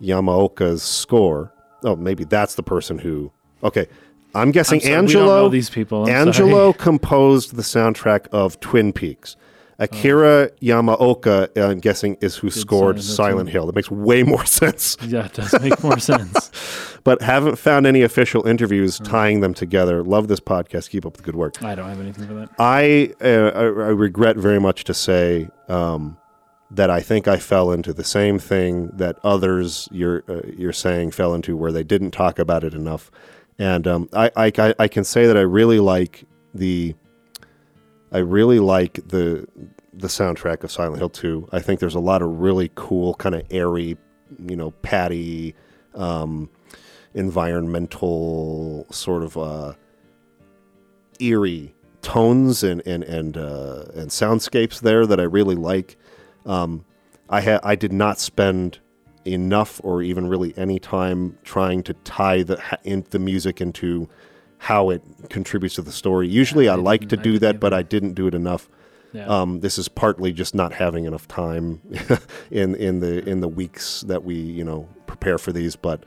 Yamaoka's 0.00 0.82
score. 0.82 1.52
Oh, 1.84 1.96
maybe 1.96 2.24
that's 2.24 2.54
the 2.54 2.62
person 2.62 2.98
who. 2.98 3.32
Okay, 3.62 3.86
I'm 4.34 4.50
guessing 4.50 4.76
I'm 4.78 4.80
sorry, 4.82 4.92
we 4.92 4.98
Angelo. 4.98 5.26
don't 5.26 5.36
know 5.44 5.48
these 5.48 5.70
people. 5.70 6.04
I'm 6.04 6.10
Angelo 6.10 6.72
sorry. 6.72 6.74
composed 6.78 7.54
the 7.56 7.62
soundtrack 7.62 8.26
of 8.32 8.58
Twin 8.60 8.92
Peaks. 8.92 9.36
Akira 9.82 10.50
Yamaoka, 10.60 11.48
uh, 11.58 11.66
I'm 11.70 11.80
guessing, 11.80 12.16
is 12.20 12.36
who 12.36 12.50
scored 12.50 13.02
Silent 13.02 13.06
Hill 13.06 13.14
Silent. 13.16 13.48
Hill. 13.50 13.66
That 13.66 13.74
makes 13.76 13.90
way 13.90 14.22
more 14.22 14.44
sense 14.60 14.96
Yeah, 15.02 15.26
it 15.26 15.32
does 15.34 15.52
make 15.60 15.82
more 15.82 15.98
sense. 16.12 16.50
but 17.04 17.20
haven't 17.22 17.56
found 17.56 17.86
any 17.86 18.02
official 18.02 18.46
interviews 18.46 18.98
tying 18.98 19.40
them 19.40 19.54
together. 19.54 20.02
Love 20.02 20.28
this 20.28 20.40
podcast. 20.40 20.90
Keep 20.90 21.04
up 21.06 21.16
the 21.16 21.22
good 21.22 21.36
work. 21.36 21.62
I 21.62 21.74
don't 21.74 21.88
have 21.88 22.00
anything 22.00 22.26
for 22.28 22.34
that. 22.34 22.48
I 22.58 23.12
uh, 23.20 23.50
I, 23.54 23.62
I 23.62 23.90
regret 23.90 24.36
very 24.36 24.60
much 24.60 24.84
to 24.84 24.94
say 24.94 25.48
um, 25.68 26.16
that 26.70 26.88
I 26.88 27.00
think 27.00 27.28
I 27.28 27.36
fell 27.38 27.72
into 27.72 27.92
the 27.92 28.04
same 28.04 28.38
thing 28.38 28.88
that 28.94 29.16
others 29.24 29.88
you're 29.90 30.22
uh, 30.28 30.40
you're 30.56 30.72
saying 30.72 31.10
fell 31.10 31.34
into, 31.34 31.56
where 31.56 31.72
they 31.72 31.84
didn't 31.84 32.12
talk 32.12 32.38
about 32.38 32.64
it 32.64 32.72
enough. 32.74 33.10
And 33.58 33.86
um, 33.86 34.08
I, 34.12 34.30
I 34.36 34.52
I- 34.58 34.74
I 34.78 34.88
can 34.88 35.04
say 35.04 35.26
that 35.26 35.36
I 35.36 35.42
really 35.42 35.80
like 35.80 36.24
the 36.54 36.94
I 38.10 38.18
really 38.18 38.58
like 38.60 38.94
the 39.08 39.46
the 39.92 40.08
soundtrack 40.08 40.64
of 40.64 40.70
Silent 40.70 40.98
Hill 40.98 41.10
2. 41.10 41.48
I 41.52 41.60
think 41.60 41.80
there's 41.80 41.94
a 41.94 42.00
lot 42.00 42.22
of 42.22 42.40
really 42.40 42.70
cool, 42.74 43.14
kind 43.14 43.34
of 43.34 43.42
airy, 43.50 43.96
you 44.38 44.56
know, 44.56 44.70
patty, 44.82 45.54
um, 45.94 46.48
environmental 47.14 48.86
sort 48.90 49.22
of 49.22 49.36
uh, 49.36 49.74
eerie 51.20 51.74
tones 52.00 52.62
and 52.62 52.82
and 52.86 53.04
and 53.04 53.36
uh, 53.36 53.84
and 53.94 54.10
soundscapes 54.10 54.80
there 54.80 55.06
that 55.06 55.20
I 55.20 55.24
really 55.24 55.54
like. 55.54 55.96
Um, 56.46 56.84
I 57.28 57.40
had 57.40 57.60
I 57.62 57.76
did 57.76 57.92
not 57.92 58.18
spend 58.18 58.80
enough 59.24 59.80
or 59.84 60.02
even 60.02 60.26
really 60.26 60.52
any 60.56 60.78
time 60.78 61.38
trying 61.44 61.82
to 61.84 61.94
tie 61.94 62.42
the 62.42 62.60
ha- 62.60 62.78
in, 62.82 63.04
the 63.10 63.20
music 63.20 63.60
into 63.60 64.08
how 64.58 64.90
it 64.90 65.02
contributes 65.28 65.76
to 65.76 65.82
the 65.82 65.92
story. 65.92 66.28
Usually, 66.28 66.68
I, 66.68 66.74
I 66.74 66.76
like 66.76 67.08
to 67.10 67.18
I 67.18 67.22
do 67.22 67.38
that, 67.38 67.60
but. 67.60 67.72
I 67.72 67.82
didn't 67.82 68.14
do 68.14 68.26
it 68.26 68.34
enough. 68.34 68.68
Yeah. 69.12 69.26
Um, 69.26 69.60
this 69.60 69.78
is 69.78 69.88
partly 69.88 70.32
just 70.32 70.54
not 70.54 70.72
having 70.72 71.04
enough 71.04 71.28
time 71.28 71.80
in 72.50 72.74
in 72.76 73.00
the 73.00 73.28
in 73.28 73.40
the 73.40 73.48
weeks 73.48 74.02
that 74.02 74.24
we 74.24 74.34
you 74.34 74.64
know 74.64 74.88
prepare 75.06 75.38
for 75.38 75.52
these. 75.52 75.76
But 75.76 76.04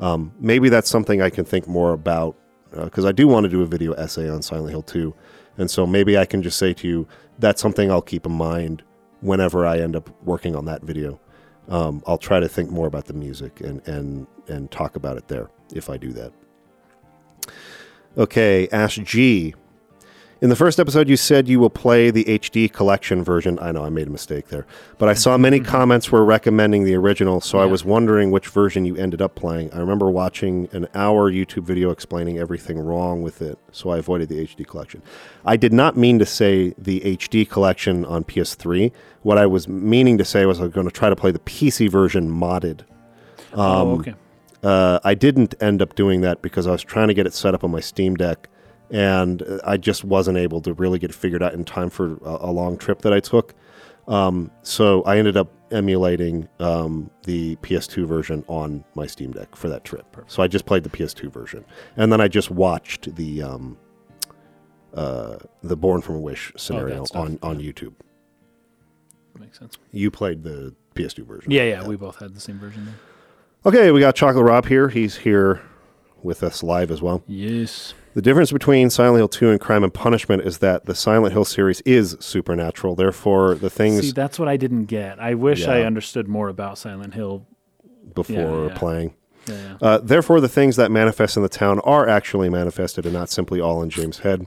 um, 0.00 0.32
maybe 0.40 0.68
that's 0.68 0.88
something 0.88 1.20
I 1.20 1.30
can 1.30 1.44
think 1.44 1.68
more 1.68 1.92
about 1.92 2.36
because 2.72 3.04
I 3.04 3.12
do 3.12 3.28
want 3.28 3.44
to 3.44 3.50
do 3.50 3.62
a 3.62 3.66
video 3.66 3.92
essay 3.92 4.28
on 4.28 4.42
Silent 4.42 4.70
Hill 4.70 4.82
2, 4.82 5.14
and 5.58 5.70
so 5.70 5.86
maybe 5.86 6.18
I 6.18 6.24
can 6.24 6.42
just 6.42 6.58
say 6.58 6.72
to 6.74 6.88
you 6.88 7.08
that's 7.38 7.60
something 7.60 7.90
I'll 7.90 8.02
keep 8.02 8.26
in 8.26 8.32
mind 8.32 8.82
whenever 9.20 9.66
I 9.66 9.78
end 9.78 9.96
up 9.96 10.10
working 10.24 10.56
on 10.56 10.64
that 10.66 10.82
video. 10.82 11.20
Um, 11.68 12.02
I'll 12.06 12.18
try 12.18 12.40
to 12.40 12.48
think 12.48 12.70
more 12.70 12.86
about 12.86 13.06
the 13.06 13.14
music 13.14 13.60
and 13.60 13.86
and 13.86 14.26
and 14.48 14.70
talk 14.70 14.96
about 14.96 15.16
it 15.16 15.28
there 15.28 15.50
if 15.74 15.90
I 15.90 15.96
do 15.96 16.12
that. 16.12 16.32
Okay, 18.16 18.68
Ash 18.68 18.96
G. 18.96 19.54
In 20.42 20.50
the 20.50 20.56
first 20.56 20.78
episode, 20.78 21.08
you 21.08 21.16
said 21.16 21.48
you 21.48 21.58
will 21.58 21.70
play 21.70 22.10
the 22.10 22.24
HD 22.24 22.70
collection 22.70 23.24
version. 23.24 23.58
I 23.58 23.72
know 23.72 23.84
I 23.84 23.88
made 23.88 24.06
a 24.06 24.10
mistake 24.10 24.48
there, 24.48 24.66
but 24.98 25.08
I 25.08 25.14
saw 25.14 25.38
many 25.38 25.60
comments 25.60 26.12
were 26.12 26.26
recommending 26.26 26.84
the 26.84 26.94
original, 26.94 27.40
so 27.40 27.58
I 27.58 27.64
was 27.64 27.86
wondering 27.86 28.30
which 28.30 28.48
version 28.48 28.84
you 28.84 28.96
ended 28.96 29.22
up 29.22 29.34
playing. 29.34 29.72
I 29.72 29.78
remember 29.78 30.10
watching 30.10 30.68
an 30.72 30.88
hour 30.94 31.32
YouTube 31.32 31.62
video 31.62 31.90
explaining 31.90 32.38
everything 32.38 32.78
wrong 32.78 33.22
with 33.22 33.40
it, 33.40 33.58
so 33.72 33.88
I 33.88 33.96
avoided 33.96 34.28
the 34.28 34.46
HD 34.46 34.66
collection. 34.66 35.00
I 35.46 35.56
did 35.56 35.72
not 35.72 35.96
mean 35.96 36.18
to 36.18 36.26
say 36.26 36.74
the 36.76 37.00
HD 37.00 37.48
collection 37.48 38.04
on 38.04 38.22
PS3. 38.22 38.92
What 39.22 39.38
I 39.38 39.46
was 39.46 39.68
meaning 39.68 40.18
to 40.18 40.24
say 40.26 40.44
was 40.44 40.60
I 40.60 40.64
was 40.64 40.74
going 40.74 40.86
to 40.86 40.92
try 40.92 41.08
to 41.08 41.16
play 41.16 41.30
the 41.30 41.38
PC 41.38 41.90
version 41.90 42.30
modded. 42.30 42.82
oh, 43.54 44.00
okay. 44.00 44.14
Uh, 44.62 44.98
I 45.02 45.14
didn't 45.14 45.54
end 45.62 45.80
up 45.80 45.94
doing 45.94 46.20
that 46.22 46.42
because 46.42 46.66
I 46.66 46.72
was 46.72 46.82
trying 46.82 47.08
to 47.08 47.14
get 47.14 47.26
it 47.26 47.32
set 47.32 47.54
up 47.54 47.64
on 47.64 47.70
my 47.70 47.80
Steam 47.80 48.16
Deck, 48.16 48.48
and 48.90 49.42
uh, 49.42 49.58
I 49.64 49.76
just 49.76 50.04
wasn't 50.04 50.38
able 50.38 50.60
to 50.62 50.72
really 50.74 50.98
get 50.98 51.10
it 51.10 51.14
figured 51.14 51.42
out 51.42 51.54
in 51.54 51.64
time 51.64 51.90
for 51.90 52.14
a, 52.24 52.38
a 52.48 52.52
long 52.52 52.76
trip 52.76 53.02
that 53.02 53.12
I 53.12 53.20
took. 53.20 53.54
Um, 54.08 54.50
so 54.62 55.02
I 55.02 55.18
ended 55.18 55.36
up 55.36 55.50
emulating 55.72 56.48
um, 56.60 57.10
the 57.24 57.56
PS2 57.56 58.06
version 58.06 58.44
on 58.46 58.84
my 58.94 59.06
Steam 59.06 59.32
Deck 59.32 59.56
for 59.56 59.68
that 59.68 59.84
trip. 59.84 60.16
So 60.28 60.42
I 60.42 60.46
just 60.46 60.64
played 60.64 60.84
the 60.84 60.90
PS2 60.90 61.32
version, 61.32 61.64
and 61.96 62.12
then 62.12 62.20
I 62.20 62.28
just 62.28 62.50
watched 62.50 63.14
the 63.16 63.42
um, 63.42 63.76
uh, 64.94 65.38
the 65.62 65.76
Born 65.76 66.00
from 66.00 66.16
a 66.16 66.20
Wish 66.20 66.52
scenario 66.56 67.04
stuff, 67.04 67.20
on 67.20 67.38
on 67.42 67.58
YouTube. 67.58 67.94
Makes 69.38 69.58
sense. 69.58 69.76
You 69.92 70.10
played 70.10 70.42
the 70.42 70.74
PS2 70.94 71.26
version. 71.26 71.50
Yeah, 71.50 71.64
yeah, 71.64 71.86
we 71.86 71.96
both 71.96 72.16
had 72.16 72.34
the 72.34 72.40
same 72.40 72.58
version. 72.58 72.86
There. 72.86 72.94
Okay, 73.66 73.90
we 73.90 74.00
got 74.00 74.14
Chocolate 74.14 74.44
Rob 74.44 74.66
here. 74.66 74.88
He's 74.88 75.16
here 75.16 75.60
with 76.22 76.42
us 76.42 76.62
live 76.62 76.90
as 76.90 77.02
well. 77.02 77.22
Yes. 77.26 77.92
The 78.16 78.22
difference 78.22 78.50
between 78.50 78.88
Silent 78.88 79.18
Hill 79.18 79.28
2 79.28 79.50
and 79.50 79.60
Crime 79.60 79.84
and 79.84 79.92
Punishment 79.92 80.40
is 80.40 80.56
that 80.60 80.86
the 80.86 80.94
Silent 80.94 81.34
Hill 81.34 81.44
series 81.44 81.82
is 81.82 82.16
supernatural. 82.18 82.94
Therefore, 82.94 83.54
the 83.54 83.68
things 83.68 84.06
See, 84.06 84.12
that's 84.12 84.38
what 84.38 84.48
I 84.48 84.56
didn't 84.56 84.86
get. 84.86 85.20
I 85.20 85.34
wish 85.34 85.66
I 85.66 85.82
understood 85.82 86.26
more 86.26 86.48
about 86.48 86.78
Silent 86.78 87.12
Hill. 87.12 87.46
before 88.14 88.36
yeah, 88.36 88.66
yeah. 88.68 88.78
playing. 88.78 89.14
Yeah, 89.46 89.54
yeah. 89.54 89.76
Uh, 89.82 89.98
therefore, 89.98 90.40
the 90.40 90.48
things 90.48 90.76
that 90.76 90.90
manifest 90.90 91.36
in 91.36 91.42
the 91.42 91.50
town 91.50 91.78
are 91.80 92.08
actually 92.08 92.48
manifested 92.48 93.04
and 93.04 93.12
not 93.12 93.28
simply 93.28 93.60
all 93.60 93.82
in 93.82 93.90
James' 93.90 94.20
head. 94.20 94.46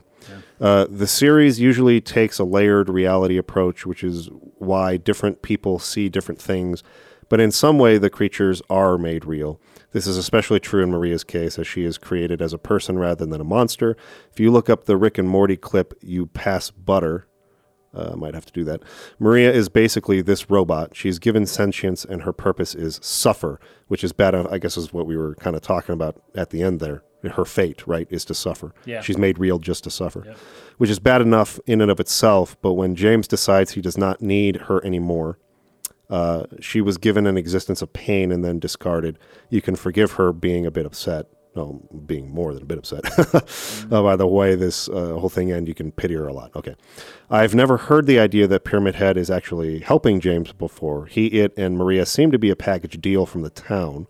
Uh, 0.60 0.86
the 0.90 1.06
series 1.06 1.60
usually 1.60 2.00
takes 2.00 2.40
a 2.40 2.44
layered 2.44 2.88
reality 2.88 3.36
approach, 3.36 3.86
which 3.86 4.02
is 4.02 4.30
why 4.58 4.96
different 4.96 5.42
people 5.42 5.78
see 5.78 6.08
different 6.08 6.42
things. 6.42 6.82
But 7.28 7.38
in 7.38 7.52
some 7.52 7.78
way, 7.78 7.98
the 7.98 8.10
creatures 8.10 8.62
are 8.68 8.98
made 8.98 9.24
real. 9.24 9.60
This 9.92 10.06
is 10.06 10.16
especially 10.16 10.60
true 10.60 10.82
in 10.82 10.90
Maria's 10.90 11.24
case, 11.24 11.58
as 11.58 11.66
she 11.66 11.84
is 11.84 11.98
created 11.98 12.40
as 12.40 12.52
a 12.52 12.58
person 12.58 12.98
rather 12.98 13.26
than 13.26 13.40
a 13.40 13.44
monster. 13.44 13.96
If 14.32 14.38
you 14.38 14.50
look 14.50 14.70
up 14.70 14.84
the 14.84 14.96
Rick 14.96 15.18
and 15.18 15.28
Morty 15.28 15.56
clip, 15.56 15.94
you 16.00 16.26
pass 16.26 16.70
butter. 16.70 17.26
Uh, 17.92 18.14
might 18.14 18.34
have 18.34 18.46
to 18.46 18.52
do 18.52 18.62
that. 18.62 18.82
Maria 19.18 19.52
is 19.52 19.68
basically 19.68 20.22
this 20.22 20.48
robot. 20.48 20.94
She's 20.94 21.18
given 21.18 21.44
sentience, 21.44 22.04
and 22.04 22.22
her 22.22 22.32
purpose 22.32 22.72
is 22.72 23.00
suffer, 23.02 23.58
which 23.88 24.04
is 24.04 24.12
bad. 24.12 24.32
I 24.34 24.58
guess 24.58 24.76
is 24.76 24.92
what 24.92 25.06
we 25.06 25.16
were 25.16 25.34
kind 25.34 25.56
of 25.56 25.62
talking 25.62 25.92
about 25.92 26.22
at 26.36 26.50
the 26.50 26.62
end 26.62 26.78
there. 26.78 27.02
Her 27.24 27.44
fate, 27.44 27.86
right, 27.86 28.06
is 28.08 28.24
to 28.26 28.34
suffer. 28.34 28.72
Yeah. 28.86 29.02
She's 29.02 29.18
made 29.18 29.38
real 29.38 29.58
just 29.58 29.84
to 29.84 29.90
suffer, 29.90 30.34
which 30.78 30.88
is 30.88 31.00
bad 31.00 31.20
enough 31.20 31.58
in 31.66 31.80
and 31.80 31.90
of 31.90 31.98
itself. 32.00 32.56
But 32.62 32.74
when 32.74 32.94
James 32.94 33.26
decides 33.26 33.72
he 33.72 33.80
does 33.82 33.98
not 33.98 34.22
need 34.22 34.56
her 34.56 34.82
anymore, 34.86 35.38
uh, 36.10 36.44
she 36.60 36.80
was 36.80 36.98
given 36.98 37.26
an 37.26 37.38
existence 37.38 37.80
of 37.80 37.92
pain 37.92 38.32
and 38.32 38.44
then 38.44 38.58
discarded. 38.58 39.18
You 39.48 39.62
can 39.62 39.76
forgive 39.76 40.12
her 40.12 40.32
being 40.32 40.66
a 40.66 40.70
bit 40.70 40.84
upset. 40.84 41.26
No, 41.56 41.82
being 42.06 42.30
more 42.30 42.54
than 42.54 42.62
a 42.62 42.66
bit 42.66 42.78
upset 42.78 43.02
uh, 43.34 43.40
by 44.02 44.14
the 44.14 44.26
way 44.26 44.54
this 44.54 44.88
uh, 44.88 45.16
whole 45.18 45.28
thing 45.28 45.50
end. 45.50 45.66
You 45.66 45.74
can 45.74 45.90
pity 45.90 46.14
her 46.14 46.28
a 46.28 46.32
lot. 46.32 46.54
Okay, 46.54 46.76
I've 47.28 47.56
never 47.56 47.76
heard 47.76 48.06
the 48.06 48.20
idea 48.20 48.46
that 48.46 48.62
Pyramid 48.62 48.94
Head 48.94 49.16
is 49.16 49.30
actually 49.30 49.80
helping 49.80 50.20
James 50.20 50.52
before. 50.52 51.06
He, 51.06 51.26
it, 51.26 51.52
and 51.56 51.76
Maria 51.76 52.06
seem 52.06 52.30
to 52.30 52.38
be 52.38 52.50
a 52.50 52.56
package 52.56 53.00
deal 53.00 53.26
from 53.26 53.42
the 53.42 53.50
town, 53.50 54.06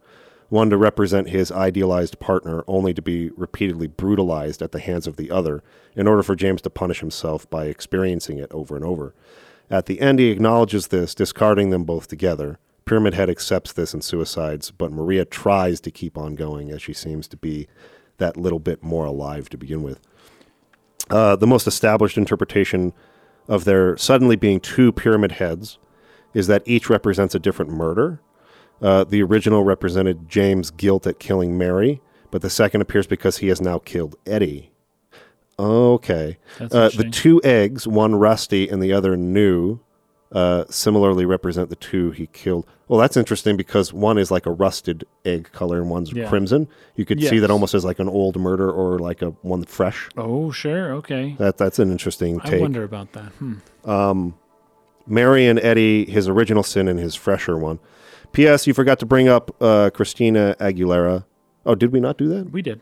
one 0.51 0.69
to 0.69 0.77
represent 0.77 1.31
his 1.31 1.51
idealized 1.51 2.21
partner, 2.21 2.63
only 2.67 2.93
to 2.93 3.01
be 3.01 3.31
repeatedly 3.31 3.87
brutalized 3.87 4.61
at 4.61 4.73
the 4.73 4.81
hands 4.81 5.07
of 5.07 5.17
the 5.17 5.31
other, 5.31 5.63
in 5.97 6.07
order 6.07 6.23
for 6.23 6.37
James 6.37 6.61
to 6.61 6.69
punish 6.69 7.01
himself 7.01 7.49
by 7.49 7.67
experiencing 7.67 8.39
it 8.39 8.53
over 8.53 8.77
and 8.77 8.85
over. 8.85 9.15
At 9.71 9.87
the 9.87 10.01
end, 10.01 10.19
he 10.19 10.31
acknowledges 10.31 10.89
this, 10.89 11.15
discarding 11.15 11.71
them 11.71 11.85
both 11.85 12.09
together. 12.09 12.59
Pyramid 12.85 13.15
Head 13.15 13.31
accepts 13.31 13.73
this 13.73 13.95
and 13.95 14.03
suicides, 14.03 14.73
but 14.73 14.91
Maria 14.91 15.25
tries 15.25 15.81
to 15.83 15.93
keep 15.93 16.19
on 16.19 16.35
going 16.35 16.71
as 16.71 16.83
she 16.83 16.93
seems 16.93 17.29
to 17.29 17.37
be 17.37 17.69
that 18.19 18.37
little 18.37 18.59
bit 18.59 18.83
more 18.83 19.05
alive 19.05 19.49
to 19.51 19.57
begin 19.57 19.83
with. 19.85 20.01
Uh, 21.09 21.37
the 21.37 21.47
most 21.47 21.67
established 21.67 22.19
interpretation 22.19 22.93
of 23.49 23.65
there 23.65 23.97
suddenly 23.97 24.37
being 24.37 24.59
two 24.59 24.91
pyramid 24.91 25.33
heads 25.33 25.79
is 26.35 26.47
that 26.49 26.63
each 26.67 26.91
represents 26.91 27.35
a 27.35 27.39
different 27.39 27.71
murder. 27.71 28.21
Uh, 28.83 29.05
the 29.05 29.23
original 29.23 29.63
represented 29.63 30.29
James' 30.29 30.71
guilt 30.71 31.07
at 31.07 31.19
killing 31.19 31.57
Mary, 31.57 32.01
but 32.31 32.43
the 32.43 32.51
second 32.51 32.81
appears 32.81 33.07
because 33.07 33.39
he 33.39 33.49
has 33.49 33.61
now 33.61 33.79
killed 33.79 34.17
Eddie. 34.27 34.70
Okay. 35.61 36.39
Uh, 36.61 36.89
the 36.91 37.09
two 37.11 37.41
eggs, 37.45 37.87
one 37.87 38.15
rusty 38.15 38.69
and 38.69 38.83
the 38.83 38.93
other 38.93 39.17
new, 39.17 39.81
uh, 40.33 40.65
similarly 40.71 41.25
represent 41.27 41.71
the 41.71 41.77
two 41.77 42.11
he 42.13 42.27
killed. 42.29 42.67
Well, 42.89 42.99
that's 42.99 43.17
interesting 43.17 43.57
because 43.57 43.93
one 43.93 44.17
is 44.19 44.31
like 44.31 44.47
a 44.47 44.51
rusted 44.53 45.05
egg 45.25 45.51
color 45.53 45.81
and 45.81 45.91
one's 45.91 46.13
Yeah. 46.13 46.29
crimson. 46.29 46.67
You 46.97 47.05
could 47.05 47.21
see 47.21 47.37
Yes. 47.37 47.41
that 47.43 47.51
almost 47.51 47.75
as 47.75 47.85
like 47.85 47.99
an 47.99 48.09
old 48.09 48.39
murder 48.39 48.71
or 48.71 48.99
like 48.99 49.23
a 49.23 49.31
one 49.43 49.65
fresh. 49.65 50.09
Oh, 50.17 50.51
sure. 50.51 50.93
Okay. 50.95 51.35
That 51.39 51.57
that's 51.57 51.79
an 51.79 51.91
interesting 51.91 52.39
take. 52.41 52.47
I 52.47 52.51
take. 52.53 52.61
wonder 52.63 52.83
about 52.85 53.13
that. 53.13 53.33
Hmm. 53.39 54.31
Mary 55.07 55.47
and 55.47 55.59
Eddie, 55.61 56.05
his 56.09 56.29
original 56.29 56.63
sin 56.63 56.87
and 56.89 56.99
his 56.99 57.15
fresher 57.15 57.57
one. 57.59 57.79
P.S. 58.33 58.67
You 58.67 58.75
forgot 58.75 58.99
to 59.01 59.07
bring 59.07 59.29
up 59.29 59.55
uh, 59.61 59.91
Christina 59.93 60.55
Aguilera. 60.61 61.25
Oh, 61.67 61.75
did 61.75 61.91
we 61.93 61.99
not 62.01 62.17
do 62.17 62.29
that? 62.29 62.51
We 62.53 62.63
did. 62.63 62.81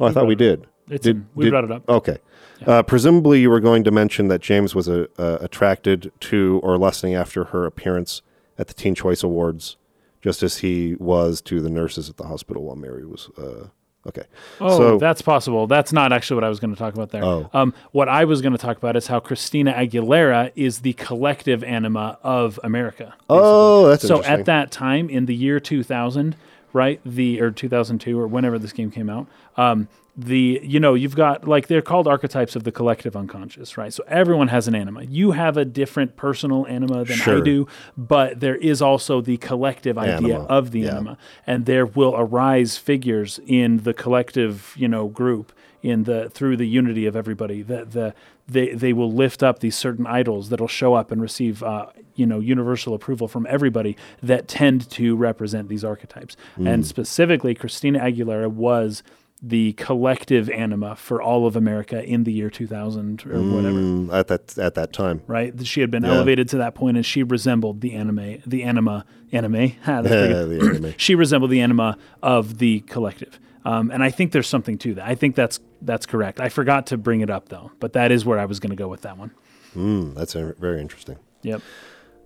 Oh, 0.00 0.06
I 0.06 0.12
thought 0.12 0.26
we 0.26 0.34
did. 0.34 0.66
It's 0.90 1.04
Did- 1.04 1.24
we 1.34 1.44
did- 1.44 1.50
brought 1.50 1.64
it 1.64 1.70
up. 1.70 1.88
Okay. 1.88 2.18
Uh, 2.66 2.82
presumably, 2.82 3.40
you 3.40 3.50
were 3.50 3.60
going 3.60 3.82
to 3.84 3.90
mention 3.90 4.28
that 4.28 4.40
James 4.40 4.74
was 4.74 4.88
uh, 4.88 5.06
uh, 5.18 5.38
attracted 5.40 6.12
to 6.20 6.60
or 6.62 6.78
lusting 6.78 7.14
after 7.14 7.44
her 7.46 7.66
appearance 7.66 8.22
at 8.56 8.68
the 8.68 8.74
Teen 8.74 8.94
Choice 8.94 9.22
Awards, 9.24 9.76
just 10.20 10.42
as 10.44 10.58
he 10.58 10.94
was 11.00 11.40
to 11.42 11.60
the 11.60 11.70
nurses 11.70 12.08
at 12.08 12.18
the 12.18 12.24
hospital 12.26 12.62
while 12.64 12.76
Mary 12.76 13.04
was. 13.04 13.30
Uh, 13.36 13.66
okay. 14.06 14.22
Oh, 14.60 14.78
so, 14.78 14.98
that's 14.98 15.22
possible. 15.22 15.66
That's 15.66 15.92
not 15.92 16.12
actually 16.12 16.36
what 16.36 16.44
I 16.44 16.48
was 16.48 16.60
going 16.60 16.72
to 16.72 16.78
talk 16.78 16.94
about 16.94 17.10
there. 17.10 17.24
Oh. 17.24 17.50
Um, 17.52 17.74
what 17.90 18.08
I 18.08 18.24
was 18.26 18.40
going 18.40 18.52
to 18.52 18.58
talk 18.58 18.76
about 18.76 18.94
is 18.94 19.08
how 19.08 19.18
Christina 19.18 19.72
Aguilera 19.72 20.52
is 20.54 20.80
the 20.80 20.92
collective 20.92 21.64
anima 21.64 22.18
of 22.22 22.60
America. 22.62 23.14
oh, 23.28 23.88
that's 23.88 24.06
so 24.06 24.22
at 24.22 24.44
that 24.44 24.70
time 24.70 25.10
in 25.10 25.26
the 25.26 25.34
year 25.34 25.58
2000 25.58 26.36
right 26.74 27.00
the 27.04 27.38
or 27.40 27.50
2002 27.50 28.18
or 28.18 28.26
whenever 28.26 28.58
this 28.58 28.72
game 28.72 28.90
came 28.90 29.10
out 29.10 29.26
um 29.58 29.88
the 30.14 30.60
you 30.62 30.78
know 30.78 30.92
you've 30.92 31.16
got 31.16 31.48
like 31.48 31.68
they're 31.68 31.80
called 31.80 32.06
archetypes 32.06 32.54
of 32.54 32.64
the 32.64 32.72
collective 32.72 33.16
unconscious 33.16 33.78
right? 33.78 33.92
So 33.92 34.04
everyone 34.06 34.48
has 34.48 34.68
an 34.68 34.74
anima. 34.74 35.04
You 35.04 35.30
have 35.30 35.56
a 35.56 35.64
different 35.64 36.16
personal 36.16 36.66
anima 36.66 37.04
than 37.04 37.20
i 37.22 37.40
do 37.40 37.66
but 37.96 38.40
there 38.40 38.56
is 38.56 38.82
also 38.82 39.20
the 39.20 39.38
collective 39.38 39.96
idea 39.96 40.34
Anima, 40.34 40.44
of 40.44 40.70
the 40.70 40.80
yeah. 40.80 40.90
anima. 40.90 41.18
And 41.46 41.66
there 41.66 41.86
will 41.86 42.14
arise 42.16 42.76
figures 42.76 43.40
in 43.46 43.78
the 43.78 43.94
collective 43.94 44.74
you 44.76 44.88
know 44.88 45.08
group 45.08 45.52
in 45.82 46.04
the 46.04 46.30
through 46.30 46.56
the 46.56 46.68
unity 46.68 47.06
of 47.06 47.16
everybody 47.16 47.62
that 47.62 47.92
the 47.92 48.14
they 48.46 48.72
they 48.74 48.92
will 48.92 49.12
lift 49.12 49.42
up 49.42 49.60
these 49.60 49.76
certain 49.76 50.06
idols 50.06 50.48
that'll 50.48 50.68
show 50.68 50.94
up 50.94 51.10
and 51.10 51.22
receive 51.22 51.62
uh, 51.62 51.86
you 52.14 52.26
know 52.26 52.38
universal 52.38 52.94
approval 52.94 53.28
from 53.28 53.46
everybody 53.48 53.96
that 54.22 54.46
tend 54.46 54.88
to 54.90 55.16
represent 55.16 55.68
these 55.68 55.84
archetypes. 55.84 56.36
Hmm. 56.56 56.66
and 56.66 56.86
specifically 56.86 57.54
Christina 57.54 58.00
Aguilera 58.00 58.50
was 58.50 59.02
the 59.44 59.72
collective 59.72 60.48
anima 60.50 60.94
for 60.94 61.20
all 61.20 61.46
of 61.46 61.56
America 61.56 62.02
in 62.04 62.22
the 62.24 62.32
year 62.32 62.48
2000 62.48 63.26
or 63.26 63.42
whatever 63.42 63.78
Mm, 63.80 64.12
at 64.14 64.28
that 64.28 64.56
at 64.56 64.74
that 64.74 64.92
time. 64.92 65.22
right 65.26 65.52
she 65.66 65.80
had 65.80 65.90
been 65.90 66.04
Yeah. 66.04 66.12
elevated 66.14 66.48
to 66.50 66.58
that 66.58 66.74
point 66.76 66.96
and 66.96 67.04
she 67.04 67.24
resembled 67.24 67.80
the 67.80 67.94
anime 67.94 68.38
the 68.46 68.62
anima 68.62 69.04
anime 69.32 69.70
Ha, 69.84 70.02
that's 70.02 70.14
pretty 70.14 70.32
good 70.34 70.60
the 70.60 70.68
anime. 70.70 70.94
she 70.96 71.14
resembled 71.16 71.50
the 71.50 71.60
anima 71.60 71.98
of 72.22 72.58
the 72.58 72.80
collective. 72.80 73.40
Um, 73.64 73.90
and 73.92 74.02
I 74.02 74.10
think 74.10 74.32
there's 74.32 74.48
something 74.48 74.76
to 74.78 74.94
that. 74.94 75.06
I 75.08 75.14
think 75.16 75.34
that's 75.36 75.58
that's 75.80 76.06
correct. 76.06 76.40
I 76.40 76.48
forgot 76.48 76.86
to 76.88 76.96
bring 76.96 77.20
it 77.20 77.30
up 77.30 77.48
though, 77.48 77.70
but 77.80 77.92
that 77.94 78.10
is 78.12 78.24
where 78.24 78.38
I 78.38 78.44
was 78.44 78.60
going 78.60 78.70
to 78.70 78.76
go 78.76 78.88
with 78.88 79.02
that 79.02 79.18
one. 79.18 79.30
Mm, 79.76 80.14
that's 80.14 80.34
very 80.34 80.80
interesting. 80.80 81.16
Yep. 81.42 81.62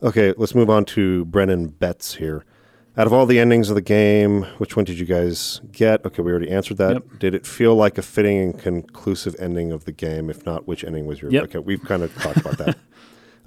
Okay, 0.03 0.35
let's 0.37 0.55
move 0.55 0.69
on 0.69 0.85
to 0.87 1.25
Brennan 1.27 1.69
Betts 1.69 2.15
here. 2.15 2.45
Out 2.99 3.07
of 3.07 3.13
all 3.13 3.27
the 3.27 3.39
endings 3.39 3.69
of 3.69 3.75
the 3.75 3.83
game, 3.83 4.45
which 4.57 4.75
one 4.75 4.87
did 4.87 4.99
you 4.99 5.05
guys 5.05 5.61
get? 5.71 6.05
Okay, 6.07 6.23
we 6.23 6.31
already 6.31 6.51
answered 6.51 6.79
that. 6.79 6.95
Yep. 6.95 7.19
Did 7.19 7.35
it 7.35 7.47
feel 7.47 7.75
like 7.75 7.99
a 7.99 8.03
fitting 8.03 8.39
and 8.39 8.59
conclusive 8.59 9.37
ending 9.39 9.71
of 9.71 9.85
the 9.85 9.93
game? 9.93 10.31
If 10.31 10.47
not, 10.47 10.67
which 10.67 10.83
ending 10.83 11.05
was 11.05 11.21
your? 11.21 11.31
Yep. 11.31 11.45
Okay, 11.45 11.59
we've 11.59 11.83
kind 11.83 12.03
of 12.03 12.15
talked 12.17 12.39
about 12.39 12.59
that. 12.59 12.77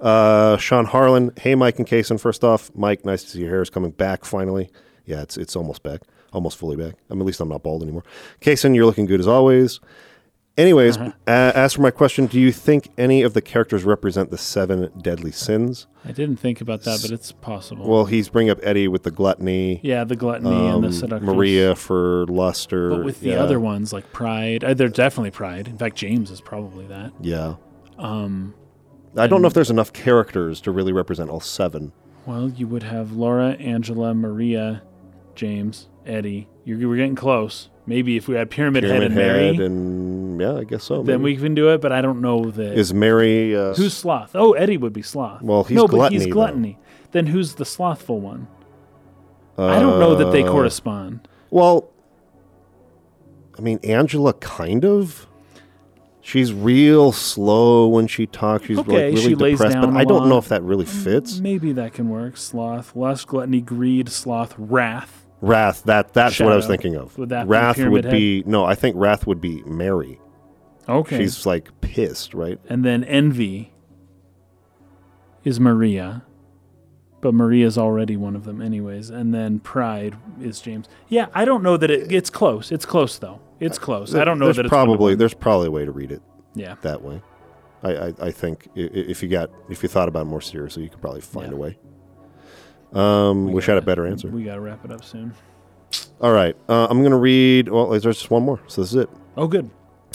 Uh, 0.00 0.56
Sean 0.56 0.86
Harlan, 0.86 1.30
hey 1.36 1.54
Mike 1.54 1.78
and 1.78 1.86
Kason. 1.86 2.18
First 2.18 2.42
off, 2.42 2.70
Mike, 2.74 3.04
nice 3.04 3.22
to 3.22 3.28
see 3.28 3.40
your 3.40 3.50
hair 3.50 3.60
is 3.60 3.68
coming 3.68 3.90
back 3.90 4.24
finally. 4.24 4.70
Yeah, 5.04 5.20
it's 5.20 5.36
it's 5.36 5.54
almost 5.54 5.82
back, 5.82 6.00
almost 6.32 6.56
fully 6.56 6.74
back. 6.74 6.94
I 7.10 7.12
mean, 7.12 7.20
at 7.20 7.26
least 7.26 7.38
I'm 7.38 7.50
not 7.50 7.62
bald 7.62 7.82
anymore. 7.82 8.04
Kason, 8.40 8.74
you're 8.74 8.86
looking 8.86 9.04
good 9.04 9.20
as 9.20 9.28
always. 9.28 9.78
Anyways, 10.58 10.96
Uh-huh. 10.98 11.12
a- 11.26 11.52
as 11.56 11.72
for 11.74 11.80
my 11.80 11.90
question, 11.90 12.26
do 12.26 12.38
you 12.38 12.52
think 12.52 12.90
any 12.98 13.22
of 13.22 13.32
the 13.34 13.40
characters 13.40 13.84
represent 13.84 14.30
the 14.30 14.36
seven 14.36 14.90
deadly 15.00 15.30
sins? 15.30 15.86
I 16.04 16.12
didn't 16.12 16.36
think 16.36 16.60
about 16.60 16.82
that, 16.82 17.00
but 17.00 17.10
it's 17.10 17.32
possible. 17.32 17.88
Well, 17.88 18.04
he's 18.04 18.28
bringing 18.28 18.50
up 18.50 18.58
Eddie 18.62 18.88
with 18.88 19.04
the 19.04 19.10
gluttony. 19.10 19.80
yeah, 19.82 20.04
the 20.04 20.16
gluttony 20.16 20.50
and 20.68 20.82
the 20.82 20.88
um, 20.88 20.92
seductress. 20.92 21.26
Maria 21.34 21.74
for 21.74 22.26
luster. 22.26 22.90
But 22.90 23.04
with 23.04 23.20
the 23.20 23.30
yeah, 23.30 23.36
other 23.42 23.58
ones 23.60 23.92
like 23.92 24.12
pride, 24.12 24.62
uh, 24.64 24.74
they're 24.74 24.88
definitely 24.88 25.30
pride. 25.30 25.66
In 25.68 25.78
fact, 25.78 25.96
James 25.96 26.30
is 26.30 26.40
probably 26.40 26.86
that. 26.88 27.12
Yeah. 27.20 27.54
Um, 27.98 28.54
I 29.16 29.26
don't 29.26 29.40
know 29.42 29.48
if 29.48 29.54
there's 29.54 29.70
enough 29.70 29.92
characters 29.92 30.60
to 30.62 30.70
really 30.70 30.92
represent 30.92 31.30
all 31.30 31.40
seven. 31.40 31.92
Well, 32.26 32.50
you 32.50 32.66
would 32.66 32.82
have 32.82 33.12
Laura, 33.12 33.50
Angela, 33.52 34.14
Maria, 34.14 34.82
James, 35.34 35.88
Eddie. 36.06 36.48
You're, 36.64 36.88
we're 36.88 36.96
getting 36.96 37.14
close. 37.14 37.70
Maybe 37.86 38.16
if 38.16 38.28
we 38.28 38.36
had 38.36 38.50
Pyramid, 38.50 38.84
Head 38.84 38.90
Pyramid 39.00 39.06
and 39.06 39.14
Mary, 39.16 39.46
Head 39.56 39.60
and 39.64 40.29
yeah, 40.40 40.54
I 40.54 40.64
guess 40.64 40.84
so. 40.84 41.02
then 41.02 41.22
maybe. 41.22 41.36
we 41.36 41.42
can 41.42 41.54
do 41.54 41.70
it. 41.70 41.80
But 41.80 41.92
I 41.92 42.00
don't 42.00 42.20
know 42.20 42.50
that. 42.50 42.74
is 42.78 42.92
Mary. 42.94 43.56
Uh, 43.56 43.74
Who's 43.74 43.94
sloth? 43.94 44.32
Oh, 44.34 44.52
Eddie 44.52 44.76
would 44.76 44.92
be 44.92 45.02
sloth. 45.02 45.42
Well, 45.42 45.64
he's 45.64 45.76
no, 45.76 45.86
but 45.86 46.12
he's 46.12 46.26
gluttony, 46.26 46.78
though. 46.80 46.86
Then 47.12 47.26
who's 47.26 47.54
the 47.54 47.64
slothful 47.64 48.20
one? 48.20 48.48
I 49.58 49.78
don't 49.78 50.00
know 50.00 50.14
that 50.14 50.32
they 50.32 50.42
uh, 50.42 50.50
correspond. 50.50 51.28
Well, 51.50 51.90
I 53.58 53.60
mean, 53.60 53.78
Angela 53.84 54.32
kind 54.34 54.84
of. 54.84 55.26
She's 56.22 56.52
real 56.52 57.12
slow 57.12 57.88
when 57.88 58.06
she 58.06 58.26
talks. 58.26 58.66
She's 58.66 58.78
Okay, 58.78 58.92
like 58.92 59.00
really 59.14 59.16
she 59.16 59.34
depressed, 59.34 59.80
but 59.80 59.90
I 59.96 60.04
don't 60.04 60.28
know 60.28 60.38
if 60.38 60.48
that 60.48 60.62
really 60.62 60.84
fits. 60.84 61.40
Maybe 61.40 61.72
that 61.72 61.94
can 61.94 62.08
work. 62.08 62.36
Sloth, 62.36 62.94
lust, 62.94 63.26
gluttony, 63.26 63.60
greed, 63.60 64.08
sloth, 64.10 64.54
wrath. 64.56 65.26
Wrath. 65.40 65.82
That 65.84 66.12
that's 66.12 66.38
what 66.38 66.52
I 66.52 66.56
was 66.56 66.66
thinking 66.66 66.94
of. 66.94 67.16
Would 67.18 67.30
that 67.30 67.48
Wrath 67.48 67.78
would 67.78 68.10
be 68.10 68.42
no. 68.46 68.64
I 68.64 68.74
think 68.74 68.96
Wrath 68.96 69.26
would 69.26 69.40
be 69.40 69.62
Mary. 69.64 70.20
Okay. 70.90 71.18
She's 71.18 71.46
like 71.46 71.68
pissed, 71.80 72.34
right? 72.34 72.58
and 72.68 72.84
then 72.84 73.04
envy 73.04 73.72
is 75.44 75.58
Maria. 75.60 76.24
But 77.22 77.34
Maria's 77.34 77.76
already 77.76 78.16
one 78.16 78.34
of 78.34 78.44
them, 78.44 78.62
anyways. 78.62 79.10
And 79.10 79.34
then 79.34 79.58
pride 79.60 80.16
is 80.40 80.58
James. 80.62 80.88
Yeah, 81.08 81.26
I 81.34 81.44
don't 81.44 81.62
know 81.62 81.76
that 81.76 81.90
it, 81.90 82.10
it's 82.10 82.30
close. 82.30 82.72
It's 82.72 82.86
close 82.86 83.18
though. 83.18 83.40
It's 83.60 83.78
close. 83.78 84.14
I 84.14 84.24
don't 84.24 84.38
know 84.38 84.46
there's 84.46 84.56
that 84.56 84.64
it's 84.66 84.70
probably 84.70 85.14
there's 85.14 85.34
probably 85.34 85.66
a 85.66 85.70
way 85.70 85.84
to 85.84 85.92
read 85.92 86.12
it 86.12 86.22
Yeah. 86.54 86.76
that 86.80 87.02
way. 87.02 87.20
I, 87.82 87.90
I, 88.08 88.14
I 88.22 88.30
think 88.30 88.68
if 88.74 89.22
you 89.22 89.28
got 89.28 89.50
if 89.68 89.82
you 89.82 89.88
thought 89.90 90.08
about 90.08 90.22
it 90.22 90.30
more 90.30 90.40
seriously, 90.40 90.82
you 90.84 90.88
could 90.88 91.02
probably 91.02 91.20
find 91.20 91.48
Yeah. 91.50 91.56
a 91.56 91.60
way. 91.60 91.78
Um, 92.94 93.46
We 93.48 93.52
wish 93.54 93.68
I 93.68 93.74
had 93.74 93.82
a 93.82 93.86
better 93.86 94.06
answer. 94.06 94.28
We 94.28 94.44
got 94.44 94.54
to 94.54 94.60
wrap 94.62 94.82
it 94.84 94.90
up 94.90 95.04
soon. 95.04 95.34
All 96.22 96.32
right, 96.32 96.56
uh, 96.68 96.86
I'm 96.88 97.02
gonna 97.02 97.18
read. 97.18 97.68
Well, 97.68 97.88
there's 97.90 98.02
just 98.02 98.30
one 98.30 98.44
more, 98.44 98.60
so 98.66 98.80
this 98.82 98.90
is 98.92 98.96
it. 98.96 99.10
Oh, 99.36 99.46
good. 99.46 99.68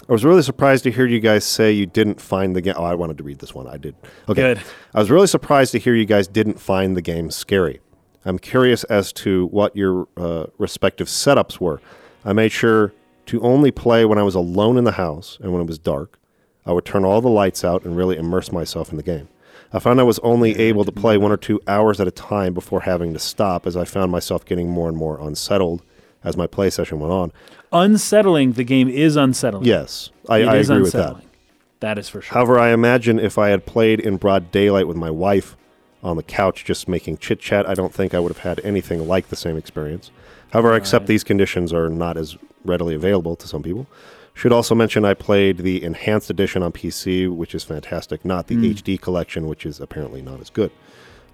I 0.07 0.11
was 0.11 0.23
really 0.23 0.44
surprised 0.44 0.84
to 0.84 0.91
hear 0.91 1.07
you 1.07 1.19
guys 1.19 1.44
say 1.44 1.72
you 1.72 1.88
didn't 1.88 2.22
find 2.22 2.56
the 2.56 2.61
game. 2.61 2.76
Oh, 2.77 2.84
I 2.84 2.94
wanted 2.94 3.18
to 3.18 3.23
read 3.23 3.40
this 3.40 3.56
one. 3.56 3.68
I 3.68 3.77
did. 3.77 3.95
Okay. 4.30 4.41
Good. 4.41 4.61
I 4.94 4.99
was 4.99 5.10
really 5.10 5.27
surprised 5.27 5.72
to 5.72 5.80
hear 5.80 5.95
you 5.95 6.06
guys 6.06 6.27
didn't 6.27 6.60
find 6.60 6.95
the 6.95 7.02
game 7.02 7.32
scary. 7.32 7.82
I'm 8.23 8.38
curious 8.38 8.84
as 8.86 9.11
to 9.14 9.48
what 9.48 9.76
your 9.76 10.07
uh, 10.15 10.45
respective 10.57 11.07
setups 11.07 11.60
were. 11.60 11.82
I 12.23 12.34
made 12.34 12.52
sure 12.52 12.94
to 13.27 13.41
only 13.41 13.72
play 13.72 14.06
when 14.06 14.19
I 14.19 14.23
was 14.23 14.36
alone 14.36 14.77
in 14.77 14.84
the 14.84 14.94
house 14.94 15.40
and 15.41 15.52
when 15.52 15.61
it 15.61 15.68
was 15.68 15.80
dark. 15.80 16.19
I 16.68 16.72
would 16.72 16.86
turn 16.86 17.03
all 17.03 17.22
the 17.22 17.30
lights 17.30 17.64
out 17.64 17.84
and 17.84 17.98
really 17.98 18.18
immerse 18.18 18.52
myself 18.52 18.91
in 18.91 18.98
the 18.98 19.03
game. 19.03 19.27
I 19.73 19.80
found 19.80 19.99
I 19.99 20.03
was 20.03 20.19
only 20.19 20.57
able 20.57 20.86
to 20.86 20.91
play 20.91 21.18
one 21.18 21.32
or 21.32 21.38
two 21.38 21.60
hours 21.68 21.99
at 21.99 22.07
a 22.07 22.11
time 22.11 22.53
before 22.53 22.82
having 22.82 23.14
to 23.14 23.19
stop, 23.19 23.65
as 23.65 23.76
I 23.76 23.86
found 23.86 24.11
myself 24.11 24.45
getting 24.45 24.69
more 24.69 24.88
and 24.88 24.98
more 24.98 25.19
unsettled 25.19 25.84
as 26.23 26.38
my 26.38 26.48
play 26.48 26.69
session 26.69 26.99
went 26.99 27.14
on. 27.14 27.32
Unsettling. 27.76 28.53
The 28.53 28.64
game 28.64 28.88
is 28.88 29.15
unsettling. 29.18 29.65
Yes, 29.65 30.10
I, 30.30 30.38
I 30.43 30.56
agree 30.56 30.81
with 30.81 30.93
that. 30.93 31.18
That 31.81 31.97
is 31.97 32.07
for 32.07 32.22
sure. 32.22 32.34
However, 32.34 32.57
I 32.57 32.69
imagine 32.69 33.19
if 33.19 33.38
I 33.38 33.49
had 33.49 33.65
played 33.65 33.99
in 33.99 34.15
broad 34.18 34.49
daylight 34.49 34.88
with 34.88 34.95
my 34.97 35.11
wife 35.11 35.57
on 36.02 36.15
the 36.15 36.23
couch 36.23 36.64
just 36.64 36.88
making 36.88 37.18
chit 37.18 37.39
chat, 37.39 37.68
I 37.68 37.73
don't 37.73 37.93
think 37.93 38.14
I 38.14 38.19
would 38.19 38.31
have 38.31 38.43
had 38.43 38.61
anything 38.64 39.07
like 39.07 39.27
the 39.27 39.35
same 39.35 39.57
experience. 39.57 40.10
However, 40.52 40.73
I 40.73 40.77
accept 40.77 41.03
Right. 41.03 41.07
these 41.07 41.23
conditions 41.26 41.73
are 41.73 41.89
not 41.89 42.15
as 42.15 42.38
readily 42.64 42.95
available 42.95 43.35
to 43.35 43.47
some 43.47 43.61
people. 43.61 43.88
Should 44.34 44.53
also 44.53 44.73
mention 44.73 45.03
I 45.03 45.14
played 45.14 45.57
the 45.60 45.84
enhanced 45.84 46.30
edition 46.30 46.64
on 46.64 46.72
PC, 46.72 47.27
which 47.27 47.53
is 47.53 47.64
fantastic, 47.64 48.23
not 48.23 48.47
the 48.47 48.56
HD 48.56 48.97
collection, 48.97 49.47
which 49.47 49.65
is 49.65 49.80
apparently 49.81 50.22
not 50.22 50.39
as 50.39 50.49
good. 50.49 50.72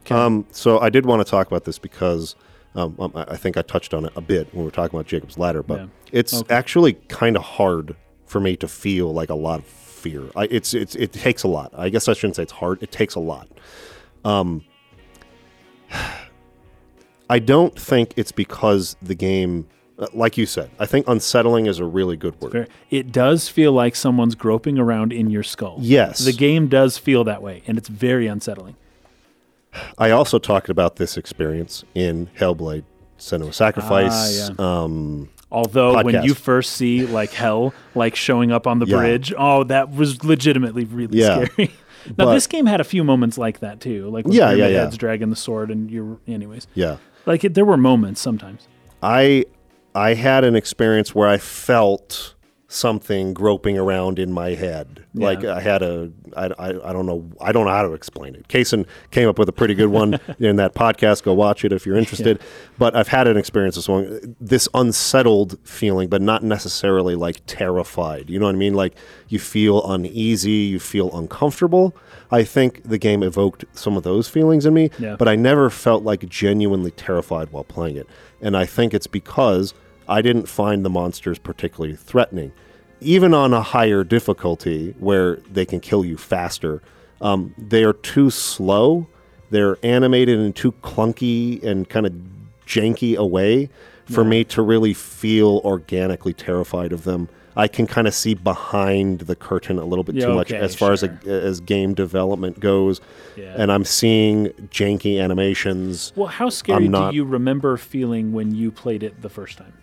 Um, 0.10 0.46
so 0.52 0.80
I 0.80 0.90
did 0.90 1.06
want 1.06 1.24
to 1.24 1.30
talk 1.30 1.48
about 1.48 1.66
this 1.66 1.78
because 1.78 2.36
um, 2.76 2.96
um, 3.00 3.12
I 3.16 3.36
think 3.38 3.58
I 3.58 3.62
touched 3.62 3.94
on 3.94 4.06
it 4.06 4.14
a 4.16 4.22
bit 4.22 4.48
when 4.54 4.60
we 4.64 4.66
were 4.66 4.72
talking 4.72 4.98
about 4.98 5.08
Jacob's 5.08 5.38
Ladder, 5.38 5.62
but 5.64 5.80
Yeah. 5.82 5.88
it's 6.12 6.34
Okay. 6.34 6.54
actually 6.54 6.94
kind 7.10 7.36
of 7.36 7.44
hard 7.44 7.96
for 8.26 8.40
me 8.40 8.56
to 8.58 8.68
feel 8.68 9.14
like 9.14 9.30
a 9.30 9.36
lot 9.36 9.60
of 9.60 9.66
fear. 9.66 10.24
I, 10.36 10.46
it's 10.46 10.74
it's 10.74 10.96
it 10.96 11.12
takes 11.14 11.44
a 11.44 11.48
lot. 11.48 11.74
I 11.78 11.90
guess 11.90 12.08
I 12.08 12.14
shouldn't 12.14 12.36
say 12.38 12.44
it's 12.44 12.54
hard. 12.54 12.82
It 12.82 12.92
takes 12.92 13.16
a 13.16 13.20
lot. 13.20 13.48
Um, 14.24 14.64
I 17.30 17.40
don't 17.40 17.78
think 17.80 18.14
it's 18.18 18.32
because 18.34 18.98
the 19.02 19.16
game, 19.16 19.68
uh, 19.98 20.08
like 20.14 20.38
you 20.38 20.46
said, 20.46 20.70
I 20.80 20.86
think 20.86 21.08
unsettling 21.08 21.66
is 21.66 21.80
a 21.80 21.86
really 21.86 22.18
good 22.18 22.40
word. 22.42 22.68
It 22.90 23.12
does 23.12 23.48
feel 23.48 23.72
like 23.72 23.96
someone's 23.96 24.36
groping 24.36 24.78
around 24.78 25.14
in 25.14 25.30
your 25.30 25.44
skull. 25.44 25.78
Yes. 25.80 26.20
The 26.20 26.34
game 26.34 26.68
does 26.68 26.98
feel 26.98 27.24
that 27.26 27.42
way, 27.42 27.64
and 27.68 27.78
it's 27.78 27.88
very 27.88 28.28
unsettling. 28.28 28.76
I 29.98 30.12
also 30.12 30.40
talked 30.40 30.70
about 30.70 30.98
this 30.98 31.18
experience 31.18 31.84
in 31.96 32.30
Hellblade: 32.38 32.84
Senua 33.20 33.54
Sacrifice. 33.54 34.50
Ah, 34.60 34.84
um, 34.84 35.30
Although 35.54 36.02
when 36.04 36.24
you 36.24 36.34
first 36.34 36.74
see 36.74 37.06
like 37.06 37.32
hell 37.32 37.74
like 37.94 38.16
showing 38.16 38.52
up 38.54 38.68
on 38.68 38.80
the 38.80 38.86
Yeah. 38.86 38.98
bridge, 38.98 39.34
oh, 39.38 39.64
that 39.66 39.92
was 39.94 40.24
legitimately 40.24 40.86
really 40.86 41.20
Yeah. 41.20 41.46
scary. 41.46 41.68
now 42.18 42.26
But- 42.26 42.34
this 42.34 42.48
game 42.48 42.66
had 42.66 42.80
a 42.80 42.86
few 42.86 43.04
moments 43.04 43.38
like 43.38 43.60
that 43.60 43.80
too, 43.82 44.10
like 44.10 44.26
when 44.26 44.34
Yeah, 44.36 44.52
yeah, 44.54 44.68
yeah. 44.68 44.80
Head's 44.84 44.98
dragging 44.98 45.30
the 45.30 45.36
sword, 45.36 45.70
and 45.70 45.92
you're 45.92 46.18
anyways. 46.28 46.68
yeah, 46.74 46.98
Like 47.26 47.44
it, 47.44 47.54
there 47.54 47.66
were 47.66 47.78
moments 47.78 48.22
sometimes. 48.22 48.68
I 49.04 49.46
I 49.94 50.14
had 50.14 50.46
an 50.46 50.56
experience 50.56 51.14
where 51.14 51.28
I 51.28 51.38
felt 51.38 52.34
something 52.74 53.34
groping 53.34 53.78
around 53.78 54.18
in 54.18 54.32
my 54.32 54.52
head. 54.52 55.04
Yeah. 55.14 55.26
Like 55.26 55.44
I 55.44 55.60
had 55.60 55.82
a 55.82 56.10
I, 56.38 56.46
I, 56.58 56.90
I 56.90 56.94
don't 56.94 57.06
know 57.06 57.30
I 57.42 57.52
don't 57.52 57.66
know 57.66 57.72
how 57.72 57.84
to 57.84 57.92
explain 57.94 58.34
it. 58.34 58.48
Kaysen 58.48 58.86
came 59.12 59.28
up 59.28 59.38
with 59.38 59.50
a 59.50 59.52
pretty 59.52 59.74
good 59.74 59.90
one 59.90 60.20
in 60.40 60.56
that 60.56 60.74
podcast. 60.74 61.24
Go 61.24 61.34
watch 61.34 61.66
it 61.66 61.74
if 61.74 61.86
you're 61.86 61.98
interested. 61.98 62.40
But 62.78 62.96
I've 62.96 63.10
had 63.10 63.28
an 63.28 63.36
experience 63.36 63.76
this 63.76 63.90
one 63.90 64.36
this 64.40 64.70
unsettled 64.74 65.60
feeling, 65.68 66.08
but 66.08 66.22
not 66.22 66.44
necessarily 66.44 67.16
like 67.16 67.42
terrified. 67.46 68.30
You 68.30 68.40
know 68.40 68.46
what 68.46 68.56
I 68.56 68.58
mean? 68.60 68.74
Like 68.74 68.96
you 69.28 69.38
feel 69.40 69.86
uneasy, 69.92 70.52
you 70.52 70.80
feel 70.80 71.16
uncomfortable. 71.18 71.94
I 72.32 72.46
think 72.46 72.84
the 72.84 72.98
game 72.98 73.22
evoked 73.24 73.66
some 73.74 73.98
of 73.98 74.04
those 74.04 74.30
feelings 74.30 74.66
in 74.66 74.74
me, 74.74 74.90
Yeah. 74.98 75.18
but 75.18 75.28
I 75.28 75.36
never 75.36 75.70
felt 75.70 76.04
like 76.04 76.30
genuinely 76.30 76.92
terrified 76.92 77.52
while 77.52 77.66
playing 77.66 77.98
it. 77.98 78.08
And 78.42 78.56
I 78.56 78.66
think 78.66 78.94
it's 78.94 79.08
because 79.08 79.74
I 80.12 80.22
didn't 80.22 80.48
find 80.48 80.84
the 80.84 80.90
monsters 80.90 81.40
particularly 81.40 81.96
threatening. 81.96 82.52
Even 83.00 83.34
on 83.34 83.54
a 83.54 83.62
higher 83.62 84.04
difficulty 84.04 84.94
where 85.00 85.38
they 85.52 85.66
can 85.66 85.80
kill 85.80 86.04
you 86.06 86.18
faster, 86.18 86.82
um, 87.22 87.56
they 87.58 87.84
are 87.84 87.94
too 87.94 88.30
slow. 88.30 89.08
They're 89.50 89.78
animated 89.84 90.38
in 90.40 90.54
too 90.54 90.74
clunky 90.74 91.64
and 91.64 91.88
kind 91.90 92.06
of 92.06 92.14
janky 92.68 93.16
a 93.16 93.26
way 93.26 93.70
for 94.06 94.24
me 94.26 94.44
to 94.44 94.62
really 94.62 94.94
feel 94.94 95.62
organically 95.64 96.34
terrified 96.34 96.92
of 96.92 97.06
them. 97.06 97.30
I 97.56 97.68
can 97.68 97.88
kind 97.88 98.08
of 98.08 98.14
see 98.14 98.34
behind 98.34 99.22
the 99.22 99.36
curtain 99.36 99.78
a 99.80 99.86
little 99.86 100.04
bit 100.04 100.16
Yeah, 100.16 100.26
too 100.28 100.34
much 100.36 100.52
okay, 100.52 100.60
as 100.62 100.76
far 100.76 100.96
sure. 100.96 101.10
as 101.22 101.26
a, 101.28 101.30
as 101.30 101.60
game 101.62 101.94
development 101.94 102.60
goes, 102.60 103.00
Yeah. 103.38 103.54
and 103.58 103.72
I'm 103.72 103.84
seeing 103.86 104.48
janky 104.70 105.22
animations. 105.22 106.12
Well, 106.16 106.28
how 106.28 106.50
scary 106.50 106.88
not- 106.90 107.12
do 107.12 107.16
you 107.18 107.24
remember 107.26 107.76
feeling 107.78 108.32
when 108.34 108.54
you 108.56 108.72
played 108.72 109.04
it 109.04 109.22
the 109.22 109.30
first 109.30 109.58
time? 109.58 109.74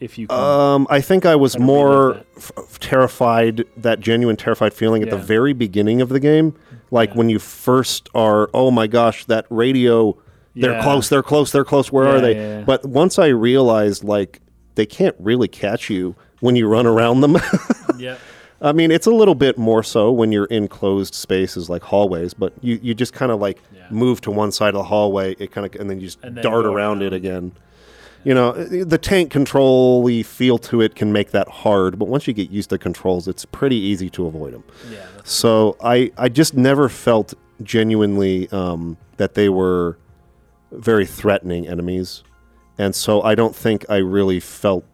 If 0.00 0.16
you 0.18 0.28
can. 0.28 0.38
Um, 0.38 0.86
I 0.90 1.00
think 1.00 1.26
I 1.26 1.34
was 1.36 1.58
more 1.58 2.08
relive 2.10 2.26
f- 2.36 2.78
terrified, 2.80 3.64
that 3.76 4.00
genuine 4.00 4.36
terrified 4.36 4.72
feeling 4.72 5.02
at 5.02 5.10
the 5.10 5.16
very 5.16 5.52
beginning 5.52 6.00
of 6.00 6.08
the 6.08 6.20
game. 6.20 6.54
Like 6.90 7.10
Yeah. 7.10 7.16
when 7.16 7.28
you 7.30 7.38
first 7.38 8.08
are, 8.14 8.48
oh 8.54 8.70
my 8.70 8.86
gosh, 8.86 9.24
that 9.26 9.44
radio, 9.50 10.16
they're 10.54 10.72
Yeah. 10.72 10.82
close, 10.82 11.08
they're 11.08 11.22
close, 11.22 11.50
they're 11.52 11.64
close, 11.64 11.90
where 11.92 12.06
are 12.06 12.20
they? 12.20 12.34
yeah, 12.34 12.58
yeah. 12.58 12.64
But 12.64 12.84
once 12.86 13.18
I 13.18 13.26
realized, 13.26 14.04
like, 14.04 14.40
they 14.76 14.86
can't 14.86 15.16
really 15.18 15.48
catch 15.48 15.90
you 15.90 16.14
when 16.40 16.54
you 16.56 16.68
run 16.68 16.86
around 16.86 17.20
them. 17.20 17.36
yeah. 17.98 18.16
I 18.60 18.72
mean, 18.72 18.90
it's 18.90 19.06
a 19.06 19.10
little 19.12 19.34
bit 19.36 19.58
more 19.58 19.82
so 19.82 20.10
when 20.10 20.32
you're 20.32 20.46
in 20.46 20.66
closed 20.68 21.14
spaces 21.14 21.68
like 21.68 21.82
hallways, 21.82 22.34
but 22.34 22.52
you, 22.60 22.78
you 22.82 22.94
just 22.94 23.12
kind 23.12 23.30
of 23.32 23.40
like 23.40 23.58
Yeah. 23.74 23.82
move 23.90 24.20
to 24.22 24.30
one 24.30 24.50
side 24.52 24.68
of 24.70 24.74
the 24.74 24.82
hallway, 24.84 25.34
it 25.38 25.50
kind 25.52 25.66
of, 25.66 25.80
and 25.80 25.90
then 25.90 25.98
you 26.00 26.06
just 26.06 26.18
And 26.22 26.36
dart 26.36 26.64
go 26.64 26.72
around, 26.72 27.02
it 27.02 27.06
around. 27.06 27.12
again. 27.14 27.52
You 28.28 28.34
know, 28.34 28.52
the 28.52 28.98
tank 28.98 29.30
control 29.30 30.02
y 30.02 30.22
feel 30.22 30.58
to 30.58 30.82
it 30.82 30.94
can 30.94 31.14
make 31.14 31.30
that 31.30 31.48
hard, 31.48 31.98
but 31.98 32.08
once 32.08 32.26
you 32.26 32.34
get 32.34 32.50
used 32.50 32.68
to 32.68 32.76
controls, 32.76 33.26
it's 33.26 33.46
pretty 33.46 33.76
easy 33.76 34.10
to 34.10 34.26
avoid 34.26 34.52
them. 34.52 34.64
Yeah. 34.92 35.06
So 35.24 35.78
I, 35.82 36.12
I 36.18 36.28
just 36.28 36.52
never 36.52 36.90
felt 36.90 37.32
genuinely 37.62 38.46
um, 38.50 38.98
that 39.16 39.32
they 39.32 39.48
were 39.48 39.96
very 40.72 41.06
threatening 41.06 41.66
enemies, 41.66 42.22
and 42.76 42.94
so 42.94 43.22
I 43.22 43.34
don't 43.34 43.56
think 43.56 43.86
I 43.88 43.96
really 43.96 44.40
felt 44.40 44.84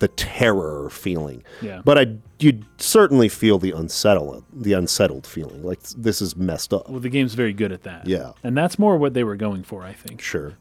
the 0.00 0.08
terror 0.08 0.90
feeling. 0.90 1.44
yeah. 1.62 1.82
But 1.84 1.96
I, 1.96 2.06
you 2.40 2.60
certainly 2.78 3.28
feel 3.28 3.60
the 3.60 3.70
unsettled, 3.70 4.44
the 4.52 4.72
unsettled 4.72 5.28
feeling. 5.28 5.62
Like 5.62 5.80
this 5.96 6.20
is 6.20 6.34
messed 6.34 6.72
up. 6.72 6.90
well, 6.90 6.98
the 6.98 7.08
game's 7.08 7.34
very 7.34 7.52
good 7.52 7.70
at 7.70 7.84
that. 7.84 8.08
Yeah. 8.08 8.32
And 8.42 8.56
that's 8.56 8.80
more 8.80 8.96
what 8.96 9.14
they 9.14 9.22
were 9.22 9.36
going 9.36 9.62
for, 9.62 9.84
I 9.84 9.92
think. 9.92 10.20
Sure. 10.20 10.56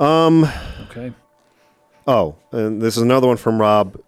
Okay. 0.00 1.12
Oh, 2.06 2.36
and 2.50 2.80
this 2.82 2.96
is 2.96 3.02
another 3.02 3.26
one 3.26 3.36
from 3.36 3.60
Rob. 3.60 4.00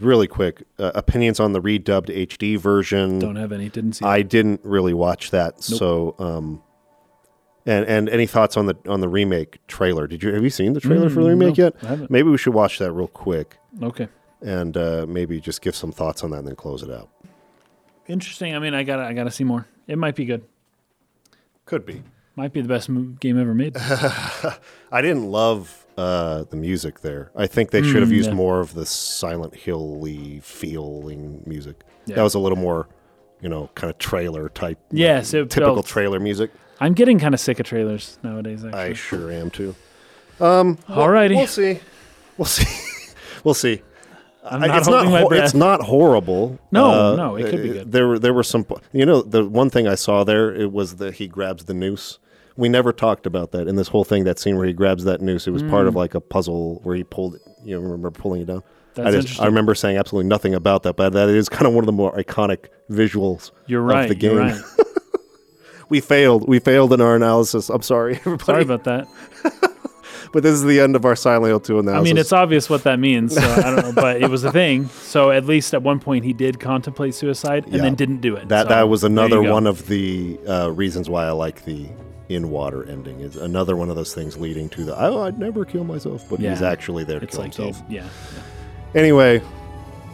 Really 0.00 0.26
quick, 0.26 0.64
uh, 0.80 0.90
opinions 0.96 1.38
on 1.38 1.52
the 1.52 1.60
redubbed 1.62 2.08
HD 2.08 2.58
version. 2.58 3.20
Don't 3.20 3.36
have 3.36 3.52
any. 3.52 3.68
Didn't 3.68 3.92
see. 3.94 4.04
I 4.04 4.22
didn't 4.22 4.60
really 4.64 4.92
watch 4.92 5.30
that, 5.30 5.62
so 5.62 6.16
um, 6.18 6.60
and 7.64 7.86
and 7.86 8.08
any 8.08 8.26
thoughts 8.26 8.56
on 8.56 8.66
the 8.66 8.74
on 8.88 9.00
the 9.00 9.08
remake 9.08 9.64
trailer? 9.68 10.08
Did 10.08 10.24
you 10.24 10.34
have 10.34 10.42
you 10.42 10.50
seen 10.50 10.72
the 10.72 10.80
trailer 10.80 11.08
for 11.08 11.22
the 11.22 11.28
Mm, 11.28 11.40
remake 11.40 11.58
no, 11.58 11.64
yet? 11.66 11.74
I 11.84 11.86
haven't. 11.86 12.10
Maybe 12.10 12.28
we 12.28 12.36
should 12.36 12.52
watch 12.52 12.80
that 12.80 12.90
real 12.92 13.06
quick 13.06 13.58
Okay. 13.80 14.08
and 14.42 14.76
uh, 14.76 15.06
maybe 15.08 15.40
just 15.40 15.62
give 15.62 15.76
some 15.76 15.92
thoughts 15.92 16.24
on 16.24 16.30
that 16.32 16.38
and 16.38 16.48
then 16.48 16.56
close 16.56 16.82
it 16.82 16.90
out. 16.90 17.08
Interesting. 18.08 18.56
I 18.56 18.58
mean, 18.58 18.74
I 18.74 18.82
got 18.82 18.96
to 18.96 19.02
I 19.04 19.12
got 19.12 19.24
to 19.24 19.30
see 19.30 19.44
more. 19.44 19.68
It 19.86 19.98
might 19.98 20.16
be 20.16 20.24
good. 20.24 20.42
Could 21.64 21.86
be. 21.86 22.02
Might 22.36 22.52
be 22.52 22.60
the 22.60 22.68
best 22.68 22.90
game 23.18 23.40
ever 23.40 23.54
made. 23.54 23.76
I 24.92 25.00
didn't 25.00 25.24
love 25.30 25.86
uh, 25.96 26.44
the 26.50 26.56
music 26.56 27.00
there. 27.00 27.30
I 27.34 27.46
think 27.46 27.70
they 27.70 27.82
should 27.82 28.02
have 28.02 28.10
Mm, 28.10 28.16
used 28.16 28.28
yeah. 28.28 28.34
more 28.34 28.60
of 28.60 28.74
the 28.74 28.84
Silent 28.84 29.54
Hill-y 29.54 30.40
feeling 30.42 31.42
music. 31.46 31.80
Yeah. 32.04 32.16
That 32.16 32.22
was 32.22 32.34
a 32.34 32.38
little 32.38 32.58
more, 32.58 32.88
you 33.40 33.48
know, 33.48 33.70
kind 33.74 33.90
of 33.90 33.96
trailer 33.98 34.50
type. 34.50 34.78
Yes, 34.90 35.32
it 35.32 35.48
typical 35.50 35.76
felt- 35.76 35.86
trailer 35.86 36.20
music. 36.20 36.50
I'm 36.78 36.92
getting 36.92 37.18
kind 37.18 37.32
of 37.32 37.40
sick 37.40 37.58
of 37.58 37.64
trailers 37.64 38.18
nowadays. 38.22 38.62
I 38.66 38.92
sure 38.92 39.32
am 39.32 39.50
too. 39.50 39.74
Alrighty. 40.38 41.36
We'll 41.36 41.46
see. 41.46 41.80
We'll 42.36 42.44
see. 42.44 43.14
we'll 43.44 43.54
see. 43.54 43.80
I'm 44.44 44.60
not 44.60 44.76
it's 44.78 44.86
not 44.86 45.06
holding 45.06 45.12
my 45.22 45.26
breath. 45.26 45.44
it's 45.44 45.54
not 45.54 45.80
horrible. 45.80 46.58
No, 46.70 47.16
no, 47.16 47.36
it 47.36 47.48
could 47.50 47.62
be 47.62 47.70
uh, 47.70 47.72
good. 47.72 47.92
There 47.92 48.06
were 48.06 48.18
there 48.18 48.34
were 48.34 48.42
some 48.44 48.64
you 48.92 49.04
know 49.06 49.22
the 49.22 49.44
one 49.48 49.70
thing 49.70 49.88
I 49.88 49.94
saw 49.96 50.22
there 50.22 50.54
it 50.54 50.70
was 50.70 50.96
that 50.96 51.14
he 51.14 51.26
grabs 51.26 51.64
the 51.64 51.74
noose. 51.74 52.18
We 52.56 52.68
never 52.68 52.92
talked 52.92 53.26
about 53.26 53.52
that 53.52 53.68
in 53.68 53.76
this 53.76 53.88
whole 53.88 54.04
thing. 54.04 54.24
That 54.24 54.38
scene 54.38 54.56
where 54.56 54.66
he 54.66 54.72
grabs 54.72 55.04
that 55.04 55.20
noose, 55.20 55.46
it 55.46 55.50
was 55.50 55.62
part 55.62 55.86
of 55.86 55.94
like 55.94 56.14
a 56.14 56.20
puzzle 56.20 56.80
where 56.82 56.96
he 56.96 57.04
pulled. 57.04 57.34
it. 57.34 57.42
You 57.64 57.78
remember 57.78 58.10
pulling 58.10 58.42
it 58.42 58.46
down? 58.46 58.62
That's 58.94 59.14
I 59.14 59.20
just. 59.20 59.40
I 59.40 59.46
remember 59.46 59.74
saying 59.74 59.98
absolutely 59.98 60.28
nothing 60.28 60.54
about 60.54 60.82
that, 60.84 60.96
but 60.96 61.12
that 61.12 61.28
is 61.28 61.48
kind 61.48 61.66
of 61.66 61.74
one 61.74 61.82
of 61.84 61.86
the 61.86 61.92
more 61.92 62.16
iconic 62.16 62.66
visuals 62.90 63.50
You're 63.66 63.82
of 63.82 63.88
right. 63.88 64.08
the 64.08 64.14
game. 64.14 64.32
You're 64.32 64.40
right. 64.40 64.60
We 65.88 66.00
failed. 66.00 66.48
We 66.48 66.58
failed 66.58 66.92
in 66.92 67.00
our 67.00 67.14
analysis. 67.14 67.68
I'm 67.68 67.82
sorry, 67.82 68.16
everybody. 68.26 68.44
Sorry 68.44 68.62
about 68.62 68.84
that. 68.84 69.06
but 70.32 70.42
this 70.42 70.52
is 70.52 70.64
the 70.64 70.80
end 70.80 70.96
of 70.96 71.04
our 71.04 71.14
Silent 71.14 71.46
Hill 71.46 71.60
2 71.60 71.78
analysis. 71.78 72.00
I 72.00 72.02
mean, 72.02 72.18
it's 72.18 72.32
obvious 72.32 72.68
what 72.68 72.82
that 72.84 72.98
means. 72.98 73.34
So 73.34 73.40
I 73.40 73.62
don't 73.70 73.76
know, 73.76 73.92
but 73.92 74.20
it 74.20 74.28
was 74.28 74.42
a 74.42 74.50
thing. 74.50 74.88
So 74.88 75.30
at 75.30 75.44
least 75.44 75.74
at 75.74 75.82
one 75.82 76.00
point 76.00 76.24
he 76.24 76.32
did 76.32 76.58
contemplate 76.58 77.14
suicide 77.14 77.66
and 77.66 77.74
Yeah. 77.74 77.82
then 77.82 77.94
didn't 77.94 78.20
do 78.20 78.34
it. 78.34 78.48
that 78.48 78.64
So 78.64 78.68
that 78.70 78.88
was 78.88 79.04
another 79.04 79.40
one 79.40 79.66
of 79.68 79.86
the 79.86 80.40
uh, 80.48 80.72
reasons 80.72 81.08
why 81.08 81.26
I 81.26 81.30
like 81.30 81.64
the 81.64 81.86
in 82.28 82.50
water 82.50 82.84
ending. 82.88 83.20
Is 83.20 83.36
another 83.36 83.76
one 83.76 83.90
of 83.90 83.96
those 83.96 84.14
things 84.14 84.36
leading 84.36 84.68
to 84.70 84.84
the 84.84 84.94
oh 85.00 85.22
I'd 85.22 85.38
never 85.38 85.64
kill 85.64 85.84
myself, 85.84 86.28
but 86.28 86.40
he's 86.40 86.62
actually 86.62 87.04
there 87.04 87.20
to 87.20 87.24
It's 87.26 87.36
kill 87.36 87.44
like, 87.44 87.54
himself. 87.54 87.82
yeah. 87.88 88.08
Anyway, 88.94 89.42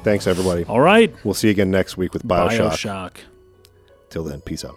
thanks 0.05 0.27
everybody. 0.27 0.65
All 0.65 0.81
right. 0.81 1.15
We'll 1.25 1.35
see 1.35 1.49
you 1.49 1.53
again 1.53 1.71
next 1.71 1.97
week 1.97 2.13
with 2.13 2.27
Bioshock. 2.27 2.71
Bioshock. 2.73 3.17
Till 4.11 4.25
then, 4.25 4.41
peace 4.41 4.65
out. 4.65 4.77